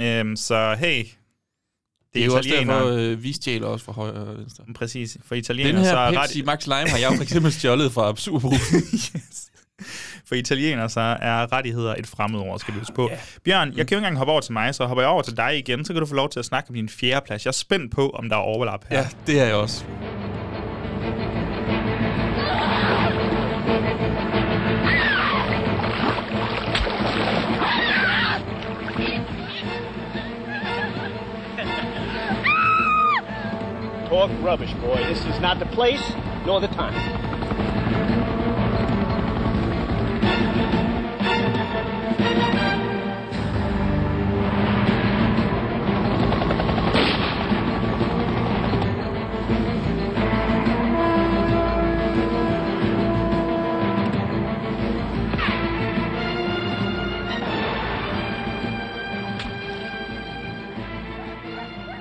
Øhm, 0.00 0.36
så 0.36 0.76
hey, 0.78 1.04
Det 2.14 2.22
er 2.22 2.26
jo 2.26 2.36
også 2.36 2.50
derfor, 2.50 2.86
øh, 2.86 3.22
vi 3.22 3.32
stjæler 3.32 3.66
også 3.66 3.84
fra 3.84 3.92
højre 3.92 4.14
og 4.14 4.38
venstre. 4.38 4.64
Præcis. 4.74 5.16
For 5.26 5.34
Den 5.34 5.40
italienere, 5.40 5.84
så 5.84 5.90
her 5.90 5.96
er 5.98 6.22
Pepsi 6.22 6.42
Max 6.42 6.66
Lime 6.66 6.88
har 6.88 6.98
jeg 6.98 7.10
jo 7.10 7.16
for 7.16 7.22
eksempel 7.22 7.52
stjålet 7.52 7.92
fra 7.92 8.16
Superbrusen. 8.16 8.78
yes. 8.94 9.50
For 10.26 10.34
italienere 10.34 10.88
så 10.88 11.00
er 11.00 11.52
rettigheder 11.52 11.94
et 11.94 12.06
fremmedord, 12.06 12.58
skal 12.58 12.74
vi 12.74 12.78
huske 12.78 12.94
på. 12.94 13.08
Yeah. 13.08 13.18
Bjørn, 13.44 13.68
jeg 13.68 13.74
kan 13.76 13.78
jo 13.78 13.82
ikke 13.82 13.96
engang 13.96 14.16
hoppe 14.16 14.32
over 14.32 14.40
til 14.40 14.52
mig, 14.52 14.74
så 14.74 14.86
hopper 14.86 15.02
jeg 15.02 15.08
over 15.08 15.22
til 15.22 15.36
dig 15.36 15.58
igen, 15.58 15.84
så 15.84 15.92
kan 15.92 16.00
du 16.00 16.06
få 16.06 16.14
lov 16.14 16.30
til 16.30 16.38
at 16.38 16.44
snakke 16.44 16.70
om 16.70 16.74
din 16.74 16.88
fjerde 16.88 17.26
plads. 17.26 17.44
Jeg 17.44 17.50
er 17.50 17.52
spændt 17.52 17.92
på, 17.94 18.10
om 18.10 18.28
der 18.28 18.36
er 18.36 18.40
overlap 18.40 18.84
her. 18.88 18.98
ja, 18.98 19.08
det 19.26 19.40
er 19.40 19.44
jeg 19.44 19.54
også. 19.54 19.84
Talk 34.10 34.28
rubbish, 34.42 34.74
boy. 34.74 34.96
This 35.06 35.24
is 35.24 35.38
not 35.38 35.60
the 35.60 35.66
place 35.66 36.02
nor 36.44 36.60
the 36.60 36.66
time. 36.66 37.89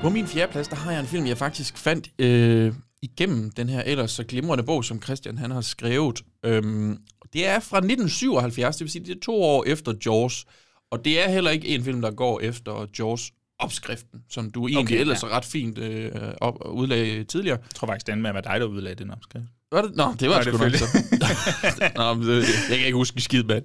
På 0.10 0.14
min 0.14 0.28
fjerde 0.28 0.52
plads, 0.52 0.68
der 0.68 0.76
har 0.76 0.92
jeg 0.92 1.00
en 1.00 1.08
film, 1.08 1.26
jeg 1.26 1.38
faktisk 1.38 1.78
fandt 1.78 2.10
øh, 2.20 2.74
igennem 3.02 3.52
den 3.52 3.70
her 3.70 3.82
ellers 3.82 4.12
så 4.12 4.24
glimrende 4.24 4.64
bog, 4.64 4.86
som 4.86 5.02
Christian 5.02 5.38
han 5.38 5.52
har 5.52 5.62
skrevet. 5.62 6.22
Øhm, 6.46 6.98
det 7.34 7.48
er 7.48 7.60
fra 7.60 7.78
1977, 7.78 8.78
det 8.78 8.86
vil 8.86 8.92
sige, 8.92 9.06
det 9.06 9.16
er 9.16 9.20
to 9.22 9.44
år 9.44 9.64
efter 9.68 9.94
Jaws. 10.06 10.46
Og 10.92 11.06
det 11.06 11.24
er 11.24 11.30
heller 11.30 11.52
ikke 11.52 11.68
en 11.68 11.84
film, 11.84 12.02
der 12.02 12.12
går 12.12 12.40
efter 12.40 12.88
Jaws 13.00 13.32
opskriften, 13.60 14.20
som 14.30 14.52
du 14.52 14.68
egentlig 14.68 14.96
Okay, 14.96 15.00
ellers 15.00 15.24
ja. 15.24 15.28
ret 15.28 15.46
fint 15.46 15.78
øh, 15.78 16.12
op, 16.42 16.56
udlagde 16.66 17.24
tidligere. 17.24 17.58
Jeg 17.58 17.76
tror 17.76 17.88
faktisk, 17.88 18.10
endte 18.10 18.22
med 18.22 18.30
at 18.30 18.34
være 18.34 18.54
dig, 18.54 18.60
der 18.60 18.66
udlagde 18.66 19.04
den 19.04 19.12
opskrift. 19.12 19.46
Var 19.72 19.82
det? 19.82 19.96
Nå, 19.96 20.14
det 20.20 20.30
var 20.30 20.36
Nej, 20.36 20.44
det 20.44 20.54
sgu 20.54 20.64
nok 20.64 20.76
så. 20.76 21.92
Nå, 21.96 22.14
men 22.14 22.28
det, 22.28 22.48
jeg 22.70 22.78
kan 22.78 22.86
ikke 22.86 22.96
huske 22.96 23.22
skid, 23.22 23.44
mand. 23.44 23.64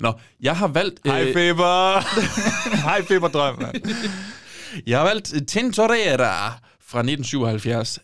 Nå, 0.00 0.12
jeg 0.40 0.56
har 0.56 0.68
valgt... 0.68 1.00
Hej, 1.04 1.24
øh, 1.24 1.34
Feber! 1.34 2.00
Hej, 2.76 3.02
Feberdrøm! 3.08 3.62
mand. 3.62 3.82
Jeg 4.86 4.98
har 4.98 5.04
valgt 5.06 5.34
øh, 5.34 5.46
Tintorera 5.46 6.48
fra 6.80 6.98
1977. 6.98 7.98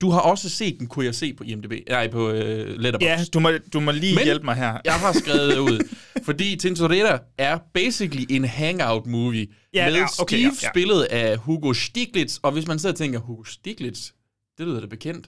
Du 0.00 0.10
har 0.10 0.20
også 0.20 0.48
set 0.50 0.78
den, 0.78 0.86
kunne 0.86 1.04
jeg 1.06 1.14
se 1.14 1.34
på 1.34 1.44
IMDb. 1.44 1.72
Nej, 1.88 2.08
på 2.10 2.30
øh, 2.30 2.76
Letterboxd. 2.78 3.02
ja, 3.08 3.24
du 3.34 3.40
må, 3.40 3.50
du 3.72 3.80
må 3.80 3.90
lige 3.90 4.14
Men- 4.14 4.24
hjælpe 4.24 4.44
mig 4.44 4.54
her. 4.54 4.78
Jeg 4.84 4.94
har 4.94 5.12
skrevet 5.12 5.48
det 5.50 5.58
ud. 5.70 5.88
Fordi 6.24 6.56
Tintorera 6.56 7.18
er 7.38 7.58
basically 7.74 8.24
en 8.30 8.44
hangout-movie 8.44 9.46
Ja, 9.74 9.86
med 9.86 9.94
ja, 9.94 10.04
okay, 10.18 10.36
Steve 10.36 10.52
ja, 10.62 10.62
ja. 10.62 10.70
spillet 10.70 11.02
af 11.02 11.36
Hugo 11.38 11.72
Stiglitz. 11.72 12.36
Og 12.42 12.52
hvis 12.52 12.66
man 12.66 12.78
sidder 12.78 12.92
og 12.92 12.98
tænker, 12.98 13.18
Hugo 13.18 13.44
Stiglitz, 13.44 14.10
det 14.58 14.66
lyder 14.66 14.80
da 14.80 14.86
bekendt. 14.86 15.26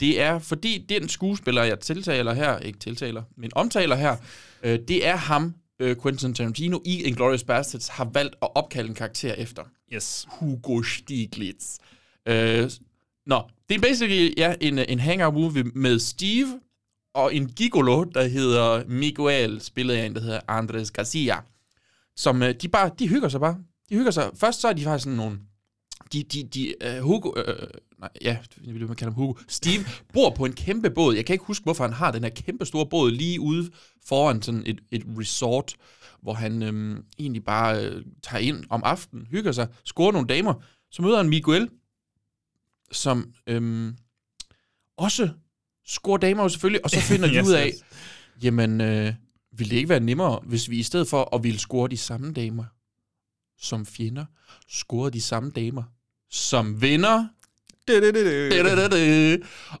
Det 0.00 0.20
er, 0.20 0.38
fordi 0.38 0.86
den 0.88 1.08
skuespiller, 1.08 1.62
jeg 1.62 1.80
tiltaler 1.80 2.34
her, 2.34 2.58
ikke 2.58 2.78
tiltaler, 2.78 3.22
men 3.36 3.50
omtaler 3.54 3.96
her, 3.96 4.16
øh, 4.62 4.78
det 4.88 5.06
er 5.06 5.16
ham, 5.16 5.54
øh, 5.80 5.96
Quentin 6.02 6.34
Tarantino, 6.34 6.78
i 6.84 7.02
Inglourious 7.02 7.44
Basterds, 7.44 7.88
har 7.88 8.10
valgt 8.14 8.34
at 8.42 8.48
opkalde 8.54 8.88
en 8.88 8.94
karakter 8.94 9.32
efter. 9.34 9.62
Yes. 9.92 10.26
Hugo 10.28 10.82
Stiglitz. 10.82 11.78
Øh, 12.26 12.70
nå, 13.26 13.42
det 13.68 13.74
er 13.74 13.80
basically 13.80 14.34
ja, 14.36 14.54
en, 14.60 14.78
en 14.78 15.00
hangout 15.00 15.34
movie 15.34 15.62
med 15.62 15.98
Steve 15.98 16.60
og 17.14 17.34
en 17.34 17.48
gigolo, 17.48 18.04
der 18.04 18.24
hedder 18.24 18.84
Miguel, 18.88 19.60
spillet 19.60 19.94
af 19.94 20.06
en, 20.06 20.14
der 20.14 20.20
hedder 20.20 20.40
Andres 20.48 20.90
Garcia, 20.90 21.36
som 22.16 22.42
uh, 22.42 22.48
de 22.48 22.68
bare, 22.68 22.90
de 22.98 23.08
hygger 23.08 23.28
sig 23.28 23.40
bare. 23.40 23.58
De 23.90 23.96
hygger 23.96 24.10
sig. 24.10 24.30
Først 24.34 24.60
så 24.60 24.68
er 24.68 24.72
de 24.72 24.84
faktisk 24.84 25.04
sådan 25.04 25.16
nogle, 25.16 25.38
de, 26.12 26.22
de, 26.22 26.42
de, 26.42 26.74
uh, 26.84 27.04
Hugo, 27.04 27.28
uh, 27.28 27.68
nej, 27.98 28.10
ja, 28.22 28.38
jeg 28.64 28.74
vil 28.74 28.88
kalde 28.88 29.04
ham 29.04 29.12
Hugo, 29.12 29.34
Steve, 29.48 29.84
bor 30.12 30.30
på 30.30 30.44
en 30.44 30.52
kæmpe 30.52 30.90
båd. 30.90 31.14
Jeg 31.14 31.26
kan 31.26 31.34
ikke 31.34 31.44
huske, 31.44 31.62
hvorfor 31.64 31.84
han 31.84 31.92
har 31.92 32.10
den 32.10 32.22
her 32.22 32.30
kæmpe 32.30 32.66
store 32.66 32.86
båd 32.86 33.10
lige 33.10 33.40
ude 33.40 33.70
foran 34.06 34.42
sådan 34.42 34.62
et, 34.66 34.80
et 34.90 35.02
resort, 35.18 35.76
hvor 36.22 36.32
han 36.32 36.62
øhm, 36.62 37.04
egentlig 37.18 37.44
bare 37.44 37.84
øh, 37.84 38.04
tager 38.22 38.42
ind 38.42 38.64
om 38.70 38.82
aftenen, 38.84 39.26
hygger 39.30 39.52
sig, 39.52 39.68
scorer 39.84 40.12
nogle 40.12 40.28
damer. 40.28 40.54
Så 40.90 41.02
møder 41.02 41.16
han 41.16 41.28
Miguel, 41.28 41.68
som 42.92 43.32
øhm, 43.46 43.96
også 44.96 45.28
scorer 45.86 46.18
damer 46.18 46.42
jo 46.42 46.48
selvfølgelig, 46.48 46.84
og 46.84 46.90
så 46.90 47.00
finder 47.10 47.28
de 47.28 47.34
Yes, 47.34 47.48
ud 47.48 47.52
af, 47.52 47.66
yes. 47.66 47.84
jamen, 48.42 48.80
øh, 48.80 49.14
ville 49.52 49.70
det 49.70 49.76
ikke 49.76 49.88
være 49.88 50.00
nemmere, 50.00 50.40
hvis 50.46 50.70
vi 50.70 50.78
i 50.78 50.82
stedet 50.82 51.08
for 51.08 51.34
at 51.36 51.44
ville 51.44 51.58
score 51.58 51.88
de 51.88 51.96
samme 51.96 52.32
damer 52.32 52.64
som 53.60 53.86
fjender, 53.86 54.24
scorede 54.68 55.12
de 55.12 55.20
samme 55.20 55.50
damer 55.50 55.82
som 56.30 56.82
vinder? 56.82 57.26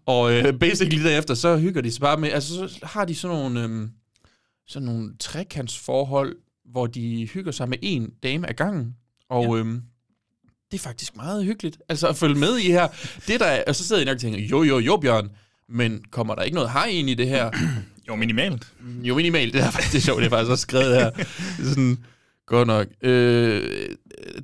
Og 0.06 0.32
øh, 0.32 0.58
basically 0.58 1.04
derefter, 1.04 1.34
så 1.34 1.56
hygger 1.56 1.80
de 1.80 1.90
sig 1.90 2.00
bare 2.00 2.16
med, 2.16 2.30
altså 2.30 2.68
så 2.68 2.78
har 2.82 3.04
de 3.04 3.14
sådan 3.14 3.36
nogle, 3.36 3.62
øhm, 3.62 3.90
sådan 4.66 4.86
nogle 4.86 5.16
trekantsforhold, 5.20 6.36
hvor 6.64 6.86
de 6.86 7.28
hygger 7.34 7.52
sig 7.52 7.68
med 7.68 7.78
en 7.82 8.10
dame 8.22 8.48
ad 8.48 8.54
gangen. 8.54 8.94
Og 9.30 9.44
ja. 9.44 9.60
øhm, 9.60 9.82
det 10.70 10.78
er 10.78 10.82
faktisk 10.82 11.16
meget 11.16 11.44
hyggeligt. 11.44 11.78
Altså 11.88 12.08
at 12.08 12.16
følge 12.16 12.34
med 12.34 12.58
i 12.58 12.70
her. 12.70 12.88
Det 13.26 13.40
der 13.40 13.46
er, 13.46 13.64
og 13.66 13.76
så 13.76 13.86
sidder 13.86 14.02
jeg 14.02 14.06
nok 14.06 14.14
og 14.14 14.20
tænker, 14.20 14.40
jo 14.40 14.62
jo 14.62 14.78
jo 14.78 14.96
Bjørn, 14.96 15.30
men 15.68 16.04
kommer 16.10 16.34
der 16.34 16.42
ikke 16.42 16.54
noget 16.54 16.70
hej 16.70 16.86
ind 16.86 17.10
i 17.10 17.14
det 17.14 17.28
her? 17.28 17.50
Jo, 18.08 18.16
minimalt. 18.16 18.72
Jo, 19.02 19.16
minimalt. 19.16 19.54
Det 19.54 19.62
er 19.62 19.70
faktisk 19.70 19.92
det 19.92 19.98
er 19.98 20.02
sjovt, 20.02 20.18
det 20.18 20.26
er 20.26 20.30
faktisk 20.30 20.50
også 20.50 20.62
skrevet 20.62 20.94
her. 20.94 21.06
Er 21.06 21.24
sådan, 21.68 22.04
godt 22.48 22.66
nok. 22.66 22.86
Øh, 23.02 23.88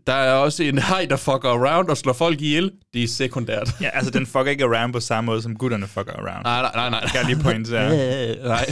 der 0.07 0.13
er 0.13 0.33
også 0.33 0.63
en 0.63 0.79
hej, 0.79 1.07
der 1.11 1.17
fucker 1.17 1.49
around 1.49 1.89
og 1.89 1.97
slår 1.97 2.13
folk 2.13 2.41
ihjel. 2.41 2.71
Det 2.95 3.03
er 3.03 3.09
sekundært. 3.09 3.71
Ja, 3.81 3.89
altså 3.93 4.11
den 4.11 4.27
fucker 4.27 4.51
ikke 4.51 4.65
around 4.65 4.93
på 4.93 5.01
samme 5.01 5.27
måde, 5.27 5.43
som 5.43 5.57
gutterne 5.57 5.87
fucker 5.87 6.13
around. 6.13 6.45
Nej, 6.45 6.63
nej, 6.63 6.71
nej, 6.75 6.91
nej. 6.91 7.11
Jeg 7.15 7.25
lige 7.27 7.43
pointere. 7.43 7.91
Øh, 7.95 8.45
nej. 8.45 8.67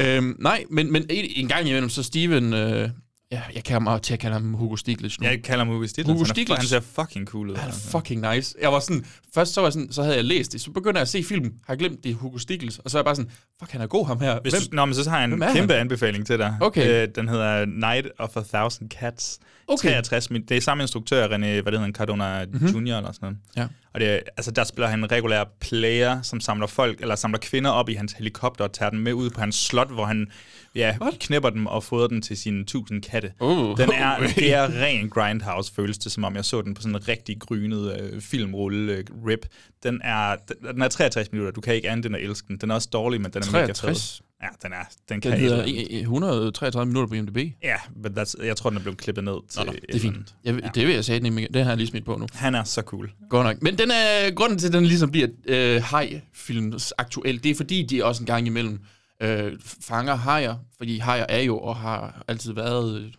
øhm, 0.16 0.36
nej, 0.38 0.64
men, 0.70 0.92
men 0.92 1.06
en, 1.10 1.24
en 1.36 1.48
gang 1.48 1.68
imellem, 1.68 1.88
så 1.88 2.02
Steven... 2.02 2.52
Øh, 2.52 2.88
ja, 3.34 3.42
jeg 3.54 3.64
kan 3.64 3.82
mig 3.82 4.02
til 4.02 4.12
at 4.14 4.20
kalde 4.20 4.32
ham 4.34 4.54
Hugo 4.54 4.76
Stiglitz 4.76 5.20
nu. 5.20 5.26
Jeg 5.26 5.42
kalder 5.42 5.64
ham 5.64 5.74
Hugo 5.74 5.86
Stiglitz. 5.86 6.06
Hugo 6.08 6.18
Han 6.18 6.30
er- 6.30 6.34
Stiglitz. 6.34 6.58
Han 6.60 6.68
ser 6.68 6.80
fucking 6.80 7.26
cool 7.28 7.50
ud. 7.50 7.54
Han 7.56 7.62
er 7.68 7.72
altså. 7.72 7.90
fucking 7.90 8.34
nice. 8.34 8.54
Jeg 8.62 8.72
var 8.72 8.80
sådan, 8.80 9.04
først 9.34 9.54
så, 9.54 9.60
var 9.60 9.70
sådan, 9.70 9.92
så 9.92 10.02
havde 10.02 10.16
jeg 10.16 10.24
læst 10.24 10.52
det, 10.52 10.60
så 10.60 10.70
begynder 10.70 10.98
jeg 10.98 11.02
at 11.02 11.08
se 11.08 11.22
filmen, 11.24 11.52
har 11.66 11.76
glemt 11.76 12.04
det 12.04 12.10
er 12.10 12.14
Hugo 12.14 12.38
Stiglitz, 12.38 12.78
og 12.78 12.90
så 12.90 12.98
er 12.98 13.00
jeg 13.00 13.04
bare 13.04 13.16
sådan, 13.16 13.30
fuck, 13.60 13.72
han 13.72 13.80
er 13.80 13.86
god 13.86 14.06
ham 14.06 14.20
her. 14.20 14.38
Hvis 14.42 14.52
Hvem? 14.54 14.62
du, 14.70 14.76
nå, 14.76 14.84
men 14.84 14.94
så 14.94 15.10
har 15.10 15.18
jeg 15.20 15.24
en 15.24 15.42
er 15.42 15.52
kæmpe 15.52 15.72
han? 15.72 15.80
anbefaling 15.80 16.26
til 16.26 16.38
dig. 16.38 16.56
Okay. 16.60 17.02
Øh, 17.02 17.08
den 17.14 17.28
hedder 17.28 17.64
Night 17.66 18.06
of 18.18 18.36
a 18.36 18.40
Thousand 18.54 18.90
Cats. 18.90 19.38
Okay. 19.68 19.88
63 19.88 20.30
min. 20.30 20.42
Det 20.48 20.56
er 20.56 20.60
samme 20.60 20.82
instruktør, 20.84 21.26
René, 21.26 21.30
hvad 21.62 21.72
det 21.72 21.80
hedder, 21.80 21.92
Cardona 21.92 22.44
Mhm. 22.44 22.54
mm-hmm. 22.54 22.68
Junior 22.68 22.96
eller 22.96 23.12
sådan 23.12 23.26
noget. 23.26 23.38
Ja. 23.56 23.66
Og 23.94 24.00
det, 24.00 24.08
altså, 24.36 24.50
der 24.50 24.64
spiller 24.64 24.88
han 24.88 24.98
en 24.98 25.12
regulær 25.12 25.44
player, 25.60 26.22
som 26.22 26.40
samler 26.40 26.66
folk, 26.66 27.00
eller 27.00 27.14
samler 27.14 27.38
kvinder 27.38 27.70
op 27.70 27.88
i 27.88 27.94
hans 27.94 28.12
helikopter 28.12 28.64
og 28.64 28.72
tager 28.72 28.90
dem 28.90 28.98
med 28.98 29.12
ud 29.12 29.30
på 29.30 29.40
hans 29.40 29.56
slot, 29.56 29.92
hvor 29.92 30.04
han 30.04 30.26
ja, 30.74 30.96
knæpper 31.20 31.50
dem 31.50 31.66
og 31.66 31.84
fodrer 31.84 32.08
dem 32.08 32.22
til 32.22 32.36
sine 32.36 32.64
tusind 32.64 33.02
katte. 33.02 33.32
Uh. 33.40 33.76
Den 33.78 33.90
er, 33.92 34.18
det 34.36 34.54
er 34.54 34.82
ren 34.82 35.10
Grindhouse, 35.10 35.74
føles 35.74 35.98
det, 35.98 36.12
som 36.12 36.24
om 36.24 36.36
jeg 36.36 36.44
så 36.44 36.62
den 36.62 36.74
på 36.74 36.82
sådan 36.82 36.96
en 36.96 37.08
rigtig 37.08 37.40
grynet 37.40 38.00
øh, 38.00 38.20
filmrulle 38.20 38.92
øh, 38.92 39.04
rip. 39.26 39.46
Den 39.82 40.00
er, 40.04 40.36
den, 40.48 40.74
den 40.74 40.82
er 40.82 40.88
63 40.88 41.32
minutter, 41.32 41.52
du 41.52 41.60
kan 41.60 41.74
ikke 41.74 41.90
andet 41.90 42.06
end 42.06 42.16
at 42.16 42.22
elske 42.22 42.48
den. 42.48 42.56
Den 42.56 42.70
er 42.70 42.74
også 42.74 42.88
dårlig, 42.92 43.20
men 43.20 43.30
den 43.30 43.42
er 43.42 43.52
mega 43.52 43.72
63? 43.72 44.16
fed. 44.16 44.24
Ja, 44.44 44.48
den 44.62 44.72
er, 44.72 44.84
den 45.08 45.20
kan 45.20 45.32
Den 45.32 45.40
hedder 45.40 45.62
andet. 45.62 45.74
i- 45.74 45.98
i 45.98 46.00
133 46.00 46.86
minutter 46.86 47.08
på 47.08 47.14
IMDb. 47.14 47.54
Ja, 47.62 47.76
men 47.96 48.18
that's, 48.18 48.44
jeg 48.46 48.56
tror, 48.56 48.70
den 48.70 48.76
er 48.76 48.82
blevet 48.82 48.98
klippet 48.98 49.24
ned 49.24 49.48
til 49.48 49.60
Nå, 49.60 49.64
nå, 49.64 49.72
et 49.72 49.80
det 49.88 49.94
er 49.96 50.00
fint. 50.00 50.34
Jeg, 50.44 50.74
Det 50.74 50.86
vil 50.86 50.94
jeg 50.94 51.04
sige, 51.04 51.20
den, 51.20 51.36
den 51.54 51.62
har 51.62 51.70
jeg 51.70 51.76
lige 51.76 51.86
smidt 51.86 52.04
på 52.04 52.16
nu. 52.16 52.26
Han 52.32 52.54
er 52.54 52.64
så 52.64 52.80
cool. 52.82 53.12
Godt 53.30 53.46
nok. 53.46 53.62
Men 53.62 53.78
den 53.78 53.90
er, 53.90 54.30
grunden 54.34 54.58
til, 54.58 54.66
at 54.66 54.72
den 54.72 54.86
ligesom 54.86 55.10
bliver 55.10 55.28
øh, 55.46 55.82
haj-films 55.82 56.92
aktuel, 56.98 57.42
det 57.44 57.50
er 57.50 57.54
fordi, 57.54 57.82
de 57.82 58.04
også 58.04 58.22
en 58.22 58.26
gang 58.26 58.46
imellem 58.46 58.80
øh, 59.22 59.52
fanger 59.80 60.14
hajer, 60.14 60.56
fordi 60.76 60.98
hajer 60.98 61.26
er 61.28 61.40
jo 61.40 61.58
og 61.58 61.76
har 61.76 62.24
altid 62.28 62.52
været 62.52 63.00
øh, 63.00 63.12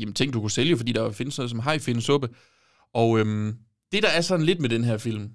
jamen, 0.00 0.14
ting, 0.14 0.32
du 0.32 0.40
kunne 0.40 0.50
sælge, 0.50 0.76
fordi 0.76 0.92
der 0.92 1.10
findes 1.12 1.38
noget 1.38 1.50
som 1.50 1.58
haj 1.58 1.78
findes 1.78 2.04
suppe. 2.04 2.28
Og 2.94 3.18
øhm, 3.18 3.56
det, 3.92 4.02
der 4.02 4.08
er 4.08 4.20
sådan 4.20 4.46
lidt 4.46 4.60
med 4.60 4.68
den 4.68 4.84
her 4.84 4.98
film, 4.98 5.30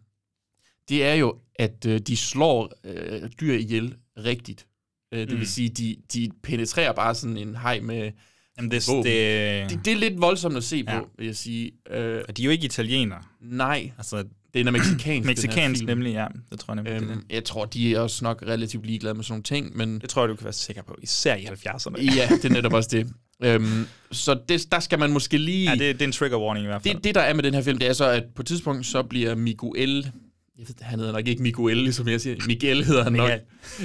det 0.89 1.05
er 1.05 1.13
jo, 1.13 1.35
at 1.55 1.85
øh, 1.87 1.99
de 1.99 2.17
slår 2.17 2.71
øh, 2.83 3.29
dyr 3.41 3.53
ihjel 3.53 3.95
rigtigt. 4.26 4.65
Øh, 5.13 5.20
det 5.20 5.32
Mm. 5.32 5.39
vil 5.39 5.47
sige, 5.47 5.70
de, 5.70 5.95
de 6.13 6.30
penetrerer 6.43 6.93
bare 6.93 7.15
sådan 7.15 7.38
en 7.38 7.55
haj 7.55 7.80
med 7.80 8.11
Jamen, 8.57 8.72
det, 8.72 8.88
våben. 8.88 9.03
det, 9.03 9.70
det, 9.70 9.80
det 9.86 9.93
er 9.93 9.97
lidt 9.97 10.22
voldsomt 10.22 10.57
at 10.57 10.63
se 10.63 10.84
på, 10.84 10.91
Ja. 10.91 10.99
vil 11.17 11.26
jeg 11.26 11.36
sige. 11.36 11.72
Øh, 11.91 12.22
Og 12.28 12.38
de 12.38 12.41
er 12.41 12.45
jo 12.45 12.51
ikke 12.51 12.65
italienere. 12.65 13.22
nej, 13.41 13.91
Altså, 13.97 14.24
den 14.53 14.67
er 14.67 14.72
mexikansk. 14.72 15.05
her 15.05 15.22
mexikansk 15.26 15.80
film. 15.80 15.88
nemlig, 15.89 16.13
ja. 16.13 16.28
Det 16.51 16.59
tror 16.59 16.74
jeg 16.74 16.84
nemlig. 16.84 17.01
det 17.01 17.09
Øhm, 17.09 17.22
det. 17.28 17.36
jeg 17.36 17.43
tror, 17.43 17.65
de 17.65 17.95
er 17.95 17.99
også 17.99 18.26
nok 18.26 18.43
relativt 18.47 18.86
ligeglade 18.86 19.13
med 19.15 19.24
sådan 19.24 19.32
nogle 19.34 19.43
ting, 19.43 19.78
men 19.78 19.99
Det 20.01 20.09
tror 20.09 20.22
jeg, 20.22 20.30
du 20.30 20.36
kan 20.36 20.43
være 20.43 20.53
sikker 20.53 20.82
på. 20.82 20.97
Især 21.01 21.36
i 21.36 21.45
70'erne. 21.45 22.15
ja, 22.15 22.28
det 22.36 22.45
er 22.45 22.49
netop 22.49 22.74
også 22.74 22.89
det. 22.91 23.07
Øhm, 23.43 23.86
så 24.11 24.39
det, 24.49 24.72
der 24.72 24.80
skal 24.80 24.99
man 24.99 25.11
måske 25.11 25.38
lige... 25.38 25.70
Ja, 25.70 25.72
det, 25.72 25.80
det 25.95 26.01
er 26.01 26.05
en 26.05 26.11
trigger 26.11 26.38
warning 26.39 26.63
i 26.63 26.67
hvert 26.67 26.84
fald. 26.84 26.95
det, 26.95 27.03
det, 27.03 27.15
der 27.15 27.22
er 27.22 27.34
med 27.34 27.43
den 27.43 27.53
her 27.53 27.61
film, 27.61 27.78
det 27.78 27.88
er 27.88 27.93
så, 27.93 28.05
at 28.09 28.24
på 28.36 28.41
et 28.41 28.45
tidspunkt, 28.47 28.86
så 28.86 29.03
bliver 29.03 29.36
Miguel... 29.36 30.11
Jeg 30.60 30.68
ved, 30.68 30.76
han 30.82 30.99
hedder 30.99 31.14
nok 31.14 31.28
ikke 31.28 31.41
Miguel, 31.43 31.78
ligesom 31.78 32.07
jeg 32.07 32.22
siger. 32.22 32.36
Miguel 32.47 32.84
hedder 32.86 33.03
han 33.03 33.14
nok. 33.14 33.30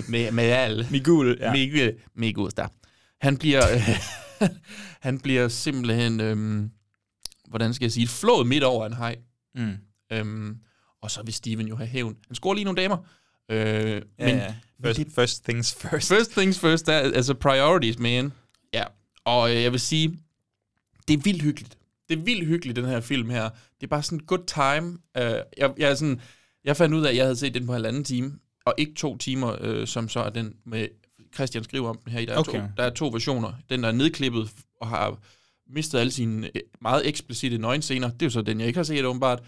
Med, 0.08 0.30
med 0.32 0.44
al. 0.44 0.86
Miguel, 0.90 1.36
ja. 1.40 1.52
Miguel, 1.52 1.94
Miguel, 2.16 2.52
der. 2.56 2.68
Han 3.20 3.36
bliver... 3.36 3.62
han 5.06 5.20
bliver 5.20 5.48
simpelthen... 5.48 6.20
Øhm, 6.20 6.70
hvordan 7.48 7.74
skal 7.74 7.84
jeg 7.84 7.92
sige? 7.92 8.08
Flået 8.08 8.46
midt 8.46 8.64
over 8.64 8.86
en 8.86 8.92
haj. 8.92 9.16
Mm. 9.54 9.72
Øhm, 10.12 10.56
og 11.02 11.10
så 11.10 11.22
vil 11.22 11.34
Steven 11.34 11.68
jo 11.68 11.76
have 11.76 11.86
hævn. 11.86 12.16
Han 12.28 12.34
scorer 12.34 12.54
lige 12.54 12.64
nogle 12.64 12.82
damer. 12.82 12.96
Øh, 13.50 13.58
Ja, 13.58 14.00
men, 14.18 14.28
ja. 14.36 14.54
First, 14.84 14.98
det- 14.98 15.12
first 15.14 15.44
things 15.44 15.74
first. 15.74 16.08
First 16.08 16.30
things 16.30 16.58
first, 16.58 16.86
der, 16.86 16.92
er- 16.92 17.12
altså 17.12 17.34
priorities, 17.34 17.98
man. 17.98 18.32
Ja, 18.72 18.84
og 19.24 19.50
øh, 19.56 19.62
jeg 19.62 19.72
vil 19.72 19.80
sige, 19.80 20.18
det 21.08 21.14
er 21.14 21.22
vildt 21.22 21.42
hyggeligt. 21.42 21.78
Det 22.08 22.18
er 22.18 22.22
vildt 22.22 22.46
hyggeligt, 22.46 22.76
den 22.76 22.84
her 22.84 23.00
film 23.00 23.30
her. 23.30 23.42
Det 23.80 23.82
er 23.82 23.86
bare 23.86 24.02
sådan 24.02 24.18
good 24.26 24.46
time. 24.46 24.88
Uh, 24.90 25.22
jeg, 25.58 25.72
jeg, 25.78 25.90
er 25.90 25.94
sådan, 25.94 26.20
jeg 26.64 26.76
fandt 26.76 26.94
ud 26.94 27.04
af, 27.04 27.10
at 27.10 27.16
jeg 27.16 27.24
havde 27.24 27.36
set 27.36 27.54
den 27.54 27.66
på 27.66 27.72
halvanden 27.72 28.04
time, 28.04 28.32
og 28.66 28.74
ikke 28.78 28.94
to 28.94 29.16
timer, 29.16 29.56
øh, 29.60 29.86
som 29.86 30.08
så 30.08 30.20
er 30.20 30.30
den 30.30 30.54
med 30.66 30.88
Christian 31.34 31.64
skriver 31.64 31.88
om 31.88 31.98
den 32.04 32.12
her 32.12 32.20
i. 32.20 32.24
Der 32.24 32.32
er, 32.32 32.38
Okay. 32.38 32.60
to, 32.60 32.66
der 32.76 32.82
er 32.82 32.90
to 32.90 33.08
versioner. 33.08 33.52
Den, 33.70 33.82
der 33.82 33.88
er 33.88 33.92
nedklippet 33.92 34.50
og 34.80 34.88
har 34.88 35.18
mistet 35.70 35.98
alle 35.98 36.10
sine 36.10 36.46
øh, 36.46 36.62
meget 36.82 37.08
eksplicite 37.08 37.58
nøgenscener. 37.58 38.10
Det 38.10 38.22
er 38.22 38.26
jo 38.26 38.30
så 38.30 38.42
den, 38.42 38.58
jeg 38.60 38.66
ikke 38.66 38.76
har 38.78 38.84
set, 38.84 39.04
åbenbart. 39.04 39.42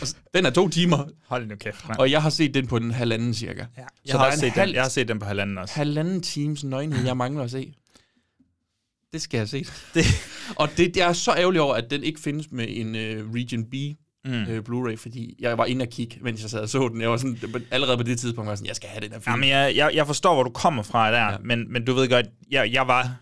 Og 0.00 0.06
den 0.34 0.46
er 0.46 0.50
to 0.50 0.68
timer, 0.68 1.04
Hold 1.26 1.46
nu 1.46 1.56
kæft, 1.56 1.88
mand. 1.88 1.98
og 1.98 2.10
jeg 2.10 2.22
har 2.22 2.30
set 2.30 2.54
den 2.54 2.66
på 2.66 2.78
den 2.78 2.90
halvanden 2.90 3.34
cirka. 3.34 3.60
Ja, 3.60 3.82
Så 3.82 3.88
jeg, 4.06 4.14
har 4.14 4.24
der 4.24 4.32
også 4.32 4.46
en 4.46 4.50
set 4.50 4.58
halv- 4.60 4.68
den, 4.68 4.74
jeg 4.74 4.82
har 4.82 4.88
set 4.88 5.08
den 5.08 5.18
på 5.18 5.24
halvanden 5.26 5.58
også. 5.58 5.74
halvanden 5.74 6.20
times 6.22 6.64
nøgenhed, 6.64 7.04
jeg 7.06 7.16
mangler 7.16 7.44
at 7.44 7.50
se. 7.50 7.74
Det 9.12 9.22
skal 9.22 9.38
jeg 9.38 9.48
se. 9.48 9.64
Det- 9.94 10.06
og 10.56 10.68
det, 10.76 10.96
jeg 10.96 11.08
er 11.08 11.12
så 11.12 11.34
ærgerlig 11.38 11.60
over, 11.60 11.74
at 11.74 11.90
den 11.90 12.04
ikke 12.04 12.20
findes 12.20 12.50
med 12.50 12.66
en 12.68 12.88
uh, 12.94 13.34
Region 13.34 13.64
B 13.64 13.74
Mm. 14.24 14.32
uh, 14.42 14.58
Blu-ray, 14.68 14.96
fordi 14.96 15.36
jeg 15.40 15.58
var 15.58 15.64
inde 15.64 15.82
og 15.82 15.88
kigge, 15.88 16.18
mens 16.20 16.42
jeg 16.42 16.50
sad 16.50 16.60
og 16.60 16.68
så 16.68 16.88
den. 16.88 17.00
Jeg 17.00 17.10
var 17.10 17.16
sådan, 17.16 17.38
allerede 17.70 17.96
på 17.96 18.02
det 18.02 18.18
tidspunkt 18.18 18.46
var 18.46 18.52
jeg 18.52 18.58
sådan, 18.58 18.68
jeg 18.68 18.76
skal 18.76 18.88
have 18.88 19.00
den 19.00 19.12
her 19.12 19.20
film. 19.20 19.32
Jamen, 19.32 19.48
jeg, 19.48 19.72
jeg, 19.76 19.90
jeg 19.94 20.06
forstår, 20.06 20.34
hvor 20.34 20.42
du 20.42 20.50
kommer 20.50 20.82
fra 20.82 21.10
der, 21.12 21.18
Ja. 21.18 21.30
ja. 21.30 21.36
men, 21.44 21.72
men 21.72 21.84
du 21.84 21.92
ved 21.94 22.08
godt, 22.08 22.26
jeg, 22.50 22.72
jeg 22.72 22.86
var, 22.88 23.16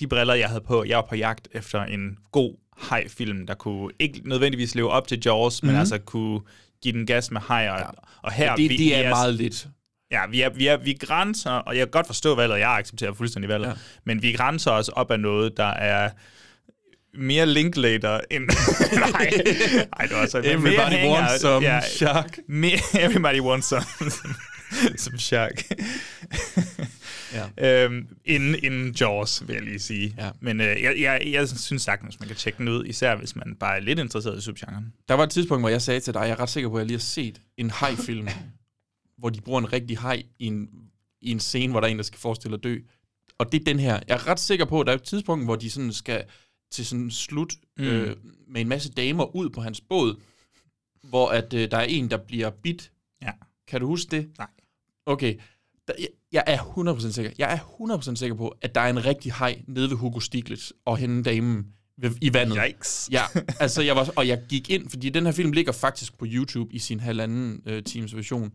de 0.00 0.06
briller, 0.06 0.34
jeg 0.34 0.48
havde 0.48 0.60
på, 0.66 0.84
jeg 0.84 0.96
var 0.96 1.06
på 1.08 1.14
jagt 1.16 1.48
efter 1.52 1.82
en 1.84 2.16
god 2.32 2.54
haj-film, 2.78 3.46
der 3.46 3.54
kunne 3.54 3.90
ikke 3.98 4.20
nødvendigvis 4.24 4.74
leve 4.74 4.90
op 4.90 5.08
til 5.08 5.22
Jaws, 5.24 5.62
mm-hmm. 5.62 5.72
men 5.72 5.80
altså 5.80 5.98
kunne 5.98 6.40
give 6.82 6.92
den 6.94 7.06
gas 7.06 7.30
med 7.30 7.40
haj. 7.40 7.68
Og, 7.68 7.78
ja. 7.78 7.84
og 8.22 8.32
her, 8.32 8.50
Mhm. 8.50 8.56
det, 8.56 8.70
vi, 8.70 8.76
det 8.76 8.84
vi 8.86 8.92
er 8.92 9.10
meget 9.10 9.34
lidt. 9.34 9.68
Ja, 10.10 10.26
vi 10.30 10.40
er, 10.40 10.48
vi, 10.50 10.66
er, 10.66 10.76
vi 10.76 10.92
grænser, 10.92 11.50
og 11.50 11.76
jeg 11.76 11.86
kan 11.86 11.90
godt 11.90 12.06
forstå 12.06 12.34
valget, 12.34 12.58
jeg 12.58 12.70
accepterer 12.70 13.12
fuldstændig 13.12 13.48
valget, 13.48 13.66
Ja. 13.66 13.70
ja. 13.72 13.76
men 14.04 14.22
vi 14.22 14.32
grænser 14.32 14.70
os 14.70 14.88
op 14.88 15.10
af 15.10 15.20
noget, 15.20 15.56
der 15.56 15.64
er 15.64 16.10
mere 17.16 17.46
Linklater 17.46 18.20
end... 18.30 18.42
nej, 19.10 19.30
nej, 19.98 20.06
det 20.06 20.16
var 20.16 20.26
så... 20.26 20.40
mere 20.40 20.52
Everybody 20.52 20.92
hænger- 20.92 21.12
wants 21.12 21.40
some 21.40 21.66
shark. 21.82 22.38
Mere, 22.48 22.78
everybody 23.00 23.40
wants 23.40 23.66
some, 23.66 23.84
some 24.96 25.18
shark. 25.18 25.62
Ja. 27.58 27.84
øhm, 27.84 28.06
inden, 28.24 28.56
inden 28.62 28.94
Jaws, 29.00 29.42
vil 29.48 29.54
jeg 29.54 29.62
lige 29.62 29.78
sige. 29.78 30.14
Ja. 30.18 30.30
Men 30.40 30.60
øh, 30.60 30.66
jeg, 30.82 30.94
jeg, 31.00 31.22
jeg 31.32 31.48
synes 31.48 31.82
sagtens, 31.82 32.20
man 32.20 32.26
kan 32.28 32.36
tjekke 32.36 32.56
den 32.58 32.68
ud, 32.68 32.84
især 32.86 33.16
hvis 33.16 33.36
man 33.36 33.56
bare 33.60 33.76
er 33.76 33.80
lidt 33.80 33.98
interesseret 33.98 34.38
i 34.38 34.40
subgenren. 34.40 34.92
Der 35.08 35.14
var 35.14 35.22
et 35.24 35.30
tidspunkt, 35.30 35.62
hvor 35.62 35.68
jeg 35.68 35.82
sagde 35.82 36.00
til 36.00 36.14
dig, 36.14 36.20
jeg 36.20 36.30
er 36.30 36.40
ret 36.40 36.48
sikker 36.50 36.68
på, 36.70 36.76
at 36.76 36.80
jeg 36.80 36.86
lige 36.86 36.96
har 36.96 37.00
set 37.02 37.40
en 37.56 37.70
haj-film, 37.70 38.28
hvor 39.18 39.30
de 39.30 39.40
bruger 39.40 39.60
en 39.60 39.72
rigtig 39.72 39.98
haj 39.98 40.22
i 40.38 40.46
en, 40.46 40.68
i 41.22 41.30
en 41.30 41.40
scene, 41.40 41.70
hvor 41.70 41.80
der 41.80 41.86
er 41.86 41.90
en, 41.90 41.96
der 41.96 42.02
skal 42.04 42.20
forestille 42.20 42.54
at 42.56 42.64
dø. 42.64 42.76
Og 43.38 43.52
det 43.52 43.60
er 43.60 43.64
den 43.64 43.78
her. 43.78 44.00
Jeg 44.08 44.14
er 44.14 44.26
ret 44.28 44.40
sikker 44.40 44.64
på, 44.64 44.80
at 44.80 44.86
der 44.86 44.92
er 44.92 44.96
et 44.96 45.02
tidspunkt, 45.02 45.44
hvor 45.44 45.56
de 45.56 45.70
sådan 45.70 45.92
skal 45.92 46.24
til 46.74 46.86
sådan 46.86 47.10
slut 47.10 47.54
mm. 47.76 47.84
øh, 47.84 48.16
med 48.48 48.60
en 48.60 48.68
masse 48.68 48.92
damer 48.92 49.36
ud 49.36 49.50
på 49.50 49.60
hans 49.60 49.80
båd, 49.80 50.20
hvor 51.02 51.28
at 51.28 51.54
øh, 51.54 51.70
der 51.70 51.76
er 51.76 51.82
en, 51.82 52.10
der 52.10 52.16
bliver 52.16 52.50
bit. 52.50 52.92
Ja. 53.22 53.30
Kan 53.66 53.80
du 53.80 53.86
huske 53.86 54.16
det? 54.16 54.30
Nej. 54.38 54.48
Okay, 55.06 55.38
der, 55.88 55.94
jeg, 55.98 56.08
jeg 56.32 56.44
er 56.46 56.58
100% 56.58 57.12
sikker. 57.12 57.30
Jeg 57.38 57.52
er 57.52 57.58
100% 57.98 58.14
sikker 58.14 58.36
på, 58.36 58.54
at 58.62 58.74
der 58.74 58.80
er 58.80 58.90
en 58.90 59.04
rigtig 59.04 59.32
hej 59.32 59.62
nede 59.66 59.90
ved 59.90 59.96
Hugo 59.96 60.20
Stiglitz 60.20 60.70
og 60.84 60.96
hende 60.96 61.22
damen 61.22 61.66
ved, 61.96 62.10
i 62.20 62.34
vandet. 62.34 62.58
Yikes. 62.68 63.08
Ja, 63.12 63.22
altså 63.60 63.82
jeg 63.82 63.96
var, 63.96 64.12
og 64.16 64.28
jeg 64.28 64.42
gik 64.48 64.70
ind, 64.70 64.90
fordi 64.90 65.10
den 65.10 65.24
her 65.24 65.32
film 65.32 65.52
ligger 65.52 65.72
faktisk 65.72 66.18
på 66.18 66.26
YouTube 66.28 66.74
i 66.74 66.78
sin 66.78 67.00
halvanden 67.00 67.62
øh, 67.66 67.82
times 67.82 68.16
version. 68.16 68.52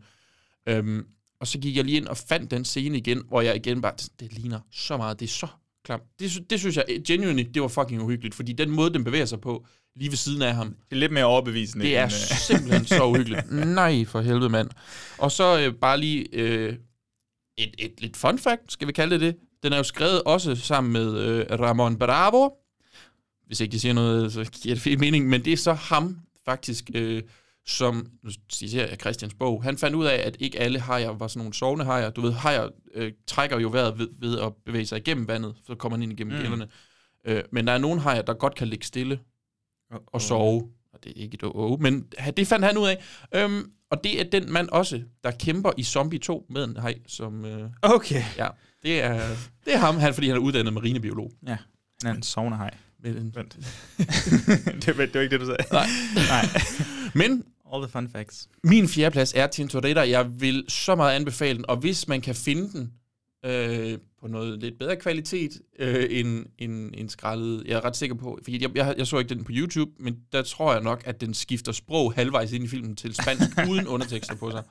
Øhm, 0.66 1.06
og 1.40 1.46
så 1.46 1.58
gik 1.58 1.76
jeg 1.76 1.84
lige 1.84 1.96
ind 1.96 2.06
og 2.06 2.16
fandt 2.16 2.50
den 2.50 2.64
scene 2.64 2.98
igen, 2.98 3.22
hvor 3.28 3.40
jeg 3.40 3.56
igen 3.56 3.82
bare, 3.82 3.94
det 4.20 4.32
ligner 4.32 4.60
så 4.72 4.96
meget, 4.96 5.20
det 5.20 5.26
er 5.26 5.30
så 5.30 5.46
klamt. 5.84 6.02
Det, 6.18 6.50
det 6.50 6.60
synes 6.60 6.76
jeg, 6.76 6.84
genuinely, 7.06 7.44
det 7.54 7.62
var 7.62 7.68
fucking 7.68 8.02
uhyggeligt, 8.02 8.34
fordi 8.34 8.52
den 8.52 8.70
måde, 8.70 8.92
den 8.92 9.04
bevæger 9.04 9.24
sig 9.24 9.40
på, 9.40 9.66
lige 9.96 10.10
ved 10.10 10.16
siden 10.16 10.42
af 10.42 10.54
ham, 10.54 10.68
Det 10.68 10.96
er 10.96 11.00
lidt 11.00 11.12
mere 11.12 11.24
overbevisende. 11.24 11.84
det 11.84 11.96
er 11.96 12.04
end, 12.04 12.12
øh, 12.12 12.38
simpelthen 12.38 12.84
så 12.86 13.06
uhyggeligt. 13.10 13.52
Nej, 13.52 14.04
for 14.04 14.20
helvede, 14.20 14.48
mand. 14.48 14.70
Og 15.18 15.32
så 15.32 15.60
øh, 15.60 15.74
bare 15.74 16.00
lige 16.00 16.26
øh, 16.32 16.76
et, 17.58 17.74
et 17.78 17.92
lidt 18.00 18.16
fun 18.16 18.38
fact, 18.38 18.72
skal 18.72 18.88
vi 18.88 18.92
kalde 18.92 19.14
det 19.14 19.20
det. 19.20 19.36
Den 19.62 19.72
er 19.72 19.76
jo 19.76 19.82
skrevet 19.82 20.22
også 20.22 20.54
sammen 20.56 20.92
med 20.92 21.18
øh, 21.18 21.46
Ramon 21.60 21.96
Bravo. 21.98 22.50
Hvis 23.46 23.60
ikke 23.60 23.72
det 23.72 23.80
siger 23.80 23.92
noget, 23.92 24.32
så 24.32 24.44
giver 24.62 24.74
det 24.84 25.00
mening. 25.00 25.28
Men 25.28 25.44
det 25.44 25.52
er 25.52 25.56
så 25.56 25.72
ham, 25.72 26.18
faktisk, 26.44 26.90
øh, 26.94 27.22
som, 27.66 28.06
nu 28.22 28.30
siger 28.50 28.86
jeg 28.86 28.96
Christians 29.00 29.34
bog, 29.34 29.62
han 29.62 29.78
fandt 29.78 29.96
ud 29.96 30.04
af, 30.06 30.22
at 30.26 30.36
ikke 30.40 30.60
alle 30.60 30.80
hajer 30.80 31.10
var 31.10 31.26
sådan 31.28 31.38
nogle 31.38 31.54
sovende 31.54 31.84
hajer. 31.84 32.10
Du 32.10 32.20
ved, 32.20 32.32
hajer 32.32 32.68
øh, 32.94 33.12
trækker 33.26 33.58
jo 33.60 33.68
vejret 33.68 33.98
ved, 33.98 34.08
ved 34.18 34.38
at 34.40 34.52
bevæge 34.66 34.86
sig 34.86 34.98
igennem 34.98 35.28
vandet, 35.28 35.54
så 35.66 35.74
kommer 35.74 35.96
han 35.98 36.02
ind 36.02 36.12
igennem 36.12 36.36
Mm. 36.36 36.40
gælderne. 36.42 36.68
Øh, 37.24 37.42
men 37.52 37.66
der 37.66 37.72
er 37.72 37.78
nogle 37.78 38.00
hajer, 38.00 38.22
der 38.22 38.34
godt 38.34 38.54
kan 38.54 38.68
ligge 38.68 38.86
stille 38.86 39.20
og 40.06 40.22
sove. 40.22 40.68
Og 40.92 41.04
det 41.04 41.10
er 41.16 41.22
ikke 41.22 41.34
et 41.34 41.40
oh, 41.44 41.80
men 41.82 42.06
det 42.36 42.46
fandt 42.46 42.64
han 42.64 42.78
ud 42.78 42.88
af. 42.88 43.04
Øhm, 43.34 43.70
og 43.90 44.04
det 44.04 44.20
er 44.20 44.24
den 44.30 44.52
mand 44.52 44.68
også, 44.68 45.02
der 45.24 45.30
kæmper 45.30 45.70
i 45.76 45.82
Zombie 45.82 46.18
2 46.18 46.46
med 46.50 46.64
en 46.64 46.76
hej, 46.76 46.94
som... 47.06 47.44
Øh, 47.44 47.70
Okay. 47.82 48.22
ja, 48.36 48.48
det 48.82 49.02
er, 49.02 49.36
det 49.64 49.74
er 49.74 49.78
ham, 49.78 49.96
han, 49.96 50.14
fordi 50.14 50.26
han 50.26 50.36
er 50.36 50.40
uddannet 50.40 50.72
marinebiolog. 50.72 51.32
Ja, 51.46 51.56
han 52.02 52.10
er 52.10 52.14
en 52.16 52.22
sovnehaj. 52.22 52.76
Men, 53.02 53.16
en, 53.16 53.32
Vent. 53.34 53.56
det, 54.86 54.98
var, 54.98 55.06
det 55.06 55.14
var 55.14 55.20
ikke 55.20 55.38
det, 55.38 55.40
du 55.40 55.46
sagde. 55.46 55.64
Nej. 55.72 55.86
Nej. 56.14 56.62
men 57.14 57.44
All 57.74 57.82
the 57.82 57.90
fun 57.92 58.08
facts. 58.08 58.48
min 58.64 58.88
fjerdeplads 58.88 59.32
er 59.36 59.46
Tintoretta. 59.46 60.00
Jeg 60.00 60.40
vil 60.40 60.64
så 60.68 60.94
meget 60.94 61.16
anbefale 61.16 61.56
den, 61.56 61.64
og 61.68 61.76
hvis 61.76 62.08
man 62.08 62.20
kan 62.20 62.34
finde 62.34 62.72
den 62.72 62.92
øh, 63.44 63.98
på 64.20 64.28
noget 64.28 64.58
lidt 64.58 64.78
bedre 64.78 64.96
kvalitet 64.96 65.50
øh, 65.78 66.06
end, 66.10 66.46
end, 66.58 66.90
end 66.94 67.08
skrællet, 67.08 67.62
jeg 67.66 67.76
er 67.76 67.84
ret 67.84 67.96
sikker 67.96 68.16
på, 68.16 68.38
fordi 68.42 68.62
jeg, 68.62 68.76
jeg, 68.76 68.94
jeg 68.98 69.06
så 69.06 69.18
ikke 69.18 69.34
den 69.34 69.44
på 69.44 69.52
YouTube, 69.54 69.90
men 69.98 70.16
der 70.32 70.42
tror 70.42 70.72
jeg 70.72 70.82
nok, 70.82 71.02
at 71.06 71.20
den 71.20 71.34
skifter 71.34 71.72
sprog 71.72 72.12
halvvejs 72.12 72.52
ind 72.52 72.64
i 72.64 72.68
filmen 72.68 72.96
til 72.96 73.14
spansk, 73.14 73.48
uden 73.70 73.86
undertekster 73.86 74.34
på 74.36 74.50
sig. 74.50 74.62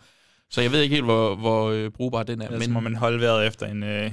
Så 0.51 0.61
jeg 0.61 0.71
ved 0.71 0.81
ikke 0.81 0.95
helt, 0.95 1.05
hvor, 1.05 1.35
hvor 1.35 1.69
øh, 1.69 1.91
brugbar 1.91 2.23
den 2.23 2.41
er. 2.41 2.47
Ellers 2.47 2.69
må 2.69 2.79
man 2.79 2.95
holde 2.95 3.19
vejret 3.19 3.47
efter 3.47 3.65
en 3.65 3.83
øh, 3.83 4.11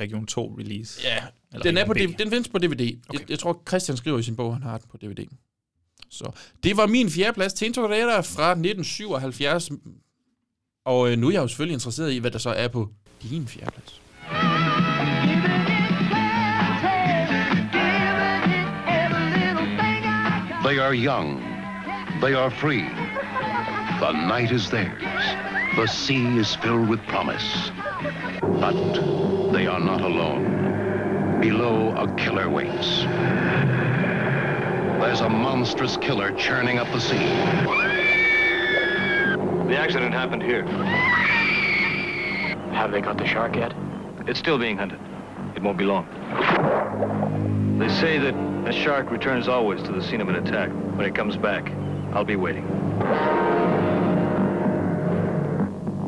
Region 0.00 0.26
2 0.26 0.56
release. 0.58 1.00
Ja, 1.04 1.22
Eller 1.56 1.62
den, 1.62 1.78
er 1.78 1.84
på 1.84 1.94
DVD, 1.94 2.16
den 2.18 2.30
findes 2.30 2.48
på 2.48 2.58
DVD. 2.58 2.98
Okay. 3.08 3.20
Jeg, 3.20 3.30
jeg 3.30 3.38
tror, 3.38 3.62
Christian 3.68 3.96
skriver 3.96 4.18
i 4.18 4.22
sin 4.22 4.36
bog, 4.36 4.54
han 4.54 4.62
har 4.62 4.78
den 4.78 4.88
på 4.90 4.96
DVD. 4.96 5.26
Så 6.10 6.32
det 6.62 6.76
var 6.76 6.86
min 6.86 7.10
fjerdeplads 7.10 7.52
til 7.52 7.72
Toretta 7.72 8.20
fra 8.20 8.50
1977. 8.50 9.70
Og 10.84 11.10
øh, 11.10 11.18
nu 11.18 11.28
er 11.28 11.32
jeg 11.32 11.42
jo 11.42 11.48
selvfølgelig 11.48 11.74
interesseret 11.74 12.12
i, 12.12 12.18
hvad 12.18 12.30
der 12.30 12.38
så 12.38 12.50
er 12.50 12.68
på 12.68 12.88
din 13.22 13.46
fjerdeplads. 13.48 14.00
They 20.64 20.80
are 20.80 20.94
young. 20.94 21.40
They 22.20 22.34
are 22.34 22.50
free. 22.50 22.84
The 24.00 24.12
night 24.12 24.52
is 24.52 24.68
theirs. 24.68 25.24
The 25.76 25.86
sea 25.86 26.38
is 26.40 26.56
filled 26.56 26.88
with 26.88 27.00
promise. 27.08 27.70
But 28.42 29.52
they 29.52 29.66
are 29.66 29.80
not 29.80 30.00
alone. 30.00 30.65
Below, 31.40 31.94
a 31.96 32.14
killer 32.16 32.48
waits. 32.48 33.02
There's 35.00 35.20
a 35.20 35.28
monstrous 35.28 35.96
killer 35.98 36.32
churning 36.32 36.78
up 36.78 36.90
the 36.92 37.00
sea. 37.00 37.18
The 39.68 39.76
accident 39.76 40.14
happened 40.14 40.42
here. 40.42 40.64
Have 42.72 42.90
they 42.90 43.00
got 43.00 43.18
the 43.18 43.26
shark 43.26 43.54
yet? 43.56 43.74
It's 44.26 44.38
still 44.38 44.58
being 44.58 44.76
hunted. 44.76 44.98
It 45.54 45.62
won't 45.62 45.78
be 45.78 45.84
long. 45.84 46.06
They 47.78 47.88
say 47.88 48.18
that 48.18 48.34
a 48.66 48.72
shark 48.72 49.10
returns 49.10 49.46
always 49.46 49.82
to 49.82 49.92
the 49.92 50.02
scene 50.02 50.20
of 50.20 50.28
an 50.28 50.36
attack. 50.36 50.70
When 50.70 51.06
it 51.06 51.14
comes 51.14 51.36
back, 51.36 51.70
I'll 52.12 52.24
be 52.24 52.36
waiting. 52.36 52.66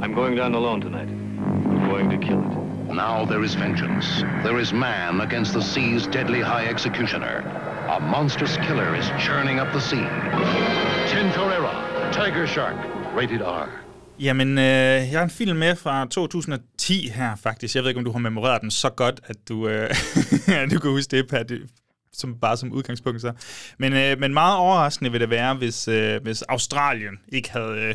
I'm 0.02 0.14
going 0.14 0.34
down 0.36 0.54
alone 0.54 0.80
tonight. 0.80 1.08
I'm 1.08 1.88
going 1.88 2.08
to 2.10 2.18
kill 2.18 2.40
it. 2.40 2.67
Now 2.94 3.26
there 3.26 3.44
is 3.44 3.54
vengeance. 3.54 4.24
There 4.42 4.58
is 4.60 4.72
man 4.72 5.20
against 5.20 5.52
the 5.52 5.60
sea's 5.60 6.06
deadly 6.06 6.40
high 6.40 6.66
executioner. 6.70 7.44
A 7.88 8.00
monstrous 8.00 8.56
killer 8.56 8.96
is 8.96 9.06
churning 9.26 9.60
up 9.60 9.68
the 9.72 9.80
sea. 9.80 10.08
Tintorera, 11.08 11.74
Tiger 12.12 12.46
Shark, 12.46 12.76
rated 13.14 13.42
R. 13.42 13.68
Jamen, 14.20 14.58
øh, 14.58 14.64
jeg 14.64 15.18
har 15.18 15.22
en 15.24 15.30
film 15.30 15.56
med 15.56 15.76
fra 15.76 16.06
2010 16.06 17.08
her, 17.08 17.36
faktisk. 17.36 17.74
Jeg 17.74 17.82
ved 17.82 17.90
ikke, 17.90 17.98
om 17.98 18.04
du 18.04 18.12
har 18.12 18.18
memoreret 18.18 18.62
den 18.62 18.70
så 18.70 18.90
godt, 18.90 19.20
at 19.24 19.36
du, 19.48 19.68
øh, 19.68 19.90
du 20.72 20.78
kan 20.78 20.90
huske 20.90 21.16
det, 21.16 21.28
Pat, 21.28 21.52
som, 22.12 22.34
bare 22.34 22.56
som 22.56 22.72
udgangspunkt 22.72 23.20
så. 23.20 23.32
Men, 23.78 23.92
øh, 23.92 24.18
men 24.18 24.34
meget 24.34 24.56
overraskende 24.56 25.12
vil 25.12 25.20
det 25.20 25.30
være, 25.30 25.54
hvis, 25.54 25.88
øh, 25.88 26.22
hvis 26.22 26.42
Australien 26.42 27.14
ikke 27.28 27.52
havde 27.52 27.80
øh, 27.80 27.94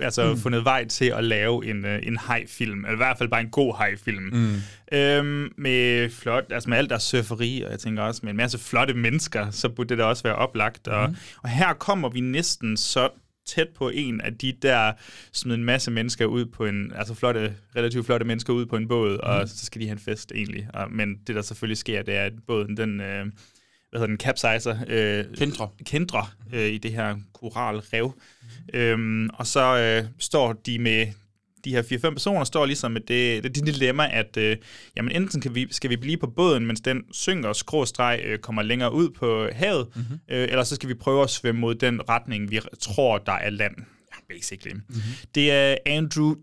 altså, 0.00 0.30
mm. 0.32 0.38
fundet 0.38 0.64
vej 0.64 0.84
til 0.84 1.04
at 1.04 1.24
lave 1.24 1.66
en, 1.66 1.84
øh, 1.86 2.00
en 2.02 2.16
haj-film. 2.16 2.78
Eller 2.84 2.92
i 2.92 2.96
hvert 2.96 3.18
fald 3.18 3.28
bare 3.28 3.40
en 3.40 3.50
god 3.50 3.74
haj-film. 3.76 4.22
Mm. 4.32 4.54
Øhm, 4.98 5.52
med 5.58 6.10
flot, 6.10 6.44
altså 6.50 6.70
med 6.70 6.78
alt 6.78 6.90
deres 6.90 7.02
surferi, 7.02 7.62
og 7.62 7.70
jeg 7.70 7.78
tænker 7.78 8.02
også 8.02 8.20
med 8.22 8.30
en 8.30 8.36
masse 8.36 8.58
flotte 8.58 8.94
mennesker, 8.94 9.50
så 9.50 9.68
burde 9.68 9.88
det 9.88 9.98
da 9.98 10.04
også 10.04 10.22
være 10.22 10.34
oplagt. 10.36 10.88
Og, 10.88 11.08
Mhm. 11.08 11.16
og 11.42 11.48
her 11.48 11.72
kommer 11.72 12.08
vi 12.08 12.20
næsten 12.20 12.76
så 12.76 13.08
tæt 13.46 13.68
på 13.78 13.88
en 13.88 14.20
af 14.20 14.34
de 14.34 14.52
der 14.62 14.92
smid 15.32 15.54
en 15.54 15.64
masse 15.64 15.90
mennesker 15.90 16.24
ud 16.26 16.46
på 16.46 16.64
en, 16.66 16.92
altså 16.94 17.14
flotte, 17.14 17.54
relativt 17.76 18.06
flotte 18.06 18.26
mennesker 18.26 18.52
ud 18.52 18.66
på 18.66 18.76
en 18.76 18.88
båd, 18.88 19.12
mm. 19.12 19.18
og 19.22 19.48
så 19.48 19.66
skal 19.66 19.80
de 19.80 19.86
have 19.86 19.92
en 19.92 19.98
fest 19.98 20.32
egentlig. 20.34 20.68
Og, 20.74 20.90
men 20.92 21.14
det 21.26 21.34
der 21.36 21.42
selvfølgelig 21.42 21.78
sker, 21.78 22.02
det 22.02 22.16
er, 22.16 22.22
at 22.24 22.32
båden 22.46 22.76
den, 22.76 23.00
øh, 23.00 23.26
hvad 23.94 24.00
hedder 24.00 24.16
den, 24.16 24.20
capsizer. 24.20 24.76
Øh, 24.88 25.24
Kendrer. 25.36 25.66
Kendrer 25.84 26.36
øh, 26.52 26.66
i 26.66 26.78
det 26.78 26.92
her 26.92 27.16
koralrev. 27.32 28.14
Mm. 28.72 28.78
Øhm, 28.78 29.30
og 29.34 29.46
så 29.46 29.78
øh, 29.78 30.08
står 30.18 30.52
de 30.52 30.78
med 30.78 31.06
de 31.64 31.70
her 31.70 31.82
4-5 31.82 32.10
personer 32.10 32.44
står 32.44 32.66
ligesom 32.66 32.92
med 32.92 33.00
det, 33.00 33.44
det, 33.44 33.54
det 33.54 33.66
dilemma, 33.66 34.08
at 34.12 34.36
øh, 34.36 34.56
jamen 34.96 35.12
enten 35.16 35.40
kan 35.40 35.54
vi, 35.54 35.66
skal 35.70 35.90
vi 35.90 35.96
blive 35.96 36.16
på 36.16 36.26
båden, 36.26 36.66
mens 36.66 36.80
den 36.80 37.02
synker 37.12 37.48
og 37.48 37.56
skråstreg 37.56 38.20
øh, 38.24 38.38
kommer 38.38 38.62
længere 38.62 38.92
ud 38.92 39.10
på 39.10 39.48
havet, 39.52 39.88
mm-hmm. 39.96 40.18
øh, 40.28 40.48
eller 40.48 40.64
så 40.64 40.74
skal 40.74 40.88
vi 40.88 40.94
prøve 40.94 41.22
at 41.22 41.30
svømme 41.30 41.60
mod 41.60 41.74
den 41.74 42.08
retning, 42.08 42.50
vi 42.50 42.60
tror, 42.80 43.18
der 43.18 43.32
er 43.32 43.50
land, 43.50 43.74
ja, 43.78 44.34
basically. 44.34 44.74
Mm-hmm. 44.74 45.02
Det 45.34 45.52
er 45.52 45.76
Andrew 45.86 46.34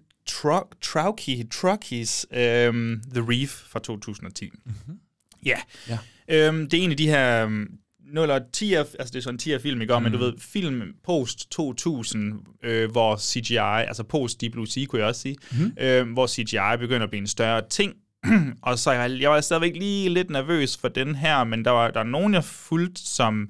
Trauki, 0.81 1.43
Truckies 1.51 2.25
um, 2.31 3.01
The 3.13 3.25
Reef 3.29 3.49
fra 3.49 3.79
2010. 3.79 4.49
Mm-hmm. 4.65 4.99
Ja. 5.45 5.57
Ja. 5.89 5.97
Øhm, 6.27 6.69
det 6.69 6.79
er 6.79 6.83
en 6.83 6.91
af 6.91 6.97
de 6.97 7.07
her 7.07 7.45
um, 7.45 7.67
0 8.13 8.29
og 8.29 8.41
10 8.53 8.73
altså 8.73 8.93
det 8.99 9.15
er 9.15 9.21
sådan 9.21 9.35
en 9.35 9.39
10 9.39 9.59
film, 9.59 9.81
ikke? 9.81 9.97
Mm. 9.97 10.03
men 10.03 10.11
du 10.11 10.17
ved, 10.17 10.33
film 10.39 10.93
post 11.03 11.51
2000, 11.51 12.33
øh, 12.63 12.91
hvor 12.91 13.17
CGI, 13.17 13.57
altså 13.87 14.03
post 14.03 14.41
Deep 14.41 14.51
Blue 14.51 14.67
Sea, 14.67 14.85
kunne 14.85 14.99
jeg 14.99 15.07
også 15.07 15.21
sige, 15.21 15.37
mm. 15.51 15.71
øh, 15.79 16.11
hvor 16.11 16.27
CGI 16.27 16.77
begynder 16.79 17.03
at 17.03 17.09
blive 17.09 17.21
en 17.21 17.27
større 17.27 17.61
ting, 17.69 17.93
og 18.61 18.79
så 18.79 18.91
jeg, 18.91 19.21
jeg 19.21 19.29
var 19.29 19.41
stadigvæk 19.41 19.75
lige 19.75 20.09
lidt 20.09 20.29
nervøs 20.29 20.77
for 20.77 20.87
den 20.87 21.15
her, 21.15 21.43
men 21.43 21.65
der 21.65 21.71
var 21.71 21.91
der 21.91 21.99
er 21.99 22.03
nogen, 22.03 22.33
jeg 22.33 22.43
fulgte, 22.43 23.01
som 23.01 23.49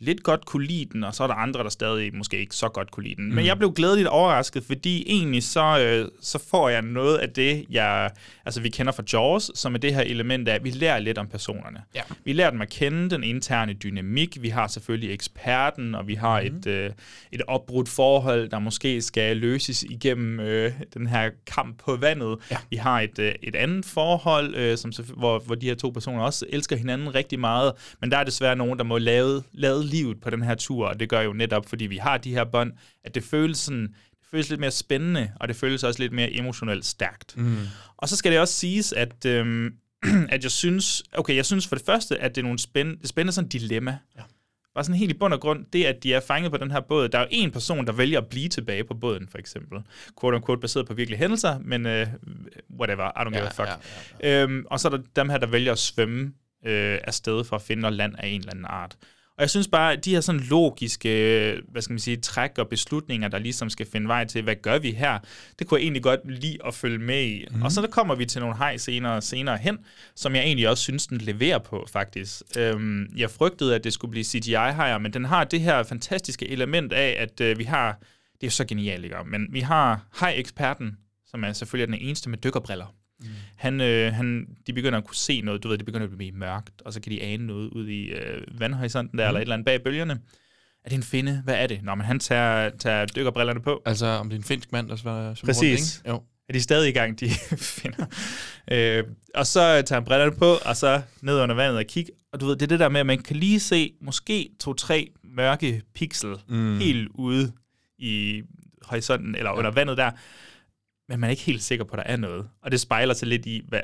lidt 0.00 0.22
godt 0.22 0.46
kunne 0.46 0.66
lide 0.66 0.84
den, 0.92 1.04
og 1.04 1.14
så 1.14 1.22
er 1.22 1.26
der 1.26 1.34
andre, 1.34 1.62
der 1.62 1.68
stadig 1.68 2.16
måske 2.16 2.38
ikke 2.38 2.54
så 2.54 2.68
godt 2.68 2.90
kunne 2.90 3.04
lide 3.04 3.14
den. 3.16 3.28
Mm. 3.28 3.34
Men 3.34 3.46
jeg 3.46 3.58
blev 3.58 3.72
glædeligt 3.72 4.08
overrasket, 4.08 4.64
fordi 4.64 5.04
egentlig 5.06 5.42
så, 5.42 5.78
øh, 5.80 6.08
så 6.20 6.38
får 6.50 6.68
jeg 6.68 6.82
noget 6.82 7.18
af 7.18 7.30
det, 7.30 7.64
jeg, 7.70 8.10
altså 8.44 8.60
vi 8.60 8.68
kender 8.68 8.92
fra 8.92 9.02
Jaws, 9.12 9.50
som 9.54 9.74
er 9.74 9.78
det 9.78 9.94
her 9.94 10.00
element 10.00 10.48
af, 10.48 10.54
at 10.54 10.64
vi 10.64 10.70
lærer 10.70 10.98
lidt 10.98 11.18
om 11.18 11.26
personerne. 11.26 11.82
Ja. 11.94 12.00
Vi 12.24 12.32
lærer 12.32 12.50
dem 12.50 12.60
at 12.60 12.68
kende 12.68 13.10
den 13.10 13.24
interne 13.24 13.72
dynamik, 13.72 14.38
vi 14.40 14.48
har 14.48 14.66
selvfølgelig 14.66 15.14
eksperten, 15.14 15.94
og 15.94 16.08
vi 16.08 16.14
har 16.14 16.40
mm. 16.40 16.46
et, 16.46 16.66
øh, 16.66 16.90
et 17.32 17.42
opbrudt 17.48 17.88
forhold, 17.88 18.48
der 18.48 18.58
måske 18.58 19.02
skal 19.02 19.36
løses 19.36 19.82
igennem 19.82 20.40
øh, 20.40 20.72
den 20.94 21.06
her 21.06 21.30
kamp 21.46 21.78
på 21.78 21.96
vandet. 21.96 22.36
Ja. 22.50 22.56
Vi 22.70 22.76
har 22.76 23.00
et, 23.00 23.18
øh, 23.18 23.34
et 23.42 23.54
andet 23.54 23.84
forhold, 23.84 24.54
øh, 24.54 24.78
som, 24.78 24.92
hvor, 25.16 25.38
hvor 25.38 25.54
de 25.54 25.66
her 25.66 25.74
to 25.74 25.90
personer 25.90 26.22
også 26.22 26.46
elsker 26.48 26.76
hinanden 26.76 27.14
rigtig 27.14 27.40
meget, 27.40 27.72
men 28.00 28.10
der 28.10 28.18
er 28.18 28.24
desværre 28.24 28.56
nogen, 28.56 28.78
der 28.78 28.84
må 28.84 28.98
lave, 28.98 29.42
lade 29.52 29.87
livet 29.88 30.20
på 30.20 30.30
den 30.30 30.42
her 30.42 30.54
tur, 30.54 30.86
og 30.88 31.00
det 31.00 31.08
gør 31.08 31.20
jo 31.20 31.32
netop, 31.32 31.66
fordi 31.68 31.86
vi 31.86 31.96
har 31.96 32.18
de 32.18 32.30
her 32.34 32.44
bånd, 32.44 32.72
at 33.04 33.14
det 33.14 33.24
føles 33.24 33.58
sådan, 33.58 33.82
det 34.10 34.26
føles 34.30 34.48
lidt 34.48 34.60
mere 34.60 34.70
spændende, 34.70 35.32
og 35.40 35.48
det 35.48 35.56
føles 35.56 35.84
også 35.84 36.02
lidt 36.02 36.12
mere 36.12 36.32
emotionelt 36.32 36.84
stærkt. 36.86 37.36
Mm. 37.36 37.56
Og 37.96 38.08
så 38.08 38.16
skal 38.16 38.32
det 38.32 38.40
også 38.40 38.54
siges, 38.54 38.92
at, 38.92 39.24
øhm, 39.26 39.74
at 40.34 40.42
jeg 40.42 40.50
synes, 40.50 41.02
okay, 41.12 41.36
jeg 41.36 41.46
synes 41.46 41.66
for 41.68 41.76
det 41.76 41.86
første, 41.86 42.18
at 42.18 42.34
det 42.34 42.40
er 42.40 42.44
nogle 42.44 42.58
spændende, 42.58 43.08
spændende 43.08 43.32
sådan 43.32 43.48
dilemma. 43.48 43.98
Ja. 44.16 44.22
Bare 44.74 44.84
sådan 44.84 44.98
helt 44.98 45.10
i 45.10 45.14
bund 45.14 45.34
og 45.34 45.40
grund, 45.40 45.64
det 45.72 45.84
at 45.84 46.02
de 46.02 46.14
er 46.14 46.20
fanget 46.20 46.50
på 46.52 46.56
den 46.58 46.70
her 46.70 46.80
båd. 46.80 47.08
Der 47.08 47.18
er 47.18 47.22
jo 47.22 47.28
en 47.30 47.50
person, 47.50 47.86
der 47.86 47.92
vælger 47.92 48.18
at 48.20 48.26
blive 48.26 48.48
tilbage 48.48 48.84
på 48.84 48.94
båden, 48.94 49.28
for 49.30 49.38
eksempel. 49.38 49.78
Quote 50.20 50.36
unquote, 50.36 50.60
baseret 50.60 50.86
på 50.86 50.94
virkelige 50.94 51.18
hændelser, 51.18 51.58
men 51.58 51.86
uh, 51.86 51.92
whatever, 52.80 53.04
I 53.22 53.24
don't 53.26 53.30
give 53.30 53.38
Ja, 53.42 53.46
a 53.46 53.50
fuck. 53.50 53.68
ja, 53.68 53.74
Ja, 54.22 54.38
ja. 54.38 54.42
Øhm, 54.42 54.64
og 54.70 54.80
så 54.80 54.88
er 54.88 54.96
der 54.96 55.02
dem 55.16 55.28
her, 55.28 55.38
der 55.38 55.46
vælger 55.46 55.72
at 55.72 55.78
svømme 55.78 56.32
øh, 56.66 56.98
afsted 57.04 57.44
for 57.44 57.56
at 57.56 57.62
finde 57.62 57.80
noget 57.80 57.96
land 57.96 58.14
af 58.18 58.26
en 58.28 58.40
eller 58.40 58.52
anden 58.52 58.64
art. 58.64 58.96
Og 59.38 59.42
jeg 59.42 59.50
synes 59.50 59.68
bare, 59.68 59.92
at 59.92 60.04
de 60.04 60.14
her 60.14 60.20
sådan 60.20 60.40
logiske, 60.40 61.08
øh, 61.52 61.62
hvad 61.68 61.82
skal 61.82 61.92
man 61.92 62.00
sige, 62.00 62.16
træk 62.16 62.58
og 62.58 62.68
beslutninger, 62.68 63.28
der 63.28 63.38
ligesom 63.38 63.70
skal 63.70 63.86
finde 63.86 64.08
vej 64.08 64.24
til, 64.24 64.42
hvad 64.42 64.54
gør 64.62 64.78
vi 64.78 64.90
her, 64.90 65.18
det 65.58 65.66
kunne 65.66 65.78
jeg 65.78 65.84
egentlig 65.84 66.02
godt 66.02 66.20
lide 66.24 66.58
at 66.66 66.74
følge 66.74 66.98
med 66.98 67.22
i. 67.22 67.44
Mm. 67.50 67.62
Og 67.62 67.72
så 67.72 67.80
der 67.80 67.86
kommer 67.86 68.14
vi 68.14 68.26
til 68.26 68.40
nogle 68.40 68.56
hej 68.56 68.76
senere 68.76 69.22
senere 69.22 69.56
hen, 69.56 69.78
som 70.14 70.34
jeg 70.34 70.42
egentlig 70.42 70.68
også 70.68 70.82
synes, 70.82 71.06
den 71.06 71.18
leverer 71.18 71.58
på, 71.58 71.86
faktisk. 71.92 72.42
Øhm, 72.58 73.06
jeg 73.16 73.30
frygtede, 73.30 73.74
at 73.74 73.84
det 73.84 73.92
skulle 73.92 74.10
blive 74.10 74.24
CGI-hejer, 74.24 74.98
men 74.98 75.12
den 75.12 75.24
har 75.24 75.44
det 75.44 75.60
her 75.60 75.82
fantastiske 75.82 76.48
element 76.48 76.92
af, 76.92 77.16
at 77.18 77.40
øh, 77.40 77.58
vi 77.58 77.64
har, 77.64 77.98
det 78.32 78.42
er 78.42 78.46
jo 78.46 78.50
så 78.50 78.64
genialt, 78.64 79.04
ikke? 79.04 79.16
men 79.26 79.46
vi 79.50 79.60
har 79.60 80.06
hej-eksperten, 80.20 80.96
som 81.26 81.44
er 81.44 81.52
selvfølgelig 81.52 81.98
den 81.98 82.06
eneste 82.06 82.30
med 82.30 82.38
dykkerbriller. 82.38 82.94
Mm. 83.20 83.26
Han, 83.56 83.80
øh, 83.80 84.12
han, 84.12 84.46
de 84.66 84.72
begynder 84.72 84.98
at 84.98 85.04
kunne 85.04 85.16
se 85.16 85.40
noget, 85.40 85.62
du 85.62 85.68
ved, 85.68 85.78
det 85.78 85.86
begynder 85.86 86.06
at 86.06 86.16
blive 86.16 86.32
mørkt, 86.32 86.82
og 86.84 86.92
så 86.92 87.00
kan 87.00 87.12
de 87.12 87.22
ane 87.22 87.46
noget 87.46 87.70
ud 87.70 87.88
i 87.88 88.04
øh, 88.04 88.60
vandhorisonten 88.60 89.18
der, 89.18 89.24
mm. 89.24 89.28
eller 89.28 89.38
et 89.38 89.42
eller 89.42 89.54
andet 89.54 89.66
bag 89.66 89.82
bølgerne. 89.82 90.20
Er 90.84 90.88
det 90.88 90.96
en 90.96 91.02
finde? 91.02 91.40
Hvad 91.44 91.54
er 91.54 91.66
det? 91.66 91.82
Nå, 91.82 91.94
men 91.94 92.06
han 92.06 92.18
tager, 92.18 92.70
tager 92.78 93.06
dykkerbrillerne 93.06 93.60
på. 93.60 93.82
Altså, 93.86 94.06
om 94.06 94.28
det 94.28 94.36
er 94.36 94.40
en 94.40 94.44
finsk 94.44 94.72
mand, 94.72 94.88
der 94.88 94.96
svarer 94.96 95.34
som 95.34 95.46
Præcis. 95.46 96.02
rundt? 96.06 96.08
Jo. 96.08 96.22
Er 96.48 96.52
de 96.52 96.60
stadig 96.60 96.88
i 96.88 96.92
gang, 96.92 97.20
de 97.20 97.30
finder. 97.80 98.06
Øh, 98.70 99.04
og 99.34 99.46
så 99.46 99.82
tager 99.86 99.94
han 99.94 100.04
brillerne 100.04 100.36
på, 100.36 100.58
og 100.64 100.76
så 100.76 101.02
ned 101.20 101.40
under 101.40 101.54
vandet 101.54 101.78
og 101.78 101.84
kigge. 101.84 102.12
Og 102.32 102.40
du 102.40 102.46
ved, 102.46 102.56
det 102.56 102.62
er 102.62 102.66
det 102.66 102.80
der 102.80 102.88
med, 102.88 103.00
at 103.00 103.06
man 103.06 103.18
kan 103.18 103.36
lige 103.36 103.60
se 103.60 103.92
måske 104.00 104.50
to-tre 104.60 105.08
mørke 105.24 105.82
pixel 105.94 106.36
mm. 106.48 106.78
helt 106.78 107.08
ude 107.14 107.52
i 107.98 108.42
horisonten, 108.82 109.34
eller 109.34 109.50
ja. 109.50 109.56
under 109.56 109.70
vandet 109.70 109.96
der. 109.96 110.10
Men 111.08 111.20
man 111.20 111.28
er 111.28 111.30
ikke 111.30 111.42
helt 111.42 111.62
sikker 111.62 111.84
på, 111.84 111.96
at 111.96 111.98
der 112.06 112.12
er 112.12 112.16
noget. 112.16 112.48
Og 112.62 112.70
det 112.72 112.80
spejler 112.80 113.14
sig 113.14 113.28
lidt 113.28 113.46
i, 113.46 113.62
hvad, 113.68 113.80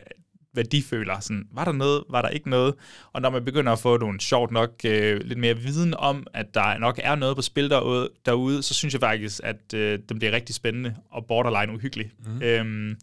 hvad 0.55 0.64
de 0.64 0.83
føler. 0.83 1.20
Sådan, 1.20 1.49
var 1.53 1.64
der 1.64 1.72
noget? 1.72 2.05
Var 2.11 2.22
der 2.22 2.29
ikke 2.29 2.51
noget? 2.51 2.75
Og 3.12 3.22
når 3.22 3.31
man 3.31 3.45
begynder 3.45 3.72
at 3.72 3.79
få 3.79 3.97
nogle 3.97 4.20
sjovt 4.20 4.51
nok 4.51 4.70
øh, 4.85 5.20
lidt 5.25 5.39
mere 5.39 5.59
viden 5.59 5.95
om, 5.95 6.27
at 6.35 6.55
der 6.55 6.79
nok 6.79 7.01
er 7.03 7.14
noget 7.14 7.37
på 7.37 7.43
spil 7.43 7.70
derude, 7.70 8.11
derude 8.27 8.62
så 8.62 8.75
synes 8.75 8.95
jeg 8.95 9.01
faktisk, 9.01 9.41
at 9.45 9.75
øh, 9.75 9.99
den 10.09 10.18
bliver 10.18 10.33
rigtig 10.33 10.55
spændende 10.55 10.97
og 11.11 11.27
borderline 11.27 11.72
uhyggelig. 11.72 12.11
Mm. 12.27 12.43
Øhm, 12.43 12.97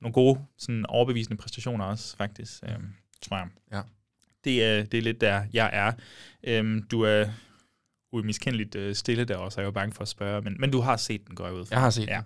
nogle 0.00 0.12
gode, 0.12 0.40
sådan 0.58 0.86
overbevisende 0.86 1.36
præstationer 1.36 1.84
også, 1.84 2.16
faktisk, 2.16 2.62
øhm, 2.62 2.92
tror 3.22 3.36
jeg. 3.36 3.46
Ja. 3.72 3.80
Det 4.44 4.64
er, 4.64 4.84
det 4.84 4.98
er 4.98 5.02
lidt 5.02 5.20
der, 5.20 5.42
jeg 5.52 5.70
er. 5.72 5.92
Øhm, 6.44 6.82
du 6.82 7.02
er 7.02 7.26
umiskendeligt 8.12 8.74
øh, 8.74 8.94
stille 8.94 9.24
der 9.24 9.36
også, 9.36 9.60
er 9.60 9.62
jeg 9.62 9.66
jo 9.66 9.72
bange 9.72 9.94
for 9.94 10.02
at 10.02 10.08
spørge, 10.08 10.42
men, 10.42 10.56
men 10.58 10.70
du 10.70 10.80
har 10.80 10.96
set 10.96 11.26
den, 11.26 11.34
går 11.34 11.46
jeg 11.46 11.54
ud 11.54 11.64
fra. 11.66 11.74
Jeg 11.74 11.80
har 11.80 11.90
set 11.90 12.08
ja. 12.08 12.22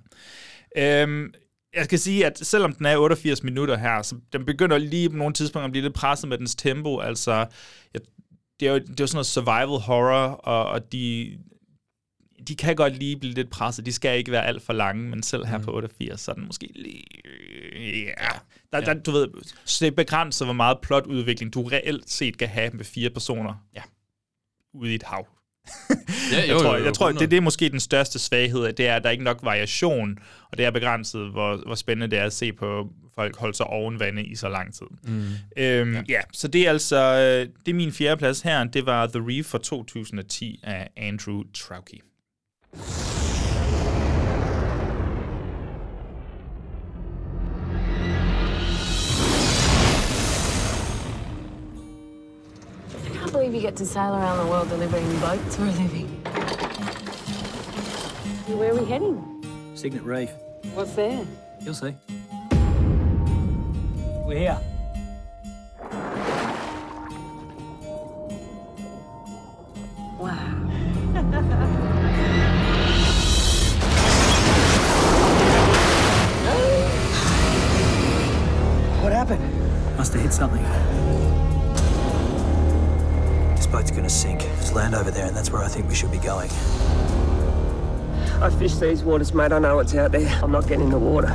Øhm, 0.76 1.34
jeg 1.74 1.84
skal 1.84 1.98
sige, 1.98 2.26
at 2.26 2.38
selvom 2.38 2.74
den 2.74 2.86
er 2.86 2.96
88 2.96 3.42
minutter 3.42 3.76
her, 3.76 4.02
så 4.02 4.16
den 4.32 4.44
begynder 4.44 4.78
lige 4.78 5.10
på 5.10 5.16
nogle 5.16 5.34
tidspunkter 5.34 5.64
at 5.64 5.70
blive 5.70 5.82
lidt 5.82 5.94
presset 5.94 6.28
med 6.28 6.38
dens 6.38 6.54
tempo. 6.54 7.00
Altså, 7.00 7.32
jeg, 7.94 8.00
det, 8.60 8.68
er 8.68 8.72
jo, 8.72 8.78
det 8.78 8.88
er 8.88 8.94
jo 9.00 9.06
sådan 9.06 9.16
noget 9.16 9.26
survival 9.26 9.80
horror, 9.80 10.28
og, 10.28 10.66
og 10.66 10.92
de, 10.92 11.38
de 12.48 12.56
kan 12.56 12.76
godt 12.76 12.96
lige 12.96 13.16
blive 13.16 13.34
lidt 13.34 13.50
presset. 13.50 13.86
De 13.86 13.92
skal 13.92 14.18
ikke 14.18 14.32
være 14.32 14.46
alt 14.46 14.62
for 14.62 14.72
lange, 14.72 15.10
men 15.10 15.22
selv 15.22 15.46
her 15.46 15.58
mm. 15.58 15.64
på 15.64 15.74
88, 15.74 16.20
så 16.20 16.30
er 16.30 16.34
den 16.34 16.46
måske 16.46 16.70
lige... 16.74 17.04
Ja. 18.20 18.28
Der, 18.72 18.80
der, 18.80 18.94
du 18.94 19.10
ved, 19.10 19.28
så 19.64 19.84
det 19.84 19.92
er 19.92 19.96
begrænset, 19.96 20.46
hvor 20.46 20.52
meget 20.52 20.78
plotudvikling 20.82 21.54
du 21.54 21.62
reelt 21.62 22.10
set 22.10 22.38
kan 22.38 22.48
have 22.48 22.70
med 22.70 22.84
fire 22.84 23.10
personer 23.10 23.54
ja. 23.74 23.82
ude 24.74 24.92
i 24.92 24.94
et 24.94 25.02
hav. 25.02 25.26
Ja, 26.32 26.46
jeg 26.48 26.56
tror, 26.60 26.76
jeg 26.76 26.94
tror 26.94 27.12
det, 27.12 27.30
det 27.30 27.36
er 27.36 27.40
måske 27.40 27.68
den 27.68 27.80
største 27.80 28.18
svaghed, 28.18 28.72
det 28.72 28.88
er, 28.88 28.96
at 28.96 29.02
der 29.02 29.08
er 29.08 29.12
ikke 29.12 29.24
nok 29.24 29.38
variation, 29.42 30.18
og 30.52 30.58
det 30.58 30.66
er 30.66 30.70
begrænset, 30.70 31.30
hvor, 31.30 31.56
hvor 31.66 31.74
spændende 31.74 32.16
det 32.16 32.18
er 32.18 32.24
at 32.24 32.32
se 32.32 32.52
på 32.52 32.88
folk 33.14 33.36
holde 33.36 33.54
sig 33.54 33.66
oven 33.66 34.00
vande 34.00 34.24
i 34.24 34.34
så 34.34 34.48
lang 34.48 34.74
tid. 34.74 34.86
Mm. 35.02 35.24
Øhm, 35.56 35.94
ja. 35.94 36.02
ja, 36.08 36.20
så 36.32 36.48
det 36.48 36.66
er 36.66 36.70
altså, 36.70 36.96
øh, 36.96 37.48
det 37.66 37.72
er 37.72 37.76
min 37.76 37.92
fjerde 37.92 38.18
plads 38.18 38.40
her, 38.40 38.64
det 38.64 38.86
var 38.86 39.06
The 39.06 39.24
Reef 39.28 39.46
fra 39.46 39.58
2010 39.58 40.60
af 40.62 40.88
Andrew 40.96 41.42
Trauki. 41.54 42.00
Believe 53.52 53.64
you 53.64 53.68
get 53.68 53.76
to 53.76 53.84
sail 53.84 54.14
around 54.14 54.38
the 54.38 54.50
world 54.50 54.66
delivering 54.70 55.20
boats 55.20 55.56
for 55.56 55.64
a 55.64 55.66
living. 55.66 56.06
Where 58.56 58.70
are 58.70 58.78
we 58.78 58.86
heading? 58.86 59.44
Signet 59.74 60.02
Reef. 60.04 60.30
What's 60.72 60.94
there? 60.94 61.26
You'll 61.60 61.74
see. 61.74 61.94
We're 64.24 64.38
here. 64.38 64.58
Wow. 70.18 70.32
What 79.02 79.12
happened? 79.12 79.96
Must 79.98 80.12
have 80.14 80.22
hit 80.22 80.32
something. 80.32 80.91
Boat's 83.72 83.90
gonna 83.90 84.10
sink. 84.10 84.40
There's 84.40 84.72
land 84.74 84.94
over 84.94 85.10
there, 85.10 85.26
and 85.26 85.36
that's 85.36 85.50
where 85.52 85.62
I 85.62 85.68
think 85.68 85.88
we 85.88 85.94
should 85.94 86.12
be 86.12 86.18
going. 86.18 86.50
I 88.42 88.50
fish 88.58 88.74
these 88.74 89.02
waters, 89.04 89.32
mate. 89.34 89.52
I 89.52 89.58
know 89.58 89.76
what's 89.76 89.94
out 89.94 90.12
there. 90.12 90.28
I'm 90.42 90.52
not 90.52 90.68
getting 90.68 90.84
in 90.84 90.90
the 90.90 90.98
water. 90.98 91.30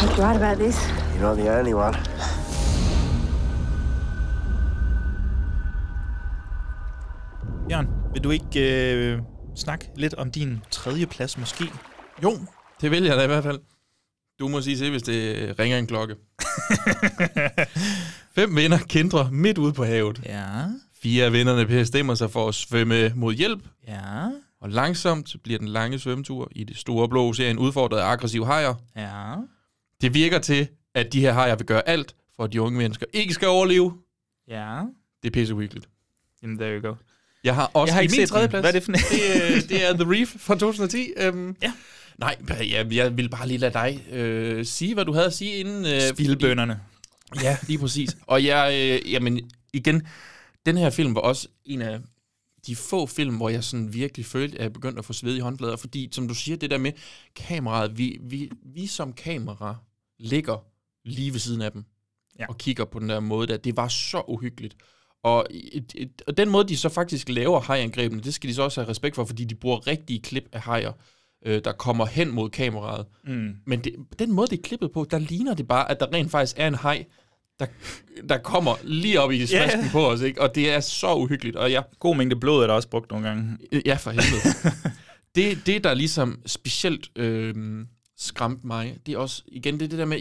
You 0.00 0.08
right 0.22 0.36
about 0.36 0.58
this? 0.58 0.76
You're 1.14 1.22
not 1.22 1.36
the 1.36 1.48
only 1.58 1.74
one. 1.74 1.94
Jørgen, 7.70 7.88
vil 8.12 8.24
du 8.24 8.30
ikke 8.30 8.60
øh, 8.94 9.18
snakke 9.56 9.90
lidt 9.96 10.14
om 10.14 10.30
din 10.30 10.62
tredje 10.70 11.06
plads 11.06 11.38
måske? 11.38 11.64
Jo, 12.22 12.30
det 12.80 12.90
vil 12.90 13.04
jeg 13.04 13.16
da 13.16 13.22
i 13.22 13.26
hvert 13.26 13.44
fald. 13.44 13.58
Du 14.38 14.48
må 14.48 14.60
sige 14.60 14.76
til, 14.76 14.90
hvis 14.90 15.02
det 15.02 15.54
ringer 15.58 15.78
en 15.78 15.86
klokke. 15.86 16.14
Fem 18.36 18.56
vinder 18.56 18.78
kendrer 18.88 19.30
midt 19.30 19.58
ude 19.58 19.72
på 19.72 19.84
havet. 19.84 20.20
Ja. 20.24 20.44
Fire 21.02 21.24
af 21.24 21.32
vinderne 21.32 21.66
bestemmer 21.66 22.14
sig 22.14 22.30
for 22.30 22.48
at 22.48 22.54
svømme 22.54 23.12
mod 23.14 23.34
hjælp. 23.34 23.62
Ja. 23.88 24.00
Og 24.60 24.70
langsomt 24.70 25.36
bliver 25.42 25.58
den 25.58 25.68
lange 25.68 25.98
svømmetur 25.98 26.48
i 26.52 26.64
det 26.64 26.76
store 26.76 27.08
blå 27.08 27.32
serien 27.32 27.58
udfordret 27.58 27.98
af 28.00 28.04
aggressive 28.04 28.46
hajer. 28.46 28.74
Ja. 28.96 29.34
Det 30.00 30.14
virker 30.14 30.38
til, 30.38 30.68
at 30.94 31.12
de 31.12 31.20
her 31.20 31.32
hajer 31.32 31.56
vil 31.56 31.66
gøre 31.66 31.88
alt, 31.88 32.14
for 32.36 32.44
at 32.44 32.52
de 32.52 32.60
unge 32.62 32.78
mennesker 32.78 33.06
ikke 33.12 33.34
skal 33.34 33.48
overleve. 33.48 33.92
Ja. 34.48 34.80
Det 35.22 35.28
er 35.28 35.32
pisse 35.32 35.54
uhyggeligt. 35.54 35.88
Jamen, 36.42 36.58
there 36.58 36.80
you 36.80 36.88
go. 36.88 36.94
Jeg 37.44 37.54
har 37.54 37.70
også 37.74 37.90
Jeg 37.90 37.94
har 37.94 38.00
ikke 38.00 38.12
min 38.12 38.20
set 38.20 38.28
tredje 38.28 38.48
plads. 38.48 38.62
Hvad 38.62 38.70
er 38.70 38.78
det 38.78 38.82
for 38.84 38.92
en? 38.92 38.98
det, 39.10 39.56
er- 39.56 39.66
det 39.68 39.84
er 39.88 39.92
The 40.04 40.12
Reef 40.20 40.34
fra 40.38 40.54
2010. 40.54 41.10
Um, 41.28 41.56
ja. 41.62 41.72
Nej, 42.18 42.36
jeg, 42.48 42.92
jeg 42.92 43.16
vil 43.16 43.28
bare 43.28 43.48
lige 43.48 43.58
lade 43.58 43.72
dig 43.72 44.06
øh, 44.10 44.64
sige, 44.64 44.94
hvad 44.94 45.04
du 45.04 45.12
havde 45.12 45.26
at 45.26 45.32
sige 45.32 45.56
inden. 45.56 45.84
Øh, 45.86 46.00
Spildbønderne. 46.00 46.80
Ja, 47.42 47.58
lige 47.66 47.78
præcis. 47.78 48.16
Og 48.26 48.44
jeg, 48.44 48.74
øh, 48.74 49.12
jamen, 49.12 49.50
igen, 49.72 50.06
den 50.66 50.76
her 50.76 50.90
film 50.90 51.14
var 51.14 51.20
også 51.20 51.48
en 51.64 51.82
af 51.82 52.00
de 52.66 52.76
få 52.76 53.06
film, 53.06 53.36
hvor 53.36 53.48
jeg 53.48 53.64
sådan 53.64 53.94
virkelig 53.94 54.26
følte, 54.26 54.58
at 54.58 54.62
jeg 54.62 54.72
begyndte 54.72 54.98
at 54.98 55.04
få 55.04 55.12
sved 55.12 55.36
i 55.36 55.40
håndflader, 55.40 55.76
fordi, 55.76 56.08
som 56.12 56.28
du 56.28 56.34
siger, 56.34 56.56
det 56.56 56.70
der 56.70 56.78
med 56.78 56.92
kameraet, 57.36 57.98
vi, 57.98 58.18
vi, 58.20 58.50
vi 58.62 58.86
som 58.86 59.12
kamera 59.12 59.76
ligger 60.18 60.64
lige 61.04 61.32
ved 61.32 61.40
siden 61.40 61.62
af 61.62 61.72
dem, 61.72 61.84
ja. 62.38 62.46
og 62.48 62.58
kigger 62.58 62.84
på 62.84 62.98
den 62.98 63.08
der 63.08 63.20
måde 63.20 63.46
der, 63.46 63.56
det 63.56 63.76
var 63.76 63.88
så 63.88 64.22
uhyggeligt. 64.28 64.76
Og, 65.22 65.46
et, 65.50 65.92
et, 65.94 66.22
og 66.26 66.36
den 66.36 66.50
måde, 66.50 66.68
de 66.68 66.76
så 66.76 66.88
faktisk 66.88 67.28
laver 67.28 67.60
hajangrebene, 67.60 68.22
det 68.22 68.34
skal 68.34 68.50
de 68.50 68.54
så 68.54 68.62
også 68.62 68.80
have 68.80 68.90
respekt 68.90 69.14
for, 69.16 69.24
fordi 69.24 69.44
de 69.44 69.54
bruger 69.54 69.86
rigtige 69.86 70.20
klip 70.20 70.48
af 70.52 70.60
hajer, 70.60 70.92
øh, 71.44 71.60
der 71.64 71.72
kommer 71.72 72.06
hen 72.06 72.30
mod 72.34 72.50
kameraet. 72.50 73.06
Mm. 73.26 73.50
Men 73.66 73.80
det, 73.80 73.94
den 74.18 74.32
måde, 74.32 74.46
det 74.46 74.58
er 74.58 74.62
klippet 74.62 74.92
på, 74.92 75.06
der 75.10 75.18
ligner 75.18 75.54
det 75.54 75.68
bare, 75.68 75.90
at 75.90 76.00
der 76.00 76.06
rent 76.14 76.30
faktisk 76.30 76.56
er 76.58 76.68
en 76.68 76.74
haj, 76.74 77.04
der, 77.60 77.66
der 78.28 78.38
kommer 78.38 78.74
lige 78.84 79.20
op 79.20 79.32
i 79.32 79.46
smasken 79.46 79.80
Ja. 79.84 79.88
på 79.92 80.10
os, 80.10 80.20
ikke? 80.20 80.40
Og 80.42 80.54
det 80.54 80.70
er 80.70 80.80
så 80.80 81.14
uhyggeligt. 81.14 81.56
Og 81.56 81.72
jeg, 81.72 81.84
God 81.98 82.16
mængde 82.16 82.36
blod 82.36 82.62
er 82.62 82.66
der 82.66 82.74
også 82.74 82.88
brugt 82.88 83.10
nogle 83.10 83.28
gange. 83.28 83.58
Ja, 83.86 83.94
for 83.94 84.10
helvede. 84.10 84.70
det, 85.34 85.66
det, 85.66 85.84
der 85.84 85.94
ligesom 85.94 86.40
specielt 86.46 87.10
øh, 87.16 87.54
skræmte 88.16 88.66
mig, 88.66 88.96
det 89.06 89.14
er 89.14 89.18
også, 89.18 89.42
igen, 89.46 89.80
det 89.80 89.90
det 89.90 89.98
der 89.98 90.04
med, 90.04 90.18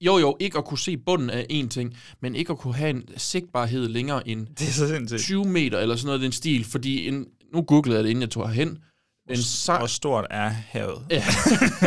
jo 0.00 0.18
jo, 0.18 0.36
ikke 0.40 0.58
at 0.58 0.64
kunne 0.64 0.78
se 0.78 0.96
bunden 0.96 1.30
af 1.30 1.46
en 1.50 1.68
ting, 1.68 1.96
men 2.20 2.34
ikke 2.34 2.52
at 2.52 2.58
kunne 2.58 2.74
have 2.74 2.90
en 2.90 3.02
sigtbarhed 3.16 3.88
længere 3.88 4.28
end 4.28 4.46
Det 4.46 4.68
er 4.68 4.72
så 4.72 4.88
sindssygt. 4.88 5.20
20 5.20 5.44
meter 5.44 5.78
eller 5.78 5.96
sådan 5.96 6.06
noget 6.06 6.20
den 6.20 6.32
stil, 6.32 6.64
fordi 6.64 7.08
en, 7.08 7.26
nu 7.54 7.62
googlede 7.62 7.96
jeg 7.96 8.04
det, 8.04 8.10
inden 8.10 8.22
jeg 8.22 8.30
tog 8.30 8.48
herhen. 8.48 8.78
En 9.30 9.36
sej, 9.36 9.78
Hvor 9.78 9.86
stort 9.86 10.26
er 10.30 10.48
havet? 10.48 11.06
Ja. 11.10 11.24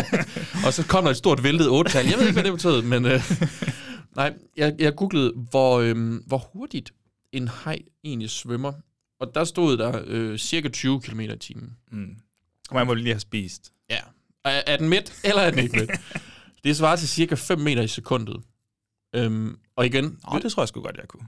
og 0.65 0.73
så 0.73 0.87
kom 0.87 1.03
der 1.03 1.11
et 1.11 1.17
stort 1.17 1.43
væltet 1.43 1.69
otal. 1.69 2.05
Jeg 2.05 2.17
ved 2.17 2.27
ikke, 2.27 2.33
hvad 2.33 2.43
det 2.43 2.53
betød, 2.53 2.81
men 2.81 3.05
øh, 3.05 3.31
nej, 4.15 4.33
jeg, 4.57 4.75
jeg 4.79 4.95
googlede, 4.95 5.33
hvor, 5.49 5.79
øh, 5.79 6.19
hvor 6.27 6.37
hurtigt 6.37 6.91
en 7.31 7.47
haj 7.47 7.79
egentlig 8.03 8.29
svømmer. 8.29 8.73
Og 9.19 9.35
der 9.35 9.43
stod 9.43 9.77
der 9.77 10.01
øh, 10.05 10.37
cirka 10.37 10.69
20 10.69 11.01
km 11.01 11.19
i 11.19 11.37
timen. 11.37 11.69
Mm. 11.91 12.15
Kommer 12.67 12.79
jeg 12.79 12.87
må 12.87 12.93
lige 12.93 13.13
have 13.13 13.19
spist. 13.19 13.71
Ja. 13.89 13.99
Er, 14.45 14.61
er 14.67 14.77
den 14.77 14.89
midt, 14.89 15.19
eller 15.23 15.41
er 15.41 15.51
den 15.51 15.59
ikke 15.59 15.79
midt? 15.79 15.91
det 16.63 16.77
svarer 16.77 16.95
til 16.95 17.07
cirka 17.07 17.35
5 17.35 17.59
meter 17.59 17.81
i 17.81 17.87
sekundet. 17.87 18.43
Øhm, 19.15 19.57
og 19.75 19.85
igen... 19.85 20.19
Åh, 20.31 20.41
det 20.41 20.51
tror 20.51 20.63
jeg 20.63 20.67
sgu 20.67 20.81
godt, 20.81 20.97
jeg 20.97 21.07
kunne. 21.07 21.27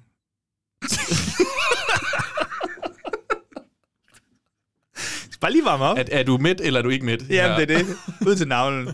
Bare 5.41 5.51
lige 5.51 5.65
varme 5.65 5.83
op. 5.83 5.97
Er, 5.97 6.03
er 6.11 6.23
du 6.23 6.37
midt, 6.37 6.61
eller 6.61 6.79
er 6.79 6.83
du 6.83 6.89
ikke 6.89 7.05
midt? 7.05 7.29
Jamen, 7.29 7.59
det 7.67 7.71
er 7.75 7.77
det. 7.77 7.87
Ud 8.27 8.35
til 8.35 8.47
navlen. 8.47 8.89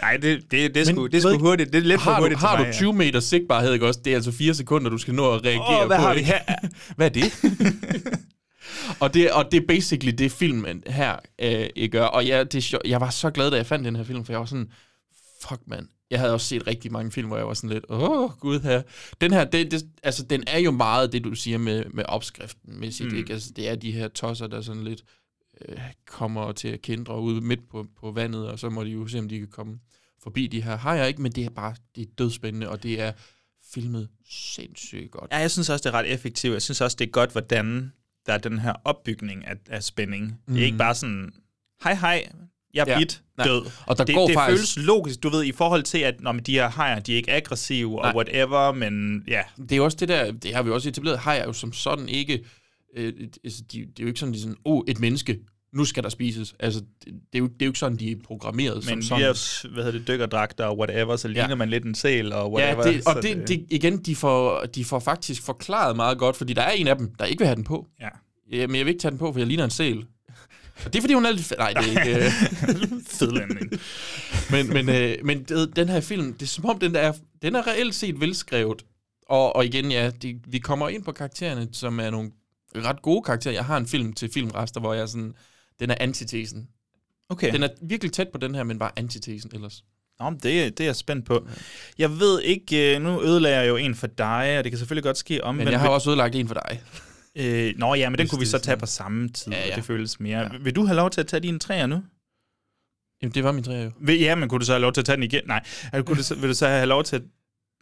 Nej, 0.00 0.16
det, 0.16 0.50
det, 0.50 0.74
det, 0.74 0.76
er 0.76 0.84
sgu, 0.84 1.06
det 1.06 1.14
er 1.14 1.20
sgu 1.20 1.38
hurtigt. 1.38 1.72
Det 1.72 1.78
er 1.78 1.82
lidt 1.82 2.00
for 2.02 2.14
hurtigt 2.20 2.40
du, 2.40 2.46
har 2.46 2.56
til 2.56 2.64
du 2.64 2.68
mig, 2.68 2.74
20 2.74 2.92
meter 2.92 3.20
sigtbarhed, 3.20 3.72
ikke 3.72 3.86
også? 3.86 4.00
Det 4.04 4.10
er 4.10 4.14
altså 4.14 4.32
4 4.32 4.54
sekunder, 4.54 4.90
du 4.90 4.98
skal 4.98 5.14
nå 5.14 5.32
at 5.34 5.44
reagere 5.44 5.80
Åh, 5.80 5.86
hvad 5.86 5.96
på. 5.96 6.02
har 6.02 6.14
vi 6.14 6.20
ikke? 6.20 6.32
hvad 6.96 7.06
er 7.06 7.10
det? 7.10 7.32
og 9.00 9.14
det? 9.14 9.30
Og 9.30 9.52
det 9.52 9.62
er 9.62 9.66
basically 9.68 10.12
det, 10.18 10.32
filmen 10.32 10.82
her 10.86 11.16
øh, 11.38 11.88
gør. 11.92 12.04
Og 12.04 12.28
jeg, 12.28 12.52
det 12.52 12.74
er 12.74 12.78
jeg 12.84 13.00
var 13.00 13.10
så 13.10 13.30
glad, 13.30 13.50
da 13.50 13.56
jeg 13.56 13.66
fandt 13.66 13.84
den 13.84 13.96
her 13.96 14.04
film, 14.04 14.24
for 14.24 14.32
jeg 14.32 14.40
var 14.40 14.46
sådan, 14.46 14.68
fuck 15.48 15.60
mand. 15.66 15.86
Jeg 16.10 16.18
havde 16.20 16.32
også 16.34 16.46
set 16.46 16.66
rigtig 16.66 16.92
mange 16.92 17.12
film, 17.12 17.28
hvor 17.28 17.36
jeg 17.36 17.46
var 17.46 17.54
sådan 17.54 17.70
lidt, 17.70 17.84
åh, 17.88 18.30
gud 18.30 18.60
her. 18.60 18.82
Den 19.20 19.32
her, 19.32 19.44
det, 19.44 19.70
det, 19.70 19.82
altså, 20.02 20.22
den 20.22 20.44
er 20.46 20.58
jo 20.58 20.70
meget 20.70 21.12
det, 21.12 21.24
du 21.24 21.34
siger 21.34 21.58
med, 21.58 21.84
med 21.94 22.04
opskriften. 22.08 22.80
Med 22.80 22.90
sit, 22.92 23.06
Mm. 23.06 23.12
mm. 23.12 23.18
ikke? 23.18 23.32
Altså, 23.32 23.50
det 23.56 23.68
er 23.68 23.74
de 23.74 23.92
her 23.92 24.08
tosser, 24.08 24.46
der 24.46 24.60
sådan 24.60 24.84
lidt 24.84 25.02
øh, 25.68 25.78
kommer 26.06 26.52
til 26.52 26.68
at 26.68 26.82
kendre 26.82 27.20
ud 27.20 27.40
midt 27.40 27.68
på, 27.70 27.86
på 28.00 28.10
vandet, 28.12 28.48
og 28.48 28.58
så 28.58 28.68
må 28.70 28.84
de 28.84 28.90
jo 28.90 29.06
se, 29.06 29.18
om 29.18 29.28
de 29.28 29.38
kan 29.38 29.48
komme 29.48 29.78
forbi 30.22 30.46
de 30.46 30.62
her 30.62 30.76
hajer, 30.76 31.04
ikke? 31.04 31.22
Men 31.22 31.32
det 31.32 31.44
er 31.44 31.50
bare, 31.50 31.74
det 31.96 32.02
er 32.02 32.06
dødspændende, 32.18 32.68
og 32.68 32.82
det 32.82 33.00
er 33.00 33.12
filmet 33.74 34.08
sindssygt 34.30 35.10
godt. 35.10 35.30
Ja, 35.32 35.36
jeg 35.38 35.50
synes 35.50 35.70
også, 35.70 35.82
det 35.82 35.94
er 35.94 35.98
ret 35.98 36.12
effektivt. 36.12 36.52
Jeg 36.52 36.62
synes 36.62 36.80
også, 36.80 36.96
det 36.98 37.06
er 37.06 37.10
godt, 37.10 37.32
hvordan 37.32 37.92
der 38.26 38.32
er 38.32 38.38
den 38.38 38.58
her 38.58 38.72
opbygning 38.84 39.46
af, 39.46 39.54
af 39.70 39.82
spænding. 39.84 40.24
Mm. 40.24 40.30
Det 40.30 40.46
er 40.46 40.52
Mhm. 40.52 40.58
ikke 40.62 40.78
bare 40.78 40.94
sådan, 40.94 41.32
hej 41.84 41.94
hej, 41.94 42.28
jeg 42.74 42.88
er 42.88 42.92
Ja. 42.92 42.98
bit, 42.98 43.22
Nej. 43.38 43.46
død. 43.46 43.66
Og 43.86 43.98
der 43.98 44.04
det, 44.04 44.14
går 44.14 44.26
det 44.26 44.34
faktisk- 44.34 44.76
føles 44.76 44.86
logisk, 44.86 45.22
du 45.22 45.28
ved, 45.28 45.44
i 45.44 45.52
forhold 45.52 45.82
til, 45.82 45.98
at 45.98 46.20
når 46.20 46.32
de 46.32 46.52
her 46.52 46.68
hajer, 46.68 47.00
de 47.00 47.12
er 47.12 47.16
ikke 47.16 47.32
aggressive 47.32 47.94
Nej. 47.96 48.08
og 48.10 48.14
whatever, 48.16 48.72
men 48.72 49.24
ja. 49.28 49.42
Det 49.68 49.72
er 49.72 49.80
også 49.80 49.96
det 50.00 50.08
der, 50.08 50.32
det 50.32 50.54
har 50.54 50.62
vi 50.62 50.70
også 50.70 50.88
etableret, 50.88 51.18
hajer 51.18 51.40
er 51.42 51.46
jo 51.46 51.52
som 51.52 51.72
sådan 51.72 52.08
ikke, 52.08 52.44
øh, 52.98 53.08
et- 53.08 53.38
altså, 53.44 53.62
de, 53.72 53.78
det 53.78 53.86
er 53.98 54.02
jo 54.02 54.06
ikke 54.06 54.20
sådan, 54.20 54.34
de 54.34 54.40
sådan, 54.40 54.56
oh, 54.64 54.82
et 54.88 55.00
menneske, 55.00 55.38
nu 55.72 55.84
skal 55.84 56.02
der 56.02 56.08
spises. 56.08 56.54
Altså, 56.60 56.80
det, 56.80 57.06
det, 57.06 57.14
er, 57.34 57.38
jo, 57.38 57.46
det 57.46 57.62
er 57.62 57.66
jo 57.66 57.70
ikke 57.70 57.78
sådan, 57.78 57.98
de 57.98 58.10
er 58.10 58.16
programmeret 58.24 58.86
Men 58.90 59.02
som 59.02 59.18
via, 59.18 59.32
sådan. 59.34 59.74
hvad 59.74 59.84
hedder 59.84 59.98
det, 59.98 60.08
dykkerdragter 60.08 60.64
og 60.64 60.78
whatever, 60.78 61.16
så 61.16 61.28
ligner 61.28 61.48
Ja. 61.48 61.54
man 61.54 61.68
lidt 61.70 61.84
en 61.84 61.94
sæl 61.94 62.32
og 62.32 62.52
whatever. 62.52 62.86
Ja, 62.86 62.92
det, 62.92 63.06
og 63.06 63.12
så 63.12 63.20
det, 63.20 63.48
det, 63.48 63.66
igen, 63.70 63.98
de 63.98 64.16
får, 64.16 64.60
de 64.74 64.84
får 64.84 64.98
faktisk 64.98 65.42
forklaret 65.42 65.96
meget 65.96 66.18
godt, 66.18 66.36
fordi 66.36 66.52
der 66.52 66.62
er 66.62 66.70
en 66.70 66.86
af 66.86 66.96
dem, 66.96 67.14
der 67.18 67.24
ikke 67.24 67.40
vil 67.40 67.46
have 67.46 67.56
den 67.56 67.64
på. 67.64 67.86
Ja. 68.00 68.08
ja 68.52 68.66
men 68.66 68.76
jeg 68.76 68.84
vil 68.86 68.90
ikke 68.90 69.00
tage 69.02 69.10
den 69.10 69.18
på, 69.18 69.32
for 69.32 69.40
jeg 69.40 69.46
ligner 69.46 69.64
en 69.64 69.70
sæl. 69.70 70.04
Og 70.84 70.92
det 70.92 70.96
er, 70.96 71.00
fordi 71.02 71.14
hun 71.14 71.26
er 71.26 71.30
lidt... 71.30 71.52
Nej, 71.58 71.72
det 71.72 71.96
er 71.96 72.00
ikke... 72.06 72.24
øh. 72.26 72.32
Fedlænding. 73.18 73.70
men 74.50 74.68
men, 74.72 74.88
øh, 74.88 75.14
men 75.24 75.42
det, 75.44 75.76
den 75.76 75.88
her 75.88 76.00
film, 76.00 76.32
det 76.32 76.42
er 76.42 76.46
som 76.46 76.64
om, 76.64 76.78
den 76.78 76.96
er, 76.96 77.12
den 77.42 77.54
er 77.54 77.66
reelt 77.66 77.94
set 77.94 78.20
velskrevet. 78.20 78.84
Og, 79.28 79.56
og 79.56 79.64
igen, 79.64 79.90
ja, 79.92 80.10
de, 80.22 80.38
vi 80.46 80.58
kommer 80.58 80.88
ind 80.88 81.02
på 81.04 81.12
karaktererne, 81.12 81.68
som 81.72 82.00
er 82.00 82.10
nogle 82.10 82.30
ret 82.76 83.02
gode 83.02 83.22
karakterer. 83.22 83.54
Jeg 83.54 83.64
har 83.64 83.76
en 83.76 83.86
film 83.86 84.12
til 84.12 84.30
filmrester, 84.34 84.80
hvor 84.80 84.94
jeg 84.94 85.08
sådan... 85.08 85.34
Den 85.80 85.90
er 85.90 85.94
antitesen. 86.00 86.68
Okay. 87.28 87.52
Den 87.52 87.62
er 87.62 87.68
virkelig 87.82 88.12
tæt 88.12 88.28
på 88.28 88.38
den 88.38 88.54
her, 88.54 88.64
men 88.64 88.78
bare 88.78 88.90
antitesen 88.96 89.50
ellers. 89.54 89.84
Nå, 90.20 90.30
det, 90.30 90.42
det 90.42 90.80
er 90.80 90.84
jeg 90.84 90.96
spændt 90.96 91.26
på. 91.26 91.48
Jeg 91.98 92.18
ved 92.18 92.40
ikke, 92.42 92.96
øh, 92.96 93.02
nu 93.02 93.22
ødelagde 93.22 93.56
jeg 93.56 93.68
jo 93.68 93.76
en 93.76 93.94
for 93.94 94.06
dig, 94.06 94.58
og 94.58 94.64
det 94.64 94.72
kan 94.72 94.78
selvfølgelig 94.78 95.04
godt 95.04 95.18
ske 95.18 95.44
om. 95.44 95.54
Men 95.54 95.68
jeg 95.68 95.80
har 95.80 95.88
også 95.88 96.10
ødelagt 96.10 96.34
en 96.34 96.48
for 96.48 96.54
dig. 96.54 96.82
Øh, 97.36 97.74
nå 97.76 97.94
ja, 97.94 98.08
men 98.08 98.18
den 98.18 98.28
kunne 98.28 98.38
vi 98.40 98.46
så 98.46 98.58
tage 98.58 98.76
på 98.76 98.86
samme 98.86 99.28
tid, 99.28 99.52
Ja, 99.52 99.68
ja, 99.68 99.76
det 99.76 99.84
føles 99.84 100.20
mere. 100.20 100.38
Ja. 100.38 100.48
Vil 100.60 100.76
du 100.76 100.84
have 100.84 100.96
lov 100.96 101.10
til 101.10 101.20
at 101.20 101.26
tage 101.26 101.40
dine 101.40 101.58
træer 101.58 101.86
nu? 101.86 102.02
Jamen, 103.22 103.34
det 103.34 103.44
var 103.44 103.52
min 103.52 103.64
træer 103.64 103.84
jo. 103.84 103.90
Vil, 104.00 104.20
ja, 104.20 104.34
men 104.34 104.48
kunne 104.48 104.60
du 104.60 104.64
så 104.64 104.72
have 104.72 104.80
lov 104.80 104.92
til 104.92 105.00
at 105.00 105.04
tage 105.04 105.16
den 105.16 105.22
igen? 105.22 105.42
Nej. 105.46 105.64
Kunne 105.92 106.16
du 106.16 106.22
så, 106.22 106.34
vil 106.34 106.48
du 106.48 106.54
så 106.54 106.66
have 106.66 106.86
lov 106.86 107.04
til 107.04 107.16
at... 107.16 107.22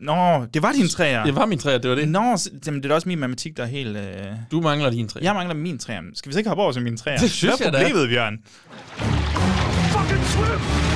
Nå, 0.01 0.47
det 0.55 0.63
var 0.63 0.73
dine 0.73 0.89
træer. 0.89 1.25
Det 1.25 1.35
var 1.35 1.47
min 1.47 1.59
træer, 1.59 1.79
det 1.79 1.91
var 1.91 1.97
det. 1.97 2.09
Nå, 2.09 2.37
så- 2.37 2.51
jamen, 2.67 2.81
det 2.81 2.85
er 2.85 2.89
da 2.89 2.95
også 2.95 3.09
min 3.09 3.19
matematik, 3.19 3.57
der 3.57 3.63
er 3.63 3.67
helt... 3.67 3.97
Øh... 3.97 4.03
Du 4.51 4.61
mangler 4.61 4.91
dine 4.91 5.09
træer. 5.09 5.25
Jeg 5.25 5.35
mangler 5.35 5.55
min 5.55 5.79
træer. 5.79 6.01
Skal 6.15 6.29
vi 6.29 6.33
så 6.33 6.39
ikke 6.39 6.49
hoppe 6.51 6.63
over 6.63 6.73
til 6.73 6.83
mine 6.83 6.97
træer? 6.97 7.19
Det 7.19 7.31
synes 7.31 7.55
Hvad 7.59 7.67
er 7.67 7.71
jeg 7.71 7.73
da. 7.73 7.79
problemet, 7.89 8.09
Bjørn? 8.09 8.39
Fucking 9.93 10.25
swim! 10.25 10.96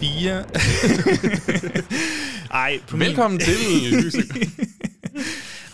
Min 0.00 0.08
fire. 0.08 0.44
Ej, 2.50 2.80
på 2.88 2.96
Velkommen 2.96 3.40
til, 3.40 3.54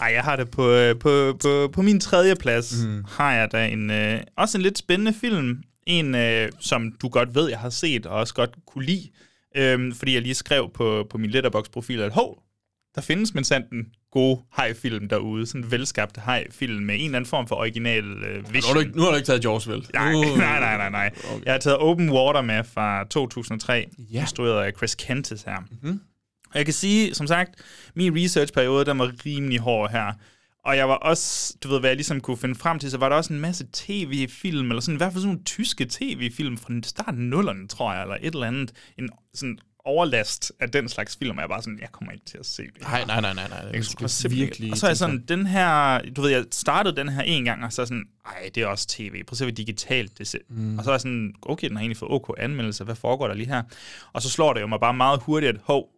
Ej, 0.01 0.07
jeg 0.07 0.23
har 0.23 0.37
det 0.37 0.51
på, 0.51 0.71
øh, 0.71 0.99
på, 0.99 1.39
på, 1.43 1.71
på 1.73 1.83
min 1.83 2.01
tredje 2.01 2.37
plads. 2.37 2.85
Mm. 2.87 3.05
Har 3.09 3.33
jeg 3.33 3.53
da 3.53 3.67
en, 3.67 3.91
øh, 3.91 4.21
også 4.37 4.59
en 4.59 4.63
lidt 4.63 4.79
spændende 4.79 5.13
film. 5.21 5.63
En, 5.87 6.15
øh, 6.15 6.49
som 6.61 6.93
du 7.03 7.09
godt 7.09 7.35
ved, 7.35 7.49
jeg 7.49 7.59
har 7.59 7.71
set, 7.71 8.07
og 8.07 8.19
også 8.19 8.35
godt 8.35 8.51
kunne 8.67 8.85
lide. 8.85 9.09
Øhm, 9.57 9.93
fordi 9.93 10.15
jeg 10.15 10.23
lige 10.23 10.35
skrev 10.35 10.71
på, 10.75 11.07
på 11.11 11.19
min 11.19 11.31
Letterboxd-profil, 11.31 12.01
at 12.01 12.13
hov, 12.13 12.43
der 12.95 13.01
findes 13.01 13.35
men 13.35 13.45
sandt 13.45 13.67
en 14.07 14.11
god 14.21 14.39
haj-film 14.53 15.09
derude. 15.09 15.47
Sådan 15.47 15.65
en 15.65 15.71
velskabt 15.71 16.17
haj-film 16.17 16.85
med 16.85 16.95
en 16.95 17.05
eller 17.05 17.17
anden 17.17 17.29
form 17.29 17.47
for 17.49 17.57
original 17.57 18.05
øh, 18.05 18.43
Nu 18.43 18.49
vision. 18.51 18.63
har, 18.69 18.75
du 18.75 18.81
ikke, 18.81 18.97
nu 18.97 19.03
har 19.03 19.11
du 19.11 19.17
ikke 19.17 19.27
taget 19.27 19.45
Jaws, 19.45 19.69
vel? 19.69 19.87
Nej, 19.95 20.13
Nu- 20.13 20.21
nej, 20.37 20.61
nej, 20.61 20.77
nej, 20.77 20.91
nej. 20.91 21.11
Okay. 21.35 21.45
Jeg 21.45 21.53
har 21.55 21.59
taget 21.59 21.79
Open 21.79 22.11
Water 22.11 22.41
med 22.43 22.65
fra 22.65 23.05
2003, 23.05 23.87
Ja. 24.13 24.21
instrueret 24.21 24.65
af 24.65 24.73
Chris 24.77 24.95
Kentis 24.95 25.43
her. 25.43 25.61
Mm-hmm. 25.71 26.01
Og 26.51 26.59
jeg 26.59 26.65
kan 26.65 26.75
sige, 26.75 27.15
som 27.15 27.27
sagt, 27.27 27.51
min 27.95 28.17
researchperiode, 28.17 28.85
den 28.85 28.99
var 28.99 29.13
rimelig 29.27 29.59
hård 29.61 29.91
her. 29.91 30.13
Og 30.65 30.77
jeg 30.77 30.89
var 30.89 30.95
også, 30.95 31.57
du 31.65 31.69
ved, 31.69 31.81
hvad 31.81 31.91
jeg 31.91 31.97
ligesom 31.97 32.21
kunne 32.21 32.37
finde 32.37 32.55
frem 32.55 32.79
til, 32.79 32.91
så 32.91 32.99
var 32.99 33.09
der 33.09 33.17
også 33.17 33.33
en 33.33 33.41
masse 33.41 33.67
tv-film, 33.73 34.69
eller 34.71 34.81
sådan, 34.81 34.95
i 34.95 34.97
hvert 34.97 35.13
fald 35.13 35.21
sådan 35.23 35.29
nogle 35.33 35.45
tyske 35.45 35.87
tv-film 35.91 36.59
fra 36.59 36.73
starten 36.83 37.21
af 37.21 37.27
nullerne, 37.27 37.69
tror 37.69 37.93
jeg, 37.93 38.03
eller 38.03 38.17
et 38.21 38.35
eller 38.35 38.47
andet. 38.47 38.73
En 38.99 39.09
sådan 39.35 39.59
overlast 39.87 40.53
af 40.61 40.71
den 40.71 40.89
slags 40.89 41.17
film, 41.17 41.37
og 41.37 41.43
jeg 41.43 41.49
var 41.49 41.61
sådan, 41.61 41.79
jeg 41.81 41.93
kommer 41.93 42.13
ikke 42.13 42.27
til 42.27 42.39
at 42.39 42.47
se 42.47 42.63
det. 42.63 42.83
Nej, 42.83 43.05
nej, 43.07 43.21
nej, 43.21 43.35
nej, 43.35 43.49
nej. 43.49 43.59
Jeg 43.59 43.73
Det 43.75 43.87
skulle 43.87 44.35
virkelig 44.37 44.73
og 44.73 44.79
så 44.79 44.87
er 44.87 44.91
jeg 44.91 44.97
sådan, 44.97 45.25
den 45.29 45.47
her, 45.47 45.99
du 46.17 46.21
ved, 46.23 46.31
jeg 46.31 46.45
startede 46.53 46.97
den 46.97 47.09
her 47.09 47.23
en 47.23 47.45
gang, 47.45 47.65
og 47.65 47.73
så 47.73 47.83
er 47.83 47.87
sådan, 47.87 48.05
ej, 48.27 48.51
det 48.55 48.63
er 48.63 48.67
også 48.67 48.87
tv. 48.89 49.11
Prøv 49.25 49.33
at 49.33 49.37
se, 49.39 49.45
hvor 49.45 49.51
digitalt 49.53 50.19
det 50.19 50.27
ser. 50.27 50.39
Mm. 50.49 50.79
Og 50.79 50.85
så 50.85 50.91
er 50.91 50.95
jeg 50.95 51.01
sådan, 51.01 51.35
okay, 51.43 51.69
den 51.69 51.77
har 51.77 51.81
egentlig 51.81 51.97
fået 51.97 52.13
OK 52.13 52.35
anmeldelser, 52.39 52.85
hvad 52.85 52.95
foregår 52.95 53.27
der 53.29 53.35
lige 53.35 53.49
her? 53.49 53.63
Og 54.13 54.23
så 54.23 54.29
slår 54.31 54.53
det 54.53 54.61
jo 54.61 54.67
mig 54.67 54.81
bare 54.81 54.95
meget 54.95 55.21
hurtigt, 55.23 55.55
at 55.55 55.61
hov, 55.65 55.89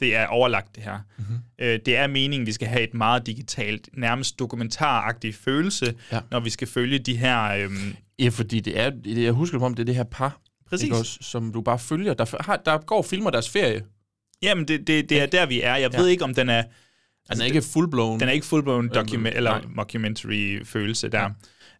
det 0.00 0.16
er 0.16 0.26
overlagt 0.26 0.74
det 0.76 0.82
her. 0.82 0.98
Mhm. 1.18 1.26
Mm-hmm. 1.28 1.38
Øh, 1.58 1.78
det 1.86 1.96
er 1.96 2.06
meningen, 2.06 2.46
vi 2.46 2.52
skal 2.52 2.68
have 2.68 2.82
et 2.82 2.94
meget 2.94 3.26
digitalt, 3.26 3.88
nærmest 3.92 4.38
dokumentaragtig 4.38 5.34
følelse, 5.34 5.94
Ja. 6.12 6.20
når 6.30 6.40
vi 6.40 6.50
skal 6.50 6.68
følge 6.68 6.98
de 6.98 7.16
her... 7.16 7.42
Øhm, 7.44 7.96
Ja, 8.20 8.28
fordi 8.28 8.60
det 8.60 8.78
er, 8.80 8.90
jeg 9.06 9.32
husker 9.32 9.60
om 9.60 9.74
det 9.74 9.82
er 9.82 9.84
det 9.86 9.94
her 9.94 10.04
par, 10.04 10.40
Præcis. 10.70 10.84
ikke 10.84 10.96
også, 10.96 11.18
som 11.20 11.52
du 11.52 11.60
bare 11.60 11.78
følger. 11.78 12.14
Der, 12.14 12.42
har, 12.42 12.56
der 12.56 12.78
går 12.78 13.02
filmer 13.02 13.30
deres 13.30 13.48
ferie. 13.50 13.82
jamen, 14.42 14.68
det, 14.68 14.86
det, 14.86 15.08
det 15.10 15.20
er 15.22 15.26
der, 15.26 15.46
vi 15.46 15.60
er. 15.62 15.76
Jeg 15.76 15.92
Ja. 15.92 16.00
ved 16.00 16.08
ikke, 16.08 16.24
om 16.24 16.34
den 16.34 16.48
er... 16.48 16.62
Den 17.32 17.40
er 17.40 17.44
ikke 17.44 17.58
full-blown. 17.58 18.18
Den 18.20 18.22
er 18.28 18.30
ikke 18.30 18.46
full-blown 18.46 18.88
document, 18.88 19.36
eller 19.36 19.60
mockumentary-følelse 19.68 21.08
der. 21.08 21.30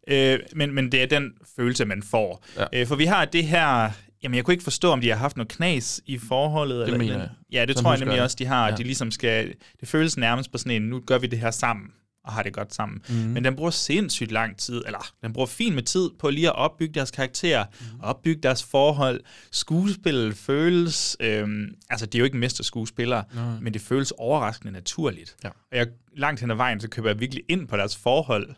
Øh, 0.09 0.39
men, 0.55 0.74
men 0.74 0.93
det 0.93 1.03
er 1.03 1.07
den 1.07 1.32
følelse, 1.57 1.84
man 1.84 2.03
får. 2.03 2.45
Ja. 2.57 2.64
Øh, 2.72 2.86
for 2.86 2.97
vi 2.97 3.05
har 3.05 3.24
det 3.24 3.45
her... 3.45 3.91
Jamen, 4.22 4.36
jeg 4.36 4.45
kunne 4.45 4.55
ikke 4.55 4.64
forstå, 4.64 4.91
om 4.91 5.01
de 5.01 5.09
har 5.09 5.16
haft 5.16 5.36
noget 5.36 5.49
knas 5.49 6.01
i 6.07 6.18
forholdet. 6.18 6.82
eller 6.84 6.99
mener 6.99 7.18
jeg. 7.18 7.28
Ja, 7.53 7.61
det 7.66 7.68
Sådan 7.70 7.82
tror 7.84 7.93
jeg 7.93 7.99
nemlig 8.01 8.14
jeg. 8.16 8.24
også, 8.24 8.36
de 8.39 8.47
har. 8.47 8.64
Ja. 8.64 8.70
Ja. 8.70 8.76
De 8.76 8.82
ligesom 8.82 9.11
skal... 9.11 9.55
Det 9.80 9.89
føles 9.89 10.16
nærmest 10.16 10.53
på 10.53 10.59
sådan 10.59 10.72
en, 10.72 10.89
nu 10.89 11.01
gør 11.07 11.18
vi 11.18 11.26
det 11.26 11.39
her 11.39 11.51
sammen. 11.51 11.86
Og 12.29 12.35
har 12.35 12.43
det 12.43 12.53
godt 12.53 12.74
sammen. 12.74 13.03
Mhm. 13.09 13.18
Men 13.18 13.45
den 13.45 13.57
bruger 13.57 13.70
sindssygt 13.70 14.33
lang 14.33 14.57
tid, 14.59 14.83
eller 14.87 15.12
den 15.22 15.33
bruger 15.33 15.47
fint 15.47 15.74
med 15.74 15.83
tid 15.83 16.11
på 16.18 16.31
lige 16.31 16.49
at 16.49 16.55
opbygge 16.57 16.95
deres 16.95 17.11
karakterer, 17.11 17.64
Mhm. 17.81 18.01
opbygge 18.03 18.43
deres 18.43 18.62
forhold. 18.64 19.20
Skuespillet 19.53 20.37
føles, 20.37 21.16
øhm, 21.20 21.74
altså 21.91 22.07
det 22.07 22.14
er 22.14 22.18
jo 22.18 22.24
ikke 22.24 22.37
mesterskuespillere, 22.37 23.24
Nej. 23.35 23.61
men 23.61 23.72
det 23.74 23.83
føles 23.83 24.12
overraskende 24.18 24.72
naturligt. 24.72 25.37
Ja. 25.45 25.49
Og 25.49 25.76
jeg, 25.79 25.87
langt 26.16 26.41
hen 26.41 26.51
ad 26.51 26.57
vejen, 26.57 26.81
så 26.81 26.89
køber 26.89 27.09
jeg 27.09 27.20
virkelig 27.20 27.45
ind 27.49 27.68
på 27.68 27.76
deres 27.76 27.97
forhold, 27.97 28.49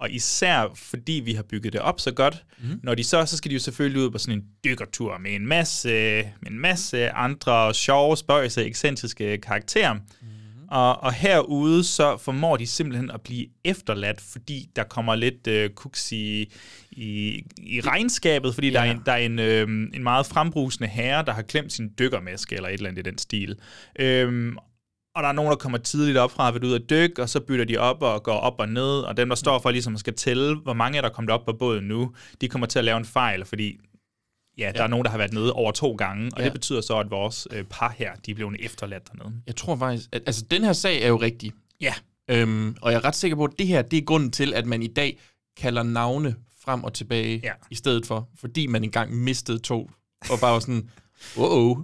og 0.00 0.10
især 0.10 0.72
fordi 0.74 1.12
vi 1.12 1.32
har 1.32 1.42
bygget 1.42 1.72
det 1.72 1.80
op 1.80 2.00
så 2.00 2.10
godt, 2.12 2.44
mm. 2.58 2.80
når 2.82 2.94
de 2.94 3.04
så, 3.04 3.26
så 3.26 3.36
skal 3.36 3.50
de 3.50 3.54
jo 3.54 3.60
selvfølgelig 3.60 4.02
ud 4.02 4.10
på 4.10 4.18
sådan 4.18 4.38
en 4.38 4.44
dykkertur 4.64 5.18
med 5.18 5.34
en 5.34 5.46
masse, 5.46 5.88
med 6.42 6.50
en 6.50 6.58
masse 6.58 7.10
andre 7.10 7.74
sjove, 7.74 8.16
spøjse, 8.16 8.64
ekscentriske 8.64 9.38
karakterer. 9.38 9.94
Mm. 9.94 10.00
Og, 10.70 11.02
og 11.02 11.12
herude 11.12 11.84
så 11.84 12.16
formår 12.16 12.56
de 12.56 12.66
simpelthen 12.66 13.10
at 13.10 13.20
blive 13.20 13.46
efterladt, 13.64 14.20
fordi 14.20 14.68
der 14.76 14.84
kommer 14.84 15.14
lidt 15.14 15.46
øh, 15.46 15.70
kuks 15.70 16.12
i, 16.12 16.52
i, 16.90 17.42
i 17.56 17.80
regnskabet, 17.80 18.54
fordi 18.54 18.68
ja. 18.68 18.72
der 18.72 18.80
er, 18.80 18.90
en, 18.90 19.02
der 19.06 19.12
er 19.12 19.16
en, 19.16 19.38
øh, 19.38 19.68
en 19.94 20.02
meget 20.02 20.26
frembrusende 20.26 20.88
herre, 20.88 21.24
der 21.24 21.32
har 21.32 21.42
klemt 21.42 21.72
sin 21.72 21.90
dykkermaske 21.98 22.56
eller 22.56 22.68
et 22.68 22.74
eller 22.74 22.90
andet 22.90 23.06
i 23.06 23.10
den 23.10 23.18
stil. 23.18 23.56
Øhm, 23.98 24.58
og 25.14 25.22
der 25.22 25.28
er 25.28 25.32
nogen, 25.32 25.50
der 25.50 25.56
kommer 25.56 25.78
tidligt 25.78 26.18
op 26.18 26.30
fra 26.30 26.48
at 26.48 26.64
ude 26.64 26.74
at 26.74 26.90
dykke, 26.90 27.22
og 27.22 27.28
så 27.28 27.40
bytter 27.40 27.64
de 27.64 27.76
op 27.76 28.02
og 28.02 28.22
går 28.22 28.32
op 28.32 28.54
og 28.58 28.68
ned, 28.68 29.00
og 29.00 29.16
dem, 29.16 29.28
der 29.28 29.36
står 29.36 29.58
for 29.58 29.70
ligesom 29.70 29.96
skal 29.96 30.14
tælle, 30.14 30.56
hvor 30.56 30.72
mange 30.72 30.98
er 30.98 31.02
der 31.02 31.08
kommet 31.08 31.30
op 31.30 31.44
på 31.46 31.52
båden 31.52 31.84
nu, 31.84 32.14
de 32.40 32.48
kommer 32.48 32.66
til 32.66 32.78
at 32.78 32.84
lave 32.84 32.96
en 32.96 33.04
fejl, 33.04 33.44
fordi 33.44 33.78
ja, 34.58 34.64
der 34.64 34.72
Ja. 34.80 34.82
er 34.84 34.86
nogen, 34.86 35.04
der 35.04 35.10
har 35.10 35.18
været 35.18 35.32
nede 35.32 35.52
over 35.52 35.72
to 35.72 35.92
gange, 35.94 36.30
og 36.32 36.38
Ja. 36.38 36.44
det 36.44 36.52
betyder 36.52 36.80
så, 36.80 36.98
at 36.98 37.10
vores 37.10 37.48
øh, 37.50 37.64
par 37.64 37.94
her, 37.98 38.14
de 38.26 38.30
er 38.30 38.34
blevet 38.34 38.56
efterladt 38.60 39.02
dernede. 39.12 39.34
Jeg 39.46 39.56
tror 39.56 39.76
faktisk, 39.76 40.08
at 40.12 40.22
altså, 40.26 40.44
den 40.50 40.64
her 40.64 40.72
sag 40.72 41.02
er 41.02 41.08
jo 41.08 41.16
rigtig. 41.16 41.52
Ja. 41.80 41.94
Øhm, 42.30 42.76
og 42.82 42.92
jeg 42.92 42.98
er 42.98 43.04
ret 43.04 43.14
sikker 43.16 43.36
på, 43.36 43.44
at 43.44 43.50
det 43.58 43.66
her, 43.66 43.82
det 43.82 43.96
er 43.98 44.02
grunden 44.02 44.30
til, 44.30 44.54
at 44.54 44.66
man 44.66 44.82
i 44.82 44.86
dag 44.86 45.18
kalder 45.56 45.82
navne 45.82 46.34
frem 46.64 46.84
og 46.84 46.92
tilbage 46.92 47.40
Ja. 47.44 47.52
i 47.70 47.74
stedet 47.74 48.06
for, 48.06 48.28
fordi 48.40 48.66
man 48.66 48.84
engang 48.84 49.14
mistede 49.16 49.58
to, 49.58 49.90
og 50.30 50.38
bare 50.40 50.52
var 50.52 50.58
sådan, 50.60 50.90
wow. 51.38 51.78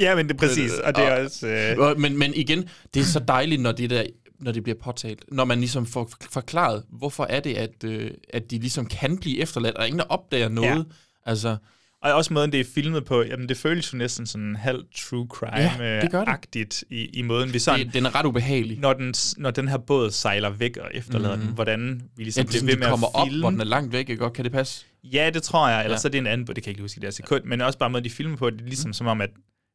Ja, 0.00 0.14
men 0.14 0.28
det 0.28 0.34
er 0.34 0.38
præcis, 0.38 0.72
og 0.72 0.94
det 0.96 1.04
er 1.04 1.24
også... 1.24 1.46
Øh... 1.46 1.98
Men, 2.00 2.18
men 2.18 2.34
igen, 2.34 2.68
det 2.94 3.00
er 3.00 3.04
så 3.04 3.18
dejligt, 3.28 3.60
når 3.62 3.72
det 3.72 3.90
der 3.90 4.04
når 4.40 4.52
det 4.52 4.62
bliver 4.62 4.78
påtalt. 4.82 5.24
Når 5.32 5.44
man 5.44 5.58
ligesom 5.58 5.86
får 5.86 6.10
forklaret, 6.30 6.84
hvorfor 6.88 7.24
er 7.24 7.40
det, 7.40 7.54
at, 7.54 7.84
øh, 7.84 8.10
at 8.28 8.50
de 8.50 8.58
ligesom 8.58 8.86
kan 8.86 9.18
blive 9.18 9.38
efterladt, 9.38 9.76
og 9.76 9.86
ingen, 9.88 10.00
opdager 10.08 10.48
noget. 10.48 10.68
Ja. 10.68 10.82
Altså, 11.30 11.56
Og 12.02 12.12
også 12.12 12.32
måden, 12.32 12.52
det 12.52 12.60
er 12.60 12.64
filmet 12.74 13.04
på, 13.04 13.22
jamen 13.22 13.48
det 13.48 13.56
føles 13.56 13.92
jo 13.92 13.98
næsten 13.98 14.26
sådan 14.26 14.56
halv 14.56 14.84
true 14.96 15.28
Ja, 15.42 15.68
crime-agtigt 15.68 16.82
i, 16.90 17.04
i 17.04 17.22
måden, 17.22 17.52
vi 17.52 17.58
sådan... 17.58 17.86
det, 17.86 17.94
den 17.94 18.06
er 18.06 18.14
ret 18.14 18.26
ubehagelig. 18.26 18.78
Når 18.78 18.92
den, 18.92 19.14
når 19.36 19.50
den 19.50 19.68
her 19.68 19.78
båd 19.78 20.10
sejler 20.10 20.50
væk 20.50 20.76
og 20.76 20.90
efterlader 20.94 21.34
Mhm. 21.36 21.40
mm. 21.42 21.46
den, 21.46 21.54
hvordan 21.54 22.02
vi 22.16 22.22
ligesom 22.22 22.40
Ja, 22.40 22.42
er 22.42 22.46
bliver 22.48 22.58
sådan, 22.60 22.68
ved 22.68 22.76
med 22.78 22.88
kommer 22.88 23.06
at 23.06 23.14
op, 23.14 23.26
filme. 23.26 23.40
hvor 23.42 23.50
den 23.50 23.60
er 23.60 23.64
langt 23.64 23.92
væk, 23.92 24.08
ikke? 24.10 24.24
Og 24.24 24.32
kan 24.32 24.44
det 24.44 24.52
passe? 24.52 24.84
Ja, 25.04 25.30
det 25.34 25.42
tror 25.42 25.68
jeg. 25.68 25.78
Eller 25.78 25.88
Ja. 25.90 25.92
ja. 25.94 25.98
så 25.98 26.08
er 26.08 26.10
det 26.10 26.18
en 26.18 26.26
anden 26.26 26.44
båd, 26.46 26.54
det 26.54 26.64
kan 26.64 26.68
jeg 26.68 26.72
ikke 26.74 26.82
huske 26.82 26.98
i 26.98 27.00
det 27.00 27.06
her 27.06 27.10
sekund. 27.12 27.44
Men 27.44 27.60
også 27.60 27.78
bare 27.78 27.90
måden, 27.90 28.04
de 28.04 28.10
filmer 28.10 28.36
på, 28.36 28.50
det 28.50 28.60
er 28.60 28.64
ligesom 28.64 28.88
mm. 28.88 28.92
som 28.92 29.06
om, 29.06 29.20
at 29.20 29.30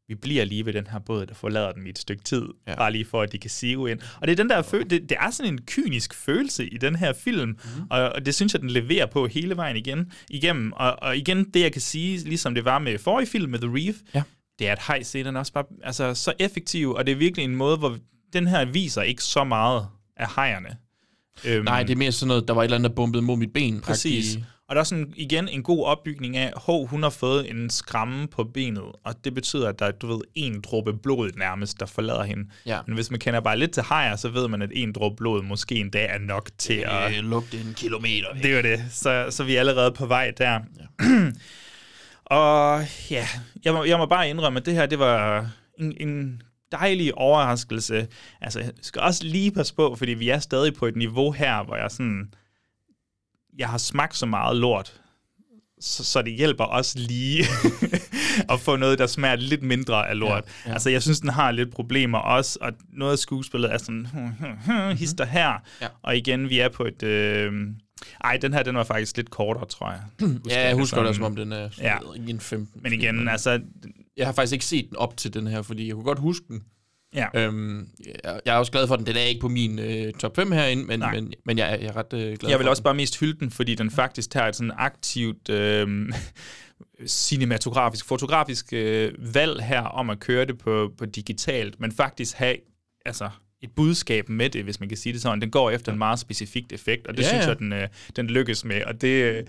vi 0.07 0.15
bliver 0.15 0.45
lige 0.45 0.65
ved 0.65 0.73
den 0.73 0.87
her 0.87 0.99
båd, 0.99 1.25
der 1.25 1.33
forlader 1.33 1.71
den 1.71 1.87
i 1.87 1.89
et 1.89 1.99
stykke 1.99 2.23
tid, 2.23 2.43
Ja. 2.67 2.75
bare 2.75 2.91
lige 2.91 3.05
for, 3.05 3.21
at 3.21 3.31
de 3.31 3.37
kan 3.37 3.49
sive 3.49 3.91
ind. 3.91 3.99
Og 4.21 4.27
det 4.27 4.31
er 4.31 4.35
den 4.43 4.49
der 4.49 4.61
føl- 4.61 4.89
det, 4.89 5.01
det 5.09 5.17
er 5.19 5.29
sådan 5.31 5.53
en 5.53 5.59
kynisk 5.67 6.13
følelse 6.13 6.67
i 6.67 6.77
den 6.77 6.95
her 6.95 7.13
film, 7.13 7.49
mm. 7.49 7.57
og, 7.89 8.01
og 8.09 8.25
det 8.25 8.35
synes 8.35 8.53
jeg, 8.53 8.61
den 8.61 8.69
leverer 8.69 9.05
på 9.05 9.27
hele 9.27 9.57
vejen 9.57 9.75
igen, 9.77 10.11
igennem. 10.29 10.73
Og, 10.73 11.03
og 11.03 11.17
igen, 11.17 11.43
det 11.43 11.59
jeg 11.59 11.71
kan 11.71 11.81
sige, 11.81 12.17
ligesom 12.17 12.55
det 12.55 12.65
var 12.65 12.79
med 12.79 12.97
forrige 12.97 13.27
film, 13.27 13.51
med 13.51 13.59
The 13.59 13.69
Reef, 13.73 13.95
Ja. 14.15 14.23
det 14.59 14.67
er, 14.67 14.71
at 14.71 14.79
hej-scenen 14.87 15.35
er 15.35 15.39
også 15.39 15.53
bare 15.53 15.65
altså, 15.83 16.13
så 16.13 16.33
effektiv, 16.39 16.91
og 16.91 17.05
det 17.05 17.11
er 17.11 17.15
virkelig 17.15 17.43
en 17.45 17.55
måde, 17.55 17.77
hvor 17.77 17.97
den 18.33 18.47
her 18.47 18.65
viser 18.65 19.01
ikke 19.01 19.23
så 19.23 19.43
meget 19.43 19.87
af 20.17 20.27
hejerne. 20.35 20.69
Øhm, 21.45 21.65
Nej, 21.65 21.83
det 21.83 21.93
er 21.93 21.97
mere 21.97 22.11
sådan 22.11 22.27
noget, 22.27 22.47
der 22.47 22.53
var 22.53 22.61
et 22.61 22.65
eller 22.65 22.77
andet, 22.77 22.89
der 22.89 22.95
bumpede 22.95 23.21
mod 23.23 23.37
mit 23.37 23.53
ben. 23.53 23.81
Præcis. 23.81 24.37
Og 24.69 24.75
der 24.75 24.81
er 24.81 24.85
sådan 24.85 25.13
igen 25.15 25.47
en 25.47 25.63
god 25.63 25.85
opbygning 25.85 26.37
af, 26.37 26.53
hov, 26.55 26.87
hun 26.87 27.03
har 27.03 27.09
fået 27.09 27.49
en 27.49 27.69
skræmme 27.69 28.27
på 28.27 28.43
benet, 28.43 28.83
og 29.03 29.15
det 29.23 29.33
betyder, 29.33 29.69
at 29.69 29.79
der 29.79 29.85
er, 29.85 29.91
du 29.91 30.07
ved, 30.07 30.21
en 30.35 30.61
dråbe 30.61 30.93
blod 30.93 31.31
nærmest, 31.37 31.79
der 31.79 31.85
forlader 31.85 32.23
hende. 32.23 32.49
Ja. 32.65 32.79
Men 32.87 32.95
hvis 32.95 33.11
man 33.11 33.19
kender 33.19 33.39
bare 33.39 33.57
lidt 33.57 33.71
til 33.71 33.83
hajer, 33.83 34.15
så 34.15 34.29
ved 34.29 34.47
man, 34.47 34.61
at 34.61 34.69
en 34.73 34.93
dråbe 34.93 35.15
blod 35.15 35.43
måske 35.43 35.75
en 35.75 35.89
dag 35.89 36.09
er 36.09 36.17
nok 36.17 36.49
til 36.57 36.83
at... 36.87 37.17
Øh, 37.17 37.23
lugte 37.23 37.57
en 37.57 37.73
kilometer 37.77 38.33
væk. 38.33 38.43
Det 38.43 38.51
er 38.51 38.55
jo 38.55 38.61
det. 38.61 38.85
Så, 38.91 39.27
så 39.29 39.43
vi 39.43 39.55
er 39.55 39.59
allerede 39.59 39.91
på 39.91 40.05
vej 40.05 40.31
der. 40.37 40.59
Ja. 40.79 41.05
og 42.37 42.85
ja, 43.11 43.27
jeg 43.65 43.73
må, 43.73 43.83
jeg 43.83 43.97
må 43.97 44.05
bare 44.05 44.29
indrømme, 44.29 44.59
at 44.59 44.65
det 44.65 44.73
her, 44.73 44.85
det 44.85 44.99
var 44.99 45.49
en, 45.79 45.93
en 45.99 46.41
dejlig 46.71 47.17
overraskelse. 47.17 48.07
Altså, 48.41 48.59
jeg 48.59 48.71
skal 48.81 49.01
også 49.01 49.23
lige 49.23 49.51
passe 49.51 49.75
på, 49.75 49.95
fordi 49.95 50.13
vi 50.13 50.29
er 50.29 50.39
stadig 50.39 50.73
på 50.73 50.85
et 50.85 50.95
niveau 50.95 51.31
her, 51.31 51.63
hvor 51.63 51.75
jeg 51.75 51.91
sådan... 51.91 52.33
Jeg 53.57 53.69
har 53.69 53.77
smagt 53.77 54.17
så 54.17 54.25
meget 54.25 54.57
lort, 54.57 55.01
så, 55.79 56.03
så 56.03 56.21
det 56.21 56.33
hjælper 56.33 56.63
også 56.63 56.99
lige 56.99 57.43
at 58.53 58.59
få 58.59 58.75
noget, 58.75 58.99
der 58.99 59.07
smager 59.07 59.35
lidt 59.35 59.63
mindre 59.63 60.09
af 60.09 60.19
lort. 60.19 60.43
Ja, 60.45 60.69
Ja. 60.69 60.73
Altså, 60.73 60.89
jeg 60.89 61.01
synes, 61.01 61.19
den 61.19 61.29
har 61.29 61.51
lidt 61.51 61.71
problemer 61.71 62.17
også, 62.17 62.59
og 62.61 62.73
noget 62.93 63.11
af 63.11 63.19
skuespillet 63.19 63.73
er 63.73 63.77
sådan, 63.77 64.07
hister 64.99 65.25
her. 65.25 65.53
Mhm. 65.53 65.65
Ja. 65.81 65.87
Og 66.03 66.17
igen, 66.17 66.49
vi 66.49 66.59
er 66.59 66.69
på 66.69 66.83
et... 66.83 67.03
Øh, 67.03 67.53
ej, 68.23 68.37
den 68.37 68.53
her, 68.53 68.63
den 68.63 68.75
var 68.75 68.83
faktisk 68.83 69.17
lidt 69.17 69.29
kortere, 69.29 69.65
tror 69.65 69.91
jeg. 69.91 70.01
Ja, 70.49 70.67
jeg 70.67 70.75
husker 70.75 71.03
det 71.03 71.15
som 71.15 71.23
om 71.23 71.35
den 71.35 71.51
er 71.51 71.69
ja. 71.81 71.97
en 72.27 72.39
15. 72.39 72.81
Men 72.83 72.93
igen, 72.93 73.27
altså... 73.27 73.61
Jeg 74.17 74.27
har 74.27 74.33
faktisk 74.33 74.53
ikke 74.53 74.65
set 74.65 74.89
den 74.89 74.97
op 74.97 75.17
til 75.17 75.33
den 75.33 75.47
her, 75.47 75.61
fordi 75.61 75.87
jeg 75.87 75.93
kunne 75.93 76.03
godt 76.03 76.19
huske 76.19 76.45
den. 76.47 76.63
Ja. 77.15 77.27
Øhm, 77.35 77.87
jeg, 78.23 78.39
jeg 78.45 78.55
er 78.55 78.57
også 78.59 78.71
glad 78.71 78.87
for 78.87 78.95
den. 78.95 79.05
Den 79.05 79.15
er 79.15 79.21
ikke 79.21 79.41
på 79.41 79.47
min 79.47 79.79
øh, 79.79 80.13
top 80.13 80.35
5 80.35 80.51
herinde, 80.51 80.83
men, 80.85 80.99
Nej. 80.99 81.13
men, 81.15 81.33
men 81.45 81.57
jeg, 81.57 81.73
er- 81.73 81.77
jeg 81.77 81.87
er 81.87 81.95
ret 81.95 82.13
øh, 82.13 82.19
glad 82.37 82.49
Jeg 82.49 82.59
vil 82.59 82.65
for 82.65 82.69
også 82.69 82.79
den. 82.79 82.83
bare 82.83 82.93
mest 82.93 83.19
hylde 83.19 83.39
den, 83.39 83.51
fordi 83.51 83.75
den 83.75 83.91
faktisk 83.91 84.29
tager 84.29 84.47
et 84.47 84.55
sådan 84.55 84.71
aktivt 84.77 85.49
øh, 85.49 85.87
cinematografisk, 87.07 88.05
fotografisk 88.05 88.73
øh, 88.73 89.11
valg 89.35 89.63
her 89.63 89.81
om 89.81 90.09
at 90.09 90.19
køre 90.19 90.45
det 90.45 90.57
på, 90.57 90.91
på 90.97 91.05
digitalt, 91.05 91.79
men 91.79 91.91
faktisk 91.91 92.35
have 92.35 92.55
altså, 93.05 93.29
et 93.63 93.69
budskab 93.75 94.29
med 94.29 94.49
det, 94.49 94.63
hvis 94.63 94.79
man 94.79 94.89
kan 94.89 94.97
sige 94.97 95.13
det 95.13 95.21
sådan. 95.21 95.41
Den 95.41 95.49
går 95.51 95.71
efter 95.71 95.91
en 95.91 95.97
meget 95.97 96.19
specifikt 96.19 96.73
effekt, 96.73 97.07
og 97.07 97.17
det 97.17 97.23
Ja, 97.23 97.27
synes 97.27 97.43
ja. 97.43 97.49
jeg, 97.49 97.59
den, 97.59 97.73
øh, 97.73 97.87
den 98.15 98.27
lykkes 98.27 98.65
med. 98.65 98.83
Og 98.83 99.01
det, 99.01 99.07
øh, 99.23 99.43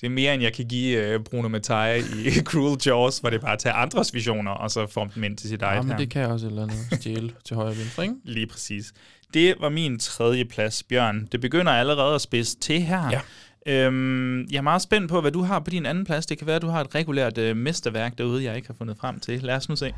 det 0.00 0.06
er 0.06 0.08
mere, 0.10 0.34
end 0.34 0.42
jeg 0.42 0.52
kan 0.52 0.64
give 0.68 0.98
øh, 1.06 1.20
Bruno 1.20 1.48
Mattei 1.48 1.98
i 2.00 2.30
Cruel 2.50 2.78
Jaws, 2.86 3.18
hvor 3.18 3.30
det 3.30 3.40
bare 3.40 3.56
tager 3.56 3.74
andres 3.76 4.14
visioner, 4.14 4.50
og 4.50 4.70
så 4.70 4.86
forme 4.86 5.10
dem 5.14 5.24
ind 5.24 5.36
til 5.36 5.48
sit 5.48 5.62
eget 5.62 5.76
Ja, 5.76 5.82
men 5.82 5.90
her. 5.90 5.98
det 5.98 6.10
kan 6.10 6.22
jeg 6.22 6.30
også 6.30 6.46
et 6.46 6.50
eller 6.50 6.62
andet 6.62 6.78
stjæle 7.00 7.32
til 7.44 7.56
højre 7.56 7.76
venstre, 7.78 8.02
ikke? 8.02 8.14
Lige 8.24 8.46
præcis. 8.46 8.92
Det 9.34 9.54
var 9.60 9.68
min 9.68 9.98
tredje 9.98 10.44
plads, 10.44 10.82
Bjørn. 10.82 11.28
Det 11.32 11.40
begynder 11.40 11.72
allerede 11.72 12.14
at 12.14 12.20
spidse 12.20 12.56
til 12.58 12.82
her. 12.82 13.10
Ja. 13.10 13.20
Øhm, 13.68 14.40
jeg 14.50 14.58
er 14.58 14.62
meget 14.62 14.82
spændt 14.82 15.10
på, 15.10 15.20
hvad 15.20 15.30
du 15.32 15.42
har 15.42 15.58
på 15.60 15.70
din 15.70 15.86
anden 15.86 16.04
plads. 16.04 16.26
Det 16.26 16.38
kan 16.38 16.46
være, 16.46 16.56
at 16.56 16.62
du 16.62 16.68
har 16.68 16.80
et 16.80 16.94
regulært 16.94 17.38
øh, 17.38 17.56
mesterværk 17.56 18.18
derude, 18.18 18.44
jeg 18.44 18.56
ikke 18.56 18.68
har 18.68 18.74
fundet 18.78 18.96
frem 19.00 19.20
til. 19.20 19.40
Lad 19.42 19.56
os 19.56 19.68
nu 19.68 19.76
se. 19.76 19.92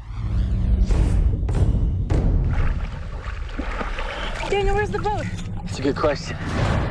Daniel, 4.58 4.74
where's 4.74 4.90
the 4.90 4.98
boat? 4.98 5.24
It's 5.66 5.78
a 5.78 5.82
good 5.82 5.94
question. 5.94 6.36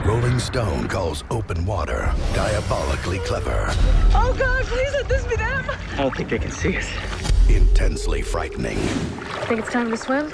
Rolling 0.05 0.39
Stone 0.39 0.88
calls 0.88 1.26
open 1.30 1.65
water 1.65 2.13
diabolically 2.34 3.20
clever, 3.26 3.65
Oh 4.13 4.34
God, 4.39 4.63
please 4.63 4.93
let 4.93 5.09
this 5.09 5.26
be 5.26 5.36
them. 5.36 5.65
I 5.70 5.97
don't 5.97 6.15
think 6.15 6.30
they 6.30 6.39
can 6.39 6.49
see 6.49 6.78
us. 6.78 6.89
intensely 7.49 8.22
frightening. 8.22 8.78
I 8.78 9.45
Think 9.47 9.59
it's 9.59 9.70
time 9.74 9.91
to 9.91 9.97
swim? 9.97 10.32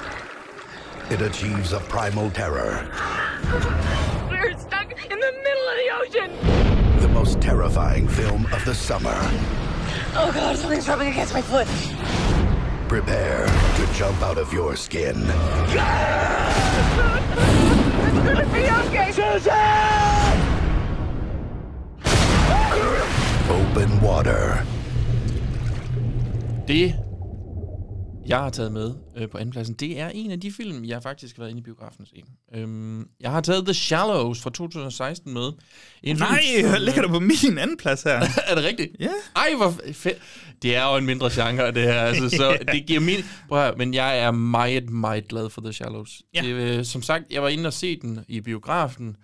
It 1.10 1.22
achieves 1.22 1.72
a 1.72 1.80
primal 1.80 2.30
terror, 2.30 2.88
We're 4.30 4.56
stuck 4.56 4.92
in 4.92 5.18
the 5.18 5.32
middle 5.42 5.68
of 5.72 5.76
the 5.82 6.18
ocean. 6.20 7.00
the 7.00 7.08
most 7.08 7.40
terrifying 7.40 8.06
film 8.06 8.46
of 8.52 8.64
the 8.64 8.76
summer. 8.76 9.18
Oh 10.14 10.30
God, 10.32 10.56
something's 10.56 10.86
rubbing 10.86 11.08
against 11.08 11.34
my 11.34 11.42
foot. 11.42 11.66
Prepare 12.88 13.46
to 13.48 13.92
jump 13.92 14.22
out 14.22 14.38
of 14.38 14.52
your 14.52 14.76
skin. 14.76 15.16
It's 18.02 18.18
gonna 18.26 18.44
be 18.54 18.62
okay. 18.80 19.08
Susan! 19.12 20.34
Open 23.50 23.90
water. 24.08 24.64
Det, 26.68 26.94
jeg 28.26 28.38
har 28.38 28.50
taget 28.50 28.72
med 28.72 28.94
øh, 29.16 29.28
på 29.28 29.38
andenpladsen, 29.38 29.74
det 29.74 30.00
er 30.00 30.08
en 30.08 30.30
af 30.30 30.40
de 30.40 30.52
film, 30.52 30.84
jeg 30.84 31.02
faktisk 31.02 31.36
har 31.36 31.42
været 31.42 31.50
inde 31.50 31.60
i 31.60 31.62
biografen 31.62 32.02
at 32.02 32.08
se. 32.08 32.22
Øhm, 32.60 33.08
jeg 33.20 33.30
har 33.30 33.40
taget 33.40 33.64
The 33.64 33.74
Shallows 33.74 34.40
fra 34.42 34.50
2016 34.50 35.34
med. 35.34 35.52
En 36.02 36.16
Nej, 36.16 36.42
som, 36.60 36.70
hvad 36.70 36.80
ligger 36.80 37.02
øh, 37.04 37.08
du 37.08 37.12
på 37.12 37.20
min 37.20 37.58
anden 37.58 37.76
plads 37.76 38.02
her? 38.02 38.12
er 38.48 38.54
det 38.54 38.64
rigtigt? 38.64 38.90
Ja. 39.00 39.10
Ej, 39.36 39.54
hvor 39.56 39.74
fedt. 39.92 40.18
Det 40.62 40.76
er 40.76 40.90
jo 40.90 40.96
en 40.96 41.06
mindre 41.06 41.30
genre, 41.32 41.72
det 41.72 41.82
her. 41.82 42.00
Altså, 42.00 42.28
så 42.28 42.58
det 42.72 42.86
giver 42.86 43.00
min... 43.00 43.16
Prøv 43.48 43.58
at, 43.58 43.64
høre, 43.64 43.76
men 43.76 43.94
jeg 43.94 44.18
er 44.18 44.30
meget, 44.30 44.90
meget 44.90 45.28
glad 45.28 45.50
for 45.50 45.60
The 45.60 45.72
Shallows. 45.72 46.22
Ja. 46.34 46.42
Det, 46.42 46.48
øh, 46.54 46.84
som 46.84 47.02
sagt, 47.02 47.24
jeg 47.30 47.42
var 47.42 47.48
inde 47.48 47.66
og 47.66 47.72
se 47.72 48.00
den 48.00 48.24
i 48.28 48.40
biografen, 48.40 49.16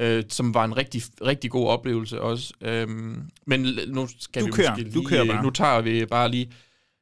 øh, 0.00 0.24
som 0.28 0.54
var 0.54 0.64
en 0.64 0.76
rigtig, 0.76 1.02
rigtig 1.22 1.50
god 1.50 1.68
oplevelse 1.68 2.20
også. 2.20 2.52
Øhm, 2.60 3.30
men 3.46 3.78
nu 3.88 4.08
skal 4.18 4.42
Du 4.42 4.46
vi 4.46 4.52
kører. 4.52 4.70
måske 4.70 4.84
Du 4.84 4.98
lige, 4.98 5.08
kører 5.08 5.22
øh, 5.22 5.28
bare. 5.28 5.42
Nu 5.42 5.50
tager 5.50 5.80
vi 5.80 6.06
bare 6.06 6.30
lige... 6.30 6.52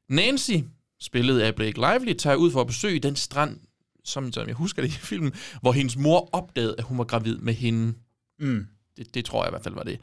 Nancy, 0.08 0.52
spillet 1.00 1.40
af 1.40 1.54
Blake 1.54 1.80
Lively, 1.80 2.12
tager 2.12 2.36
ud 2.36 2.50
for 2.50 2.60
at 2.60 2.66
besøge 2.66 2.98
den 3.00 3.16
strand, 3.16 3.60
som, 4.04 4.32
som 4.32 4.46
jeg 4.46 4.54
husker 4.54 4.82
det 4.82 4.88
i 4.88 4.92
filmen, 4.98 5.32
hvor 5.60 5.72
hendes 5.72 5.96
mor 5.96 6.28
opdagede, 6.32 6.74
at 6.78 6.84
hun 6.84 6.98
var 6.98 7.04
gravid 7.04 7.36
med 7.36 7.54
hende. 7.54 7.94
Mm. 8.40 8.66
Det, 8.96 9.14
det 9.14 9.24
tror 9.24 9.44
jeg 9.44 9.50
i 9.50 9.52
hvert 9.52 9.62
fald 9.62 9.74
var 9.74 9.82
det. 9.82 9.98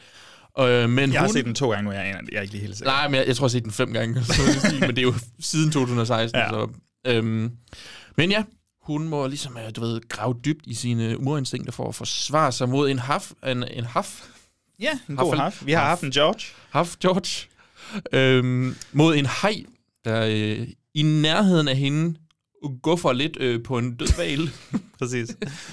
Øh, 0.60 0.90
men 0.90 1.12
Jeg 1.12 1.20
har 1.20 1.28
hun, 1.28 1.34
set 1.34 1.46
den 1.46 1.56
to 1.56 1.72
gange, 1.72 1.84
hvor 1.84 1.94
jeg 1.94 2.06
aner 2.08 2.22
det. 2.22 2.30
Jeg 2.32 2.38
er 2.38 2.42
ikke 2.42 2.54
lige 2.54 2.62
helt 2.62 2.78
sikker. 2.78 2.92
Nej, 2.92 3.08
men 3.08 3.16
jeg, 3.16 3.28
jeg 3.28 3.36
tror, 3.36 3.44
jeg 3.46 3.48
har 3.48 3.52
set 3.52 3.64
den 3.64 3.72
fem 3.72 3.94
gange, 3.94 4.24
så 4.24 4.42
men 4.80 4.90
det 4.90 4.98
er 4.98 5.02
jo 5.02 5.14
siden 5.40 5.72
2016. 5.82 6.40
Ja. 6.40 6.50
Så, 6.50 6.68
øhm, 7.08 7.52
men 8.18 8.32
ja, 8.32 8.44
hun 8.82 9.08
må 9.08 9.28
ligesom, 9.28 9.58
øh, 9.58 9.76
du 9.76 9.82
ved, 9.82 10.02
grave 10.10 10.36
dybt 10.46 10.68
i 10.68 10.74
sine 10.74 11.20
urinstinkter 11.20 11.72
for 11.72 11.88
at 11.88 11.96
forsvare 11.96 12.52
sig 12.52 12.70
mod 12.70 12.90
en 12.90 13.00
haf. 13.00 13.32
En, 13.48 13.64
en 13.74 13.84
haf? 13.86 14.22
Ja, 14.80 15.00
en 15.10 15.16
god 15.16 15.36
haf. 15.36 15.66
Vi 15.66 15.72
har 15.72 15.86
haft 15.86 16.02
en 16.02 16.12
George. 16.12 16.42
Haf 16.70 16.96
George. 17.02 17.48
Øhm, 18.14 18.76
mod 18.92 19.16
en 19.16 19.26
hej, 19.42 19.64
der 20.06 20.26
øh, 20.30 20.68
i 20.94 21.02
nærheden 21.02 21.68
af 21.68 21.78
hende 21.78 22.16
guffer 22.82 23.14
lidt 23.14 23.38
øh, 23.40 23.64
på 23.64 23.78
en 23.78 23.96
død 23.96 24.18
val. 24.18 24.50
Præcis. 25.00 25.28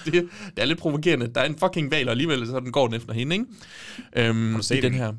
det, 0.04 0.12
det 0.14 0.28
er 0.56 0.64
lidt 0.64 0.78
provokerende. 0.78 1.30
Der 1.34 1.40
er 1.40 1.44
en 1.44 1.58
fucking 1.58 1.90
val, 1.90 2.08
og 2.08 2.10
alligevel 2.10 2.46
så 2.46 2.60
den 2.60 2.72
går 2.72 2.86
den 2.86 2.96
efter 2.96 3.12
hende, 3.12 3.36
ikke? 3.36 3.46
Øhm, 4.16 4.50
Har 4.50 4.56
du 4.56 4.62
set 4.62 4.82
den 4.82 4.94
her. 4.94 5.12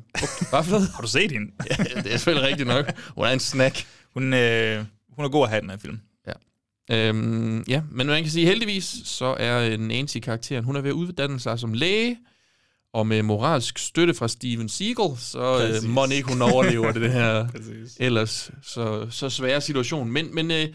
Hvad 0.50 0.64
for? 0.64 0.78
Har 0.78 1.02
du 1.02 1.08
set 1.08 1.32
hende? 1.32 1.52
ja, 1.70 2.00
det 2.00 2.12
er 2.12 2.16
selvfølgelig 2.16 2.48
rigtigt 2.48 2.68
nok. 2.68 2.92
Hun 3.14 3.24
er 3.24 3.28
en 3.30 3.40
snack. 3.40 3.86
Hun, 4.14 4.34
øh, 4.34 4.84
hun 5.16 5.24
er 5.24 5.28
god 5.28 5.44
at 5.44 5.50
have 5.50 5.58
i 5.58 5.62
den 5.62 5.70
her 5.70 5.78
film. 5.78 6.00
Ja. 6.26 7.08
Øhm, 7.08 7.64
ja, 7.68 7.82
men 7.90 8.06
man 8.06 8.22
kan 8.22 8.30
sige, 8.32 8.46
heldigvis, 8.46 8.96
så 9.04 9.36
er 9.38 9.76
Nancy-karakteren, 9.76 10.64
hun 10.64 10.76
er 10.76 10.80
ved 10.80 10.90
at 10.90 10.94
uddanne 10.94 11.40
sig 11.40 11.58
som 11.58 11.72
læge, 11.72 12.18
og 12.92 13.06
med 13.06 13.22
moralsk 13.22 13.78
støtte 13.78 14.14
fra 14.14 14.28
Steven 14.28 14.68
Seagal, 14.68 15.10
så 15.18 15.70
øh, 15.84 15.90
må 15.90 16.06
ikke 16.06 16.28
hun 16.28 16.42
overlever 16.42 16.92
det 16.92 17.12
her 17.12 17.48
ellers 18.06 18.50
så, 18.62 19.06
så 19.10 19.30
svære 19.30 19.60
situation. 19.60 20.10
Men, 20.10 20.34
men 20.34 20.50
øh, 20.50 20.68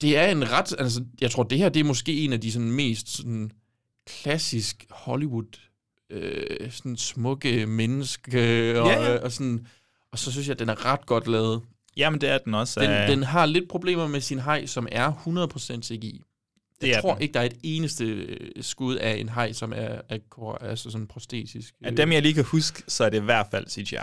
det 0.00 0.16
er 0.16 0.26
en 0.26 0.50
ret, 0.52 0.74
altså 0.78 1.04
jeg 1.20 1.30
tror, 1.30 1.42
det 1.42 1.58
her 1.58 1.68
det 1.68 1.80
er 1.80 1.84
måske 1.84 2.24
en 2.24 2.32
af 2.32 2.40
de 2.40 2.52
sådan, 2.52 2.72
mest 2.72 3.16
sådan, 3.16 3.50
klassisk 4.06 4.86
Hollywood 4.90 5.58
øh, 6.10 6.70
sådan 6.70 6.96
smukke 6.96 7.66
menneske, 7.66 8.38
og, 8.80 8.88
Ja, 8.88 9.02
ja. 9.12 9.18
og, 9.18 9.32
sådan, 9.32 9.66
og 10.12 10.18
så 10.18 10.32
synes 10.32 10.46
jeg, 10.48 10.52
at 10.52 10.58
den 10.58 10.68
er 10.68 10.84
ret 10.84 11.06
godt 11.06 11.26
lavet. 11.28 11.60
Jamen, 11.96 12.20
det 12.20 12.28
er 12.28 12.38
den 12.38 12.54
også. 12.54 12.80
Den, 12.80 12.90
øh, 12.90 13.08
den 13.08 13.22
har 13.22 13.46
lidt 13.46 13.68
problemer 13.68 14.08
med 14.08 14.20
sin 14.20 14.38
hej, 14.38 14.66
som 14.66 14.88
er 14.92 15.12
100% 15.12 15.82
CGI. 15.82 16.22
Det 16.80 16.88
Jeg 16.88 16.96
er 16.96 17.00
tror 17.00 17.12
den. 17.14 17.22
ikke, 17.22 17.34
der 17.34 17.40
er 17.40 17.44
et 17.44 17.56
eneste 17.62 18.04
øh, 18.04 18.50
skud 18.62 18.96
af 18.96 19.16
en 19.16 19.28
hej, 19.28 19.52
som 19.52 19.72
er, 19.72 20.00
er 20.08 20.18
altså 20.60 20.90
sådan 20.90 21.06
prostetisk. 21.06 21.74
Af 21.84 21.96
dem, 21.96 22.12
jeg 22.12 22.22
lige 22.22 22.34
kan 22.34 22.44
huske, 22.44 22.82
så 22.88 23.04
er 23.04 23.08
det 23.08 23.16
i 23.16 23.24
hvert 23.24 23.46
fald 23.50 23.66
CGI. 23.68 23.96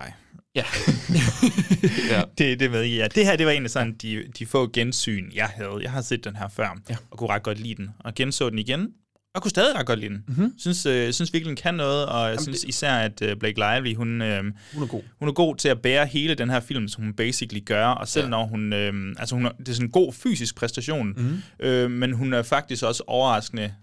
Ja. 0.56 0.64
ja. 2.12 2.22
Det, 2.38 2.60
det 2.60 2.72
med 2.72 2.86
ja. 2.86 3.08
Det 3.16 3.26
her, 3.26 3.36
det 3.36 3.46
var 3.46 3.52
egentlig 3.52 3.72
sådan 3.72 3.94
de, 4.02 4.24
de 4.40 4.46
få 4.46 4.70
gensyn, 4.74 5.32
jeg 5.36 5.46
havde. 5.46 5.72
Jeg 5.82 5.92
har 5.92 6.02
set 6.02 6.24
den 6.24 6.36
her 6.36 6.48
før, 6.48 6.78
ja. 6.90 6.96
og 7.12 7.18
kunne 7.18 7.30
ret 7.30 7.44
godt 7.44 7.60
lide 7.60 7.76
den. 7.76 7.90
Og 8.00 8.16
genså 8.16 8.50
den 8.50 8.60
igen, 8.60 8.88
og 9.36 9.42
kunne 9.42 9.50
stadig 9.50 9.76
ret 9.76 9.86
godt 9.86 10.00
lide 10.00 10.10
den. 10.14 10.24
Mhm. 10.28 10.54
Synes, 10.58 10.86
øh, 10.86 11.14
synes 11.14 11.34
virkelig, 11.34 11.50
den 11.50 11.56
kan 11.64 11.74
noget, 11.74 12.06
og 12.06 12.20
jeg 12.20 12.28
Jamen, 12.30 12.44
synes 12.44 12.60
det- 12.62 12.70
især, 12.70 12.94
at 12.96 13.22
øh, 13.22 13.36
Blake 13.38 13.60
Lively, 13.60 13.96
hun, 13.96 14.22
øh, 14.22 14.44
Hun 14.74 14.84
er 14.84 14.88
god. 14.88 15.02
hun 15.20 15.28
er 15.30 15.34
god 15.34 15.56
til 15.56 15.70
at 15.70 15.82
bære 15.82 16.06
hele 16.06 16.36
den 16.36 16.50
her 16.50 16.60
film, 16.60 16.88
som 16.88 17.04
hun 17.04 17.14
basically 17.14 17.62
gør, 17.66 17.86
og 17.88 18.08
selv 18.08 18.26
Ja. 18.26 18.30
når 18.30 18.46
hun, 18.46 18.74
øh, 18.74 18.94
altså 19.18 19.36
hun 19.36 19.46
er, 19.46 19.50
det 19.60 19.70
er 19.70 19.74
sådan 19.74 19.88
en 19.88 19.92
god 19.92 20.14
fysisk 20.14 20.56
præstation, 20.56 21.08
Mhm. 21.18 21.42
øh, 21.60 21.92
men 21.92 22.14
hun 22.14 22.34
er 22.34 22.44
faktisk 22.44 22.84
også 22.84 23.04
overraskende 23.08 23.74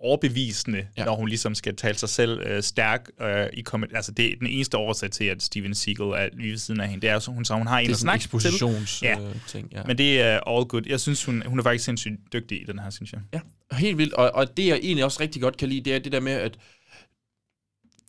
overbevisende, 0.00 0.86
Ja. 0.96 1.04
når 1.04 1.16
hun 1.16 1.28
ligesom 1.28 1.54
skal 1.54 1.76
tale 1.76 1.98
sig 1.98 2.08
selv 2.08 2.40
øh, 2.46 2.62
stærk 2.62 3.08
øh, 3.20 3.46
i 3.52 3.60
komment. 3.60 3.92
Altså 3.96 4.12
det 4.12 4.32
er 4.32 4.36
den 4.38 4.46
eneste 4.46 4.76
årsag 4.76 5.10
til, 5.10 5.24
at 5.24 5.42
Steven 5.42 5.74
Seagal 5.74 6.06
er 6.06 6.28
lige 6.36 6.50
ved 6.50 6.58
siden 6.58 6.80
af 6.80 6.88
hende. 6.88 7.02
Det 7.02 7.10
er 7.10 7.18
så 7.18 7.30
hun, 7.30 7.44
så 7.44 7.54
hun 7.54 7.66
har 7.66 7.78
en 7.78 7.84
Det 7.86 7.90
er 7.90 7.94
at 7.94 8.00
snakke 8.00 8.22
til. 8.22 8.28
Ja. 9.02 9.20
øh, 9.20 9.36
ting, 9.48 9.68
ja. 9.72 9.82
Men 9.86 9.98
det 9.98 10.20
er 10.20 10.40
all 10.46 10.64
good. 10.64 10.82
Jeg 10.86 11.00
synes, 11.00 11.24
hun, 11.24 11.42
hun 11.46 11.58
er 11.58 11.62
faktisk 11.62 11.84
sindssygt 11.84 12.14
dygtig 12.32 12.62
i 12.62 12.64
den 12.64 12.78
her, 12.78 12.90
synes 12.90 13.12
jeg. 13.12 13.20
Ja, 13.32 13.40
helt 13.76 13.98
vildt. 13.98 14.12
Og, 14.14 14.30
og 14.34 14.56
det, 14.56 14.66
jeg 14.66 14.78
egentlig 14.82 15.04
også 15.04 15.20
rigtig 15.20 15.42
godt 15.42 15.56
kan 15.56 15.68
lide, 15.68 15.80
det 15.80 15.94
er 15.94 15.98
det 15.98 16.12
der 16.12 16.20
med, 16.20 16.32
at... 16.32 16.58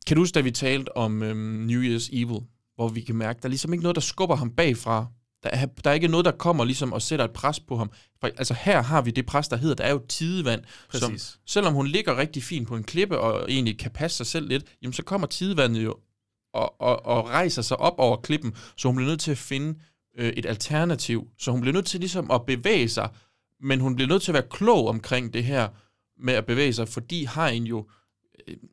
Kan 0.07 0.15
du 0.15 0.21
huske, 0.21 0.35
da 0.35 0.41
vi 0.41 0.51
talte 0.51 0.97
om 0.97 1.23
øhm, 1.23 1.37
New 1.39 1.81
Year's 1.81 2.09
Evil, 2.13 2.39
hvor 2.75 2.87
vi 2.87 3.01
kan 3.01 3.15
mærke, 3.15 3.39
der 3.41 3.45
er 3.45 3.49
ligesom 3.49 3.73
ikke 3.73 3.83
noget, 3.83 3.95
der 3.95 4.01
skubber 4.01 4.35
ham 4.35 4.51
bagfra. 4.51 5.05
Der 5.43 5.49
er, 5.49 5.65
der 5.65 5.89
er 5.89 5.93
ikke 5.93 6.07
noget, 6.07 6.25
der 6.25 6.31
kommer 6.31 6.65
ligesom 6.65 6.93
og 6.93 7.01
sætter 7.01 7.25
et 7.25 7.31
pres 7.31 7.59
på 7.59 7.77
ham. 7.77 7.91
For, 8.19 8.27
altså 8.27 8.53
her 8.53 8.81
har 8.81 9.01
vi 9.01 9.11
det 9.11 9.25
pres, 9.25 9.47
der 9.47 9.57
hedder, 9.57 9.75
der 9.75 9.83
er 9.83 9.91
jo 9.91 10.01
tidevand. 10.09 10.63
Som, 10.93 11.11
Præcis. 11.11 11.39
selvom 11.45 11.73
hun 11.73 11.87
ligger 11.87 12.17
rigtig 12.17 12.43
fint 12.43 12.67
på 12.67 12.75
en 12.75 12.83
klippe 12.83 13.19
og 13.19 13.51
egentlig 13.51 13.79
kan 13.79 13.91
passe 13.91 14.17
sig 14.17 14.25
selv 14.25 14.47
lidt, 14.47 14.65
jamen 14.81 14.93
så 14.93 15.03
kommer 15.03 15.27
tidevandet 15.27 15.83
jo 15.83 15.95
og, 16.53 16.81
og, 16.81 17.05
og 17.05 17.29
rejser 17.29 17.61
sig 17.61 17.77
op 17.77 17.95
over 17.97 18.17
klippen, 18.17 18.55
så 18.77 18.87
hun 18.87 18.95
bliver 18.95 19.09
nødt 19.09 19.19
til 19.19 19.31
at 19.31 19.37
finde 19.37 19.79
øh, 20.17 20.29
et 20.29 20.45
alternativ. 20.45 21.27
Så 21.39 21.51
hun 21.51 21.61
bliver 21.61 21.73
nødt 21.73 21.85
til 21.85 21.99
ligesom 21.99 22.31
at 22.31 22.45
bevæge 22.45 22.89
sig, 22.89 23.09
men 23.61 23.79
hun 23.79 23.95
bliver 23.95 24.07
nødt 24.09 24.21
til 24.21 24.31
at 24.31 24.33
være 24.33 24.47
klog 24.49 24.87
omkring 24.87 25.33
det 25.33 25.43
her 25.43 25.69
med 26.19 26.33
at 26.33 26.45
bevæge 26.45 26.73
sig, 26.73 26.87
fordi 26.87 27.23
hajen 27.23 27.63
jo 27.63 27.87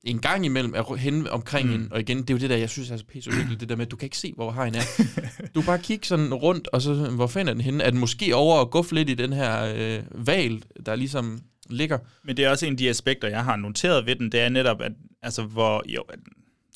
en 0.04 0.18
gang 0.18 0.44
imellem 0.44 0.74
er 0.74 0.96
hen 0.96 1.28
omkring 1.28 1.66
mm. 1.66 1.72
Hende, 1.72 1.88
og 1.90 2.00
igen, 2.00 2.22
det 2.22 2.30
er 2.30 2.34
jo 2.34 2.38
det 2.38 2.50
der, 2.50 2.56
jeg 2.56 2.70
synes 2.70 2.90
er 2.90 2.96
så 2.96 3.04
pisse 3.04 3.30
uhyggeligt, 3.30 3.60
det 3.60 3.68
der 3.68 3.76
med, 3.76 3.86
at 3.86 3.90
du 3.90 3.96
kan 3.96 4.06
ikke 4.06 4.18
se, 4.18 4.32
hvor 4.36 4.50
hajen 4.50 4.74
er. 4.74 5.02
du 5.54 5.62
bare 5.62 5.78
kigge 5.78 6.06
sådan 6.06 6.34
rundt, 6.34 6.68
og 6.68 6.82
så, 6.82 6.94
hvor 6.94 7.26
fanden 7.26 7.48
er 7.48 7.52
den 7.52 7.60
henne? 7.60 7.84
Er 7.84 7.90
den 7.90 8.00
måske 8.00 8.36
over 8.36 8.58
og 8.58 8.70
guffe 8.70 8.94
lidt 8.94 9.10
i 9.10 9.14
den 9.14 9.32
her 9.32 9.74
øh, 9.76 10.26
val, 10.26 10.62
der 10.86 10.96
ligesom 10.96 11.40
ligger? 11.70 11.98
Men 12.24 12.36
det 12.36 12.44
er 12.44 12.50
også 12.50 12.66
en 12.66 12.72
af 12.72 12.78
de 12.78 12.88
aspekter, 12.88 13.28
jeg 13.28 13.44
har 13.44 13.56
noteret 13.56 14.06
ved 14.06 14.16
den, 14.16 14.32
det 14.32 14.40
er 14.40 14.48
netop, 14.48 14.80
at 14.80 14.92
altså, 15.22 15.42
hvor, 15.42 15.82
jo, 15.88 16.04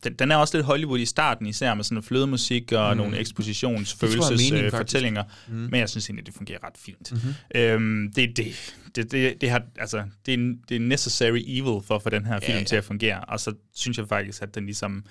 den, 0.05 0.13
den 0.15 0.31
er 0.31 0.37
også 0.37 0.57
lidt 0.57 0.67
Hollywood 0.67 0.99
i 0.99 1.05
starten, 1.07 1.47
især 1.47 1.75
med 1.75 1.85
sådan 1.85 2.03
flødemusik 2.03 2.73
og 2.73 2.91
Mm. 2.93 2.97
nogle 2.97 3.17
er 3.17 3.21
ekspositionsfølelsesfortællinger, 3.21 4.71
fortællinger, 4.71 5.25
Mm. 5.49 5.55
men 5.55 5.81
jeg 5.81 5.89
synes 5.89 6.09
egentlig, 6.09 6.27
det 6.27 6.35
fungerer 6.35 6.59
ret 6.65 6.77
fint. 6.79 7.13
Mhm. 7.13 7.35
Øhm, 7.55 8.13
det, 8.17 8.37
det, 8.37 8.75
det, 8.97 9.13
det, 9.13 9.41
det, 9.41 9.51
har, 9.51 9.63
altså, 9.79 10.03
det, 10.27 10.35
er, 10.35 10.55
det 10.69 10.75
er 10.77 10.81
necessary 10.81 11.41
evil 11.47 11.83
for 11.87 11.95
at 11.95 12.03
få 12.03 12.11
den 12.11 12.27
her 12.27 12.41
film 12.41 12.53
Ja, 12.53 12.59
ja. 12.59 12.65
til 12.65 12.77
at 12.77 12.85
fungere, 12.85 13.21
og 13.21 13.41
så 13.41 13.55
synes 13.75 13.99
jeg 13.99 14.09
faktisk, 14.09 14.43
at 14.43 14.55
den 14.55 14.65
ligesom 14.67 15.05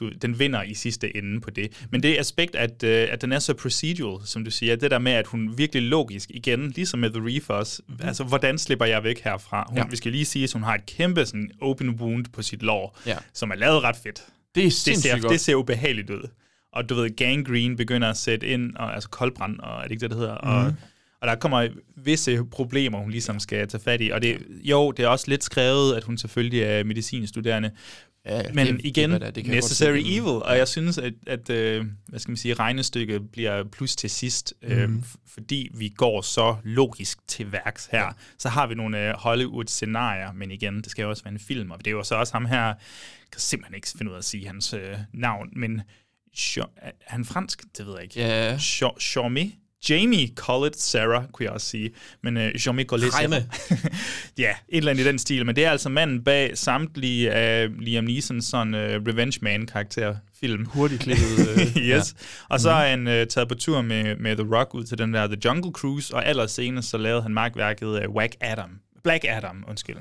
du, 0.00 0.10
den 0.22 0.38
vinder 0.38 0.62
i 0.62 0.74
sidste 0.74 1.16
ende 1.16 1.40
på 1.40 1.50
det. 1.50 1.86
Men 1.90 2.02
det 2.02 2.18
aspekt, 2.18 2.54
at, 2.56 2.82
øh, 2.82 3.08
at 3.10 3.22
den 3.22 3.32
er 3.32 3.38
så 3.38 3.54
procedural, 3.54 4.26
som 4.26 4.44
du 4.44 4.50
siger, 4.50 4.76
det 4.76 4.90
der 4.90 4.98
med, 4.98 5.12
at 5.12 5.26
hun 5.26 5.58
virkelig 5.58 5.82
logisk, 5.82 6.30
igen, 6.34 6.70
ligesom 6.70 7.00
med 7.00 7.10
The 7.10 7.22
Reef 7.26 7.50
også, 7.50 7.82
mm. 7.88 7.94
altså, 8.02 8.24
hvordan 8.24 8.58
slipper 8.58 8.84
jeg 8.86 9.04
væk 9.04 9.20
herfra? 9.24 9.66
Hun, 9.68 9.78
Ja. 9.78 9.84
Vi 9.90 9.96
skal 9.96 10.12
lige 10.12 10.24
sige, 10.24 10.44
at 10.44 10.52
hun 10.52 10.62
har 10.62 10.74
et 10.74 10.86
kæmpe 10.86 11.26
sådan, 11.26 11.50
open 11.60 11.90
wound 11.90 12.24
på 12.32 12.42
sit 12.42 12.62
lår, 12.62 12.98
Ja. 13.06 13.16
som 13.34 13.50
er 13.50 13.54
lavet 13.54 13.82
ret 13.82 13.96
fedt. 13.96 14.22
Det 14.54 14.60
er 14.60 14.64
Det 14.64 14.72
ser, 14.98 15.20
godt. 15.20 15.32
det 15.32 15.40
ser 15.40 15.54
ubehageligt 15.54 16.10
ud. 16.10 16.28
Og 16.72 16.88
du 16.88 16.94
ved, 16.94 17.16
gangrene 17.16 17.76
begynder 17.76 18.08
at 18.10 18.16
sætte 18.16 18.46
ind, 18.46 18.76
og, 18.76 18.94
altså 18.94 19.08
koldbrand, 19.08 19.58
og 19.60 19.78
er 19.78 19.82
det 19.82 19.90
ikke 19.90 20.00
det, 20.00 20.10
det 20.10 20.18
hedder? 20.18 20.38
Mm. 20.42 20.48
Og, 20.50 20.64
Mhm. 20.64 20.74
og 21.20 21.28
der 21.28 21.34
kommer 21.34 21.68
visse 21.96 22.44
problemer, 22.50 22.98
hun 22.98 23.10
ligesom 23.10 23.38
skal 23.40 23.68
tage 23.68 23.82
fat 23.82 24.00
i. 24.00 24.08
Og 24.10 24.22
det, 24.22 24.38
jo, 24.62 24.90
det 24.90 25.02
er 25.04 25.08
også 25.08 25.24
lidt 25.28 25.44
skrevet, 25.44 25.96
at 25.96 26.04
hun 26.04 26.18
selvfølgelig 26.18 26.60
er 26.62 26.84
medicinstuderende. 26.84 27.70
Ja, 28.26 28.42
Men 28.54 28.66
det- 28.66 28.74
det- 28.76 28.84
igen, 28.84 29.10
det 29.10 29.20
det 29.20 29.34
godt 29.44 29.46
necessary 29.54 29.98
evil. 30.04 30.22
Og 30.42 30.56
jeg 30.58 30.68
synes, 30.68 30.98
at, 30.98 31.12
at 31.26 31.50
øh, 31.50 31.86
hvad 32.08 32.20
skal 32.20 32.30
man 32.30 32.36
sige, 32.36 32.54
regnestykket 32.54 33.30
bliver 33.32 33.64
plus 33.64 33.96
til 33.96 34.10
sidst, 34.10 34.54
øh, 34.62 34.88
Mhm. 34.90 35.04
fordi 35.26 35.68
vi 35.74 35.88
går 35.88 36.20
så 36.22 36.56
logisk 36.64 37.18
til 37.28 37.52
værks 37.52 37.88
her. 37.92 38.04
Ja. 38.04 38.10
Så 38.38 38.48
har 38.48 38.66
vi 38.66 38.74
nogle 38.74 39.08
øh, 39.08 39.14
Hollywood-scenarier, 39.18 40.32
men 40.32 40.50
igen, 40.50 40.76
det 40.76 40.90
skal 40.90 41.02
jo 41.02 41.10
også 41.10 41.24
være 41.24 41.32
en 41.32 41.38
film, 41.40 41.70
og 41.70 41.78
det 41.78 41.86
er 41.86 41.90
jo 41.90 42.02
så 42.02 42.14
også 42.14 42.32
ham 42.32 42.44
her, 42.46 42.64
jeg 42.64 42.76
kan 43.32 43.40
simpelthen 43.40 43.74
ikke 43.74 43.88
finde 43.98 44.10
ud 44.10 44.14
af 44.14 44.18
at 44.18 44.24
sige 44.24 44.46
hans 44.46 44.72
øh, 44.74 44.96
navn, 45.12 45.48
men 45.56 45.82
Jean, 46.56 46.66
er 46.76 46.90
han 47.06 47.24
fransk? 47.24 47.62
Det 47.78 47.86
ved 47.86 47.94
jeg 47.94 48.02
ikke. 48.02 48.20
Ja. 48.20 48.58
Jean 49.16 49.52
Jamie 49.88 50.28
Collett 50.36 50.80
Sarah, 50.80 51.24
kunne 51.32 51.44
jeg 51.44 51.52
også 51.52 51.66
sige. 51.66 51.90
Men 52.22 52.36
øh, 52.36 52.50
Jean-Mi 52.54 52.84
Collett 52.84 53.14
Jaime. 53.20 53.36
ja, 54.38 54.50
et 54.50 54.76
eller 54.76 54.90
andet 54.90 55.04
i 55.04 55.06
den 55.06 55.18
stil. 55.18 55.46
Men 55.46 55.56
det 55.56 55.64
er 55.64 55.70
altså 55.70 55.88
manden 55.88 56.24
bag 56.24 56.58
samtlige 56.58 57.32
af 57.32 57.68
Liam 57.78 58.04
Neesons 58.04 58.44
sådan, 58.44 58.74
uh, 58.74 58.80
Revenge 58.80 59.38
Man-karakter 59.42 60.16
film. 60.40 60.66
Hurtigt 60.66 61.02
klippet. 61.02 61.48
Øh, 61.48 61.56
yes. 61.76 61.76
ja. 61.88 62.00
Og 62.48 62.60
så 62.60 62.70
er 62.70 62.88
han 62.88 63.06
uh, 63.06 63.12
taget 63.12 63.48
på 63.48 63.54
tur 63.54 63.82
med, 63.82 64.16
med 64.16 64.36
The 64.36 64.56
Rock 64.56 64.74
ud 64.74 64.84
til 64.84 64.98
den 64.98 65.14
der 65.14 65.26
The 65.26 65.38
Jungle 65.44 65.72
Cruise, 65.72 66.14
og 66.14 66.26
allersenest 66.26 66.90
så 66.90 66.98
lavede 66.98 67.22
han 67.22 67.34
magtværket 67.34 67.86
uh, 67.86 68.14
Whack 68.14 68.36
Adam. 68.40 68.70
Black 69.04 69.24
Adam, 69.28 69.64
undskyld. 69.68 69.96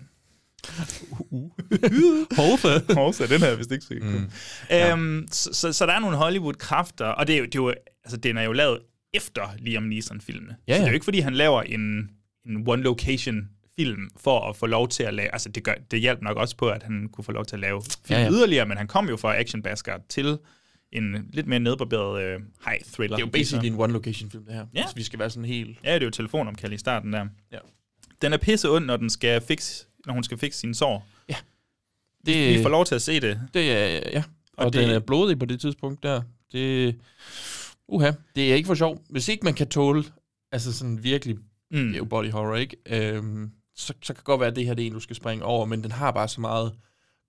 Horse. 2.37 2.93
Horse, 2.93 3.27
den 3.27 3.41
her 3.41 3.55
vist 3.55 3.71
ikke 3.71 3.85
set. 3.85 4.03
Mm. 4.03 4.09
Mm. 4.09 4.29
Ja. 4.69 4.91
Øhm, 4.91 5.27
så, 5.31 5.49
så, 5.53 5.73
så 5.73 5.85
der 5.85 5.93
er 5.93 5.99
nogle 5.99 6.17
Hollywood-kræfter, 6.17 7.05
og 7.05 7.27
det 7.27 7.35
er 7.35 7.39
jo, 7.39 7.45
det 7.45 7.55
er 7.55 7.59
jo, 7.59 7.73
altså, 8.03 8.17
den 8.17 8.37
er 8.37 8.43
jo 8.43 8.51
lavet 8.51 8.79
efter 9.13 9.41
Liam 9.59 9.83
Neeson-filmene. 9.83 10.55
Ja, 10.67 10.73
Så 10.73 10.75
det 10.75 10.81
er 10.81 10.85
ja. 10.85 10.87
jo 10.89 10.93
ikke, 10.93 11.03
fordi 11.03 11.19
han 11.19 11.33
laver 11.35 11.61
en, 11.61 12.09
en 12.45 12.67
one-location-film 12.69 14.09
for 14.17 14.49
at 14.49 14.55
få 14.55 14.65
lov 14.65 14.87
til 14.89 15.03
at 15.03 15.13
lave... 15.13 15.31
Altså, 15.33 15.49
det, 15.49 15.63
gør, 15.63 15.73
det 15.91 15.99
hjalp 15.99 16.21
nok 16.21 16.37
også 16.37 16.57
på, 16.57 16.69
at 16.69 16.83
han 16.83 17.09
kunne 17.13 17.23
få 17.25 17.31
lov 17.31 17.45
til 17.45 17.55
at 17.55 17.59
lave 17.59 17.81
film 17.81 17.95
Ja, 18.09 18.15
ja, 18.15 18.21
ja. 18.21 18.25
ja. 18.25 18.31
yderligere, 18.31 18.65
men 18.65 18.77
han 18.77 18.87
kom 18.87 19.09
jo 19.09 19.17
fra 19.17 19.39
Action 19.39 19.61
Basker 19.61 19.93
til 20.09 20.37
en 20.91 21.29
lidt 21.33 21.47
mere 21.47 21.59
nedbarberet 21.59 22.23
øh, 22.23 22.39
high 22.67 22.81
thriller. 22.93 23.15
Det 23.17 23.23
er 23.23 23.27
jo 23.27 23.31
basically 23.31 23.67
en 23.67 23.75
one-location-film, 23.79 24.45
det 24.45 24.53
her. 24.53 24.65
Ja. 24.75 24.83
Hvis 24.85 24.95
vi 24.95 25.03
skal 25.03 25.19
være 25.19 25.29
sådan 25.29 25.45
helt... 25.45 25.77
Ja, 25.83 25.93
det 25.93 26.01
er 26.01 26.05
jo 26.05 26.11
telefonomkald 26.11 26.73
i 26.73 26.77
starten 26.77 27.13
der. 27.13 27.25
Ja. 27.51 27.57
Den 28.21 28.33
er 28.33 28.37
pisse 28.37 28.69
ond, 28.69 28.85
når, 28.85 28.97
den 28.97 29.09
skal 29.09 29.41
fix, 29.41 29.83
når 30.05 30.13
hun 30.13 30.23
skal 30.23 30.37
fikse 30.37 30.59
sine 30.59 30.75
sår. 30.75 31.07
Ja. 31.29 31.35
Det, 32.25 32.57
vi 32.57 32.61
får 32.63 32.69
lov 32.69 32.85
til 32.85 32.95
at 32.95 33.01
se 33.01 33.19
det. 33.19 33.41
Det 33.53 33.71
er, 33.71 33.87
ja. 33.87 34.17
Og, 34.17 34.23
Og 34.57 34.65
og 34.65 34.73
det- 34.73 34.81
den 34.81 34.89
er 34.89 34.99
blodig 34.99 35.39
på 35.39 35.45
det 35.45 35.61
tidspunkt 35.61 36.03
der. 36.03 36.21
Det, 36.51 36.95
uha, 37.89 38.11
det 38.35 38.51
er 38.51 38.55
ikke 38.55 38.67
for 38.67 38.75
sjov. 38.75 39.01
Hvis 39.09 39.27
ikke 39.27 39.43
man 39.43 39.53
kan 39.53 39.67
tåle, 39.67 40.03
altså 40.51 40.73
sådan 40.73 41.03
virkelig, 41.03 41.37
Mm. 41.71 41.77
det 41.87 41.93
er 41.93 41.97
jo 41.97 42.05
body 42.05 42.31
horror, 42.31 42.55
ikke? 42.55 42.75
Øhm, 42.89 43.49
så, 43.75 43.93
så 44.03 44.13
kan 44.13 44.15
det 44.15 44.23
godt 44.23 44.39
være, 44.39 44.49
at 44.49 44.55
det 44.55 44.65
her 44.65 44.73
det 44.73 44.83
er 44.83 44.87
en, 44.87 44.93
du 44.93 44.99
skal 44.99 45.15
springe 45.15 45.45
over, 45.45 45.65
men 45.65 45.83
den 45.83 45.91
har 45.91 46.11
bare 46.11 46.27
så 46.27 46.41
meget 46.41 46.71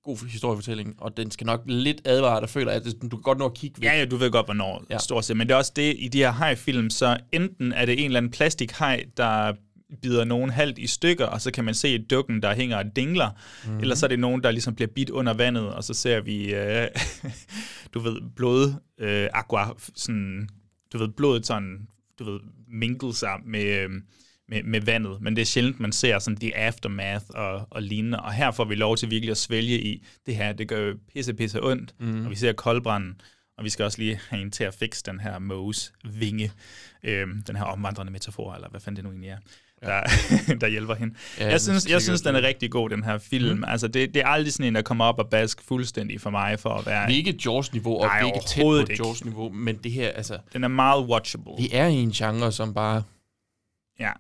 god 0.05 0.29
historiefortælling, 0.31 0.95
og 0.99 1.17
den 1.17 1.31
skal 1.31 1.47
nok 1.47 1.63
lidt 1.67 2.01
advare 2.05 2.41
dig, 2.41 2.49
føler 2.49 2.73
at 2.73 2.83
du 3.03 3.09
kan 3.09 3.23
godt 3.23 3.39
nå 3.39 3.45
at 3.47 3.55
kigge 3.55 3.81
væk. 3.81 3.89
Ja, 3.89 3.99
ja, 3.99 4.05
du 4.05 4.17
ved 4.17 4.31
godt, 4.31 4.47
hvornår 4.47 4.85
ja. 4.91 4.99
stort 4.99 5.25
set. 5.25 5.37
Men 5.37 5.47
det 5.49 5.55
er 5.55 5.59
også 5.59 5.73
det, 5.77 5.97
i 5.99 6.09
de 6.09 6.19
her 6.19 6.31
hajfilm, 6.31 6.91
så 6.91 7.19
enten 7.33 7.73
er 7.73 7.87
det 7.87 7.99
en 7.99 8.05
eller 8.05 8.17
anden 8.17 8.33
plastikhaj, 8.33 9.05
der 9.17 9.53
bider 10.03 10.25
nogen 10.25 10.51
halvt 10.51 10.79
i 10.79 10.87
stykker, 10.87 11.27
og 11.27 11.41
så 11.41 11.51
kan 11.51 11.65
man 11.65 11.75
se 11.75 11.99
dukken, 11.99 12.43
der 12.43 12.55
hænger 12.55 12.77
og 12.77 12.97
dingler. 12.97 13.31
Mhm. 13.65 13.75
Mm. 13.75 13.81
Eller 13.81 13.95
så 13.95 14.07
er 14.07 14.09
det 14.09 14.19
nogen, 14.19 14.43
der 14.43 14.51
ligesom 14.51 14.75
bliver 14.75 14.89
bidt 14.95 15.11
under 15.11 15.35
vandet, 15.35 15.69
og 15.75 15.85
så 15.85 15.95
ser 15.95 16.21
vi, 16.21 16.55
øh, 16.55 16.89
du 17.95 17.99
ved, 18.01 18.21
blod, 18.37 18.75
øh, 18.99 19.29
aqua, 19.35 19.69
sådan, 19.95 20.49
du 20.93 20.99
ved, 20.99 21.09
blodet 21.09 21.47
sådan, 21.47 21.89
du 22.19 22.25
ved, 22.33 22.41
mingle 22.69 23.15
sig 23.15 23.35
med, 23.45 23.65
øh, 23.65 23.91
med, 24.49 24.63
med 24.63 24.81
vandet, 24.81 25.21
men 25.21 25.37
det 25.37 25.43
er 25.43 25.47
sjældent, 25.47 25.81
man 25.81 25.93
ser 25.93 26.19
sådan 26.19 26.37
de 26.41 26.57
aftermath 26.57 27.25
og, 27.29 27.67
og 27.71 27.83
lignende, 27.83 28.21
og 28.21 28.33
her 28.33 28.51
får 28.51 28.65
vi 28.65 28.75
lov 28.75 28.97
til 28.97 29.11
virkelig 29.11 29.31
at 29.31 29.37
svælge 29.37 29.81
i, 29.83 30.05
det 30.27 30.37
her, 30.37 30.53
det 30.53 30.69
gør 30.69 30.81
jo 30.81 30.95
pisse, 31.15 31.35
pisse 31.35 31.63
ondt, 31.63 31.95
Mhm. 32.01 32.09
mm. 32.09 32.25
og 32.25 32.31
vi 32.31 32.37
ser 32.37 32.53
koldbranden, 32.53 33.21
og 33.59 33.65
vi 33.65 33.71
skal 33.71 33.85
også 33.85 33.99
lige 33.99 34.21
have 34.29 34.43
en 34.43 34.51
til 34.51 34.65
at 34.65 34.75
fikse 34.75 35.03
den 35.07 35.21
her 35.21 35.39
Moes 35.39 35.93
vinge, 36.05 36.53
øhm, 37.05 37.43
den 37.43 37.57
her 37.57 37.65
omvandrende 37.65 38.13
metafor, 38.13 38.55
eller 38.55 38.69
hvad 38.69 38.81
fanden 38.81 38.97
det 38.97 39.05
nu 39.05 39.11
egentlig 39.11 39.31
er, 39.31 39.39
der, 39.81 40.03
der 40.61 40.69
hjælper 40.69 40.95
hende. 40.95 41.15
Ja, 41.39 41.45
Ja, 41.45 41.51
jeg 41.51 41.61
synes, 41.61 41.87
jeg 41.87 42.03
synes 42.03 42.21
den 42.21 42.35
er 42.35 42.43
rigtig 42.43 42.71
god, 42.71 42.91
den 42.91 43.05
her 43.05 43.19
film. 43.19 43.57
Mm. 43.57 43.65
Altså, 43.65 43.89
det, 43.89 44.15
det 44.15 44.23
er 44.23 44.27
aldrig 44.27 44.53
sådan 44.53 44.67
en, 44.67 44.75
der 44.75 44.83
kommer 44.83 45.05
op 45.05 45.19
og 45.19 45.29
bask 45.31 45.63
fuldstændig 45.63 46.21
for 46.21 46.31
mig, 46.31 46.61
for 46.61 46.71
at 46.71 46.87
være... 46.87 47.07
Vi 47.07 47.13
er 47.13 47.17
ikke 47.17 47.39
Jaws-niveau, 47.45 47.97
og 47.97 48.07
Nej, 48.07 48.23
vi 48.23 48.29
er 48.29 48.35
ikke 48.35 48.47
tæt 48.47 48.63
på 48.63 48.79
ikke. 48.79 48.95
Jaws-niveau, 49.05 49.49
men 49.49 49.77
det 49.77 49.93
her, 49.93 50.09
altså... 50.09 50.39
Den 50.53 50.65
er 50.65 50.69
meget 50.69 51.05
watchable. 51.05 51.53
Det 51.59 51.77
er 51.79 51.87
i 51.87 51.95
en 51.95 52.11
genre, 52.11 52.53
som 52.53 52.75
bare 52.75 53.03
ja. 54.01 54.11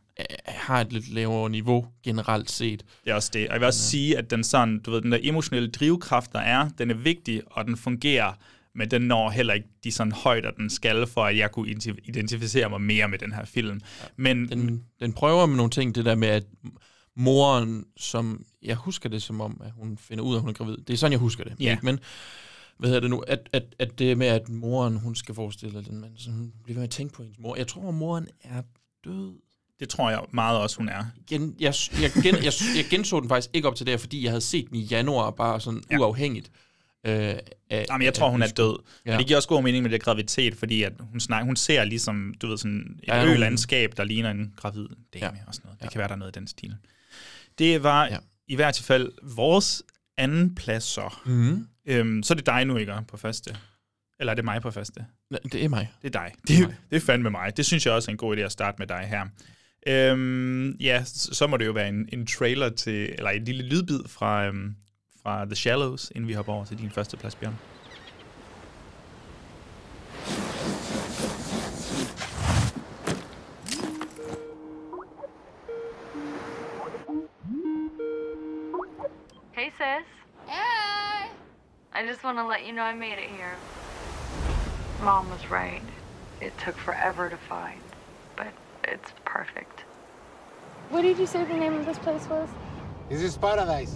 har 0.47 0.81
et 0.81 0.93
lidt 0.93 1.15
lavere 1.15 1.51
niveau 1.51 1.87
generelt 2.05 2.51
set. 2.51 2.85
Det 3.05 3.11
er 3.11 3.15
også 3.15 3.31
det. 3.33 3.49
Og 3.49 3.53
jeg 3.53 3.61
vil 3.61 3.67
også 3.67 3.89
sige, 3.89 4.19
at 4.19 4.31
den 4.31 4.45
sådan, 4.45 4.79
du 4.79 4.91
ved, 4.91 5.01
den 5.01 5.13
der 5.13 5.19
emotionelle 5.23 5.71
drivkraft, 5.71 6.33
der 6.33 6.41
er, 6.41 6.69
den 6.79 6.91
er 6.91 6.95
vigtig, 6.95 7.43
og 7.47 7.65
den 7.65 7.77
fungerer, 7.77 8.33
men 8.75 8.91
den 8.91 9.03
når 9.03 9.31
heller 9.31 9.55
ikke 9.55 9.69
de 9.85 9.93
sådan 9.93 10.13
højder, 10.13 10.51
den 10.51 10.71
skal, 10.71 11.07
for 11.07 11.25
at 11.25 11.37
jeg 11.37 11.51
kunne 11.53 11.71
identi- 11.71 11.99
identificere 12.05 12.69
mig 12.71 12.81
mere 12.81 13.09
med 13.09 13.19
den 13.19 13.33
her 13.33 13.45
film. 13.45 13.81
Men 14.17 14.49
Den, 14.49 14.85
den 15.01 15.13
prøver 15.13 15.47
med 15.47 15.57
nogle 15.57 15.71
ting, 15.71 15.95
det 15.95 16.05
der 16.05 16.15
med, 16.15 16.29
at 16.29 16.45
moren, 17.17 17.85
som... 17.97 18.45
Jeg 18.63 18.77
husker 18.77 19.09
det 19.09 19.23
som 19.23 19.41
om, 19.41 19.61
at 19.65 19.73
hun 19.77 19.99
finder 19.99 20.25
ud 20.25 20.35
af, 20.35 20.39
at 20.39 20.41
hun 20.41 20.49
er 20.51 20.55
gravid. 20.55 20.77
Det 20.77 20.93
er 20.93 20.97
sådan, 20.97 21.13
jeg 21.13 21.19
husker 21.21 21.45
det. 21.45 21.55
Ja. 21.61 21.71
Ikke? 21.71 21.85
Men 21.85 21.99
hvad 22.79 22.89
hedder 22.89 23.01
det 23.01 23.11
nu? 23.11 23.19
At, 23.19 23.49
at, 23.53 23.63
at 23.79 23.99
det 23.99 24.19
med, 24.19 24.27
at 24.27 24.49
moren, 24.49 24.97
hun 24.97 25.15
skal 25.15 25.35
forestille 25.35 25.85
den 25.85 26.01
mand, 26.01 26.13
så 26.17 26.31
hun 26.31 26.53
bliver 26.65 26.75
ved 26.75 26.81
med 26.81 26.85
at 26.89 26.91
tænke 26.91 27.15
på 27.15 27.23
hendes 27.23 27.39
mor. 27.39 27.57
Jeg 27.57 27.67
tror, 27.67 27.89
at 27.89 27.95
moren 27.95 28.27
er 28.45 28.63
død. 29.05 29.33
det 29.81 29.89
tror 29.89 30.11
jeg 30.11 30.21
meget 30.33 30.59
også, 30.59 30.77
hun 30.77 30.89
er. 30.89 31.05
Gen, 31.27 31.57
jeg, 31.61 31.75
jeg, 32.03 32.11
gen, 32.23 32.35
jeg, 32.35 32.53
jeg 32.77 32.85
genså 32.91 33.21
den 33.21 33.29
faktisk 33.29 33.51
ikke 33.53 33.69
op 33.69 33.75
til 33.77 33.87
det 33.87 33.93
her, 33.93 33.99
fordi 33.99 34.23
jeg 34.25 34.31
havde 34.31 34.41
set 34.41 34.69
den 34.69 34.77
i 34.77 34.83
januar, 34.85 35.31
bare 35.31 35.61
sådan 35.61 35.83
ja. 35.91 35.99
uafhængigt. 35.99 36.51
Øh, 37.07 37.35
af, 37.71 37.87
Jamen, 37.91 38.05
jeg 38.05 38.15
tror, 38.15 38.31
hun 38.31 38.43
er 38.43 38.49
død. 38.49 38.83
Ja. 39.07 39.11
Men 39.11 39.19
det 39.19 39.27
giver 39.27 39.37
også 39.37 39.49
god 39.49 39.63
mening 39.63 39.83
med 39.83 39.91
det 39.91 40.03
graviditet, 40.03 40.55
fordi 40.55 40.83
at 40.83 40.93
hun, 41.01 41.21
snak, 41.21 41.45
hun 41.45 41.57
ser 41.57 41.85
ligesom, 41.85 42.35
du 42.43 42.47
ved, 42.47 42.59
sådan 42.59 42.99
et 43.03 43.09
er 43.09 43.17
ja, 43.17 43.35
ølandskab, 43.35 43.97
der 43.97 44.05
ligner 44.05 44.31
en 44.31 44.53
gravid 44.57 44.87
dame 45.15 45.27
Ja. 45.27 45.31
og 45.47 45.55
sådan 45.55 45.67
noget. 45.67 45.79
Det 45.79 45.85
ja. 45.85 45.91
kan 45.91 45.99
være, 45.99 46.09
der 46.09 46.15
er 46.15 46.19
noget 46.19 46.37
i 46.37 46.39
den 46.39 46.47
stil. 46.47 46.77
Det 47.59 47.83
var 47.83 48.07
ja. 48.07 48.17
i 48.49 48.55
hvert 48.55 48.81
fald 48.85 49.13
vores 49.23 49.83
anden 50.17 50.55
plads 50.55 50.85
så. 50.85 51.15
Mhm. 51.27 51.67
Øhm, 51.87 52.23
så 52.23 52.35
er 52.35 52.37
det 52.37 52.47
dig 52.47 52.65
nu, 52.65 52.77
ikke, 52.77 52.95
på 53.09 53.17
første? 53.17 53.57
Eller 54.21 54.31
er 54.31 54.35
det 54.35 54.45
mig 54.45 54.63
på 54.63 54.71
første? 54.71 55.07
Nej, 55.31 55.41
det 55.53 55.65
er 55.65 55.69
mig. 55.69 55.93
Det 56.03 56.17
er 56.17 56.21
dig. 56.21 56.33
Det, 56.49 56.59
det, 56.59 56.77
det 56.91 56.97
er 56.97 57.01
fandme 57.01 57.31
mig. 57.31 57.57
Det 57.57 57.67
synes 57.67 57.87
jeg 57.87 57.95
også 57.95 58.11
er 58.11 58.13
en 58.13 58.19
god 58.19 58.37
idé 58.37 58.41
at 58.41 58.53
starte 58.53 58.77
med 58.79 58.87
dig 58.87 59.07
her. 59.09 59.27
Øhm, 59.87 60.71
ja, 60.71 61.05
så 61.05 61.35
så 61.35 61.47
må 61.47 61.57
det 61.57 61.67
jo 61.67 61.73
være 61.73 61.89
en, 61.89 62.09
en 62.13 62.27
trailer 62.27 62.69
til, 62.69 63.15
eller 63.19 63.31
en 63.31 63.45
lille 63.45 63.63
lydbid 63.63 64.01
fra, 64.07 64.47
øhm, 64.47 64.75
fra 65.23 65.45
The 65.45 65.55
Shallows, 65.55 66.11
inden 66.15 66.29
vi 66.29 66.35
hopper 66.35 66.53
over 66.53 66.65
til 66.65 66.79
din 66.79 66.91
første 66.91 67.17
plads, 67.17 67.35
Bjørn. 67.35 67.59
Hey, 79.53 79.71
sis. 79.79 80.07
Hey. 80.47 81.29
I 81.93 82.07
just 82.07 82.25
want 82.25 82.39
to 82.39 82.47
let 82.49 82.67
you 82.67 82.73
know 82.73 82.83
I 82.83 82.95
made 82.95 83.19
it 83.19 83.31
here. 83.37 83.57
Mom 85.03 85.29
was 85.31 85.51
right. 85.51 85.83
It 86.41 86.53
took 86.65 86.77
forever 86.77 87.29
to 87.29 87.37
find, 87.37 87.83
but 88.37 88.53
it's 88.85 89.13
perfect. 89.25 89.85
What 90.91 91.03
did 91.03 91.19
you 91.19 91.27
say 91.27 91.45
the 91.45 91.55
name 91.55 91.75
of 91.75 91.85
this 91.87 91.99
place 91.99 92.27
was? 92.31 92.49
This 93.11 93.23
is 93.23 93.37
paradise. 93.37 93.95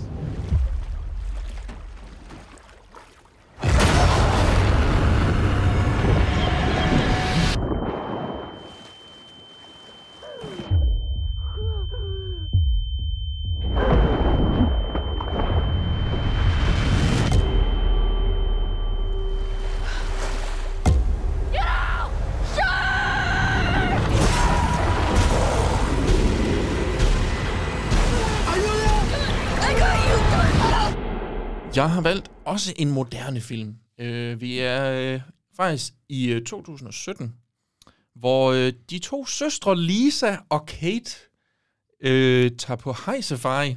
Jeg 31.77 31.91
har 31.91 32.01
valgt 32.01 32.31
også 32.45 32.73
en 32.77 32.91
moderne 32.91 33.41
film. 33.41 33.75
Øh, 33.99 34.41
vi 34.41 34.59
er 34.59 34.85
øh, 35.15 35.21
faktisk 35.57 35.93
i 36.09 36.27
øh, 36.27 36.45
2017, 36.45 37.35
hvor 38.15 38.53
øh, 38.53 38.73
de 38.91 38.99
to 38.99 39.27
søstre 39.27 39.79
Lisa 39.81 40.37
og 40.49 40.67
Kate 40.67 41.11
øh, 42.01 42.51
tager 42.59 42.77
på 42.77 42.97
high 43.07 43.23
safari. 43.23 43.77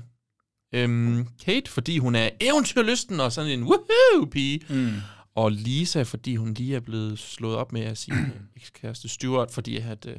Øhm, 0.74 1.28
Kate, 1.46 1.72
fordi 1.72 1.98
hun 1.98 2.16
er 2.16 2.30
eventyrlysten 2.42 3.20
og 3.20 3.32
sådan 3.32 3.52
en 3.52 3.64
woohoo-pige. 3.64 4.60
Mm. 4.70 4.94
Og 5.36 5.52
Lisa, 5.52 6.02
fordi 6.04 6.36
hun 6.36 6.54
lige 6.54 6.76
er 6.76 6.80
blevet 6.80 7.20
slået 7.20 7.56
op 7.56 7.72
med 7.72 7.82
at 7.82 7.98
sige 8.04 8.16
ekskæreste 8.56 9.08
Stuart, 9.10 9.52
fordi 9.52 9.78
at, 9.78 10.06
øh, 10.06 10.16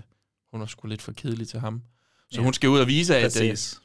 hun 0.50 0.60
var 0.60 0.66
sgu 0.66 0.86
lidt 0.88 1.02
for 1.02 1.12
kedelig 1.12 1.48
til 1.48 1.60
ham. 1.60 1.82
Så 2.30 2.38
Ja. 2.40 2.44
hun 2.44 2.54
skal 2.54 2.68
ud 2.68 2.78
og 2.80 2.86
vise, 2.86 3.16
at 3.16 3.42
øh, 3.42 3.50
Præcis. 3.50 3.80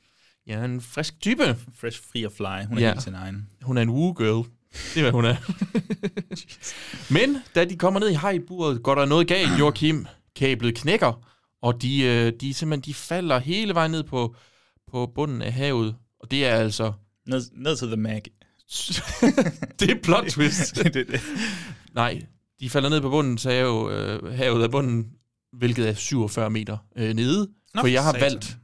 Jeg 0.47 0.59
er 0.59 0.65
en 0.65 0.81
frisk 0.81 1.21
type. 1.21 1.57
Fresh 1.75 2.01
free 2.11 2.25
of 2.25 2.31
fly. 2.31 2.67
Hun 2.67 2.77
er 2.77 2.81
ja. 2.81 2.91
helt 2.91 3.03
sin 3.03 3.13
egen. 3.13 3.49
Hun 3.61 3.77
er 3.77 3.81
en 3.81 3.89
woo-girl. 3.89 4.47
Det 4.73 4.97
er, 4.97 5.01
hvad 5.01 5.11
hun 5.11 5.25
er. 5.25 5.35
Men 7.13 7.37
da 7.55 7.65
de 7.65 7.77
kommer 7.77 7.99
ned 7.99 8.09
i 8.09 8.13
hajburet, 8.13 8.83
går 8.83 8.95
der 8.95 9.05
noget 9.05 9.27
galt. 9.27 9.59
Joachim, 9.59 10.07
kablet 10.35 10.75
knækker, 10.75 11.25
og 11.61 11.81
de, 11.81 12.03
øh, 12.03 12.33
de 12.41 12.53
simpelthen 12.53 12.91
de 12.91 12.93
falder 12.93 13.39
hele 13.39 13.75
vejen 13.75 13.91
ned 13.91 14.03
på, 14.03 14.35
på 14.91 15.11
bunden 15.15 15.41
af 15.41 15.53
havet. 15.53 15.95
Og 16.19 16.31
det 16.31 16.45
er 16.45 16.55
altså... 16.55 16.93
Ned, 17.27 17.41
ned 17.53 17.77
til 17.77 17.87
The 17.87 17.97
Mag. 17.97 18.21
det 19.79 19.91
er 19.91 19.95
plot 20.03 20.25
twist. 20.25 20.75
det, 20.83 20.93
det, 20.93 21.07
det. 21.07 21.21
Nej, 21.93 22.21
de 22.59 22.69
falder 22.69 22.89
ned 22.89 23.01
på 23.01 23.09
bunden, 23.09 23.37
så 23.37 23.49
er 23.49 23.59
jo 23.59 23.89
øh, 23.89 24.33
havet 24.37 24.63
af 24.63 24.71
bunden, 24.71 25.11
hvilket 25.57 25.89
er 25.89 25.93
47 25.93 26.49
meter 26.49 26.77
øh, 26.95 27.13
nede. 27.13 27.49
Nå, 27.73 27.81
for 27.81 27.87
jeg 27.87 28.03
har 28.03 28.11
satan. 28.11 28.21
valgt 28.21 28.57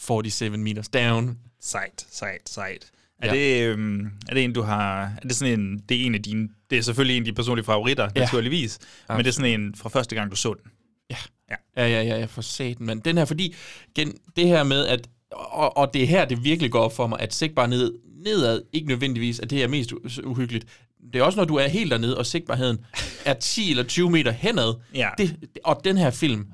47 0.00 0.56
meters 0.58 0.88
down. 0.88 1.38
Sejt, 1.60 2.06
sejt, 2.10 2.48
sejt. 2.48 2.90
Er, 3.22 3.34
Ja. 3.34 3.40
det, 3.40 3.62
øhm, 3.66 4.06
er 4.28 4.34
det 4.34 4.44
en, 4.44 4.52
du 4.52 4.62
har... 4.62 5.02
Er 5.22 5.28
det 5.28 5.36
sådan 5.36 5.60
en... 5.60 5.78
Det 5.88 6.02
er 6.02 6.06
en 6.06 6.14
af 6.14 6.22
dine... 6.22 6.48
Det 6.70 6.78
er 6.78 6.82
selvfølgelig 6.82 7.16
en 7.16 7.22
af 7.22 7.24
dine 7.24 7.34
personlige 7.34 7.64
favoritter, 7.64 8.04
Ja. 8.04 8.10
ja. 8.16 8.20
naturligvis. 8.20 8.78
Men 9.08 9.18
det 9.18 9.26
er 9.26 9.30
sådan 9.32 9.60
en 9.60 9.74
fra 9.74 9.88
første 9.88 10.14
gang, 10.14 10.30
du 10.30 10.36
så 10.36 10.54
den. 10.54 10.70
Ja, 11.10 11.16
ja, 11.76 12.02
ja, 12.02 12.18
ja 12.18 12.24
for 12.24 12.42
satan, 12.42 12.86
men 12.86 13.00
den 13.00 13.18
her, 13.18 13.24
fordi 13.24 13.54
gen, 13.94 14.12
det 14.36 14.46
her 14.48 14.62
med, 14.64 14.86
at, 14.86 15.08
og, 15.30 15.76
og 15.76 15.94
det 15.94 16.02
er 16.02 16.06
her, 16.06 16.24
det 16.24 16.44
virkelig 16.44 16.70
går 16.70 16.80
op 16.80 16.96
for 16.96 17.06
mig, 17.06 17.20
at 17.20 17.34
sigtbar 17.34 17.66
ned, 17.66 17.94
nedad, 18.24 18.62
ikke 18.72 18.88
nødvendigvis, 18.88 19.40
at 19.40 19.50
det 19.50 19.62
er 19.62 19.68
mest 19.68 19.92
uhyggeligt. 20.24 20.66
Det 21.12 21.20
er 21.20 21.22
også, 21.24 21.36
når 21.38 21.44
du 21.44 21.54
er 21.56 21.68
helt 21.68 21.90
dernede, 21.90 22.18
og 22.18 22.26
sigtbarheden 22.26 22.78
er 23.24 23.34
10 23.34 23.70
eller 23.70 23.82
20 23.84 24.10
meter 24.10 24.30
henad. 24.30 24.74
Ja. 24.94 25.08
Det, 25.18 25.36
og 25.64 25.80
den 25.84 25.96
her 25.96 26.10
film 26.10 26.46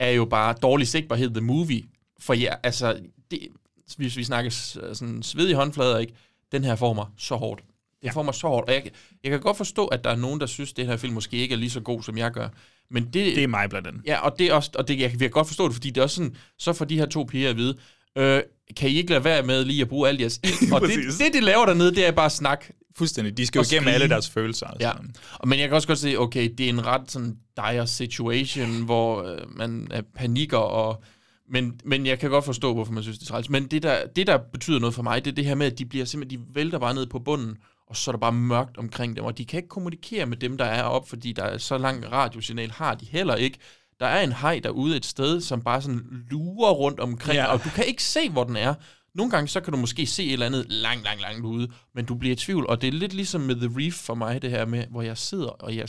er 0.00 0.10
jo 0.10 0.24
bare 0.24 0.54
dårlig 0.62 0.88
sigtbarhed, 0.88 1.30
the 1.30 1.40
movie. 1.40 1.82
For 2.26 2.34
ja, 2.34 2.54
altså, 2.62 3.00
det, 3.30 3.48
hvis 3.96 4.16
vi 4.16 4.24
snakker 4.24 4.50
sådan 4.94 5.22
svedige 5.22 5.54
håndflader, 5.54 5.98
ikke? 5.98 6.12
Den 6.52 6.64
her 6.64 6.76
får 6.76 6.92
mig 6.92 7.06
så 7.18 7.34
hårdt. 7.34 7.60
Den 8.00 8.06
ja. 8.06 8.10
får 8.10 8.22
mig 8.22 8.34
så 8.34 8.48
hårdt. 8.48 8.68
Og 8.68 8.74
jeg, 8.74 8.90
jeg 9.24 9.30
kan 9.30 9.40
godt 9.40 9.56
forstå, 9.56 9.86
at 9.86 10.04
der 10.04 10.10
er 10.10 10.16
nogen, 10.16 10.40
der 10.40 10.46
synes, 10.46 10.70
at 10.70 10.76
den 10.76 10.86
her 10.86 10.96
film 10.96 11.14
måske 11.14 11.36
ikke 11.36 11.52
er 11.52 11.58
lige 11.58 11.70
så 11.70 11.80
god, 11.80 12.02
som 12.02 12.18
jeg 12.18 12.30
gør. 12.30 12.48
Men 12.90 13.04
det, 13.04 13.14
Det 13.14 13.42
er 13.42 13.48
mig 13.48 13.70
blandt 13.70 13.88
andet. 13.88 14.02
Ja, 14.06 14.20
og 14.20 14.38
det 14.38 14.46
er 14.46 14.54
også, 14.54 14.70
og 14.74 14.88
det, 14.88 15.00
jeg 15.00 15.10
kan 15.10 15.30
godt 15.30 15.46
forstå 15.46 15.66
det, 15.66 15.74
fordi 15.74 15.90
det 15.90 16.00
er 16.00 16.02
også 16.02 16.16
sådan, 16.16 16.36
så 16.58 16.72
får 16.72 16.84
de 16.84 16.98
her 16.98 17.06
to 17.06 17.22
piger 17.22 17.50
at 17.50 17.56
vide, 17.56 17.76
øh, 18.18 18.42
kan 18.76 18.90
I 18.90 18.94
ikke 18.94 19.10
lade 19.10 19.24
være 19.24 19.42
med 19.42 19.64
lige 19.64 19.82
at 19.82 19.88
bruge 19.88 20.08
alle 20.08 20.20
jeres 20.20 20.40
ild? 20.44 20.72
Og 20.74 20.80
det, 20.80 20.90
det, 21.18 21.32
de 21.32 21.40
laver 21.40 21.66
dernede, 21.66 21.94
det 21.94 22.06
er 22.06 22.12
bare 22.12 22.30
snak. 22.30 22.66
Fuldstændig. 22.96 23.36
De 23.36 23.46
skal 23.46 23.58
jo 23.58 23.60
Og 23.60 23.72
igennem 23.72 23.88
alle 23.88 24.08
deres 24.08 24.30
følelser. 24.30 24.66
Altså. 24.66 24.88
Ja, 24.88 24.92
og, 25.38 25.48
men 25.48 25.58
jeg 25.58 25.68
kan 25.68 25.74
også 25.74 25.88
godt 25.88 25.98
se, 25.98 26.16
okay, 26.18 26.54
det 26.58 26.66
er 26.66 26.70
en 26.70 26.86
ret 26.86 27.10
sådan 27.10 27.36
dire 27.56 27.86
situation, 27.86 28.84
hvor 28.84 29.22
øh, 29.22 29.38
man 29.56 29.88
er 29.90 30.02
panikker, 30.14 30.58
og 30.58 31.02
Men, 31.50 31.80
men 31.84 32.06
jeg 32.06 32.18
kan 32.18 32.30
godt 32.30 32.44
forstå, 32.44 32.74
hvorfor 32.74 32.92
man 32.92 33.02
synes, 33.02 33.18
det 33.18 33.26
er 33.26 33.28
træls. 33.32 33.50
Men 33.50 33.66
det 33.66 33.82
der, 33.82 34.06
det, 34.16 34.26
der 34.26 34.38
betyder 34.52 34.78
noget 34.78 34.94
for 34.94 35.02
mig, 35.02 35.24
det 35.24 35.30
er 35.30 35.34
det 35.34 35.44
her 35.44 35.54
med, 35.54 35.66
at 35.66 35.78
de 35.78 35.86
bliver 35.86 36.04
simpelthen, 36.04 36.40
de 36.40 36.46
vælter 36.54 36.78
bare 36.78 36.94
ned 36.94 37.06
på 37.06 37.18
bunden, 37.18 37.56
og 37.86 37.96
så 37.96 38.10
er 38.10 38.12
der 38.12 38.18
bare 38.18 38.32
mørkt 38.32 38.78
omkring 38.78 39.16
dem, 39.16 39.24
og 39.24 39.38
de 39.38 39.44
kan 39.44 39.58
ikke 39.58 39.68
kommunikere 39.68 40.26
med 40.26 40.36
dem, 40.36 40.58
der 40.58 40.64
er 40.64 40.82
op, 40.82 41.08
fordi 41.08 41.32
der 41.32 41.42
er 41.42 41.58
så 41.58 41.78
lang 41.78 42.12
radiosignal, 42.12 42.70
har 42.70 42.94
de 42.94 43.06
heller 43.06 43.34
ikke. 43.34 43.58
Der 44.00 44.06
er 44.06 44.22
en 44.24 44.32
hej 44.32 44.60
derude 44.64 44.96
et 44.96 45.04
sted, 45.06 45.40
som 45.40 45.62
bare 45.62 45.82
sådan 45.82 46.02
lurer 46.30 46.70
rundt 46.72 47.00
omkring, 47.00 47.36
Ja. 47.36 47.46
og 47.46 47.64
du 47.64 47.68
kan 47.74 47.84
ikke 47.86 48.02
se, 48.04 48.30
hvor 48.30 48.44
den 48.44 48.56
er. 48.56 48.74
Nogle 49.14 49.30
gange, 49.30 49.48
så 49.48 49.60
kan 49.60 49.72
du 49.72 49.78
måske 49.78 50.06
se 50.06 50.24
et 50.26 50.32
eller 50.32 50.46
andet 50.46 50.66
langt, 50.68 51.04
langt, 51.04 51.20
langt 51.22 51.44
ude, 51.44 51.68
men 51.94 52.04
du 52.04 52.14
bliver 52.14 52.32
i 52.32 52.36
tvivl, 52.36 52.66
og 52.66 52.80
det 52.82 52.88
er 52.88 52.92
lidt 52.92 53.12
ligesom 53.14 53.40
med 53.40 53.56
The 53.56 53.70
Reef 53.78 53.94
for 53.94 54.14
mig, 54.14 54.42
det 54.42 54.50
her 54.50 54.66
med, 54.66 54.84
hvor 54.90 55.02
jeg 55.02 55.18
sidder, 55.18 55.48
og 55.48 55.76
jeg, 55.76 55.88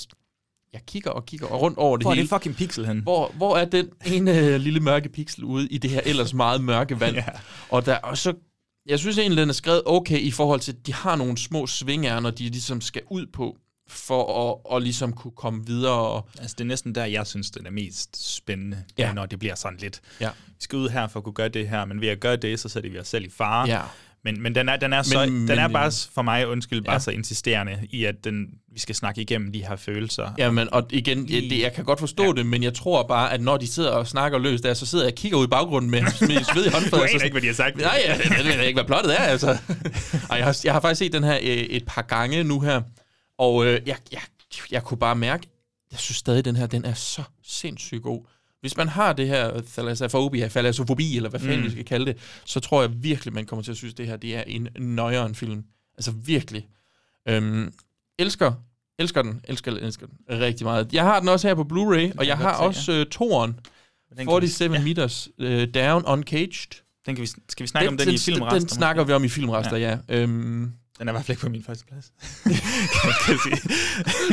jeg 0.73 0.81
kigger 0.87 1.11
og 1.11 1.25
kigger 1.25 1.47
og 1.47 1.61
rundt 1.61 1.77
over 1.77 1.97
det 1.97 2.03
Hvor 2.03 2.11
er 2.11 2.15
hele. 2.15 2.27
det 2.27 2.35
fucking 2.35 2.55
pixel 2.55 2.85
hen? 2.85 2.99
Hvor, 2.99 3.31
hvor 3.35 3.57
er 3.57 3.65
den 3.65 3.89
ene 4.05 4.39
øh, 4.39 4.59
lille 4.59 4.79
mørke 4.79 5.09
pixel 5.09 5.43
ude 5.43 5.67
i 5.67 5.77
det 5.77 5.89
her 5.89 6.01
ellers 6.05 6.33
meget 6.33 6.63
mørke 6.63 6.99
vand? 6.99 7.15
Ja. 7.15 7.23
Og 7.69 7.85
der 7.85 7.95
og 7.95 8.17
så 8.17 8.33
jeg 8.87 8.99
synes 8.99 9.17
egentlig, 9.17 9.41
den 9.41 9.49
er 9.49 9.53
skrevet 9.53 9.81
okay 9.85 10.19
i 10.19 10.31
forhold 10.31 10.59
til, 10.59 10.71
at 10.71 10.87
de 10.87 10.93
har 10.93 11.15
nogle 11.15 11.37
små 11.37 11.67
svingærner, 11.67 12.31
de 12.31 12.43
ligesom 12.43 12.81
skal 12.81 13.01
ud 13.09 13.25
på, 13.33 13.57
for 13.87 14.49
at, 14.49 14.75
at 14.75 14.83
ligesom 14.83 15.13
kunne 15.13 15.31
komme 15.35 15.65
videre. 15.65 16.21
Altså, 16.39 16.55
det 16.57 16.63
er 16.63 16.67
næsten 16.67 16.95
der, 16.95 17.05
jeg 17.05 17.27
synes, 17.27 17.51
den 17.51 17.65
er 17.65 17.71
mest 17.71 18.35
spændende, 18.35 18.83
ja. 18.97 19.13
når 19.13 19.25
det 19.25 19.39
bliver 19.39 19.55
sådan 19.55 19.77
lidt. 19.77 20.01
Ja. 20.21 20.29
Vi 20.47 20.53
skal 20.59 20.77
ud 20.77 20.89
her 20.89 21.07
for 21.07 21.19
at 21.19 21.23
kunne 21.23 21.33
gøre 21.33 21.49
det 21.49 21.69
her, 21.69 21.85
men 21.85 22.01
ved 22.01 22.07
at 22.07 22.19
gøre 22.19 22.35
det, 22.35 22.59
så 22.59 22.69
sætter 22.69 22.89
vi 22.89 22.99
os 22.99 23.07
selv 23.07 23.25
i 23.25 23.29
fare. 23.29 23.67
Ja. 23.67 23.81
Men, 24.33 24.41
men 24.41 24.55
den 24.55 24.69
er, 24.69 24.75
den 24.77 24.93
er, 24.93 25.01
så, 25.01 25.19
Men- 25.19 25.29
den 25.29 25.45
men- 25.45 25.59
er 25.59 25.67
bare 25.67 25.91
for 26.13 26.21
mig, 26.21 26.47
undskyld, 26.47 26.81
bare 26.81 26.93
Ja. 26.93 26.99
så 26.99 27.11
insisterende 27.11 27.79
i, 27.89 28.03
at 28.05 28.15
den, 28.23 28.45
vi 28.73 28.79
skal 28.79 28.95
snakke 28.95 29.21
igennem 29.21 29.51
de 29.51 29.65
her 29.65 29.75
følelser. 29.75 30.31
ja, 30.37 30.51
men, 30.51 30.73
og 30.73 30.87
igen, 30.89 31.29
jeg, 31.29 31.41
det, 31.41 31.61
jeg 31.61 31.73
kan 31.73 31.85
godt 31.85 31.99
forstå 31.99 32.23
ja. 32.23 32.31
det, 32.31 32.45
men 32.45 32.63
jeg 32.63 32.73
tror 32.73 33.03
bare, 33.07 33.33
at 33.33 33.41
når 33.41 33.57
de 33.57 33.67
sidder 33.67 33.89
og 33.89 34.07
snakker 34.07 34.37
løs 34.39 34.61
der, 34.61 34.73
så 34.73 34.85
sidder 34.85 35.05
jeg 35.05 35.11
og 35.13 35.15
kigger 35.17 35.37
ud 35.37 35.45
i 35.45 35.47
baggrunden 35.47 35.91
med, 35.91 36.01
med 36.01 36.43
sved 36.53 36.65
i 36.65 36.69
håndfladen. 36.69 36.89
Du 36.91 37.13
aner 37.13 37.23
ikke, 37.23 37.33
hvad 37.33 37.41
de 37.41 37.47
har 37.47 37.53
sagt. 37.53 37.77
Nej, 37.77 38.01
jeg, 38.07 38.19
jeg, 38.37 38.57
ved 38.57 38.65
ikke, 38.65 38.77
hvad 38.77 38.85
plottet 38.85 39.13
er, 39.19 39.23
altså. 39.23 39.47
Ej, 40.29 40.37
jeg, 40.37 40.45
har, 40.45 40.57
jeg 40.63 40.73
har 40.73 40.79
faktisk 40.81 40.99
set 40.99 41.13
den 41.13 41.23
her 41.23 41.35
øh, 41.41 41.47
et 41.47 41.83
par 41.87 42.01
gange 42.01 42.43
nu 42.43 42.59
her, 42.59 42.81
og 43.37 43.65
øh, 43.65 43.81
jeg, 43.85 43.95
jeg, 44.11 44.21
jeg 44.71 44.83
kunne 44.83 44.97
bare 44.97 45.15
mærke, 45.15 45.47
jeg 45.91 45.99
synes 45.99 46.17
stadig, 46.17 46.45
den 46.45 46.55
her, 46.55 46.67
den 46.67 46.85
er 46.85 46.93
så 46.93 47.21
sindssygt 47.47 48.03
god. 48.03 48.25
Hvis 48.61 48.77
man 48.77 48.87
har 48.87 49.13
det 49.13 49.27
her 49.27 49.61
thalassofobia, 49.73 50.47
thalassofobi, 50.47 51.15
eller 51.17 51.29
hvad 51.29 51.39
fanden 51.39 51.59
Mm. 51.59 51.65
vi 51.65 51.71
skal 51.71 51.85
kalde 51.85 52.05
det, 52.05 52.17
så 52.45 52.59
tror 52.59 52.81
jeg 52.81 52.91
virkelig, 53.03 53.33
man 53.33 53.45
kommer 53.45 53.63
til 53.63 53.71
at 53.71 53.77
synes, 53.77 53.93
det 53.93 54.07
her 54.07 54.17
det 54.17 54.35
er 54.35 54.43
en 54.47 54.67
nøjeren 54.75 55.35
film. 55.35 55.63
Altså 55.97 56.11
virkelig. 56.11 56.67
Øhm, 57.29 57.73
elsker, 58.19 58.53
elsker 58.99 59.21
den, 59.21 59.41
elsker 59.43 59.71
den, 59.71 59.83
elsker 59.83 60.07
den 60.07 60.39
rigtig 60.39 60.65
meget. 60.65 60.93
Jeg 60.93 61.03
har 61.03 61.19
den 61.19 61.29
også 61.29 61.47
her 61.47 61.55
på 61.55 61.61
Blu-ray, 61.73 62.11
og 62.17 62.27
jeg 62.27 62.37
har 62.37 62.53
se, 62.53 62.59
også 62.59 62.91
øh, 62.91 63.05
toren, 63.05 63.59
Den 64.17 64.27
kan 64.27 64.41
vi- 64.41 64.47
47 64.47 64.83
meters 64.83 65.29
øh, 65.39 65.67
down, 65.75 66.03
uncaged. 66.07 66.81
Den 67.05 67.15
kan 67.15 67.21
vi, 67.21 67.27
skal 67.27 67.63
vi 67.63 67.67
snakke 67.67 67.89
om 67.89 67.97
den, 67.97 68.09
i 68.13 68.17
filmrester? 68.17 68.59
Den 68.59 68.69
snakker 68.69 69.03
vi 69.03 69.13
om 69.13 69.23
i 69.23 69.29
filmrester, 69.29 69.77
ja. 69.77 69.97
ja. 70.09 70.21
Øhm, 70.21 70.71
Den 70.99 71.07
er 71.07 71.11
i 71.11 71.13
hvert 71.13 71.25
fald 71.25 71.29
ikke 71.35 71.41
på 71.41 71.49
min 71.49 71.63
første 71.63 71.85
plads. 71.85 72.11
kan 73.25 73.33
jeg 73.33 73.39
sige. 73.43 73.69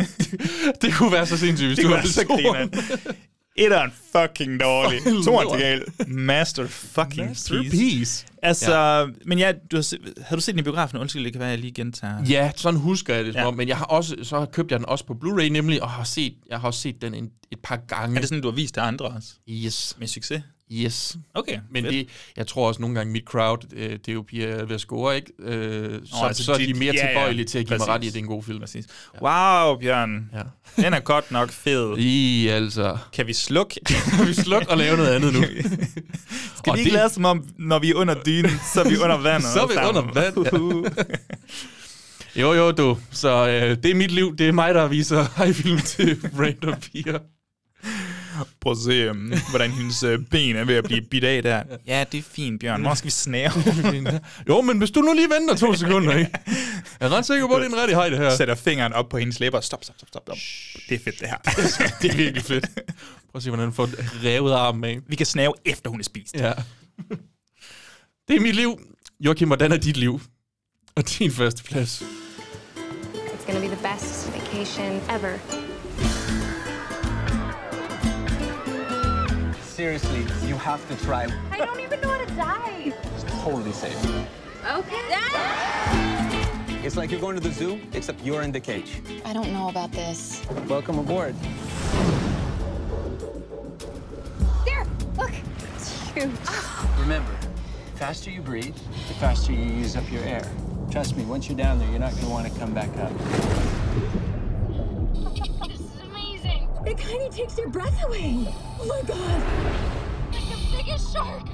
det 0.82 0.94
kunne 0.94 1.12
være 1.12 1.26
så 1.26 1.36
sindssygt, 1.38 1.68
hvis 1.68 1.76
det 1.78 1.84
du 1.84 1.90
være 1.90 2.06
så. 2.06 3.14
Etteren 3.56 3.90
fucking 4.12 4.60
dårlig. 4.60 5.00
Lort. 5.26 5.46
til 5.52 5.60
galt. 5.60 6.08
Master 6.08 6.66
fucking 6.66 7.28
Masterpiece. 7.28 8.26
Altså, 8.42 8.74
ja. 8.74 9.06
men 9.26 9.38
ja, 9.38 9.52
du 9.70 9.76
har, 9.76 9.82
se- 9.82 9.98
havde 10.22 10.36
du 10.36 10.40
set 10.40 10.52
den 10.54 10.58
i 10.58 10.62
biografen? 10.62 10.98
Undskyld, 10.98 11.24
det 11.24 11.32
kan 11.32 11.40
være, 11.40 11.48
jeg 11.48 11.58
lige 11.58 11.72
gentager. 11.72 12.24
Ja, 12.28 12.52
sådan 12.56 12.80
husker 12.80 13.14
jeg 13.14 13.24
det, 13.24 13.32
som 13.32 13.40
Ja. 13.40 13.46
om, 13.46 13.54
men 13.54 13.68
jeg 13.68 13.76
har 13.78 13.84
også, 13.84 14.16
så 14.22 14.46
købte 14.52 14.72
jeg 14.72 14.78
den 14.80 14.88
også 14.88 15.06
på 15.06 15.14
Blu-ray 15.24 15.48
nemlig, 15.48 15.82
og 15.82 15.90
har 15.90 16.04
set, 16.04 16.34
jeg 16.50 16.60
har 16.60 16.66
også 16.68 16.80
set 16.80 17.02
den 17.02 17.14
en, 17.14 17.30
et 17.52 17.58
par 17.62 17.76
gange. 17.88 18.16
Er 18.16 18.20
det 18.20 18.28
sådan, 18.28 18.42
du 18.42 18.48
har 18.48 18.54
vist 18.56 18.74
til 18.74 18.80
andre 18.80 19.06
også? 19.06 19.28
Yes. 19.50 19.96
Med 19.98 20.06
succes? 20.06 20.42
Yes. 20.72 21.16
Okay, 21.34 21.58
Men 21.70 21.84
fedt. 21.84 21.94
det, 21.94 22.08
jeg 22.36 22.46
tror 22.46 22.68
også 22.68 22.80
nogle 22.80 22.96
gange, 22.96 23.12
mit 23.12 23.24
crowd, 23.24 23.58
øh, 23.76 23.90
det 23.90 24.08
er 24.08 24.12
jo 24.12 24.22
piger 24.22 24.64
ved 24.64 24.74
at 24.74 24.80
score, 24.80 25.16
ikke? 25.16 25.32
Øh, 25.38 26.00
så, 26.04 26.24
altså, 26.26 26.44
så 26.44 26.52
er 26.52 26.58
de 26.58 26.66
dit- 26.66 26.76
mere 26.78 26.94
ja, 26.94 27.00
ja, 27.02 27.08
tilbøjelige 27.08 27.44
til 27.46 27.58
at 27.58 27.66
give 27.66 27.78
mig 27.78 27.88
ret 27.88 27.94
i, 27.94 27.98
præcis. 27.98 28.08
at 28.10 28.14
det 28.14 28.20
er 28.20 28.22
en 28.22 28.28
god 28.28 28.42
film. 28.42 28.60
Præcis. 28.60 28.86
Wow, 29.22 29.78
Bjørn. 29.80 30.30
Ja. 30.34 30.42
Den 30.82 30.94
er 30.94 31.00
godt 31.00 31.30
nok 31.30 31.50
fed. 31.50 31.98
I, 31.98 32.48
altså. 32.48 32.98
Kan 33.12 33.26
vi 33.26 33.32
slukke? 33.32 33.80
Kan 34.18 34.26
vi 34.28 34.34
slukke 34.34 34.70
og 34.70 34.76
lave 34.78 34.96
noget 34.96 35.14
andet 35.14 35.32
nu? 35.34 35.42
Skal 36.56 36.70
Og 36.70 36.74
vi 36.74 36.78
ikke 36.80 36.90
det- 36.90 36.92
lade 36.92 37.08
som 37.08 37.24
om, 37.24 37.48
når 37.58 37.78
vi 37.78 37.90
er 37.90 37.94
under 37.94 38.14
dynen, 38.22 38.50
så 38.74 38.80
er 38.82 38.88
vi 38.88 38.96
under 38.96 39.16
vandet? 39.18 39.48
Så 39.54 39.60
er 39.62 39.66
vi 39.66 39.74
sammen? 39.74 39.96
under 40.04 40.12
vand, 40.14 40.86
ja. 42.36 42.40
Jo, 42.40 42.52
jo, 42.52 42.72
du. 42.72 42.98
Så 43.10 43.48
øh, 43.48 43.76
det 43.82 43.90
er 43.90 43.94
mit 43.94 44.10
liv. 44.10 44.36
Det 44.36 44.48
er 44.48 44.52
mig, 44.52 44.74
der 44.74 44.86
viser 44.88 45.26
hejfilm 45.36 45.78
til 45.78 46.20
random 46.38 46.74
piger. 46.80 47.18
Prøv 48.60 48.72
at 48.72 48.78
se, 48.78 49.10
um, 49.10 49.32
hvordan 49.50 49.70
hendes 49.70 50.02
uh, 50.02 50.18
ben 50.30 50.56
er 50.56 50.64
ved 50.64 50.74
at 50.74 50.84
blive 50.84 51.02
bidt 51.02 51.24
af 51.24 51.42
der. 51.42 51.62
Ja, 51.86 52.04
det 52.12 52.18
er 52.18 52.22
fint, 52.22 52.60
Bjørn. 52.60 52.82
Hvor 52.82 52.94
skal 52.94 53.06
vi 53.06 53.10
snæve? 53.10 53.52
jo, 54.48 54.60
men 54.60 54.78
hvis 54.78 54.90
du 54.90 55.00
nu 55.00 55.12
lige 55.12 55.28
venter 55.30 55.56
to 55.56 55.74
sekunder, 55.74 56.16
ikke? 56.16 56.30
Jeg 57.00 57.06
er 57.06 57.16
ret 57.16 57.26
sikker 57.26 57.46
på, 57.46 57.54
at 57.54 57.62
det 57.62 57.66
er 57.72 57.74
en 57.74 57.80
rigtig 57.80 57.96
hej, 57.96 58.08
det 58.08 58.18
her. 58.18 58.36
Sætter 58.36 58.54
fingeren 58.54 58.92
op 58.92 59.08
på 59.08 59.18
hendes 59.18 59.40
læber. 59.40 59.60
Stop, 59.60 59.84
stop, 59.84 59.96
stop, 59.96 60.08
stop. 60.08 60.22
stop. 60.22 60.36
Det 60.88 60.94
er 60.94 61.04
fedt, 61.04 61.20
det 61.20 61.28
her. 61.28 61.36
det 62.02 62.10
er 62.10 62.16
virkelig 62.16 62.42
fedt. 62.44 62.66
Prøv 62.74 62.84
at 63.34 63.42
se, 63.42 63.50
hvordan 63.50 63.66
han 63.66 63.72
får 63.72 63.88
revet 64.24 64.52
armen 64.52 64.84
af. 64.84 64.98
Vi 65.06 65.16
kan 65.16 65.26
snæve, 65.26 65.52
efter 65.64 65.90
hun 65.90 66.00
er 66.00 66.04
spist. 66.04 66.34
Ja. 66.34 66.52
Det 68.28 68.36
er 68.36 68.40
mit 68.40 68.54
liv. 68.54 68.80
Joachim, 69.20 69.48
hvordan 69.48 69.72
er 69.72 69.76
dit 69.76 69.96
liv? 69.96 70.20
Og 70.96 71.18
din 71.18 71.30
første 71.30 71.64
plads. 71.64 72.02
It's 73.14 73.46
gonna 73.46 73.60
be 73.60 73.66
the 73.66 73.94
best 73.94 74.32
vacation 74.32 74.92
ever. 75.10 75.63
Seriously, 79.74 80.20
you 80.46 80.54
have 80.54 80.86
to 80.88 81.04
try. 81.04 81.26
I 81.50 81.56
don't 81.56 81.80
even 81.80 82.00
know 82.00 82.10
how 82.10 82.24
to 82.24 82.34
dive. 82.36 82.94
It's 83.16 83.24
totally 83.42 83.72
safe. 83.72 83.98
Okay. 84.70 85.00
It's 86.86 86.96
like 86.96 87.10
you're 87.10 87.20
going 87.20 87.34
to 87.34 87.40
the 87.40 87.50
zoo, 87.50 87.80
except 87.92 88.22
you're 88.22 88.42
in 88.42 88.52
the 88.52 88.60
cage. 88.60 89.02
I 89.24 89.32
don't 89.32 89.52
know 89.52 89.70
about 89.70 89.90
this. 89.90 90.46
Welcome 90.68 91.00
aboard. 91.00 91.34
There, 94.64 94.86
look. 95.16 95.32
It's 95.74 96.08
huge. 96.12 96.30
Remember, 97.00 97.32
the 97.90 97.98
faster 97.98 98.30
you 98.30 98.42
breathe, 98.42 98.76
the 99.08 99.14
faster 99.14 99.50
you 99.50 99.64
use 99.64 99.96
up 99.96 100.08
your 100.08 100.22
air. 100.22 100.48
Trust 100.92 101.16
me, 101.16 101.24
once 101.24 101.48
you're 101.48 101.58
down 101.58 101.80
there, 101.80 101.90
you're 101.90 101.98
not 101.98 102.12
going 102.12 102.26
to 102.26 102.30
want 102.30 102.46
to 102.46 102.58
come 102.60 102.74
back 102.74 102.96
up. 102.98 103.10
This 106.84 106.98
is 106.98 106.98
amazing. 106.98 106.98
It 106.98 106.98
kind 106.98 107.22
of 107.22 107.34
takes 107.34 107.58
your 107.58 107.68
breath 107.68 108.04
away. 108.04 108.48
Oh 108.80 108.86
my 108.86 109.02
god. 109.06 109.42
Like 110.32 110.48
the 110.48 110.56
biggest 110.76 111.12
shark. 111.12 111.46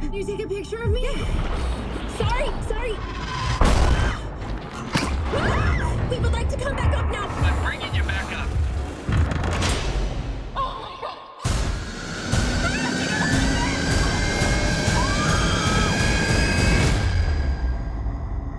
Can 0.00 0.12
you 0.12 0.24
take 0.24 0.40
a 0.44 0.48
picture 0.48 0.82
of 0.82 0.90
me? 0.90 1.06
Sorry, 2.18 2.48
sorry. 2.68 2.94
Ah! 5.36 6.08
We 6.10 6.18
would 6.18 6.32
like 6.32 6.48
to 6.48 6.56
come 6.56 6.76
back 6.76 6.96
up 6.96 7.10
now. 7.10 7.26
I'm 7.28 7.62
bringing 7.64 7.94
you 7.94 8.02
back 8.02 8.32
up. 8.32 8.48
Oh 10.56 10.74
my 10.82 10.94
god. 11.02 11.18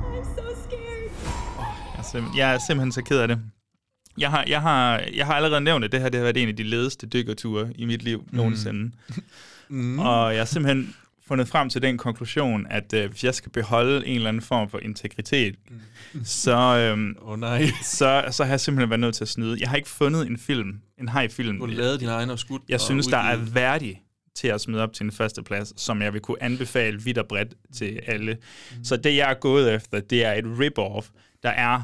I'm 0.05 0.23
so 0.35 0.45
scared. 0.63 1.11
Jeg 1.97 2.05
simpelthen, 2.05 2.37
jeg 2.37 2.53
er 2.53 2.57
simpelthen 2.57 2.91
så 2.91 3.01
ked 3.01 3.19
af 3.19 3.27
det. 3.27 3.39
Jeg 4.17 4.29
har, 4.29 4.43
jeg, 4.47 4.61
har, 4.61 5.03
jeg 5.13 5.25
har 5.25 5.33
allerede 5.33 5.61
nævnt, 5.61 5.85
at 5.85 5.91
det 5.91 6.01
her 6.01 6.09
det 6.09 6.17
har 6.17 6.23
været 6.23 6.37
en 6.37 6.49
af 6.49 6.55
de 6.55 6.63
ledeste 6.63 7.07
dykkerture 7.07 7.73
i 7.75 7.85
mit 7.85 8.03
liv 8.03 8.19
mm. 8.31 8.37
nogensinde. 8.37 8.91
Mm. 9.69 9.99
Og 9.99 10.33
jeg 10.33 10.39
har 10.39 10.45
simpelthen 10.45 10.95
fundet 11.27 11.47
frem 11.47 11.69
til 11.69 11.81
den 11.81 11.97
konklusion, 11.97 12.67
at 12.69 12.93
øh, 12.93 13.09
hvis 13.09 13.23
jeg 13.23 13.35
skal 13.35 13.51
beholde 13.51 14.07
en 14.07 14.15
eller 14.15 14.29
anden 14.29 14.41
form 14.41 14.69
for 14.69 14.79
integritet, 14.79 15.55
så, 16.23 16.57
øhm, 16.57 17.15
oh, 17.21 17.39
nej. 17.39 17.67
så, 17.83 18.25
så 18.31 18.43
har 18.43 18.51
jeg 18.51 18.59
simpelthen 18.59 18.89
været 18.89 18.99
nødt 18.99 19.15
til 19.15 19.23
at 19.23 19.27
snyde. 19.27 19.57
Jeg 19.59 19.69
har 19.69 19.75
ikke 19.77 19.89
fundet 19.89 20.27
en 20.27 20.37
film, 20.37 20.79
en 20.99 21.07
haj-film. 21.07 21.59
Du 21.59 21.65
har 21.65 21.73
lavet 21.73 21.99
din 21.99 22.09
egen 22.09 22.29
og 22.29 22.39
skudt 22.39 22.61
Jeg 22.69 22.75
og 22.75 22.81
synes, 22.81 23.07
der 23.07 23.17
er 23.17 23.33
udgivet. 23.33 23.55
værdig 23.55 24.01
til 24.35 24.47
at 24.47 24.61
smide 24.61 24.83
op 24.83 24.93
til 24.93 25.03
en 25.03 25.11
første 25.11 25.43
plads, 25.43 25.81
som 25.81 26.01
jeg 26.01 26.13
vil 26.13 26.21
kunne 26.21 26.43
anbefale 26.43 27.01
vidt 27.01 27.17
og 27.17 27.27
bredt 27.27 27.53
til 27.75 27.99
alle. 28.07 28.37
Mm. 28.77 28.83
Så 28.83 28.97
det, 28.97 29.15
jeg 29.15 29.29
er 29.29 29.33
gået 29.33 29.73
efter, 29.73 29.99
det 29.99 30.25
er 30.25 30.33
et 30.33 30.45
rip-off, 30.45 31.09
der 31.43 31.49
er 31.49 31.81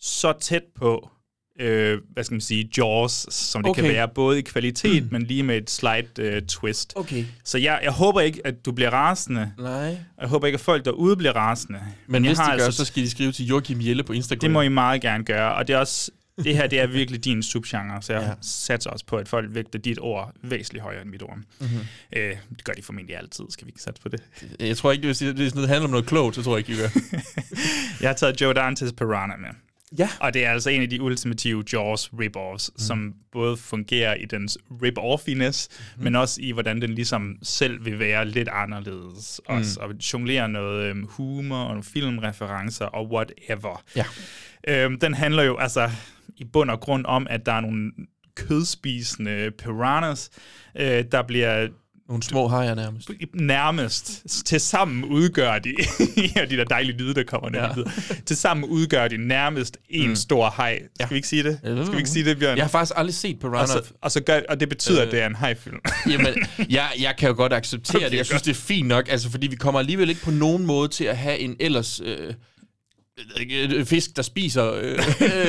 så 0.00 0.32
tæt 0.40 0.62
på, 0.74 1.10
øh, 1.60 1.98
hvad 2.12 2.24
skal 2.24 2.34
man 2.34 2.40
sige, 2.40 2.70
Jaws, 2.78 3.26
som 3.34 3.62
det 3.62 3.70
okay. 3.70 3.82
kan 3.82 3.90
være, 3.90 4.08
både 4.08 4.38
i 4.38 4.42
kvalitet, 4.42 5.02
mm. 5.02 5.08
men 5.12 5.22
lige 5.22 5.42
med 5.42 5.56
et 5.56 5.70
slight 5.70 6.18
øh, 6.18 6.42
twist. 6.42 6.92
Okay. 6.96 7.24
Så 7.44 7.58
jeg, 7.58 7.80
jeg 7.82 7.92
håber 7.92 8.20
ikke, 8.20 8.40
at 8.46 8.64
du 8.64 8.72
bliver 8.72 8.90
rasende. 8.90 9.52
Nej. 9.58 9.96
Jeg 10.20 10.28
håber 10.28 10.46
ikke, 10.46 10.56
at 10.56 10.60
folk 10.60 10.84
derude 10.84 11.16
bliver 11.16 11.32
rasende. 11.32 11.80
Men 12.06 12.24
jeg 12.24 12.30
hvis 12.30 12.38
de 12.38 12.44
gør, 12.44 12.50
altså- 12.52 12.72
så 12.72 12.84
skal 12.84 13.02
de 13.02 13.10
skrive 13.10 13.32
til 13.32 13.46
Joachim 13.46 13.80
Jelle 13.80 14.02
på 14.02 14.12
Instagram. 14.12 14.40
det 14.40 14.50
må 14.50 14.60
I 14.62 14.68
meget 14.68 15.00
gerne 15.00 15.24
gøre, 15.24 15.54
og 15.54 15.68
det 15.68 15.74
er 15.74 15.78
også 15.78 16.10
det 16.44 16.56
her 16.56 16.66
det 16.66 16.80
er 16.80 16.86
virkelig 16.86 17.24
din 17.24 17.42
subgenre, 17.42 18.02
så 18.02 18.12
jeg 18.12 18.22
Ja. 18.22 18.32
satser 18.42 18.90
også 18.90 19.06
på, 19.06 19.16
at 19.16 19.28
folk 19.28 19.54
vægter 19.54 19.78
dit 19.78 19.98
ord 20.00 20.32
væsentligt 20.42 20.82
højere 20.82 21.02
end 21.02 21.10
mit 21.10 21.22
ord. 21.22 21.38
Mhm. 21.60 21.68
Øh, 22.16 22.36
det 22.56 22.64
gør 22.64 22.72
de 22.72 22.82
formentlig 22.82 23.16
altid, 23.16 23.44
skal 23.50 23.66
vi 23.66 23.68
ikke 23.70 23.82
satse 23.82 24.02
på 24.02 24.08
det? 24.08 24.22
Jeg 24.60 24.76
tror 24.76 24.92
ikke, 24.92 25.14
sige, 25.14 25.32
det, 25.32 25.54
det 25.54 25.68
handler 25.68 25.84
om 25.84 25.90
noget 25.90 26.06
klogt, 26.06 26.34
så 26.36 26.42
tror 26.42 26.56
jeg 26.56 26.68
ikke, 26.68 26.80
I 26.80 26.82
gør. 26.82 26.88
jeg 28.00 28.08
har 28.08 28.14
taget 28.14 28.40
Joe 28.40 28.54
Dantes 28.54 28.92
Piranha 28.92 29.36
med. 29.36 29.48
Ja. 29.98 30.08
Og 30.20 30.34
det 30.34 30.44
er 30.44 30.50
altså 30.50 30.70
en 30.70 30.82
af 30.82 30.90
de 30.90 31.02
ultimative 31.02 31.64
Jaws 31.72 32.10
rip-offs, 32.12 32.70
mm. 32.72 32.78
som 32.78 33.14
både 33.32 33.56
fungerer 33.56 34.14
i 34.14 34.24
dens 34.24 34.58
rip-offiness, 34.70 35.68
mm. 35.96 36.04
men 36.04 36.16
også 36.16 36.40
i, 36.42 36.52
hvordan 36.52 36.80
den 36.80 36.94
ligesom 36.94 37.36
selv 37.42 37.84
vil 37.84 37.98
være 37.98 38.28
lidt 38.28 38.48
anderledes. 38.48 39.40
Mm. 39.48 39.54
Også, 39.54 39.80
og 39.80 39.94
jonglerer 40.12 40.46
noget 40.46 40.84
øhm, 40.84 41.06
humor 41.08 41.56
og 41.56 41.68
nogle 41.68 41.82
filmreferencer 41.82 42.86
og 42.86 43.10
whatever. 43.10 43.82
Ja. 43.96 44.04
Øhm, 44.68 44.98
den 44.98 45.14
handler 45.14 45.42
jo 45.42 45.56
altså 45.56 45.90
i 46.36 46.44
bund 46.44 46.70
og 46.70 46.80
grund 46.80 47.04
om, 47.06 47.26
at 47.30 47.46
der 47.46 47.52
er 47.52 47.60
nogle 47.60 47.92
kødspisende 48.34 49.50
piranhas, 49.58 50.30
øh, 50.76 51.04
der 51.12 51.22
bliver 51.22 51.68
Nogle 52.08 52.22
små 52.22 52.48
hajer 52.48 52.74
nærmest. 52.74 53.10
nærmest 53.34 54.22
til 54.46 54.60
sammen 54.60 55.04
udgør 55.04 55.58
de, 55.58 55.74
ja, 56.36 56.44
de 56.44 56.56
der 56.56 56.64
dejlige 56.64 56.96
lyde, 56.96 57.14
der 57.14 57.24
kommer 57.24 57.50
ned. 57.50 57.60
Ja. 57.60 57.90
Ja. 58.10 58.14
Til 58.26 58.36
sammen 58.36 58.64
udgør 58.64 59.08
de 59.08 59.16
nærmest 59.16 59.78
en 59.88 60.08
mm. 60.08 60.16
stor 60.16 60.50
haj. 60.50 60.82
Skal 60.94 61.10
vi 61.10 61.16
ikke 61.16 61.28
sige 61.28 61.42
det? 61.42 61.58
Skal 61.62 61.92
vi 61.92 61.96
ikke 61.96 62.10
sige 62.10 62.24
det, 62.24 62.38
Bjørn? 62.38 62.56
Jeg 62.56 62.64
har 62.64 62.70
faktisk 62.70 62.92
aldrig 62.96 63.14
set 63.14 63.40
Piranha. 63.40 63.60
og, 63.60 63.68
så, 63.68 63.82
og, 64.00 64.10
så 64.10 64.20
gør, 64.20 64.40
og 64.48 64.60
det 64.60 64.68
betyder, 64.68 65.00
øh, 65.00 65.06
at 65.06 65.12
det 65.12 65.22
er 65.22 65.26
en 65.26 65.34
hajfilm. 65.34 65.80
Jamen, 66.10 66.34
jeg, 66.70 66.88
jeg 67.00 67.14
kan 67.18 67.28
jo 67.28 67.34
godt 67.34 67.52
acceptere 67.52 67.96
Okay, 67.96 68.10
det. 68.10 68.16
Jeg 68.16 68.26
synes, 68.26 68.42
godt. 68.42 68.44
det 68.44 68.50
er 68.50 68.64
fint 68.66 68.88
nok, 68.88 69.08
altså, 69.08 69.30
fordi 69.30 69.46
vi 69.46 69.56
kommer 69.56 69.80
alligevel 69.80 70.08
ikke 70.08 70.22
på 70.22 70.30
nogen 70.30 70.66
måde 70.66 70.88
til 70.88 71.04
at 71.04 71.16
have 71.16 71.38
en 71.38 71.56
ellers... 71.60 72.00
Øh, 72.00 72.06
jeg 72.08 72.16
ved 72.16 72.18
ikke, 72.18 72.30
øh, 72.30 72.34
fisk, 73.84 74.16
der 74.16 74.22
spiser 74.22 74.72
øh, 74.72 74.82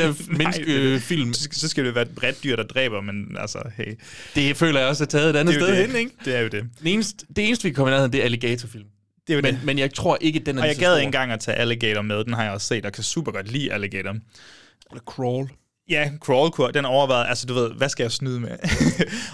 øh, 0.07 0.15
menneskefilm. 0.27 1.33
Så, 1.33 1.47
så 1.51 1.67
skal 1.67 1.85
det 1.85 1.95
være 1.95 2.01
et 2.01 2.15
bredt 2.15 2.43
dyr, 2.43 2.55
der 2.55 2.63
dræber, 2.63 3.01
men 3.01 3.37
altså, 3.39 3.59
hey. 3.77 3.93
Det 4.35 4.57
føler 4.57 4.79
jeg 4.79 4.89
også 4.89 5.03
er 5.03 5.07
taget 5.07 5.29
et 5.29 5.35
andet 5.35 5.55
sted 5.55 5.67
det. 5.67 5.87
hen, 5.87 5.95
ikke? 5.95 6.11
Det 6.25 6.35
er 6.35 6.39
jo 6.39 6.47
det. 6.47 6.69
Det 6.83 6.93
eneste, 6.93 7.25
det 7.35 7.47
eneste 7.47 7.63
vi 7.67 7.73
kommer 7.73 7.89
i 7.89 7.91
nærheden, 7.91 8.13
det 8.13 8.19
er 8.19 8.23
alligatorfilm. 8.23 8.85
Det 9.27 9.33
er 9.33 9.37
jo 9.37 9.41
men, 9.41 9.55
det. 9.55 9.63
men 9.63 9.79
jeg 9.79 9.93
tror 9.93 10.17
ikke, 10.21 10.39
den 10.39 10.57
er 10.57 10.61
Og 10.61 10.67
jeg 10.67 10.75
gad 10.75 10.97
ikke 10.97 11.05
engang 11.05 11.31
at 11.31 11.39
tage 11.39 11.57
Alligator 11.57 12.01
med. 12.01 12.23
Den 12.23 12.33
har 12.33 12.43
jeg 12.43 12.51
også 12.51 12.67
set, 12.67 12.85
og 12.85 12.93
kan 12.93 13.03
super 13.03 13.31
godt 13.31 13.51
lide 13.51 13.73
Alligator. 13.73 14.15
Eller 14.91 15.03
Crawl. 15.05 15.49
Ja, 15.89 16.11
crawl 16.21 16.73
den 16.73 16.85
overvejede, 16.85 17.27
altså 17.27 17.45
du 17.47 17.53
ved, 17.53 17.71
hvad 17.71 17.89
skal 17.89 18.03
jeg 18.03 18.11
snyde 18.11 18.39
med? 18.39 18.51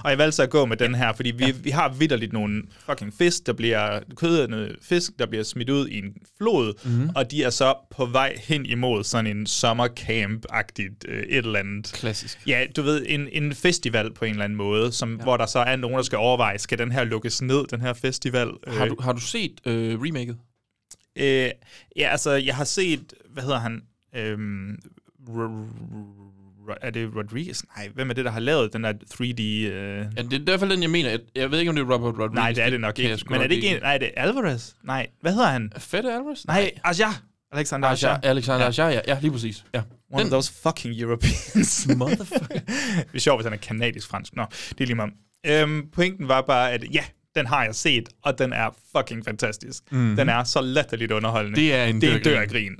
og 0.03 0.09
jeg 0.09 0.17
valgte 0.17 0.35
så 0.35 0.43
at 0.43 0.49
gå 0.49 0.65
med 0.65 0.77
den 0.77 0.95
her, 0.95 1.13
fordi 1.13 1.31
vi, 1.31 1.45
ja. 1.45 1.51
vi 1.63 1.69
har 1.69 1.89
vidderligt 1.93 2.33
nogle 2.33 2.63
fucking 2.89 3.13
fisk, 3.13 3.45
der 3.45 3.53
bliver, 3.53 3.99
kødende 4.15 4.75
fisk, 4.81 5.11
der 5.19 5.25
bliver 5.25 5.43
smidt 5.43 5.69
ud 5.69 5.87
i 5.87 5.97
en 5.97 6.13
flod, 6.37 6.73
Mhm. 6.85 7.09
og 7.15 7.31
de 7.31 7.43
er 7.43 7.49
så 7.49 7.73
på 7.91 8.05
vej 8.05 8.37
hen 8.43 8.65
imod 8.65 9.03
sådan 9.03 9.37
en 9.37 9.45
sommercamp-agtigt 9.47 11.01
øh, 11.07 11.23
et 11.23 11.37
eller 11.37 11.59
andet. 11.59 11.91
Klassisk. 11.93 12.39
Ja, 12.47 12.65
du 12.75 12.81
ved, 12.81 13.05
en, 13.07 13.27
en 13.31 13.53
festival 13.55 14.13
på 14.13 14.25
en 14.25 14.31
eller 14.31 14.43
anden 14.43 14.57
måde, 14.57 14.91
som, 14.91 15.15
ja. 15.17 15.23
hvor 15.23 15.37
der 15.37 15.45
så 15.45 15.59
er 15.59 15.75
nogen, 15.75 15.97
der 15.97 16.03
skal 16.03 16.17
overveje, 16.17 16.59
skal 16.59 16.77
den 16.77 16.91
her 16.91 17.03
lukkes 17.03 17.41
ned, 17.41 17.67
den 17.67 17.81
her 17.81 17.93
festival? 17.93 18.49
Har 18.67 18.85
du, 18.85 18.95
har 19.01 19.13
du 19.13 19.21
set 19.21 19.61
øh, 19.65 20.01
remaket? 20.01 20.37
Øh, 21.15 21.49
ja, 21.95 22.07
altså, 22.11 22.31
jeg 22.31 22.55
har 22.55 22.63
set, 22.63 23.13
hvad 23.29 23.43
hedder 23.43 23.59
han? 23.59 23.81
R- 24.15 24.77
er 26.81 26.89
det 26.89 27.09
Rodriguez? 27.15 27.63
Nej, 27.77 27.89
hvem 27.95 28.09
er 28.09 28.13
det, 28.13 28.25
der 28.25 28.31
har 28.31 28.39
lavet 28.39 28.73
den 28.73 28.83
der 28.83 28.93
3D... 29.13 29.41
Øh... 29.41 30.05
Ja, 30.17 30.21
det 30.21 30.33
er 30.33 30.39
i 30.39 30.43
hvert 30.43 30.59
fald 30.59 30.71
den, 30.71 30.81
jeg 30.81 30.89
mener. 30.89 31.09
Jeg, 31.09 31.19
jeg 31.35 31.51
ved 31.51 31.59
ikke, 31.59 31.69
om 31.69 31.75
det 31.75 31.83
er 31.83 31.93
Robert 31.93 32.13
Rodriguez. 32.13 32.33
Nej, 32.35 32.51
det 32.51 32.63
er 32.63 32.69
det 32.69 32.81
nok 32.81 32.99
ikke. 32.99 33.17
Men 33.29 33.41
er 33.41 33.47
det 33.47 33.55
ikke 33.55 33.67
en... 33.67 33.81
Nej, 33.81 33.97
det 33.97 34.11
er 34.17 34.21
Alvarez? 34.21 34.71
Nej, 34.83 35.07
hvad 35.21 35.33
hedder 35.33 35.49
han? 35.49 35.71
Fede 35.77 36.13
Alvarez? 36.13 36.45
Nej, 36.45 36.71
Aja. 36.83 37.07
Alexander 37.51 37.87
Aja. 37.87 38.19
Alexander 38.23 38.65
Aja, 38.65 38.89
ja. 38.89 38.99
ja, 39.07 39.17
lige 39.21 39.31
præcis. 39.31 39.65
Ja. 39.73 39.81
One 40.13 40.23
of 40.23 40.29
those 40.29 40.53
fucking 40.63 41.01
Europeans. 41.01 41.87
Motherfucker. 41.97 42.47
det 42.47 43.05
er 43.13 43.19
sjovt, 43.19 43.39
hvis 43.39 43.45
han 43.45 43.53
er 43.53 43.57
kanadisk-fransk. 43.57 44.35
Nå, 44.35 44.45
det 44.69 44.81
er 44.81 44.85
lige 44.85 44.95
meget. 44.95 45.13
Øhm, 45.47 45.89
pointen 45.93 46.27
var 46.27 46.41
bare, 46.41 46.71
at 46.71 46.83
ja, 46.93 47.03
den 47.35 47.45
har 47.45 47.63
jeg 47.63 47.75
set, 47.75 48.09
og 48.23 48.39
den 48.39 48.53
er 48.53 48.69
fucking 48.97 49.25
fantastisk. 49.25 49.83
Mhm. 49.91 50.15
Den 50.15 50.29
er 50.29 50.43
så 50.43 50.61
latterligt 50.61 51.11
underholdende. 51.11 51.61
Det 51.61 51.73
er 51.75 51.85
en 51.85 52.01
det 52.01 52.09
er 52.09 52.13
dør 52.13 52.23
dør 52.23 52.45
grin. 52.45 52.75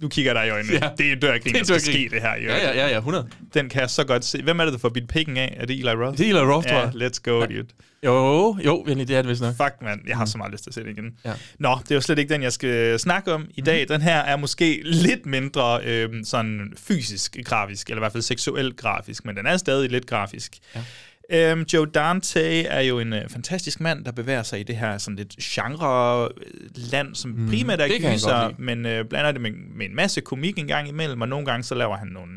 Ja. 0.00 0.04
Nu 0.04 0.08
kigger 0.08 0.32
jeg 0.32 0.42
dig 0.42 0.48
i 0.48 0.50
øjnene. 0.50 0.72
Ja. 0.74 0.78
Ja. 0.86 0.90
Det 0.98 1.08
er 1.08 1.12
en 1.12 1.20
dør 1.20 1.32
af 1.32 1.40
grin, 1.40 1.54
Det 1.54 1.60
er 1.60 1.64
der 1.64 1.78
skal 1.78 1.92
ske 1.94 2.08
det 2.12 2.22
her. 2.22 2.34
Jo. 2.36 2.48
Ja, 2.48 2.56
ja, 2.56 2.76
ja, 2.76 2.88
ja, 2.88 2.96
100. 2.96 3.28
Den 3.54 3.68
kan 3.68 3.80
jeg 3.80 3.90
så 3.90 4.04
godt 4.04 4.24
se. 4.24 4.42
Hvem 4.42 4.60
er 4.60 4.64
det, 4.64 4.72
der 4.72 4.78
får 4.78 4.88
bidt 4.88 5.08
pikken 5.08 5.36
af? 5.36 5.56
Er 5.60 5.66
det 5.66 5.78
Eli 5.78 5.90
Roth? 5.90 6.18
Det 6.18 6.26
er 6.26 6.30
Eli 6.30 6.52
Roth, 6.52 6.68
ja, 6.68 6.86
let's 6.86 7.20
go, 7.22 7.40
dude. 7.46 7.66
Jo, 8.04 8.56
jo, 8.64 8.84
det 8.86 9.10
er 9.10 9.22
det 9.22 9.28
vist 9.28 9.40
nok. 9.42 9.56
Fuck, 9.56 9.74
mand. 9.82 10.00
Jeg 10.08 10.16
har 10.16 10.24
så 10.24 10.38
meget 10.38 10.52
lyst 10.52 10.62
til 10.64 10.70
at 10.70 10.74
se 10.74 10.84
det 10.84 10.90
igen. 10.90 11.14
Ja. 11.24 11.32
Nå, 11.58 11.78
det 11.82 11.90
er 11.90 11.94
jo 11.94 12.00
slet 12.00 12.18
ikke 12.18 12.34
den, 12.34 12.42
jeg 12.42 12.52
skal 12.52 12.98
snakke 13.00 13.32
om 13.32 13.46
i 13.54 13.60
dag. 13.60 13.88
Den 13.88 14.00
her 14.02 14.18
er 14.18 14.36
måske 14.36 14.80
lidt 14.84 15.26
mindre 15.26 15.80
øh, 15.84 16.08
sådan 16.24 16.72
fysisk 16.88 17.36
grafisk, 17.44 17.88
eller 17.88 17.98
i 17.98 18.02
hvert 18.02 18.12
fald 18.12 18.22
seksuelt 18.22 18.76
grafisk, 18.76 19.24
men 19.24 19.36
den 19.36 19.46
er 19.46 19.56
stadig 19.56 19.90
lidt 19.90 20.06
grafisk. 20.06 20.52
Ja. 20.74 20.80
Øhm, 21.30 21.62
Joe 21.72 21.86
Dante 21.86 22.62
er 22.66 22.80
jo 22.80 22.98
en 23.00 23.12
øh, 23.12 23.28
fantastisk 23.28 23.80
mand, 23.80 24.04
der 24.04 24.12
bevæger 24.12 24.42
sig 24.42 24.60
i 24.60 24.62
det 24.62 24.76
her 24.76 24.98
sådan 24.98 25.16
lidt 25.16 25.36
genre-land, 25.42 27.14
som 27.14 27.30
Mm, 27.30 27.48
primært 27.48 27.80
er 27.80 27.86
gyser, 28.14 28.28
men 28.58 28.86
øh, 28.86 29.04
blander 29.04 29.32
det 29.32 29.40
med, 29.40 29.50
med 29.50 29.86
en 29.86 29.96
masse 29.96 30.20
komik 30.20 30.58
en 30.58 30.66
gang 30.66 30.88
imellem, 30.88 31.20
og 31.20 31.28
nogle 31.28 31.46
gange 31.46 31.62
så 31.64 31.74
laver 31.74 31.96
han 31.96 32.08
nogle 32.08 32.32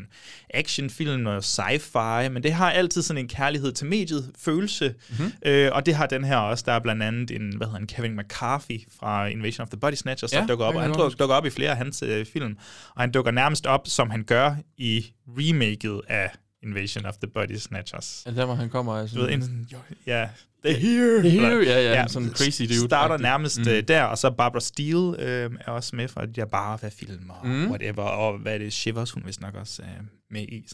actionfilm, 0.54 1.20
noget 1.20 1.42
sci-fi, 1.58 2.28
men 2.28 2.42
det 2.42 2.52
har 2.52 2.70
altid 2.70 3.02
sådan 3.02 3.22
en 3.22 3.28
kærlighed 3.28 3.72
til 3.72 3.86
mediet, 3.86 4.30
følelse, 4.38 4.94
Mhm. 5.18 5.32
øh, 5.46 5.70
og 5.72 5.86
det 5.86 5.94
har 5.94 6.06
den 6.06 6.24
her 6.24 6.36
også. 6.36 6.64
Der 6.66 6.72
er 6.72 6.78
blandt 6.80 7.02
andet 7.02 7.30
en, 7.30 7.56
hvad 7.56 7.66
hedder 7.66 7.78
han, 7.78 7.86
Kevin 7.86 8.16
McCarthy 8.16 8.80
fra 9.00 9.26
Invasion 9.26 9.62
of 9.62 9.68
the 9.68 9.80
Body 9.80 9.94
Snatchers, 9.94 10.32
Ja, 10.32 10.40
der 10.40 10.46
dukker 10.46 10.64
op, 10.64 10.74
og 10.74 10.80
han 10.82 10.90
jeg 10.90 10.98
godt 10.98 11.18
dukker 11.18 11.34
op 11.34 11.46
i 11.46 11.50
flere 11.50 11.70
af 11.70 11.76
hans 11.76 12.02
øh, 12.06 12.26
film, 12.26 12.56
og 12.94 13.00
han 13.02 13.10
dukker 13.10 13.30
nærmest 13.32 13.66
op, 13.66 13.80
som 13.84 14.10
han 14.10 14.22
gør 14.24 14.54
i 14.78 15.06
remaket 15.28 16.00
af 16.08 16.30
Invasion 16.62 17.06
of 17.06 17.14
the 17.16 17.26
Body 17.34 17.56
Snatchers. 17.56 18.22
Ja, 18.26 18.30
der 18.30 18.44
hvor 18.44 18.54
han 18.54 18.70
kommer 18.70 18.96
af 18.96 19.08
Du 19.08 19.14
sådan... 19.14 19.40
ved, 19.40 19.48
en, 19.48 19.68
jo, 19.72 19.78
ja, 20.06 20.24
they're 20.66 20.70
here. 20.78 21.18
They're 21.18 21.28
here, 21.28 21.52
Eller- 21.52 21.72
ja, 21.80 21.92
ja, 22.00 22.08
sådan 22.08 22.28
en 22.28 22.34
crazy 22.34 22.62
dude. 22.62 22.86
Starter 22.86 23.14
Agtigt. 23.14 23.22
nærmest 23.22 23.58
Mm. 23.58 23.64
mm. 23.78 23.84
der, 23.86 24.02
og 24.02 24.18
så 24.18 24.30
Barbara 24.30 24.60
Steele 24.60 25.22
øh, 25.22 25.50
er 25.66 25.70
også 25.70 25.96
med 25.96 26.08
fra 26.08 26.26
de 26.26 26.32
der 26.32 26.44
bare 26.46 26.76
hvad 26.76 26.90
film 26.90 27.30
og 27.30 27.46
Mm. 27.48 27.68
whatever, 27.70 28.02
og 28.02 28.38
hvad 28.38 28.54
er 28.54 28.58
det, 28.58 28.72
Shivers, 28.72 29.10
hun 29.10 29.22
vist 29.26 29.40
nok 29.40 29.54
også 29.54 29.82
er 29.82 30.02
med 30.30 30.42
i. 30.42 30.64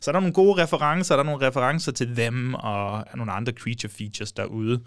Så 0.00 0.10
er 0.10 0.12
der 0.12 0.20
nogle 0.20 0.32
gode 0.32 0.62
referencer, 0.62 1.14
der 1.14 1.22
er 1.22 1.26
nogle 1.26 1.46
referencer 1.46 1.92
til 1.92 2.16
dem, 2.16 2.54
og 2.54 3.04
nogle 3.14 3.32
andre 3.32 3.52
creature 3.52 3.92
features 3.98 4.32
derude. 4.32 4.80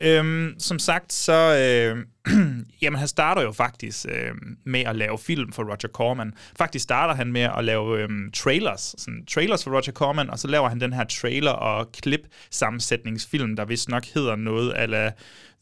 Øhm, 0.00 0.54
som 0.58 0.78
sagt, 0.78 1.12
så 1.12 1.32
øh, 1.32 2.04
jamen, 2.82 2.98
han 2.98 3.08
starter 3.08 3.42
jo 3.42 3.52
faktisk 3.52 4.06
øh, 4.08 4.34
med 4.64 4.80
at 4.80 4.96
lave 4.96 5.18
film 5.18 5.52
for 5.52 5.62
Roger 5.62 5.88
Corman. 5.92 6.32
Faktisk 6.58 6.82
starter 6.82 7.14
han 7.14 7.32
med 7.32 7.48
at 7.56 7.64
lave 7.64 8.02
øh, 8.02 8.08
trailers, 8.34 8.94
sådan 8.98 9.26
trailers 9.26 9.64
for 9.64 9.70
Roger 9.70 9.92
Corman, 9.92 10.30
og 10.30 10.38
så 10.38 10.48
laver 10.48 10.68
han 10.68 10.80
den 10.80 10.92
her 10.92 11.04
trailer- 11.04 11.50
og 11.50 11.92
klip-sammensætningsfilm, 11.92 13.56
der 13.56 13.64
vist 13.64 13.88
nok 13.88 14.04
hedder 14.04 14.36
noget 14.36 14.72
ala 14.76 15.12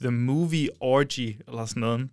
The 0.00 0.10
Movie 0.10 0.68
Orgy, 0.80 1.36
eller 1.48 1.66
sådan 1.66 1.80
noget. 1.80 2.08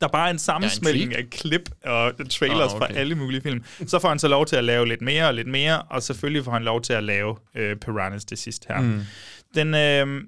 Der 0.00 0.06
er 0.06 0.10
bare 0.10 0.30
en 0.30 0.38
sammensmeltning 0.38 1.16
af 1.16 1.30
klip 1.30 1.70
og 1.84 2.12
trailers 2.30 2.72
Ah, 2.72 2.78
fra 2.78 2.84
okay. 2.84 2.94
alle 2.94 3.14
mulige 3.14 3.40
film. 3.40 3.64
Så 3.86 3.98
får 3.98 4.08
han 4.08 4.18
så 4.18 4.28
lov 4.28 4.46
til 4.46 4.56
at 4.56 4.64
lave 4.64 4.88
lidt 4.88 5.02
mere 5.02 5.26
og 5.26 5.34
lidt 5.34 5.48
mere, 5.48 5.82
og 5.82 6.02
selvfølgelig 6.02 6.44
får 6.44 6.52
han 6.52 6.62
lov 6.62 6.82
til 6.82 6.92
at 6.92 7.04
lave 7.04 7.36
øh, 7.54 7.76
Piranhas 7.76 8.24
det 8.24 8.38
sidste 8.38 8.66
her. 8.68 8.80
Mm. 8.80 9.00
Den, 9.54 9.74
øh, 9.74 10.22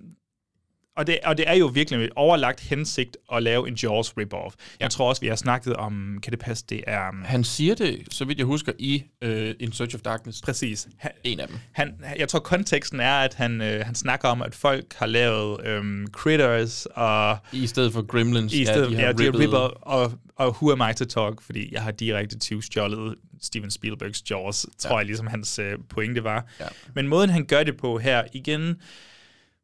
og, 0.97 1.07
det, 1.07 1.19
og 1.25 1.37
det 1.39 1.49
er 1.49 1.55
jo 1.55 1.67
virkelig 1.67 2.05
et 2.05 2.11
overlagt 2.17 2.61
hensigt 2.61 3.17
at 3.33 3.43
lave 3.43 3.69
en 3.69 3.75
Jaws 3.75 4.11
rip-off. 4.21 4.55
Jeg 4.81 4.91
tror 4.91 5.09
også, 5.09 5.21
vi 5.21 5.27
har 5.27 5.37
snakket 5.37 5.75
om, 5.77 6.19
kan 6.23 6.31
det 6.31 6.39
passe, 6.41 6.65
det 6.69 6.85
er... 6.87 7.09
um, 7.09 7.23
Han 7.25 7.45
siger 7.45 7.75
det, 7.75 7.99
så 8.11 8.25
vidt 8.25 8.39
jeg 8.39 8.47
husker, 8.47 8.73
i 8.79 9.03
uh, 9.25 9.31
In 9.61 9.73
Search 9.73 9.95
of 9.95 10.01
Darkness. 10.01 10.41
Præcis. 10.43 10.89
Han, 10.99 11.11
en 11.25 11.41
af 11.41 11.49
dem. 11.49 11.57
Han, 11.73 11.95
jeg 12.19 12.29
tror, 12.29 12.39
konteksten 12.39 13.01
er, 13.01 13.13
at 13.15 13.35
han, 13.35 13.61
øh, 13.61 13.87
han 13.87 13.95
snakker 13.95 14.29
om, 14.29 14.43
at 14.43 14.55
folk 14.55 14.95
har 14.95 15.07
lavet 15.07 15.67
øhm, 15.67 16.07
Critters 16.13 16.87
og... 16.87 17.39
I 17.53 17.67
stedet 17.67 17.93
for 17.93 18.03
Gremlins. 18.03 18.53
I 18.55 18.65
stedet, 18.65 18.93
ja, 18.93 19.01
ja, 19.01 19.13
de 19.13 19.25
har 19.25 19.31
rippet- 19.31 19.39
ripper, 19.41 19.59
og, 19.59 20.13
og 20.37 20.49
Who 20.63 20.73
Am 20.73 20.91
I 20.91 20.95
to 20.95 21.05
Talk, 21.05 21.43
fordi 21.43 21.69
jeg 21.75 21.83
har 21.83 21.91
direkte 21.91 22.39
tyvstjålet 22.39 23.15
Steven 23.43 23.71
Spielbergs 23.71 24.31
Jaws, 24.31 24.67
tror 24.79 24.91
Ja. 24.91 24.97
jeg 24.97 25.07
ligesom 25.07 25.27
hans 25.27 25.59
øh, 25.59 25.73
pointe 25.89 26.25
var. 26.25 26.47
Ja. 26.61 26.65
Men 26.95 27.09
måden, 27.09 27.31
han 27.31 27.45
gør 27.45 27.63
det 27.63 27.77
på 27.77 27.99
her, 27.99 28.23
igen, 28.33 28.77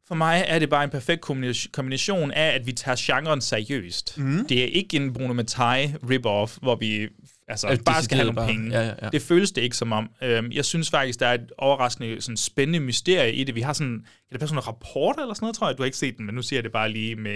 for 0.09 0.15
mig 0.15 0.45
er 0.47 0.59
det 0.59 0.69
bare 0.69 0.83
en 0.83 0.89
perfekt 0.89 1.21
kombina- 1.29 1.67
kombination 1.71 2.31
af, 2.31 2.55
at 2.55 2.67
vi 2.67 2.71
tager 2.71 2.95
genren 2.99 3.41
seriøst. 3.41 4.17
Mhm. 4.17 4.47
Det 4.47 4.61
er 4.63 4.65
ikke 4.67 4.97
en 4.97 5.13
Bruno 5.13 5.33
Mattei 5.33 5.85
rip-off, 5.85 6.57
hvor 6.61 6.75
vi 6.75 7.07
altså, 7.47 7.67
Altså, 7.67 7.83
bare 7.83 8.03
skal 8.03 8.17
have 8.17 8.25
nogle 8.25 8.35
bare. 8.35 8.47
penge. 8.47 8.79
Ja, 8.79 8.85
ja, 8.87 8.93
ja. 9.01 9.09
Det 9.09 9.21
føles 9.21 9.51
det 9.51 9.61
ikke 9.61 9.77
som 9.77 9.91
om. 9.91 10.09
Øhm, 10.23 10.51
jeg 10.51 10.65
synes 10.65 10.89
faktisk, 10.89 11.19
der 11.19 11.27
er 11.27 11.33
et 11.33 11.51
overraskende 11.57 12.21
sådan 12.21 12.37
spændende 12.37 12.79
mysterie 12.79 13.33
i 13.33 13.43
det. 13.43 13.55
Vi 13.55 13.61
har 13.61 13.73
sådan, 13.73 13.93
kan 13.97 14.03
det 14.31 14.39
passe 14.39 14.49
sådan 14.55 14.59
en 14.63 14.67
rapport 14.67 15.15
eller 15.19 15.33
sådan 15.33 15.43
noget, 15.45 15.55
tror 15.55 15.67
jeg? 15.67 15.77
Du 15.77 15.83
har 15.83 15.85
ikke 15.85 15.97
set 15.97 16.17
den, 16.17 16.25
men 16.25 16.35
nu 16.35 16.41
siger 16.41 16.57
jeg 16.57 16.63
det 16.63 16.71
bare 16.71 16.91
lige 16.91 17.15
med... 17.15 17.31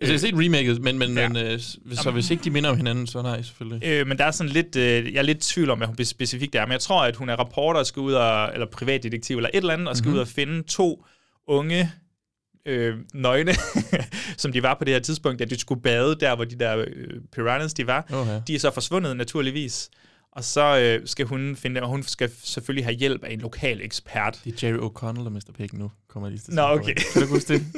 Altså, 0.00 0.12
jeg 0.12 0.12
har 0.12 0.18
set 0.18 0.34
remaket, 0.34 0.82
men, 0.82 0.98
men, 0.98 1.16
Ja. 1.18 1.28
men 1.28 1.36
øh, 1.46 1.60
så 1.92 2.10
hvis 2.10 2.30
ikke 2.30 2.44
de 2.44 2.50
minder 2.50 2.70
om 2.70 2.76
hinanden, 2.76 3.06
så 3.06 3.22
nej, 3.22 3.42
selvfølgelig. 3.42 3.88
Øh, 3.88 4.06
men 4.06 4.18
der 4.18 4.24
er 4.24 4.30
sådan 4.30 4.52
lidt, 4.52 4.76
øh, 4.76 5.12
jeg 5.12 5.18
er 5.18 5.22
lidt 5.22 5.38
i 5.38 5.52
tvivl 5.52 5.70
om, 5.70 5.78
hvad 5.78 5.86
hun 5.86 6.04
specifikt 6.04 6.54
er, 6.54 6.66
men 6.66 6.72
jeg 6.72 6.80
tror, 6.80 7.04
at 7.04 7.16
hun 7.16 7.28
er 7.28 7.40
reporter 7.40 7.80
og 7.80 7.86
skal 7.86 8.00
ud 8.00 8.12
og, 8.12 8.50
eller 8.52 8.66
privatdetektiv 8.66 9.36
eller 9.36 9.50
et 9.54 9.56
eller 9.56 9.72
andet, 9.72 9.88
og 9.88 9.96
skal 9.96 10.08
Mhm. 10.08 10.14
ud 10.16 10.20
og 10.20 10.28
finde 10.28 10.62
to 10.62 11.04
unge 11.46 11.92
øh, 12.66 12.94
nøgne, 13.14 13.54
som 14.36 14.52
de 14.52 14.62
var 14.62 14.74
på 14.74 14.84
det 14.84 14.94
her 14.94 15.00
tidspunkt, 15.00 15.38
da 15.38 15.44
de 15.44 15.60
skulle 15.60 15.82
bade 15.82 16.16
der, 16.20 16.34
hvor 16.36 16.44
de 16.44 16.58
der 16.58 16.76
øh, 16.78 17.20
piranhas, 17.32 17.74
de 17.74 17.86
var. 17.86 18.06
Okay. 18.12 18.40
De 18.46 18.54
er 18.54 18.58
så 18.58 18.70
forsvundet 18.70 19.16
naturligvis. 19.16 19.90
Og 20.32 20.44
så 20.44 20.78
øh, 20.78 21.06
skal 21.08 21.26
hun 21.26 21.56
finde 21.56 21.82
og 21.82 21.88
hun 21.88 22.02
skal 22.02 22.30
selvfølgelig 22.44 22.84
have 22.84 22.94
hjælp 22.96 23.24
af 23.24 23.32
en 23.32 23.40
lokal 23.40 23.80
ekspert. 23.82 24.40
Det 24.44 24.62
er 24.62 24.68
Jerry 24.68 24.78
O'Connell, 24.78 25.24
der 25.24 25.30
mister 25.30 25.52
pækken 25.52 25.78
nu, 25.78 25.90
kommer 26.08 26.28
lige 26.28 26.38
til 26.38 26.50
at 26.50 26.54
Nå, 26.56 26.62
okay. 26.62 26.94
det. 26.94 27.02
Kan 27.12 27.22
du 27.22 27.28
huske 27.28 27.54
det? 27.54 27.62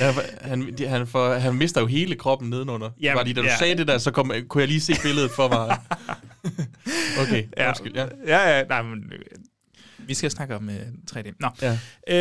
Ja, 0.00 0.10
for 0.10 0.22
han, 0.40 0.74
de- 0.78 0.86
han, 0.86 1.06
får, 1.06 1.34
han 1.34 1.54
mister 1.54 1.80
jo 1.80 1.86
hele 1.86 2.14
kroppen 2.14 2.50
nedenunder. 2.50 2.90
Jamen, 3.00 3.16
Bare 3.16 3.24
lige 3.24 3.34
da 3.34 3.40
du 3.40 3.46
ja. 3.46 3.56
sagde 3.58 3.74
det 3.76 3.86
der, 3.88 3.98
så 3.98 4.10
kom, 4.10 4.32
kunne 4.48 4.60
jeg 4.60 4.68
lige 4.68 4.80
se 4.80 4.94
billedet 5.02 5.30
for 5.30 5.48
mig. 5.48 5.78
Okay, 7.22 7.44
ja. 7.56 7.68
undskyld, 7.68 7.94
ja. 7.94 8.06
Ja, 8.26 8.56
ja, 8.56 8.64
nej, 8.64 8.82
men 8.82 9.12
øh, 9.12 9.18
vi 10.10 10.14
skal 10.14 10.30
snakke 10.30 10.56
om 10.56 10.68
uh, 10.68 10.74
3D. 11.16 11.32
Nå. 11.40 11.48
Ja. 11.62 11.78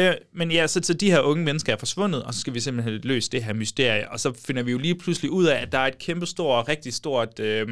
Øh, 0.09 0.15
men 0.35 0.51
ja, 0.51 0.67
så, 0.67 0.79
så 0.83 0.93
de 0.93 1.11
her 1.11 1.19
unge 1.19 1.43
mennesker 1.43 1.73
er 1.73 1.77
forsvundet, 1.77 2.23
og 2.23 2.33
så 2.33 2.39
skal 2.39 2.53
vi 2.53 2.59
simpelthen 2.59 2.99
løst 3.03 3.31
det 3.31 3.43
her 3.43 3.53
mysterie, 3.53 4.11
og 4.11 4.19
så 4.19 4.33
finder 4.47 4.63
vi 4.63 4.71
jo 4.71 4.77
lige 4.77 4.95
pludselig 4.95 5.31
ud 5.31 5.45
af, 5.45 5.61
at 5.61 5.71
der 5.71 5.77
er 5.79 5.87
et 5.87 5.97
kæmpe 5.99 6.25
stort, 6.25 6.67
rigtig 6.69 6.93
stort 6.93 7.39
øh, 7.39 7.67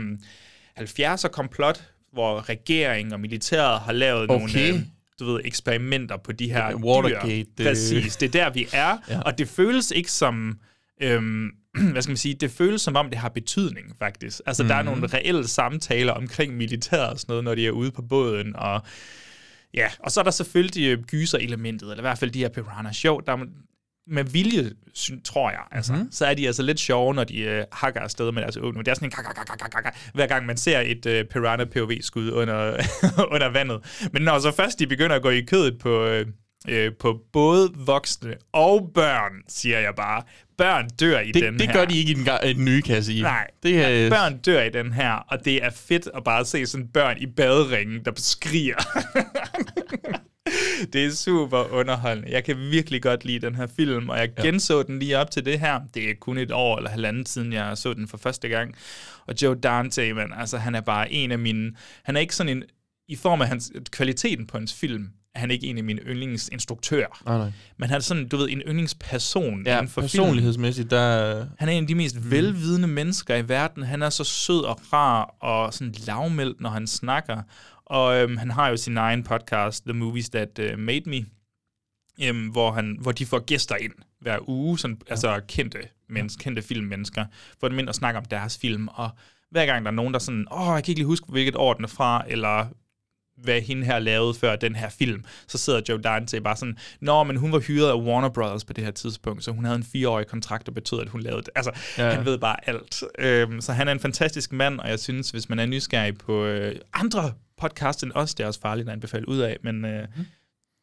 70'er-komplot, 0.80 1.84
hvor 2.14 2.49
regeringen 2.49 3.14
og 3.14 3.19
militæret 3.19 3.80
har 3.80 3.91
lavet 3.91 4.30
Okay. 4.31 4.39
nogle... 4.39 4.68
Øh, 4.77 4.80
du 5.19 5.26
ved, 5.34 5.41
eksperimenter 5.45 6.18
på 6.18 6.31
de 6.31 6.52
her 6.52 6.76
Watergate, 6.76 7.45
dyr. 7.57 7.64
Præcis, 7.64 8.15
det 8.18 8.27
er 8.27 8.31
der, 8.44 8.53
vi 8.53 8.68
er. 8.73 8.88
Ja. 9.10 9.15
ja. 9.15 9.22
Og 9.22 9.38
det 9.38 9.48
føles 9.48 9.91
ikke 9.91 10.11
som... 10.11 10.60
Øhm, 11.02 11.49
hvad 11.91 12.02
skal 12.02 12.11
man 12.11 12.18
sige? 12.18 12.34
Det 12.35 12.52
føles 12.52 12.81
som 12.81 12.95
om, 12.95 13.10
det 13.10 13.18
har 13.18 13.30
betydning, 13.30 13.85
faktisk. 13.99 14.41
Altså, 14.45 14.64
mm. 14.64 14.69
der 14.69 14.76
er 14.76 14.84
Mhm. 14.84 14.91
nogle 14.91 15.07
reelle 15.07 15.48
samtaler 15.48 16.14
omkring 16.14 16.57
militæret 16.57 17.10
og 17.10 17.19
sådan 17.19 17.31
noget, 17.31 17.44
når 17.44 17.56
de 17.56 17.68
er 17.68 17.72
ude 17.72 17.91
på 17.91 18.02
båden, 18.02 18.56
og 18.56 18.81
Ja, 19.73 19.88
og 19.99 20.11
så 20.11 20.19
er 20.19 20.23
der 20.23 20.31
selvfølgelig 20.31 20.88
øh, 20.91 21.03
gyser-elementet, 21.03 21.81
eller 21.91 21.98
i 21.98 22.02
hvert 22.02 22.18
fald 22.18 22.31
de 22.31 22.39
her 22.39 22.49
piranha 22.49 22.94
show, 22.94 23.19
der 23.19 23.34
er 23.34 23.45
med 24.10 24.23
vilje, 24.23 24.72
syn- 24.94 25.22
tror 25.23 25.49
jeg, 25.49 25.60
altså, 25.72 25.91
Mhm. 25.94 25.99
mm-hmm. 25.99 26.11
så 26.11 26.26
er 26.26 26.34
de 26.34 26.48
altså 26.48 26.64
lidt 26.64 26.80
sjove, 26.80 27.14
når 27.14 27.23
de 27.23 27.39
øh, 27.39 27.64
hakker 27.72 27.99
afsted 28.02 28.31
med 28.31 28.41
deres 28.41 28.57
åbning. 28.57 28.85
Det 28.85 28.91
er 28.91 28.95
sådan 28.95 29.07
en 29.07 29.11
kak, 29.11 29.26
kak, 29.26 29.45
kak, 29.45 29.57
kak, 29.72 29.84
kak, 29.84 29.95
hver 30.14 30.27
gang 30.27 30.45
man 30.45 30.57
ser 30.57 30.80
et 30.80 31.06
øh, 31.06 31.26
piranha 31.26 31.65
POV-skud 31.65 32.31
under, 32.31 32.77
under 33.34 33.48
vandet. 33.49 34.07
Men 34.14 34.22
når 34.22 34.39
så 34.39 34.52
først 34.52 34.80
de 34.80 34.88
begynder 34.88 35.15
at 35.15 35.22
gå 35.22 35.30
i 35.30 35.41
kødet 35.41 35.77
på, 35.80 36.06
øh, 36.06 36.26
øh, 36.69 36.91
på 36.99 37.19
både 37.34 37.71
voksne 37.75 38.35
og 38.53 38.91
børn, 38.93 39.31
siger 39.47 39.79
jeg 39.79 39.93
bare. 39.95 40.23
Børn 40.57 40.88
dør 40.99 41.19
i 41.19 41.31
Det, 41.31 41.43
den 41.43 41.53
det 41.59 41.67
her. 41.67 41.73
gør 41.73 41.85
de 41.85 41.97
ikke 41.97 42.11
i 42.11 42.13
den, 42.13 42.27
ga- 42.29 42.45
i 42.45 42.53
den 42.53 42.65
nye 42.65 42.81
kasse 42.81 43.13
i. 43.13 43.21
Nej, 43.21 43.47
det 43.63 43.81
er, 43.85 43.89
ja, 43.89 44.09
børn 44.09 44.38
dør 44.38 44.61
i 44.63 44.69
den 44.69 44.93
her, 44.93 45.11
og 45.11 45.45
det 45.45 45.63
er 45.63 45.69
fedt 45.69 46.09
at 46.15 46.23
bare 46.23 46.45
se 46.45 46.65
sådan 46.65 46.88
børn 46.88 47.17
i 47.17 47.25
baderingen, 47.25 48.05
der 48.05 48.11
skriger. 48.15 48.75
det 50.93 51.05
er 51.05 51.11
super 51.11 51.73
underholdende. 51.73 52.31
Jeg 52.31 52.43
kan 52.43 52.57
virkelig 52.71 53.01
godt 53.01 53.25
lide 53.25 53.45
den 53.45 53.55
her 53.55 53.67
film, 53.75 54.09
og 54.09 54.17
jeg 54.17 54.29
Ja. 54.38 54.43
genså 54.43 54.84
den 54.84 54.99
lige 54.99 55.17
op 55.17 55.31
til 55.31 55.45
det 55.45 55.59
her. 55.59 55.79
Det 55.93 56.09
er 56.09 56.13
kun 56.21 56.38
et 56.38 56.51
år 56.51 56.77
eller 56.77 56.89
halvandet 56.89 57.29
siden, 57.29 57.53
jeg 57.53 57.77
så 57.77 57.93
den 57.93 58.07
for 58.07 58.17
første 58.17 58.47
gang. 58.49 58.75
Og 59.27 59.34
Joe 59.41 59.55
Dante, 59.55 60.13
man, 60.13 60.34
altså 60.38 60.57
han 60.57 60.75
er 60.75 60.81
bare 60.81 61.11
en 61.11 61.31
af 61.31 61.39
mine... 61.39 61.71
Han 62.03 62.15
er 62.15 62.19
ikke 62.19 62.35
sådan 62.35 62.57
en... 62.57 62.63
I 63.09 63.15
form 63.15 63.41
af 63.41 63.47
hans, 63.47 63.71
kvaliteten 63.91 64.47
på 64.47 64.57
hans 64.57 64.73
film, 64.73 65.09
er 65.38 65.41
han 65.41 65.51
ikke 65.51 65.68
en 65.68 65.77
af 65.77 65.84
mine 65.84 66.01
yndlingsinstruktører. 66.01 67.22
Nej, 67.26 67.38
nej. 67.38 67.51
Men 67.77 67.89
han 67.89 67.97
er 67.97 68.01
sådan, 68.01 68.27
du 68.27 68.38
ved, 68.38 68.49
en 68.49 68.61
yndlingsperson 68.61 69.64
Ja, 69.65 69.77
inden 69.77 69.88
for 69.88 70.01
film. 70.01 70.09
personlighedsmæssigt, 70.09 70.91
der... 70.91 71.45
Han 71.57 71.69
er 71.69 71.73
en 71.73 71.84
af 71.84 71.88
de 71.88 71.95
mest 71.95 72.15
mm. 72.15 72.31
velvidende 72.31 72.88
mennesker 72.88 73.35
i 73.35 73.49
verden. 73.49 73.84
Han 73.84 74.01
er 74.01 74.09
så 74.09 74.23
sød 74.23 74.61
og 74.64 74.80
rar 74.93 75.35
og 75.39 75.73
sådan 75.73 75.93
lavmældt, 76.07 76.61
når 76.61 76.69
han 76.69 76.88
snakker. 76.88 77.41
Og 77.85 78.15
øhm, 78.22 78.38
han 78.38 78.51
har 78.51 78.69
jo 78.69 78.77
sin 78.77 78.97
egen 78.97 79.23
podcast, 79.23 79.84
The 79.84 79.93
Movies 79.93 80.30
That 80.30 80.59
uh, 80.59 80.80
Made 80.80 81.09
Me, 81.09 81.26
øhm, 82.23 82.47
hvor, 82.47 82.72
han, 82.72 82.97
hvor 83.01 83.11
de 83.11 83.26
får 83.26 83.39
gæster 83.39 83.76
ind 83.76 83.93
hver 84.22 84.49
uge, 84.49 84.80
sådan, 84.80 84.97
ja. 85.07 85.11
altså 85.11 85.41
kendte, 85.47 85.80
mennesker, 86.09 86.43
kendte 86.43 86.61
filmmennesker, 86.61 87.26
for 87.59 87.68
dem 87.68 87.80
ind 87.80 87.89
og 87.89 87.95
snakke 87.95 88.18
om 88.18 88.26
deres 88.26 88.57
film. 88.57 88.88
Og 88.88 89.09
hver 89.51 89.65
gang 89.65 89.85
der 89.85 89.91
er 89.91 89.95
nogen, 89.95 90.14
der 90.14 90.19
er 90.19 90.23
sådan, 90.23 90.47
åh, 90.51 90.65
jeg 90.76 90.84
kan 90.84 90.91
ikke 90.91 90.99
lige 90.99 91.05
huske, 91.05 91.26
hvilket 91.30 91.55
år 91.55 91.73
den 91.73 91.84
er 91.84 91.88
fra, 91.88 92.23
eller 92.27 92.68
hvad 93.38 93.61
hende 93.61 93.85
her 93.85 93.99
lavede 93.99 94.34
før 94.34 94.55
den 94.55 94.76
her 94.76 94.89
film, 94.89 95.23
så 95.47 95.57
sidder 95.57 95.81
Joe 95.89 95.97
Dante 96.01 96.41
bare 96.41 96.57
sådan, 96.57 96.77
nå, 96.99 97.23
men 97.23 97.38
hun 97.38 97.51
var 97.51 97.59
hyret 97.59 97.89
af 97.89 97.95
Warner 97.95 98.30
Brothers 98.30 98.65
på 98.65 98.73
det 98.73 98.84
her 98.84 98.91
tidspunkt, 98.91 99.43
så 99.43 99.51
hun 99.51 99.65
havde 99.65 99.77
en 99.77 99.84
fireårig 99.84 100.27
kontrakt, 100.27 100.65
der 100.65 100.72
betød, 100.72 101.01
at 101.01 101.09
hun 101.09 101.22
lavede 101.22 101.41
det. 101.41 101.49
Altså, 101.55 101.72
Ja, 101.97 102.09
han 102.09 102.26
ved 102.26 102.38
bare 102.38 102.69
alt. 102.69 103.03
Øhm, 103.19 103.61
så 103.61 103.73
han 103.73 103.88
er 103.88 103.91
en 103.91 103.99
fantastisk 103.99 104.51
mand, 104.51 104.80
og 104.80 104.89
jeg 104.89 104.99
synes, 104.99 105.30
hvis 105.30 105.49
man 105.49 105.59
er 105.59 105.65
nysgerrig 105.65 106.18
på 106.18 106.45
øh, 106.45 106.76
andre 106.93 107.34
podcasts 107.57 108.03
end 108.03 108.11
os, 108.15 108.35
det 108.35 108.43
er 108.43 108.47
også 108.47 108.59
farligt 108.59 108.88
at 108.88 108.93
anbefale 108.93 109.30
ud 109.30 109.39
af, 109.39 109.57
men 109.64 109.85
øh, 109.85 110.07
mm. 110.18 110.26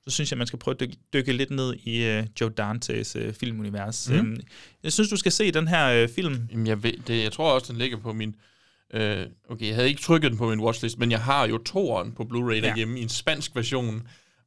så 0.05 0.11
synes 0.15 0.31
jeg, 0.31 0.39
man 0.39 0.47
skal 0.47 0.59
prøve 0.59 0.75
at 0.75 0.81
dykke, 0.81 0.97
dykke 1.13 1.33
lidt 1.33 1.51
ned 1.51 1.75
i 1.75 2.05
øh, 2.05 2.27
Joe 2.41 2.51
Dantes 2.51 3.17
øh, 3.17 3.35
filmunivers. 3.35 4.11
Mm. 4.11 4.17
Øhm, 4.17 4.37
jeg 4.83 4.93
synes, 4.93 5.11
du 5.11 5.17
skal 5.17 5.33
se 5.33 5.51
den 5.51 5.69
her 5.69 5.87
øh, 5.87 6.09
film. 6.09 6.49
Jamen, 6.51 6.67
jeg, 6.67 6.83
ved, 6.83 6.93
det, 7.07 7.23
jeg 7.23 7.33
tror 7.33 7.53
også, 7.53 7.73
den 7.73 7.79
ligger 7.79 7.99
på 7.99 8.13
min... 8.13 8.35
Øh, 8.95 9.27
okay, 9.51 9.67
jeg 9.67 9.75
havde 9.75 9.89
ikke 9.89 10.01
trykket 10.03 10.31
den 10.31 10.39
på 10.39 10.49
min 10.51 10.61
watchlist, 10.61 10.99
men 10.99 11.11
jeg 11.11 11.21
har 11.21 11.47
jo 11.47 11.59
toeren 11.59 12.13
på 12.13 12.23
Blu-ray 12.23 12.55
Ja. 12.55 12.61
derhjemme 12.61 12.99
i 13.01 13.03
en 13.03 13.09
spansk 13.09 13.57
version, 13.57 14.03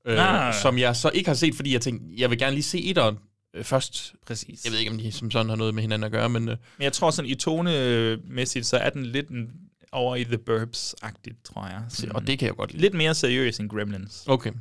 øh, 0.07 0.47
Ah. 0.47 0.53
som 0.53 0.77
jeg 0.77 0.95
så 0.95 1.09
ikke 1.13 1.29
har 1.29 1.35
set, 1.35 1.55
fordi 1.55 1.73
jeg 1.73 1.81
tænkte, 1.81 2.05
jeg 2.17 2.29
vil 2.29 2.37
gerne 2.39 2.53
lige 2.53 2.63
se 2.63 2.83
etteren 2.89 3.17
øh, 3.53 3.63
først. 3.63 4.13
Præcis. 4.27 4.65
Jeg 4.65 4.71
ved 4.71 4.79
ikke, 4.79 4.91
om 4.91 4.97
de 4.97 5.11
som 5.11 5.31
sådan 5.31 5.49
har 5.49 5.55
noget 5.55 5.73
med 5.75 5.81
hinanden 5.83 6.03
at 6.05 6.11
gøre, 6.11 6.29
men... 6.29 6.49
Øh, 6.49 6.57
Men 6.77 6.83
jeg 6.83 6.93
tror 6.93 7.11
sådan, 7.11 7.31
i 7.31 7.35
tonemæssigt, 7.35 8.65
så 8.65 8.77
er 8.77 8.89
den 8.89 9.05
lidt 9.05 9.29
en, 9.29 9.51
over 9.91 10.15
i 10.15 10.23
The 10.23 10.37
Burbs-agtigt, 10.49 11.41
tror 11.43 11.67
jeg. 11.67 11.81
Sådan 11.89 12.15
og 12.15 12.27
det 12.27 12.39
kan 12.39 12.45
jeg 12.47 12.55
godt 12.55 12.71
lide. 12.71 12.81
Lidt 12.81 12.93
mere 12.93 13.15
seriøs 13.15 13.57
end 13.59 13.69
Gremlins. 13.69 14.23
Okay. 14.27 14.51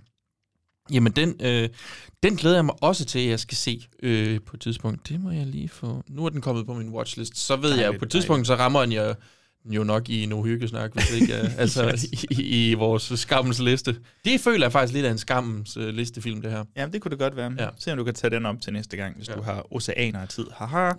Jamen, 0.92 1.12
den, 1.12 1.34
øh, 1.40 1.68
den 2.22 2.36
glæder 2.36 2.56
jeg 2.56 2.64
mig 2.64 2.74
også 2.82 3.04
til, 3.04 3.18
at 3.18 3.26
jeg 3.28 3.40
skal 3.40 3.56
se 3.56 3.86
øh, 4.02 4.40
på 4.46 4.56
et 4.56 4.60
tidspunkt. 4.60 5.08
Det 5.08 5.20
må 5.20 5.30
jeg 5.30 5.46
lige 5.46 5.68
få... 5.68 6.02
Nu 6.08 6.24
er 6.24 6.28
den 6.28 6.40
kommet 6.40 6.66
på 6.66 6.74
min 6.74 6.88
watchlist. 6.88 7.38
Så 7.38 7.56
ved 7.56 7.70
jeg, 7.70 7.78
Dejligt, 7.78 7.98
på 7.98 8.04
et 8.04 8.10
tidspunkt, 8.10 8.46
så 8.46 8.54
rammer 8.54 8.80
den 8.80 8.92
jeg 8.92 9.14
jo 9.70 9.84
nok 9.84 10.08
i 10.08 10.22
en 10.22 10.32
uhyggesnak, 10.32 10.92
hvis 10.92 11.12
ikke 11.20 11.34
jeg, 11.36 11.52
altså 11.58 11.84
Yes. 11.92 12.04
i, 12.04 12.70
i, 12.70 12.74
vores 12.74 13.12
skammens 13.16 13.58
liste. 13.60 13.96
Det 14.24 14.40
føler 14.40 14.64
jeg 14.64 14.72
faktisk 14.72 14.94
lidt 14.94 15.06
af 15.06 15.10
en 15.10 15.18
skammens 15.18 15.76
øh, 15.76 15.88
listefilm, 15.88 16.42
det 16.42 16.50
her. 16.50 16.64
Ja, 16.76 16.86
det 16.92 17.00
kunne 17.02 17.10
det 17.10 17.18
godt 17.18 17.36
være. 17.36 17.52
Ja. 17.58 17.68
Se 17.78 17.92
om 17.92 17.98
du 17.98 18.04
kan 18.04 18.14
tage 18.14 18.30
den 18.30 18.46
op 18.46 18.60
til 18.60 18.72
næste 18.72 18.96
gang, 18.96 19.16
hvis 19.16 19.28
Ja. 19.28 19.34
du 19.34 19.42
har 19.42 19.66
oceaner 19.74 20.20
af 20.20 20.28
tid. 20.28 20.46
Haha. 20.56 20.92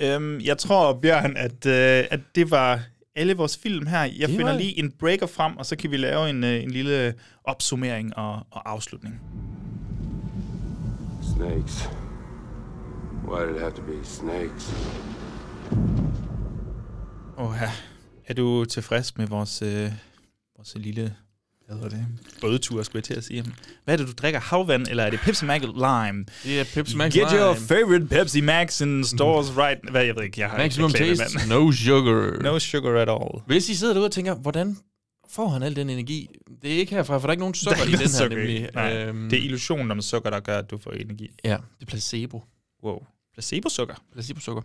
Øhm, 0.00 0.40
jeg 0.40 0.58
tror, 0.58 0.98
Bjørn, 1.02 1.36
at, 1.36 1.66
øh, 1.66 2.04
at 2.10 2.20
det 2.34 2.50
var 2.50 2.80
alle 3.16 3.34
vores 3.36 3.58
film 3.62 3.86
her. 3.86 4.00
Jeg 4.02 4.12
Det 4.28 4.28
finder 4.36 4.52
var- 4.52 4.58
lige 4.58 4.78
en 4.78 4.90
breaker 4.98 5.26
frem, 5.26 5.56
og 5.56 5.66
så 5.66 5.76
kan 5.76 5.90
vi 5.90 5.96
lave 5.96 6.30
en, 6.30 6.44
øh, 6.44 6.62
en 6.62 6.70
lille 6.70 7.14
opsummering 7.44 8.16
og, 8.16 8.34
og 8.50 8.70
afslutning. 8.70 9.14
Snakes. 11.36 11.88
Why 13.28 13.46
did 13.46 13.54
it 13.54 13.60
have 13.60 13.72
to 13.72 13.82
be 13.82 13.92
snakes? 14.04 14.74
Åh, 17.38 17.54
ja. 17.60 17.70
Er 18.30 18.34
du 18.34 18.64
tilfreds 18.64 19.16
med 19.16 19.26
vores, 19.26 19.62
øh, 19.62 19.90
vores 20.56 20.72
lille 20.76 21.14
hvad 21.66 21.76
hedder 21.76 21.88
det? 21.88 22.06
bådtur, 22.40 22.82
skulle 22.82 22.98
jeg 22.98 23.04
til 23.04 23.14
at 23.14 23.24
sige. 23.24 23.44
Hvad 23.84 23.94
er 23.94 23.96
det, 23.98 24.06
du 24.06 24.12
drikker? 24.12 24.40
Havvand, 24.40 24.86
eller 24.88 25.04
er 25.04 25.10
det 25.10 25.20
Pepsi 25.20 25.44
Max 25.44 25.62
Lime? 25.62 26.24
Det 26.44 26.60
er 26.60 26.64
Pepsi 26.74 26.96
Max 26.96 27.12
Get 27.12 27.30
your 27.30 27.54
Lime. 27.54 27.66
favorite 27.66 28.06
Pepsi 28.06 28.40
Max 28.40 28.80
in 28.80 29.04
stores 29.04 29.48
right... 29.56 29.90
Hvad, 29.90 30.04
jeg 30.04 30.16
ved 30.16 30.22
ikke, 30.22 30.40
jeg 30.40 30.50
har 30.50 30.58
Maximum 30.58 30.90
ikke 30.90 31.16
taste, 31.16 31.38
mand. 31.38 31.48
no 31.48 31.72
sugar. 31.72 32.42
No 32.42 32.58
sugar 32.58 33.02
at 33.02 33.08
all. 33.08 33.42
Hvis 33.46 33.68
I 33.68 33.74
sidder 33.74 33.92
derude 33.94 34.06
og 34.06 34.12
tænker, 34.12 34.34
hvordan 34.34 34.76
får 35.30 35.48
han 35.48 35.62
al 35.62 35.76
den 35.76 35.90
energi? 35.90 36.28
Det 36.62 36.74
er 36.74 36.78
ikke 36.78 36.94
herfra, 36.94 37.14
for 37.14 37.20
der 37.20 37.26
er 37.28 37.32
ikke 37.32 37.40
nogen 37.42 37.54
er 37.54 37.56
sukker 37.56 37.82
i 37.82 37.90
den 37.90 37.98
her, 37.98 38.06
sukker 38.08 38.36
nemlig. 38.36 38.68
Nej, 38.74 39.04
Øhm, 39.04 39.30
det 39.30 39.38
er 39.38 39.42
illusionen 39.42 39.90
om 39.90 40.00
sukker, 40.02 40.30
der 40.30 40.40
gør, 40.40 40.58
at 40.58 40.70
du 40.70 40.78
får 40.78 40.90
energi. 40.90 41.30
Ja, 41.44 41.50
det 41.50 41.82
er 41.82 41.86
placebo. 41.86 42.42
Wow. 42.84 42.98
Placebo-sukker? 43.40 43.94
Placebo-sukker. 44.12 44.62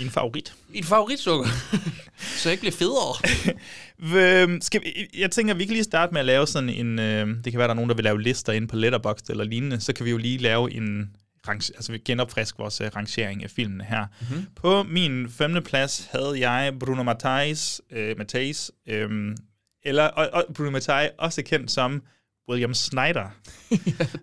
Min 0.00 0.10
favorit. 0.10 0.54
Min 0.68 0.84
favoritsukker. 0.84 1.46
så 2.38 2.48
jeg 2.48 2.52
ikke 2.52 2.60
bliver 2.60 2.72
federe. 2.72 4.60
Skal 4.66 4.80
vi, 4.84 5.08
jeg 5.18 5.30
tænker, 5.30 5.54
vi 5.54 5.64
kan 5.64 5.72
lige 5.72 5.84
starte 5.84 6.12
med 6.12 6.20
at 6.20 6.26
lave 6.26 6.46
sådan 6.46 6.68
en... 6.68 6.98
Øh, 6.98 7.26
det 7.44 7.52
kan 7.52 7.58
være, 7.58 7.68
der 7.68 7.74
er 7.74 7.74
nogen, 7.74 7.90
der 7.90 7.96
vil 7.96 8.04
lave 8.04 8.22
lister 8.22 8.52
inde 8.52 8.66
på 8.66 8.76
Letterboxd 8.76 9.30
eller 9.30 9.44
lignende. 9.44 9.80
Så 9.80 9.92
kan 9.92 10.04
vi 10.06 10.10
jo 10.10 10.16
lige 10.16 10.38
lave 10.38 10.72
en... 10.72 11.10
Altså 11.48 11.92
vi 11.92 11.98
genopfriske 11.98 12.58
vores 12.58 12.80
uh, 12.80 12.86
rangering 12.86 13.44
af 13.44 13.50
filmene 13.50 13.84
her. 13.84 14.06
Mhm. 14.20 14.30
Mm-hmm. 14.30 14.46
På 14.54 14.82
min 14.82 15.30
femte 15.30 15.60
plads 15.60 16.08
havde 16.12 16.48
jeg 16.48 16.78
Bruno 16.80 17.02
Matthias, 17.02 17.82
øh, 17.90 18.18
Matthias 18.18 18.70
øh, 18.88 19.36
eller 19.82 20.04
og, 20.04 20.28
og 20.32 20.44
Bruno 20.54 20.70
Matthias, 20.70 21.10
også 21.18 21.42
kendt 21.42 21.70
som 21.70 22.02
William 22.48 22.74
Snyder. 22.74 23.30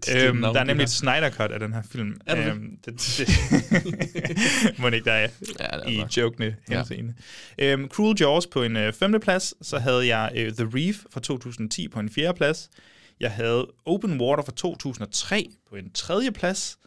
er 0.07 0.15
et 0.15 0.27
øhm, 0.27 0.37
navn, 0.37 0.55
der 0.55 0.61
er 0.61 0.65
nemlig 0.65 0.83
et 0.83 0.89
Snyder 0.89 1.29
Cut 1.29 1.51
af 1.51 1.59
den 1.59 1.73
her 1.73 1.81
film. 1.91 2.15
Er 2.25 2.35
det? 2.35 2.45
øhm, 2.47 2.77
det? 2.85 2.93
det 3.17 3.27
må 4.79 4.87
ikke 4.87 5.05
der 5.05 5.11
er 5.13 5.29
Ja, 5.59 5.65
er 5.65 5.87
i 5.87 5.97
nok. 5.97 6.17
jokende 6.17 6.55
Ja. 6.69 6.77
henseende. 6.77 7.13
Øhm, 7.59 7.87
Cruel 7.87 8.17
Jaws 8.19 8.47
på 8.47 8.63
en 8.63 8.75
øh, 8.77 8.93
femte 8.93 9.19
plads. 9.19 9.53
Så 9.61 9.79
havde 9.79 10.07
jeg 10.15 10.31
øh, 10.35 10.53
The 10.53 10.69
Reef 10.73 10.97
fra 11.13 11.19
2010 11.19 11.87
på 11.87 11.99
en 11.99 12.09
fjerde 12.09 12.37
plads. 12.37 12.69
Jeg 13.19 13.31
havde 13.31 13.67
Open 13.85 14.21
Water 14.21 14.43
fra 14.43 14.51
2003 14.55 15.47
på 15.69 15.75
en 15.75 15.91
tredje 15.93 16.31
plads. 16.31 16.77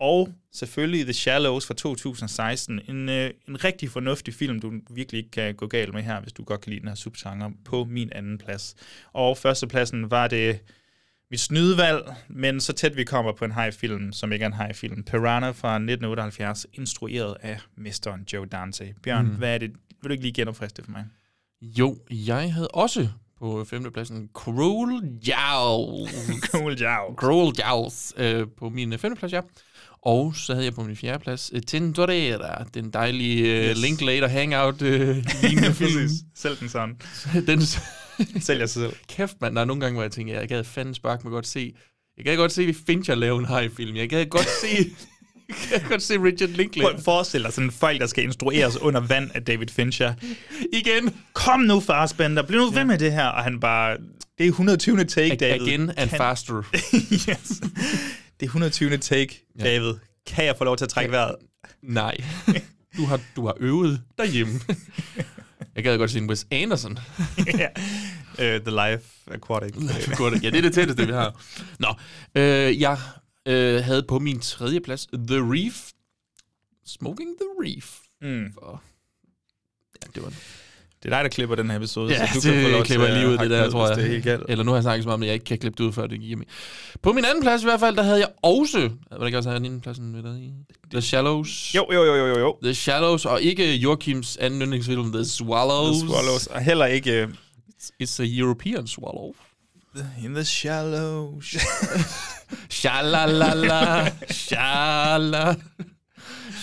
Og 0.00 0.28
selvfølgelig 0.52 1.04
The 1.04 1.12
Shallows 1.12 1.66
fra 1.66 1.74
2016. 1.74 2.80
En, 2.88 3.08
øh, 3.08 3.30
en 3.48 3.64
rigtig 3.64 3.90
fornuftig 3.90 4.34
film, 4.34 4.60
du 4.60 4.72
virkelig 4.90 5.18
ikke 5.18 5.30
kan 5.30 5.54
gå 5.54 5.66
galt 5.66 5.94
med 5.94 6.02
her, 6.02 6.20
hvis 6.20 6.32
du 6.32 6.44
godt 6.44 6.60
kan 6.60 6.70
lide 6.70 6.80
den 6.80 6.88
her 6.88 6.94
subgenre, 6.94 7.52
på 7.64 7.84
min 7.84 8.12
anden 8.12 8.38
plads. 8.38 8.74
Og 9.12 9.36
førstepladsen 9.38 10.10
var 10.10 10.28
det 10.28 10.58
mit 11.30 11.40
snydevalg, 11.40 12.14
men 12.28 12.60
så 12.60 12.72
tæt 12.72 12.96
vi 12.96 13.04
kommer 13.04 13.32
på 13.32 13.44
en 13.44 13.52
high-film, 13.52 14.12
som 14.12 14.32
ikke 14.32 14.42
er 14.42 14.46
en 14.46 14.54
high-film. 14.54 15.02
Piranha 15.04 15.50
fra 15.50 15.74
1978, 15.74 16.66
instrueret 16.72 17.36
af 17.42 17.58
mesteren 17.76 18.26
Joe 18.32 18.46
Dante. 18.46 18.94
Bjørn, 19.02 19.26
Mm. 19.26 19.34
hvad 19.36 19.54
er 19.54 19.58
det? 19.58 19.70
Vil 20.02 20.08
du 20.08 20.12
ikke 20.12 20.24
lige 20.24 20.32
genopfriske 20.32 20.76
det 20.76 20.84
for 20.84 20.92
mig? 20.92 21.04
Jo, 21.62 21.98
jeg 22.10 22.52
havde 22.54 22.68
også 22.68 23.08
på 23.38 23.64
femtepladsen 23.64 24.30
Cruel 24.34 25.02
Jaws. 25.26 26.10
Cruel 26.50 26.80
Jaws. 26.80 27.16
Cruel 27.16 27.54
Jaws 27.58 28.12
øh, 28.16 28.46
på 28.56 28.68
min 28.68 28.98
femteplads, 28.98 29.32
ja. 29.32 29.40
Og 30.02 30.36
så 30.36 30.52
havde 30.52 30.64
jeg 30.64 30.74
på 30.74 30.82
min 30.82 30.96
fjerdeplads 30.96 31.52
uh, 31.52 31.60
Tintorera, 31.66 32.64
den 32.74 32.90
dejlige 32.90 33.60
uh, 33.60 33.66
Yes. 33.70 33.78
Linklater 33.78 34.28
Hangout 34.28 34.82
uh, 34.82 34.88
lignende 35.42 35.74
film. 35.84 36.08
Selv 36.36 36.56
den 36.60 36.68
sådan. 36.68 36.96
den, 37.46 37.60
Sælger 38.40 38.66
sig 38.66 38.82
selv. 38.82 38.92
Kæft, 39.08 39.36
mand, 39.40 39.54
der 39.54 39.60
er 39.60 39.64
nogle 39.64 39.80
gange, 39.80 39.94
hvor 39.94 40.02
jeg 40.02 40.12
tænker, 40.12 40.38
jeg 40.40 40.48
gad 40.48 40.64
fanden 40.64 40.94
spark 40.94 41.24
mig 41.24 41.30
godt 41.30 41.46
se. 41.46 41.72
Jeg 42.16 42.24
gad 42.24 42.36
godt 42.36 42.52
se 42.52 42.74
Fincher 42.86 43.14
lave 43.14 43.38
en 43.38 43.44
haj-film. 43.44 43.96
Jeg 43.96 44.08
gad 44.08 44.26
godt 44.26 44.48
se... 44.60 44.66
jeg 45.72 45.80
gad 45.80 45.88
godt 45.88 46.02
se 46.02 46.14
Richard 46.22 46.48
Linklater. 46.48 46.88
Prøv 46.90 46.98
at 46.98 47.04
forestille 47.04 47.44
dig 47.44 47.52
sådan 47.52 47.70
folk, 47.70 48.00
der 48.00 48.06
skal 48.06 48.24
instrueres 48.24 48.76
under 48.76 49.00
vand 49.00 49.30
af 49.34 49.44
David 49.44 49.66
Fincher. 49.68 50.14
Igen. 50.72 51.14
Kom 51.32 51.60
nu, 51.60 51.80
Farsbender. 51.80 52.42
Bliv 52.42 52.60
nu 52.60 52.70
ved 52.70 52.84
med 52.84 52.98
det 52.98 53.12
her. 53.12 53.26
Og 53.26 53.44
han 53.44 53.60
bare... 53.60 53.96
Det 54.38 54.44
er 54.44 54.48
120. 54.48 55.04
take, 55.04 55.36
David. 55.36 55.66
Again 55.66 55.90
and 55.96 56.10
Kan- 56.10 56.18
faster. 56.18 56.62
yes. 57.12 57.60
Det 58.40 58.46
er 58.46 58.48
120. 58.48 58.98
take, 58.98 59.44
David. 59.60 59.94
Kan 60.26 60.44
jeg 60.44 60.56
få 60.58 60.64
lov 60.64 60.76
til 60.76 60.84
at 60.84 60.88
trække 60.88 61.12
vejret? 61.12 61.36
Nej. 61.82 62.16
Du 62.96 63.04
har, 63.04 63.20
du 63.36 63.46
har 63.46 63.54
øvet 63.60 64.02
derhjemme. 64.18 64.60
Jeg 65.74 65.84
gad 65.84 65.98
godt 65.98 66.16
en 66.16 66.28
Wes 66.28 66.46
Anderson. 66.50 66.98
ja. 67.58 67.68
Uh, 68.32 68.62
the 68.64 68.70
Life 68.70 69.04
Aquatic. 69.30 69.74
Godt, 70.16 70.42
ja, 70.42 70.50
det 70.50 70.58
er 70.58 70.62
det 70.62 70.74
tætteste, 70.74 71.06
vi 71.06 71.12
har. 71.12 71.42
Nå, 71.78 71.94
øh, 72.34 72.80
jeg 72.80 72.98
øh, 73.46 73.84
havde 73.84 74.02
på 74.02 74.18
min 74.18 74.40
tredje 74.40 74.80
plads 74.80 75.06
The 75.06 75.38
Reef. 75.38 75.90
Smoking 76.86 77.28
the 77.40 77.48
Reef. 77.64 77.98
Mm. 78.22 78.52
For, 78.52 78.82
ja, 80.02 80.08
det 80.14 80.22
var 80.22 80.28
Det 80.28 80.67
er 81.04 81.08
dig, 81.16 81.24
der 81.24 81.28
klipper 81.28 81.56
den 81.56 81.70
her 81.70 81.76
episode, 81.76 82.12
Ja, 82.12 82.26
så 82.26 82.32
du 82.34 82.48
det 82.48 82.54
kan 82.54 82.64
få 82.64 82.68
lov 82.70 82.84
klipper 82.84 83.06
jeg 83.06 83.16
lige 83.16 83.28
ud, 83.28 83.38
det 83.38 83.50
der, 83.50 83.56
hakke 83.56 83.72
tror 83.72 83.88
jeg. 83.88 83.96
Det 83.96 84.04
er 84.04 84.08
helt 84.08 84.24
galt. 84.24 84.42
Eller 84.48 84.64
nu 84.64 84.70
har 84.70 84.76
jeg 84.76 84.82
snakket 84.82 85.02
så 85.02 85.08
meget 85.08 85.14
om, 85.14 85.22
at 85.22 85.26
jeg 85.26 85.34
ikke 85.34 85.44
kan 85.44 85.58
klippe 85.58 85.82
det 85.82 85.88
ud, 85.88 85.92
før 85.92 86.06
det 86.06 86.20
giver 86.20 86.36
mig. 86.36 86.46
På 87.02 87.12
min 87.12 87.24
anden 87.24 87.42
plads 87.42 87.62
i 87.62 87.64
hvert 87.64 87.80
fald, 87.80 87.96
der 87.96 88.02
havde 88.02 88.18
jeg 88.18 88.28
også... 88.42 88.90
Var 89.10 89.18
det 89.18 89.26
ikke 89.26 89.38
også 89.38 89.50
anden 89.50 89.80
pladsen 89.80 90.14
ved 90.14 90.22
dig? 90.22 90.50
The 90.90 91.00
Shallows. 91.00 91.74
Jo, 91.74 91.86
jo, 91.92 92.04
jo, 92.04 92.14
jo, 92.14 92.26
jo, 92.26 92.38
jo. 92.38 92.56
The 92.62 92.74
Shallows, 92.74 93.24
og 93.24 93.42
ikke 93.42 93.74
Joachims 93.74 94.36
anden 94.36 94.62
yndlingsfilm, 94.62 95.12
The 95.12 95.24
Swallows. 95.24 95.96
The 95.96 96.08
Swallows. 96.08 96.46
Og 96.46 96.60
heller 96.60 96.86
ikke... 96.86 97.24
Uh, 97.24 97.30
It's 98.02 98.20
a 98.20 98.26
European 98.26 98.86
swallow. 98.86 99.34
In 100.24 100.34
the 100.34 100.44
shallows. 100.44 101.56
Shalalala. 102.70 104.10
Shala. 104.30 105.54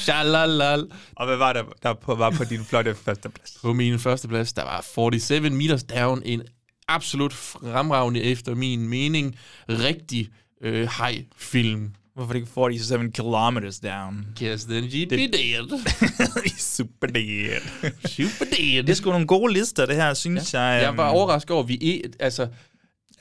Shalalal. 0.05 0.87
Og 1.15 1.25
hvad 1.25 1.37
var 1.37 1.53
der, 1.53 1.63
der 1.83 1.93
på, 1.93 2.15
var 2.15 2.29
på 2.29 2.43
din 2.43 2.65
flotte 2.65 2.95
førsteplads? 2.95 3.57
På 3.61 3.73
min 3.73 3.99
første 3.99 4.27
plads, 4.27 4.53
der 4.53 4.63
var 4.63 4.85
47 4.93 5.49
Meters 5.49 5.83
Down, 5.83 6.21
en 6.25 6.41
absolut 6.87 7.33
fremragende, 7.33 8.21
efter 8.21 8.55
min 8.55 8.87
mening, 8.89 9.35
rigtig 9.69 10.29
øh, 10.61 10.89
hej-film. 10.97 11.91
Hvorfor 12.15 12.33
det 12.33 12.39
ikke 12.39 12.51
47 12.51 13.11
kilometers 13.11 13.79
down? 13.79 14.25
Yes, 14.43 14.65
then 14.65 14.83
you'd 14.83 15.09
be 15.09 15.27
dead. 15.27 15.79
Super 16.75 17.07
dead. 17.07 17.61
Super 18.07 18.45
dead. 18.57 18.83
Det 18.83 18.89
er 18.89 18.93
sgu 18.93 19.11
nogle 19.11 19.27
gode 19.27 19.53
lister, 19.53 19.85
det 19.85 19.95
her, 19.95 20.13
synes 20.13 20.53
ja. 20.53 20.61
jeg. 20.61 20.83
Jeg 20.83 20.97
var 20.97 21.09
overrasket 21.09 21.51
over, 21.51 21.63
at 21.63 21.69
vi 21.69 21.75
ikke, 21.75 22.09
altså... 22.19 22.47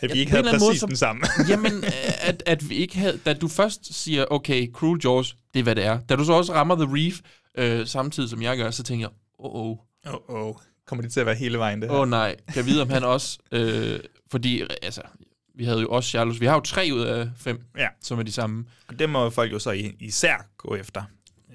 At 0.01 0.11
vi 0.11 0.15
ja, 0.15 0.21
ikke 0.21 0.39
en 0.39 0.45
havde 0.45 0.59
præcis 0.59 0.83
måde, 0.83 0.89
den 0.91 0.97
samme. 0.97 1.23
jamen, 1.49 1.85
at, 2.21 2.43
at 2.47 2.69
vi 2.71 2.75
ikke 2.75 2.99
havde... 2.99 3.21
Da 3.27 3.33
du 3.33 3.49
først 3.49 4.03
siger, 4.03 4.25
okay, 4.31 4.73
Cruel 4.73 5.01
Jaws, 5.05 5.37
det 5.55 5.61
er, 5.61 5.65
hvad 5.65 5.75
det 5.75 5.85
er. 5.85 5.99
Da 6.01 6.17
du 6.17 6.25
så 6.25 6.33
også 6.33 6.53
rammer 6.53 6.75
The 6.75 6.95
Reef, 6.95 7.21
øh, 7.59 7.87
samtidig 7.87 8.31
som 8.31 8.43
jeg 8.43 8.57
gør, 8.57 8.71
så 8.71 8.83
tænker 8.83 9.07
jeg, 9.07 9.11
åh, 9.39 9.55
oh, 9.55 9.79
Åh, 10.07 10.15
oh, 10.29 10.47
oh. 10.49 10.55
Kommer 10.87 11.03
det 11.03 11.13
til 11.13 11.21
at 11.21 11.27
være 11.27 11.35
hele 11.35 11.59
vejen, 11.59 11.83
det? 11.83 11.91
Åh 11.91 12.01
oh, 12.01 12.09
nej, 12.09 12.37
kan 12.47 12.57
jeg 12.57 12.67
vide, 12.67 12.83
om 12.83 12.91
han 12.91 13.05
også... 13.05 13.39
Øh, 13.53 14.01
fordi, 14.31 14.63
altså, 14.83 15.03
vi 15.55 15.65
havde 15.65 15.81
jo 15.81 15.89
også 15.89 16.09
Charles. 16.11 16.41
Vi 16.41 16.47
har 16.47 16.55
jo 16.55 16.61
tre 16.61 16.91
ud 16.93 17.01
af 17.01 17.29
fem, 17.37 17.63
Ja. 17.79 17.89
som 18.03 18.19
er 18.19 18.23
de 18.23 18.33
samme. 18.33 18.65
Og 18.89 18.99
det 18.99 19.11
må 19.11 19.31
folk 19.31 19.53
jo 19.53 19.59
så 19.59 19.71
i- 19.71 19.97
især 20.01 20.47
gå 20.59 20.75
efter. 20.75 21.03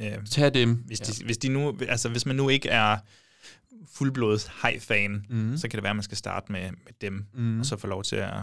Øh, 0.01 0.11
Tag 0.31 0.53
dem. 0.53 0.73
Hvis, 0.85 0.99
de, 0.99 1.25
hvis, 1.25 1.37
de 1.37 1.49
nu, 1.49 1.77
altså, 1.89 2.09
hvis 2.09 2.25
man 2.25 2.35
nu 2.35 2.49
ikke 2.49 2.69
er 2.69 2.97
fuldblods 3.93 4.47
hej-fan, 4.61 5.25
Mhm. 5.29 5.57
så 5.57 5.67
kan 5.67 5.77
det 5.77 5.83
være, 5.83 5.89
at 5.89 5.95
man 5.95 6.03
skal 6.03 6.17
starte 6.17 6.51
med, 6.51 6.61
med 6.61 6.93
dem, 7.01 7.25
Mhm. 7.33 7.59
og 7.59 7.65
så 7.65 7.77
få 7.77 7.87
lov 7.87 8.03
til 8.03 8.15
at 8.15 8.33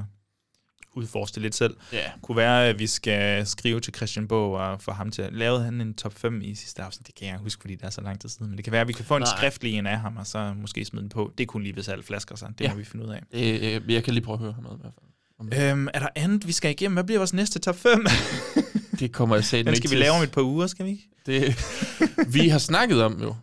udforske 0.94 1.34
det 1.34 1.42
lidt 1.42 1.54
selv. 1.54 1.76
Ja. 1.92 2.10
Kunne 2.22 2.36
være, 2.36 2.66
at 2.68 2.78
vi 2.78 2.86
skal 2.86 3.46
skrive 3.46 3.80
til 3.80 3.94
Christian 3.94 4.28
Bog 4.28 4.52
og 4.52 4.82
få 4.82 4.92
ham 4.92 5.10
til 5.10 5.22
at... 5.22 5.32
Lavede 5.32 5.64
han 5.64 5.80
en 5.80 5.94
top 5.94 6.14
5 6.14 6.40
i 6.42 6.54
sidste 6.54 6.82
afsnit? 6.82 7.06
Det 7.06 7.14
kan 7.14 7.28
jeg 7.28 7.36
huske, 7.38 7.60
fordi 7.60 7.74
det 7.74 7.82
er 7.84 7.90
så 7.90 8.00
lang 8.00 8.20
tid 8.20 8.28
siden. 8.28 8.46
Men 8.48 8.56
det 8.56 8.64
kan 8.64 8.72
være, 8.72 8.80
at 8.80 8.88
vi 8.88 8.92
kan 8.92 9.04
få 9.04 9.16
en 9.16 9.22
Nej. 9.22 9.36
skriftlig 9.36 9.72
en 9.74 9.86
af 9.86 9.98
ham, 10.00 10.16
og 10.16 10.26
så 10.26 10.54
måske 10.54 10.84
smide 10.84 11.02
den 11.02 11.08
på. 11.08 11.32
Det 11.38 11.44
er 11.44 11.46
kun 11.46 11.62
lige, 11.62 11.72
hvis 11.72 11.88
alle 11.88 12.04
flasker 12.04 12.36
sig. 12.36 12.48
Det 12.58 12.64
Ja. 12.64 12.70
må 12.72 12.76
vi 12.78 12.84
finde 12.84 13.04
ud 13.04 13.10
af. 13.10 13.22
Øh, 13.32 13.74
øh, 13.84 13.92
jeg 13.92 14.04
kan 14.04 14.14
lige 14.14 14.24
prøve 14.24 14.34
at 14.34 14.40
høre 14.40 14.52
ham 14.52 14.66
ad, 14.66 14.72
i 14.76 14.80
hvert 14.80 14.92
fald. 14.94 15.70
Øhm, 15.72 15.88
er 15.94 15.98
der 15.98 16.08
andet, 16.16 16.46
vi 16.46 16.52
skal 16.52 16.70
igennem? 16.70 16.94
Hvad 16.94 17.04
bliver 17.04 17.18
vores 17.18 17.32
næste 17.32 17.58
top 17.58 17.76
5? 17.76 18.06
Det 19.00 19.12
kommer 19.12 19.34
jeg 19.36 19.44
satme 19.44 19.70
Den 19.70 19.76
skal 19.76 19.90
vi 19.90 19.96
lave 19.96 20.12
om 20.12 20.22
et 20.22 20.30
par 20.30 20.42
uger, 20.42 20.66
skal 20.66 20.84
vi 20.86 20.90
ikke? 20.90 21.08
Det, 21.26 21.54
vi 22.34 22.48
har 22.48 22.58
snakket 22.58 23.02
om 23.02 23.22
jo, 23.22 23.34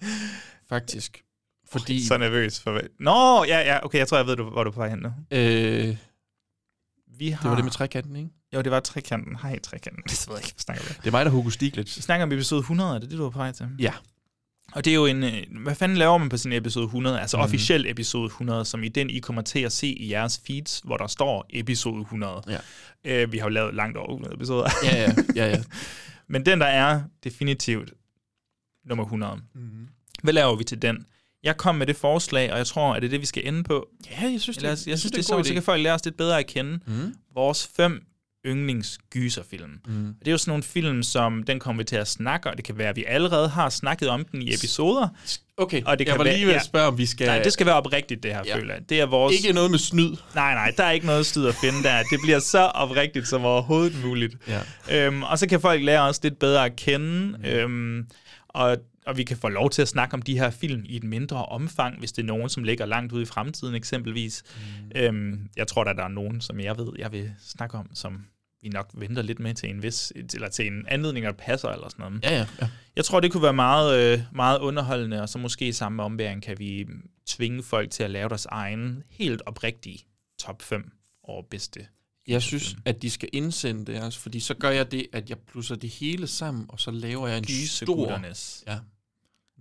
faktisk. 0.70 1.22
Fordi... 1.80 2.06
Så 2.08 2.18
nervøs 2.18 2.60
for? 2.60 2.82
Nå, 3.00 3.44
ja, 3.44 3.60
ja, 3.60 3.86
okay, 3.86 3.98
jeg 3.98 4.08
tror, 4.08 4.18
jeg 4.18 4.28
ved, 4.28 4.36
du- 4.36 4.50
hvor 4.50 4.64
du 4.64 4.70
er 4.70 4.74
på 4.74 4.80
vej 4.80 4.90
hen 4.90 5.00
nu. 5.00 5.12
Øh, 5.32 5.98
Vi 7.18 7.30
har... 7.30 7.42
det 7.42 7.50
var 7.50 7.56
det 7.56 7.66
med 7.66 7.72
trekanten, 7.72 8.16
ikke? 8.16 8.30
Jo, 8.54 8.62
det 8.62 8.72
var 8.72 8.80
trekanten. 8.80 9.36
Hej, 9.42 9.60
trekanten. 9.60 10.04
Det 10.10 10.26
ved 10.28 10.36
jeg 10.36 10.44
ikke, 10.46 10.54
hvad 10.56 10.60
snakker 10.62 10.84
om. 10.90 10.96
Det 10.96 11.08
er 11.08 11.12
mig, 11.12 11.26
der 11.26 11.32
Hugo 11.32 11.50
Stiglitz. 11.50 11.98
Vi 11.98 12.02
snakker 12.02 12.24
om 12.24 12.32
episode 12.32 12.60
100, 12.60 12.96
er 12.96 13.00
det 13.00 13.10
det, 13.10 13.18
du 13.18 13.24
var 13.24 13.30
på 13.30 13.38
vej 13.38 13.52
til? 13.52 13.68
Ja. 13.80 13.94
Og 14.74 14.86
det 14.86 14.92
er 14.92 14.96
jo 14.96 15.06
en... 15.06 15.24
øh, 15.24 15.44
Hvad 15.64 15.76
fanden 15.76 15.98
laver 15.98 16.18
man 16.18 16.30
på 16.30 16.38
sin 16.38 16.54
episode 16.54 16.86
100? 16.86 17.22
Altså 17.22 17.38
Mhm. 17.38 17.44
officiel 17.44 17.86
episode 17.90 18.26
100, 18.26 18.66
som 18.66 18.84
i 18.84 18.90
den, 18.90 19.10
I 19.10 19.20
kommer 19.20 19.42
til 19.42 19.60
at 19.60 19.72
se 19.72 19.88
i 19.88 20.12
jeres 20.12 20.42
feeds, 20.48 20.82
hvor 20.84 20.98
der 20.98 21.08
står 21.08 21.46
episode 21.50 22.02
100. 22.02 22.44
Ja. 22.48 22.58
Øh, 23.24 23.32
vi 23.32 23.38
har 23.38 23.46
jo 23.46 23.50
lavet 23.50 23.74
langt 23.76 23.98
over 23.98 24.08
100 24.10 24.34
episoder. 24.36 24.70
Ja, 24.84 25.02
ja, 25.02 25.14
ja, 25.36 25.48
ja. 25.50 25.64
Men 26.28 26.46
den, 26.46 26.60
der 26.60 26.66
er 26.66 27.02
definitivt 27.24 27.94
nummer 28.86 29.04
100. 29.04 29.42
Mhm. 29.54 29.88
Hvad 30.24 30.34
laver 30.34 30.56
vi 30.56 30.64
til 30.64 30.82
den? 30.82 31.06
Jeg 31.44 31.58
kom 31.58 31.76
med 31.76 31.88
det 31.88 31.96
forslag, 31.96 32.52
og 32.52 32.58
jeg 32.58 32.68
tror, 32.68 32.94
at 32.94 33.02
det 33.02 33.08
er 33.08 33.10
det, 33.10 33.22
vi 33.22 33.26
skal 33.26 33.48
ende 33.48 33.64
på. 33.64 33.88
Ja, 34.12 34.30
jeg 34.32 34.42
synes, 34.42 34.58
det- 34.58 34.64
jeg, 34.64 34.70
jeg 34.70 34.78
synes, 34.78 35.02
det 35.04 35.06
er 35.06 35.10
det 35.22 35.30
er 35.32 35.44
så, 35.44 35.48
så 35.48 35.54
kan 35.54 35.64
folk 35.64 35.84
lære 35.84 35.94
os 35.94 36.06
lidt 36.06 36.18
bedre 36.18 36.40
at 36.40 36.48
kende. 36.48 36.80
Mhm. 36.88 37.14
Vores 37.36 37.70
fem 37.78 38.02
yndlingsgyserfilm. 38.46 39.70
Mhm. 39.88 40.08
Og 40.10 40.16
Det 40.20 40.28
er 40.28 40.32
jo 40.32 40.38
sådan 40.38 40.52
nogle 40.52 40.64
film, 40.64 41.04
som 41.04 41.44
den 41.44 41.60
kommer 41.60 41.80
vi 41.80 41.84
til 41.86 41.96
at 41.96 42.08
snakke, 42.08 42.50
og 42.50 42.58
det 42.58 42.66
kan 42.66 42.78
være, 42.78 42.90
at 42.90 42.96
vi 42.96 43.04
allerede 43.08 43.50
har 43.50 43.70
snakket 43.70 44.10
om 44.10 44.26
den 44.26 44.42
i 44.42 44.54
episoder. 44.54 45.08
Okay, 45.58 45.82
og 45.86 46.00
det 46.00 46.06
jeg 46.06 46.12
kan 46.12 46.18
var 46.18 46.24
være, 46.24 46.36
lige 46.36 46.48
ved 46.48 46.54
at 46.54 46.66
spørge, 46.66 46.88
om 46.88 46.98
vi 46.98 47.06
skal... 47.06 47.28
Nej, 47.28 47.44
det 47.44 47.54
skal 47.54 47.66
være 47.66 47.76
oprigtigt, 47.76 48.24
det 48.24 48.32
her, 48.34 48.42
Ja. 48.46 48.56
føler 48.58 48.74
jeg. 48.74 48.90
Det 48.90 49.00
er 49.02 49.06
vores... 49.06 49.36
Ikke 49.36 49.54
noget 49.54 49.72
med 49.72 49.80
snyd. 49.80 50.16
Nej, 50.36 50.54
nej, 50.54 50.72
der 50.78 50.84
er 50.84 50.92
ikke 50.92 51.06
noget 51.06 51.26
styd 51.26 51.46
at 51.46 51.56
finde 51.56 51.84
der. 51.84 52.04
Det 52.04 52.20
bliver 52.24 52.40
så 52.40 52.60
oprigtigt 52.60 53.28
som 53.28 53.46
overhovedet 53.46 54.04
muligt. 54.06 54.36
Ja. 54.48 55.06
Øhm, 55.08 55.24
og 55.24 55.40
så 55.40 55.48
kan 55.48 55.62
folk 55.62 55.84
lære 55.84 56.02
os 56.02 56.24
lidt 56.24 56.40
bedre 56.40 56.66
at 56.66 56.76
kende, 56.76 57.38
mm. 57.38 57.46
øhm, 57.46 58.08
og, 58.50 58.78
og 59.06 59.18
vi 59.18 59.24
kan 59.24 59.38
få 59.38 59.50
lov 59.50 59.70
til 59.70 59.82
at 59.82 59.88
snakke 59.88 60.14
om 60.14 60.22
de 60.22 60.38
her 60.38 60.50
film 60.50 60.84
i 60.86 60.96
et 60.96 61.04
mindre 61.04 61.46
omfang, 61.46 62.00
hvis 62.00 62.12
det 62.12 62.22
er 62.22 62.26
nogen, 62.26 62.50
som 62.50 62.64
ligger 62.64 62.86
langt 62.86 63.14
ude 63.14 63.22
i 63.22 63.26
fremtiden 63.26 63.76
eksempelvis. 63.76 64.44
Mm. 64.56 64.92
Øhm, 64.96 65.50
jeg 65.58 65.68
tror, 65.68 65.84
at 65.84 65.98
der 65.98 66.04
er 66.04 66.08
nogen, 66.08 66.42
som 66.42 66.60
jeg 66.60 66.78
ved, 66.78 66.92
jeg 66.98 67.12
vil 67.12 67.32
snakke 67.40 67.78
om, 67.78 67.90
som 67.94 68.26
vi 68.62 68.70
nok 68.70 68.92
venter 68.94 69.22
lidt 69.22 69.40
med 69.40 69.54
til 69.54 69.70
en 69.70 69.84
vis, 69.84 70.14
eller 70.34 70.50
til 70.50 70.68
en 70.68 70.86
anledning, 70.88 71.26
der 71.26 71.32
passer 71.32 71.70
eller 71.70 71.90
sådan 71.90 72.06
noget. 72.06 72.24
Ja, 72.24 72.32
ja, 72.34 72.46
ja. 72.62 72.70
Jeg 72.96 73.06
tror, 73.06 73.20
det 73.20 73.32
kunne 73.32 73.44
være 73.44 73.54
meget, 73.54 74.14
øh, 74.14 74.20
meget 74.32 74.60
underholdende, 74.60 75.22
og 75.22 75.30
så 75.30 75.38
måske 75.38 75.68
i 75.68 75.72
samme 75.72 76.04
ombæring 76.04 76.44
kan 76.44 76.60
vi 76.60 76.88
tvinge 77.26 77.64
folk 77.64 77.92
til 77.92 78.04
at 78.04 78.12
lave 78.12 78.30
deres 78.30 78.46
egen 78.46 79.04
helt 79.10 79.42
oprigtige 79.46 80.00
top 80.40 80.62
5 80.62 80.92
over 81.24 81.44
bedste. 81.52 81.88
Jeg 82.28 82.42
synes, 82.42 82.76
at 82.86 83.02
de 83.02 83.10
skal 83.10 83.30
indsende 83.34 83.94
deres, 83.94 84.18
fordi 84.18 84.40
så 84.40 84.54
gør 84.54 84.70
jeg 84.70 84.92
det, 84.92 85.08
at 85.14 85.30
jeg 85.30 85.38
plusser 85.40 85.76
det 85.76 85.90
hele 85.90 86.28
sammen, 86.28 86.66
og 86.70 86.80
så 86.80 86.92
laver 86.92 87.28
jeg 87.28 87.38
en 87.38 87.68
stor... 87.68 88.22
Ja. 88.68 88.80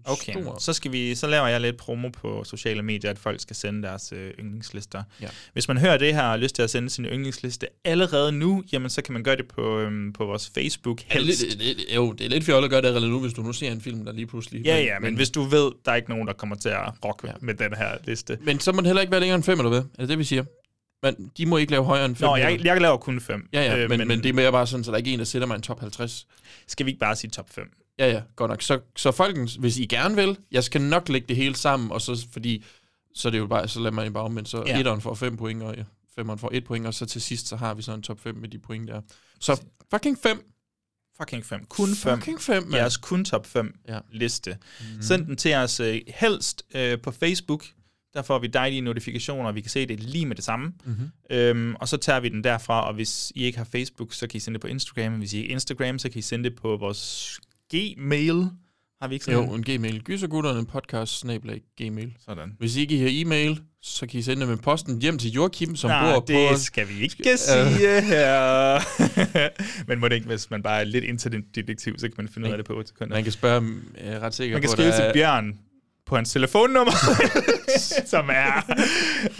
Okay, 0.04 0.32
Stor. 0.32 0.58
så, 0.58 0.72
skal 0.72 0.92
vi, 0.92 1.14
så 1.14 1.26
laver 1.26 1.46
jeg 1.46 1.60
lidt 1.60 1.76
promo 1.76 2.08
på 2.08 2.44
sociale 2.44 2.82
medier, 2.82 3.10
at 3.10 3.18
folk 3.18 3.40
skal 3.40 3.56
sende 3.56 3.82
deres 3.82 4.12
øh, 4.16 4.30
yndlingslister. 4.38 5.02
Ja. 5.20 5.26
Hvis 5.52 5.68
man 5.68 5.78
hører 5.78 5.96
det 5.98 6.14
her 6.14 6.22
og 6.22 6.28
har 6.28 6.36
lyst 6.36 6.54
til 6.54 6.62
at 6.62 6.70
sende 6.70 6.90
sin 6.90 7.04
yndlingsliste 7.04 7.66
allerede 7.84 8.32
nu, 8.32 8.62
jamen 8.72 8.90
så 8.90 9.02
kan 9.02 9.12
man 9.12 9.22
gøre 9.22 9.36
det 9.36 9.48
på, 9.48 9.78
øhm, 9.78 10.12
på 10.12 10.24
vores 10.24 10.50
Facebook 10.54 11.00
Ja, 11.14 11.18
det, 11.18 11.26
helst. 11.26 11.42
det, 11.42 11.58
det, 11.58 11.76
jo, 11.94 12.12
det 12.12 12.24
er 12.24 12.28
lidt 12.30 12.44
fjollet 12.44 12.64
at 12.64 12.70
gøre 12.70 12.80
det 12.80 12.86
allerede 12.86 13.10
nu, 13.10 13.20
hvis 13.20 13.32
du 13.32 13.42
nu 13.42 13.52
ser 13.52 13.72
en 13.72 13.80
film, 13.80 14.04
der 14.04 14.12
lige 14.12 14.26
pludselig... 14.26 14.64
Ja, 14.64 14.78
ja, 14.80 14.98
men 14.98 15.14
hvis 15.14 15.30
du 15.30 15.42
ved, 15.42 15.70
der 15.84 15.92
er 15.92 15.96
ikke 15.96 16.10
nogen, 16.10 16.26
der 16.26 16.32
kommer 16.32 16.56
til 16.56 16.68
at 16.68 17.04
rocke 17.04 17.28
ja. 17.28 17.32
med 17.40 17.54
den 17.54 17.74
her 17.74 17.96
liste. 18.04 18.38
Men 18.42 18.60
så 18.60 18.72
må 18.72 18.80
det 18.80 18.86
heller 18.86 19.00
ikke 19.00 19.10
være 19.10 19.20
længere 19.20 19.36
end 19.36 19.44
fem, 19.44 19.58
eller 19.58 19.70
hvad? 19.70 19.80
Er 19.80 20.00
det 20.00 20.08
det, 20.08 20.18
vi 20.18 20.24
siger? 20.24 20.44
Men 21.02 21.30
de 21.36 21.46
må 21.46 21.56
ikke 21.56 21.72
lave 21.72 21.84
højere 21.84 22.04
end 22.04 22.16
fem. 22.16 22.26
Nå, 22.28 22.36
jeg, 22.36 22.60
jeg 22.64 22.80
laver 22.80 22.96
kun 22.96 23.20
fem. 23.20 23.48
Ja, 23.52 23.62
ja, 23.62 23.76
Øh, 23.76 23.90
men, 23.90 23.98
men, 23.98 24.08
men 24.08 24.22
det 24.22 24.28
er 24.28 24.32
mere 24.32 24.52
bare 24.52 24.66
sådan, 24.66 24.84
så 24.84 24.90
der 24.90 24.94
er 24.94 24.98
ikke 24.98 25.12
en, 25.12 25.18
der 25.18 25.24
sætter 25.24 25.48
mig 25.48 25.54
en 25.54 25.62
top 25.62 25.80
50. 25.80 26.26
Skal 26.66 26.86
vi 26.86 26.90
ikke 26.90 27.00
bare 27.00 27.16
sige 27.16 27.30
top 27.30 27.50
5? 27.50 27.70
Ja, 27.98 28.10
ja, 28.12 28.23
godt 28.36 28.48
nok. 28.51 28.62
Så, 28.62 28.81
så 28.97 29.10
folkens, 29.12 29.55
hvis 29.55 29.78
I 29.78 29.86
gerne 29.86 30.14
vil, 30.16 30.39
jeg 30.51 30.64
skal 30.64 30.81
nok 30.81 31.09
lægge 31.09 31.28
det 31.28 31.36
hele 31.36 31.56
sammen, 31.56 31.93
og 31.93 32.01
så, 32.01 32.27
fordi, 32.32 32.64
så 33.14 33.28
er 33.28 33.31
det 33.31 33.39
jo 33.39 33.47
bare, 33.47 33.69
så 33.69 33.81
lader 33.81 33.90
man 33.90 34.12
bare 34.12 34.24
omvendt, 34.24 34.48
så 34.48 34.64
Ja. 34.66 34.78
etteren 34.78 35.01
får 35.01 35.14
5 35.14 35.36
point, 35.36 35.62
og 35.62 35.77
ja, 35.77 35.82
femeren 36.16 36.39
får 36.39 36.51
1 36.52 36.64
point, 36.64 36.86
og 36.86 36.94
så 36.94 37.06
til 37.06 37.20
sidst, 37.20 37.48
så 37.48 37.56
har 37.56 37.74
vi 37.74 37.82
så 37.82 37.93
en 37.94 38.02
top 38.02 38.20
5 38.20 38.35
med 38.36 38.48
de 38.48 38.59
point 38.59 38.89
der. 38.89 39.01
Så 39.40 39.60
fucking 39.90 40.19
5. 40.23 40.43
Fucking 41.19 41.44
5. 41.47 41.64
Kun 41.69 41.89
5. 41.94 42.19
Fucking 42.19 42.40
fem, 42.40 42.62
mand. 42.62 42.74
Jeres 42.74 42.97
kun 42.97 43.24
top 43.24 43.47
5 43.47 43.78
Ja. 43.89 43.98
liste. 44.12 44.56
Mm. 44.81 45.02
Send 45.02 45.27
den 45.27 45.36
til 45.36 45.55
os 45.55 45.81
øh, 45.81 46.01
helst 46.09 46.62
øh, 46.74 47.01
på 47.01 47.10
Facebook. 47.10 47.64
Der 48.14 48.23
får 48.23 48.39
vi 48.39 48.47
dejlige 48.47 48.81
notifikationer, 48.81 49.48
og 49.48 49.55
vi 49.55 49.60
kan 49.60 49.70
se 49.70 49.86
det 49.86 50.01
lige 50.01 50.27
med 50.27 50.36
det 50.36 50.44
samme. 50.44 50.73
Mhm. 50.85 51.10
Øhm, 51.31 51.74
og 51.74 51.89
så 51.89 51.97
tager 51.97 52.20
vi 52.20 52.28
den 52.28 52.44
derfra, 52.44 52.86
og 52.89 52.94
hvis 52.94 53.32
I 53.35 53.44
ikke 53.44 53.59
har 53.59 53.64
Facebook, 53.64 54.12
så 54.14 54.27
kan 54.27 54.36
I 54.36 54.40
sende 54.40 54.55
det 54.55 54.60
på 54.60 54.66
Instagram. 54.66 55.12
Hvis 55.19 55.32
I 55.32 55.36
ikke 55.39 55.48
Instagram, 55.48 55.98
så 55.98 56.09
kan 56.10 56.19
I 56.19 56.23
sende 56.23 56.51
det 56.51 56.56
på 56.59 56.77
vores 56.77 57.40
Gmail. 57.72 58.48
Har 59.00 59.08
vi 59.08 59.14
ikke 59.14 59.24
sådan 59.24 59.44
Jo, 59.44 59.54
en 59.54 59.62
gmail. 59.62 60.02
Gysergutterne 60.02 60.66
podcast 60.66 61.18
snablag 61.18 61.60
gmail. 61.80 62.12
Sådan. 62.24 62.52
Hvis 62.58 62.76
I 62.76 62.80
ikke 62.80 62.98
har 62.98 63.08
e-mail, 63.10 63.60
så 63.82 64.06
kan 64.06 64.20
I 64.20 64.22
sende 64.22 64.46
med 64.46 64.56
posten 64.56 65.02
hjem 65.02 65.18
til 65.18 65.30
Joachim, 65.30 65.76
som 65.76 65.90
Nej, 65.90 66.12
bor 66.12 66.20
på... 66.20 66.26
det 66.26 66.60
skal 66.60 66.88
vi 66.88 67.00
ikke 67.02 67.38
sige 67.38 68.00
her. 68.00 68.78
Men 69.88 70.00
må 70.00 70.08
det 70.08 70.14
ikke, 70.14 70.26
hvis 70.26 70.50
man 70.50 70.62
bare 70.62 70.80
er 70.80 70.84
lidt 70.84 71.04
internetdetektiv, 71.04 71.98
så 71.98 72.08
kan 72.08 72.14
man 72.16 72.28
finde 72.28 72.48
ud 72.48 72.52
af 72.52 72.58
det 72.58 72.66
på 72.66 72.80
et 72.80 72.88
sekund. 72.88 73.10
Man 73.10 73.22
kan 73.22 73.32
spørge, 73.32 73.74
er 73.96 74.20
ret 74.20 74.34
sikker 74.34 74.54
Man 74.56 74.62
kan 74.62 74.70
skrive 74.70 74.92
til 74.92 75.10
Bjørn 75.14 75.58
på 76.06 76.16
hans 76.16 76.32
telefonnummer, 76.32 76.92
som 78.12 78.30
er... 78.32 78.74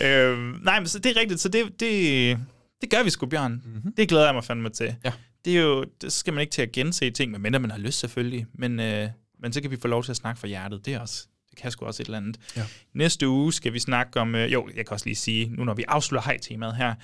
øhm, 0.02 0.59
nej, 0.62 0.80
men 0.80 0.86
så 0.86 0.98
det 0.98 1.16
er 1.16 1.20
rigtigt, 1.20 1.40
så 1.40 1.48
det, 1.48 1.80
det, 1.80 2.38
det 2.80 2.90
gør 2.90 3.02
vi 3.02 3.10
sgu, 3.10 3.26
Bjørn. 3.26 3.52
Mm-hmm. 3.52 3.92
Det 3.96 4.09
glæder 4.09 4.24
jeg 4.24 4.34
mig 4.34 4.44
fandme 4.44 4.68
til. 4.70 4.94
Ja. 5.04 5.12
Det 5.44 5.59
er 5.59 5.62
jo, 5.62 5.85
det 6.01 6.12
skal 6.12 6.32
man 6.32 6.40
ikke 6.40 6.51
til 6.51 6.62
at 6.62 6.73
gense 6.73 7.10
ting, 7.10 7.31
medmindre 7.32 7.60
man 7.60 7.70
har 7.70 7.78
lyst 7.78 7.98
selvfølgelig, 7.98 8.47
men, 8.55 8.81
øh, 8.81 9.09
men 9.40 9.52
så 9.52 9.60
kan 9.60 9.70
vi 9.70 9.77
få 9.77 9.89
lov 9.89 10.05
til 10.05 10.10
at 10.10 10.16
snakke 10.16 10.40
fra 10.40 10.48
hjertet. 10.48 10.86
Det 10.86 10.94
er 10.94 11.01
også, 11.01 11.27
det 11.51 11.59
kan 11.59 11.70
sgu 11.70 11.86
også 11.86 12.02
et 12.02 12.06
eller 12.06 12.19
andet. 12.19 12.36
Ja. 12.56 12.62
Næste 12.94 13.28
uge 13.28 13.52
skal 13.52 13.73
vi 13.73 13.78
snakke 13.78 14.20
om, 14.20 14.35
øh, 14.35 14.52
jo, 14.52 14.69
jeg 14.77 14.86
kan 14.86 14.94
også 14.94 15.06
lige 15.06 15.16
sige, 15.16 15.48
nu 15.56 15.64
når 15.64 15.74
vi 15.74 15.85
afslutter 15.89 16.24
hej-temaet 16.24 16.77
her, 16.77 16.94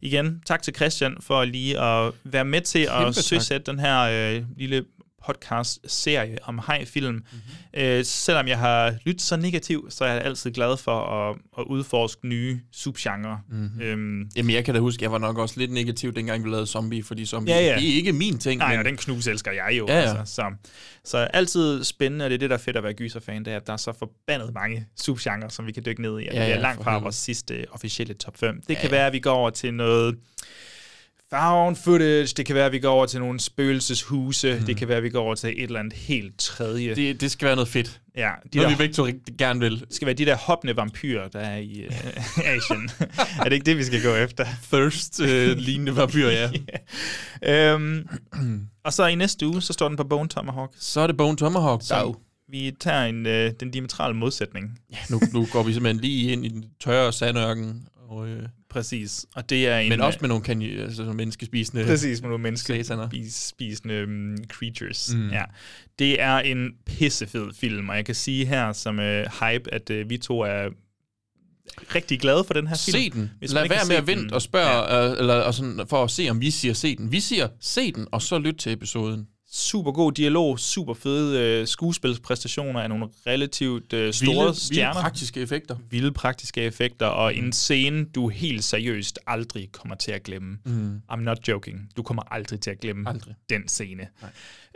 igen, 0.00 0.42
tak 0.46 0.62
til 0.62 0.74
Christian 0.74 1.16
for 1.20 1.44
lige 1.44 1.80
at 1.80 2.12
være 2.24 2.44
med 2.44 2.60
til 2.60 2.86
Kæmpe 2.86 3.06
at 3.06 3.14
tak. 3.14 3.24
søsætte 3.24 3.72
den 3.72 3.80
her 3.80 4.00
øh, 4.00 4.44
lille 4.56 4.84
podcast-serie 5.26 6.38
om 6.42 6.60
hej-film. 6.66 7.14
Mm-hmm. 7.14 7.80
Øh, 7.82 8.04
selvom 8.04 8.48
jeg 8.48 8.58
har 8.58 8.94
lyttet 9.04 9.22
så 9.22 9.36
negativ, 9.36 9.86
så 9.90 10.04
er 10.04 10.12
jeg 10.12 10.22
altid 10.22 10.50
glad 10.52 10.76
for 10.76 11.00
at, 11.00 11.36
at 11.58 11.64
udforske 11.64 12.28
nye 12.28 12.60
subgenre. 12.72 13.40
Mhm. 13.50 13.80
Øhm, 13.80 14.30
Jamen, 14.36 14.54
jeg 14.54 14.64
kan 14.64 14.74
da 14.74 14.80
huske, 14.80 15.02
jeg 15.02 15.12
var 15.12 15.18
nok 15.18 15.38
også 15.38 15.60
lidt 15.60 15.72
negativ, 15.72 16.12
dengang 16.12 16.44
vi 16.44 16.50
lavede 16.50 16.66
zombie, 16.66 17.04
fordi 17.04 17.26
zombie, 17.26 17.54
Ja, 17.54 17.60
ja. 17.60 17.74
det 17.80 17.90
er 17.90 17.94
ikke 17.94 18.12
min 18.12 18.38
ting. 18.38 18.58
Nej, 18.58 18.70
men- 18.70 18.78
og 18.78 18.84
den 18.84 18.96
knus 18.96 19.26
elsker 19.26 19.52
jeg 19.52 19.78
jo. 19.78 19.86
Ja, 19.88 20.00
ja. 20.00 20.00
Altså, 20.18 20.34
så, 20.34 20.44
så 21.04 21.18
altid 21.18 21.84
spændende, 21.84 22.24
og 22.24 22.30
det 22.30 22.34
er 22.34 22.38
det, 22.38 22.50
der 22.50 22.56
er 22.56 22.60
fedt 22.60 22.76
at 22.76 22.82
være 22.82 22.92
gyserfan, 22.92 23.44
det 23.44 23.52
er, 23.52 23.56
at 23.56 23.66
der 23.66 23.72
er 23.72 23.76
så 23.76 23.92
forbandet 23.98 24.54
mange 24.54 24.86
subgenre, 24.96 25.50
som 25.50 25.66
vi 25.66 25.72
kan 25.72 25.82
dykke 25.86 26.02
ned 26.02 26.20
i. 26.20 26.24
Ja, 26.24 26.34
ja, 26.40 26.46
vi 26.46 26.52
er 26.52 26.60
langt 26.60 26.84
fra 26.84 26.98
vores 26.98 27.16
sidste 27.16 27.66
officielle 27.70 28.14
top 28.14 28.36
5. 28.36 28.60
Det 28.68 28.74
Ja, 28.74 28.80
kan 28.80 28.90
være, 28.90 29.06
at 29.06 29.12
vi 29.12 29.18
går 29.18 29.32
over 29.32 29.50
til 29.50 29.74
noget 29.74 30.16
found 31.34 31.76
footage, 31.76 32.26
det 32.36 32.46
kan 32.46 32.54
være, 32.54 32.66
at 32.66 32.72
vi 32.72 32.78
går 32.78 32.90
over 32.90 33.06
til 33.06 33.20
nogle 33.20 33.40
spøgelseshuse, 33.40 34.56
mm. 34.60 34.66
det 34.66 34.76
kan 34.76 34.88
være, 34.88 34.96
at 34.96 35.02
vi 35.02 35.10
går 35.10 35.20
over 35.20 35.34
til 35.34 35.50
et 35.50 35.62
eller 35.62 35.80
andet 35.80 35.92
helt 35.92 36.38
tredje. 36.38 36.94
Det, 36.94 37.20
det 37.20 37.30
skal 37.30 37.46
være 37.46 37.56
noget 37.56 37.68
fedt. 37.68 38.00
Ja, 38.16 38.30
De 38.52 38.58
Noget, 38.58 38.72
vi 38.72 38.76
begge 38.76 38.94
to 38.94 39.06
rigtig 39.06 39.36
gerne 39.38 39.60
vil. 39.60 39.80
Det 39.80 39.94
skal 39.94 40.06
være 40.06 40.14
de 40.14 40.24
der 40.24 40.36
hoppende 40.36 40.76
vampyrer, 40.76 41.28
der 41.28 41.38
er 41.38 41.56
i 41.56 41.86
uh, 41.86 42.48
Asien. 42.56 42.90
er 43.40 43.44
det 43.44 43.52
ikke 43.52 43.66
det, 43.66 43.76
vi 43.76 43.84
skal 43.84 44.02
gå 44.02 44.14
efter? 44.14 44.44
Thirst-lignende 44.72 45.96
vampyr, 45.96 46.28
ja. 46.28 46.50
yeah. 47.46 47.74
øhm, 47.74 48.08
og 48.84 48.92
så 48.92 49.06
i 49.06 49.14
næste 49.14 49.46
uge, 49.46 49.62
så 49.62 49.72
står 49.72 49.88
den 49.88 49.96
på 49.96 50.04
Bone 50.04 50.28
Tomahawk. 50.28 50.72
Så 50.78 51.00
er 51.00 51.06
det 51.06 51.16
Bone 51.16 51.36
Tomahawk, 51.36 51.82
Så 51.82 52.14
vi 52.48 52.72
tager 52.80 53.04
en, 53.04 53.26
øh, 53.26 53.52
den 53.60 53.70
diametrale 53.70 54.14
modsætning. 54.14 54.78
Ja, 54.92 54.96
nu, 55.10 55.20
nu 55.32 55.46
går 55.52 55.62
vi 55.62 55.72
simpelthen 55.72 56.00
lige 56.00 56.32
ind 56.32 56.44
i 56.44 56.48
den 56.48 56.64
tørre 56.80 57.12
sandørken. 57.12 57.88
Og, 58.14 58.28
øh, 58.28 58.42
Præcis. 58.68 59.26
Og 59.34 59.50
det 59.50 59.68
er 59.68 59.78
en, 59.78 59.88
men 59.88 60.00
også 60.00 60.18
med 60.20 60.28
nogle, 60.28 60.44
kan, 60.44 60.62
altså, 60.62 61.02
nogle 61.02 61.16
menneskespisende... 61.16 61.84
Præcis, 61.84 62.20
med 62.20 62.28
nogle 62.28 62.42
menneske 62.42 62.84
sataner. 62.84 63.08
spis, 63.08 63.34
spisende 63.34 64.04
um, 64.04 64.36
creatures. 64.48 65.14
Mm. 65.14 65.20
Mm. 65.20 65.30
Ja. 65.30 65.44
Det 65.98 66.20
er 66.20 66.38
en 66.38 66.70
pissefed 66.86 67.46
film, 67.54 67.88
og 67.88 67.96
jeg 67.96 68.04
kan 68.04 68.14
sige 68.14 68.46
her 68.46 68.72
som 68.72 68.98
uh, 68.98 69.04
hype, 69.04 69.74
at 69.74 69.90
uh, 69.90 70.10
vi 70.10 70.18
to 70.18 70.40
er 70.40 70.68
rigtig 71.94 72.20
glade 72.20 72.44
for 72.44 72.54
den 72.54 72.66
her 72.66 72.76
film. 72.76 72.96
Se 72.96 73.10
den. 73.10 73.30
Hvis 73.38 73.52
Lad 73.52 73.68
være 73.68 73.86
med 73.88 73.96
at 73.96 74.06
vente 74.06 74.22
den. 74.22 74.32
og 74.32 74.42
spørge, 74.42 74.94
ja. 74.94 75.12
øh, 75.12 75.18
eller, 75.18 75.34
og 75.34 75.54
sådan, 75.54 75.86
for 75.88 76.04
at 76.04 76.10
se, 76.10 76.28
om 76.30 76.40
vi 76.40 76.50
siger 76.50 76.74
se 76.74 76.96
den. 76.96 77.12
Vi 77.12 77.20
siger 77.20 77.48
se 77.60 77.92
den, 77.92 78.06
og 78.12 78.22
så 78.22 78.38
lyt 78.38 78.54
til 78.54 78.72
episoden. 78.72 79.26
Super 79.56 79.92
god 79.92 80.12
dialog, 80.12 80.58
super 80.58 80.94
fede 80.94 81.60
øh, 81.60 81.66
skuespilspræstationer 81.66 82.80
af 82.80 82.88
nogle 82.88 83.06
relativt 83.26 83.92
øh, 83.92 84.12
store 84.14 84.26
Vilde- 84.28 84.40
vilde 84.44 84.60
stjerner. 84.60 85.00
praktiske 85.00 85.40
effekter. 85.40 85.76
Vilde 85.90 86.12
praktiske 86.12 86.60
effekter, 86.62 87.06
og 87.06 87.36
en 87.36 87.52
scene, 87.52 88.04
du 88.04 88.28
helt 88.28 88.64
seriøst 88.64 89.18
aldrig 89.26 89.68
kommer 89.72 89.94
til 89.96 90.12
at 90.12 90.22
glemme. 90.22 90.58
Mm. 90.64 91.00
I'm 91.12 91.20
not 91.20 91.38
joking. 91.48 91.88
Du 91.96 92.02
kommer 92.02 92.22
aldrig 92.34 92.60
til 92.60 92.70
at 92.70 92.80
glemme 92.80 93.08
Aldrig. 93.08 93.34
den 93.50 93.68
scene. 93.68 94.06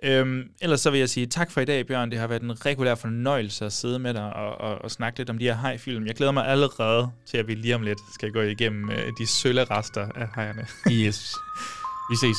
Øhm, 0.03 0.43
ellers 0.61 0.81
så 0.81 0.91
vil 0.91 0.99
jeg 1.01 1.09
sige 1.09 1.27
tak 1.27 1.51
for 1.51 1.61
i 1.61 1.65
dag, 1.65 1.87
Bjørn. 1.87 2.11
Det 2.11 2.19
har 2.19 2.27
været 2.27 2.43
en 2.43 2.67
regulær 2.67 2.95
fornøjelse 2.95 3.65
at 3.67 3.73
sidde 3.73 3.99
med 3.99 4.15
dig 4.15 4.33
og, 4.35 4.61
og, 4.61 4.79
og 4.85 4.91
snakke 4.91 5.19
lidt 5.19 5.31
om 5.31 5.39
de 5.39 5.45
her 5.45 5.55
hajfilm. 5.55 6.07
Jeg 6.07 6.15
glæder 6.15 6.33
mig 6.33 6.47
allerede 6.49 7.09
til, 7.31 7.37
at 7.39 7.49
vi 7.49 7.55
lige 7.55 7.75
om 7.75 7.83
lidt 7.83 7.99
skal 8.15 8.33
gå 8.33 8.41
igennem 8.41 8.91
øh, 8.91 9.13
de 9.19 9.27
sølle 9.27 9.65
rester 9.65 10.09
af 10.15 10.29
hajerne. 10.35 10.67
Yes. 10.91 11.35
Vi 12.11 12.17
ses. 12.17 12.37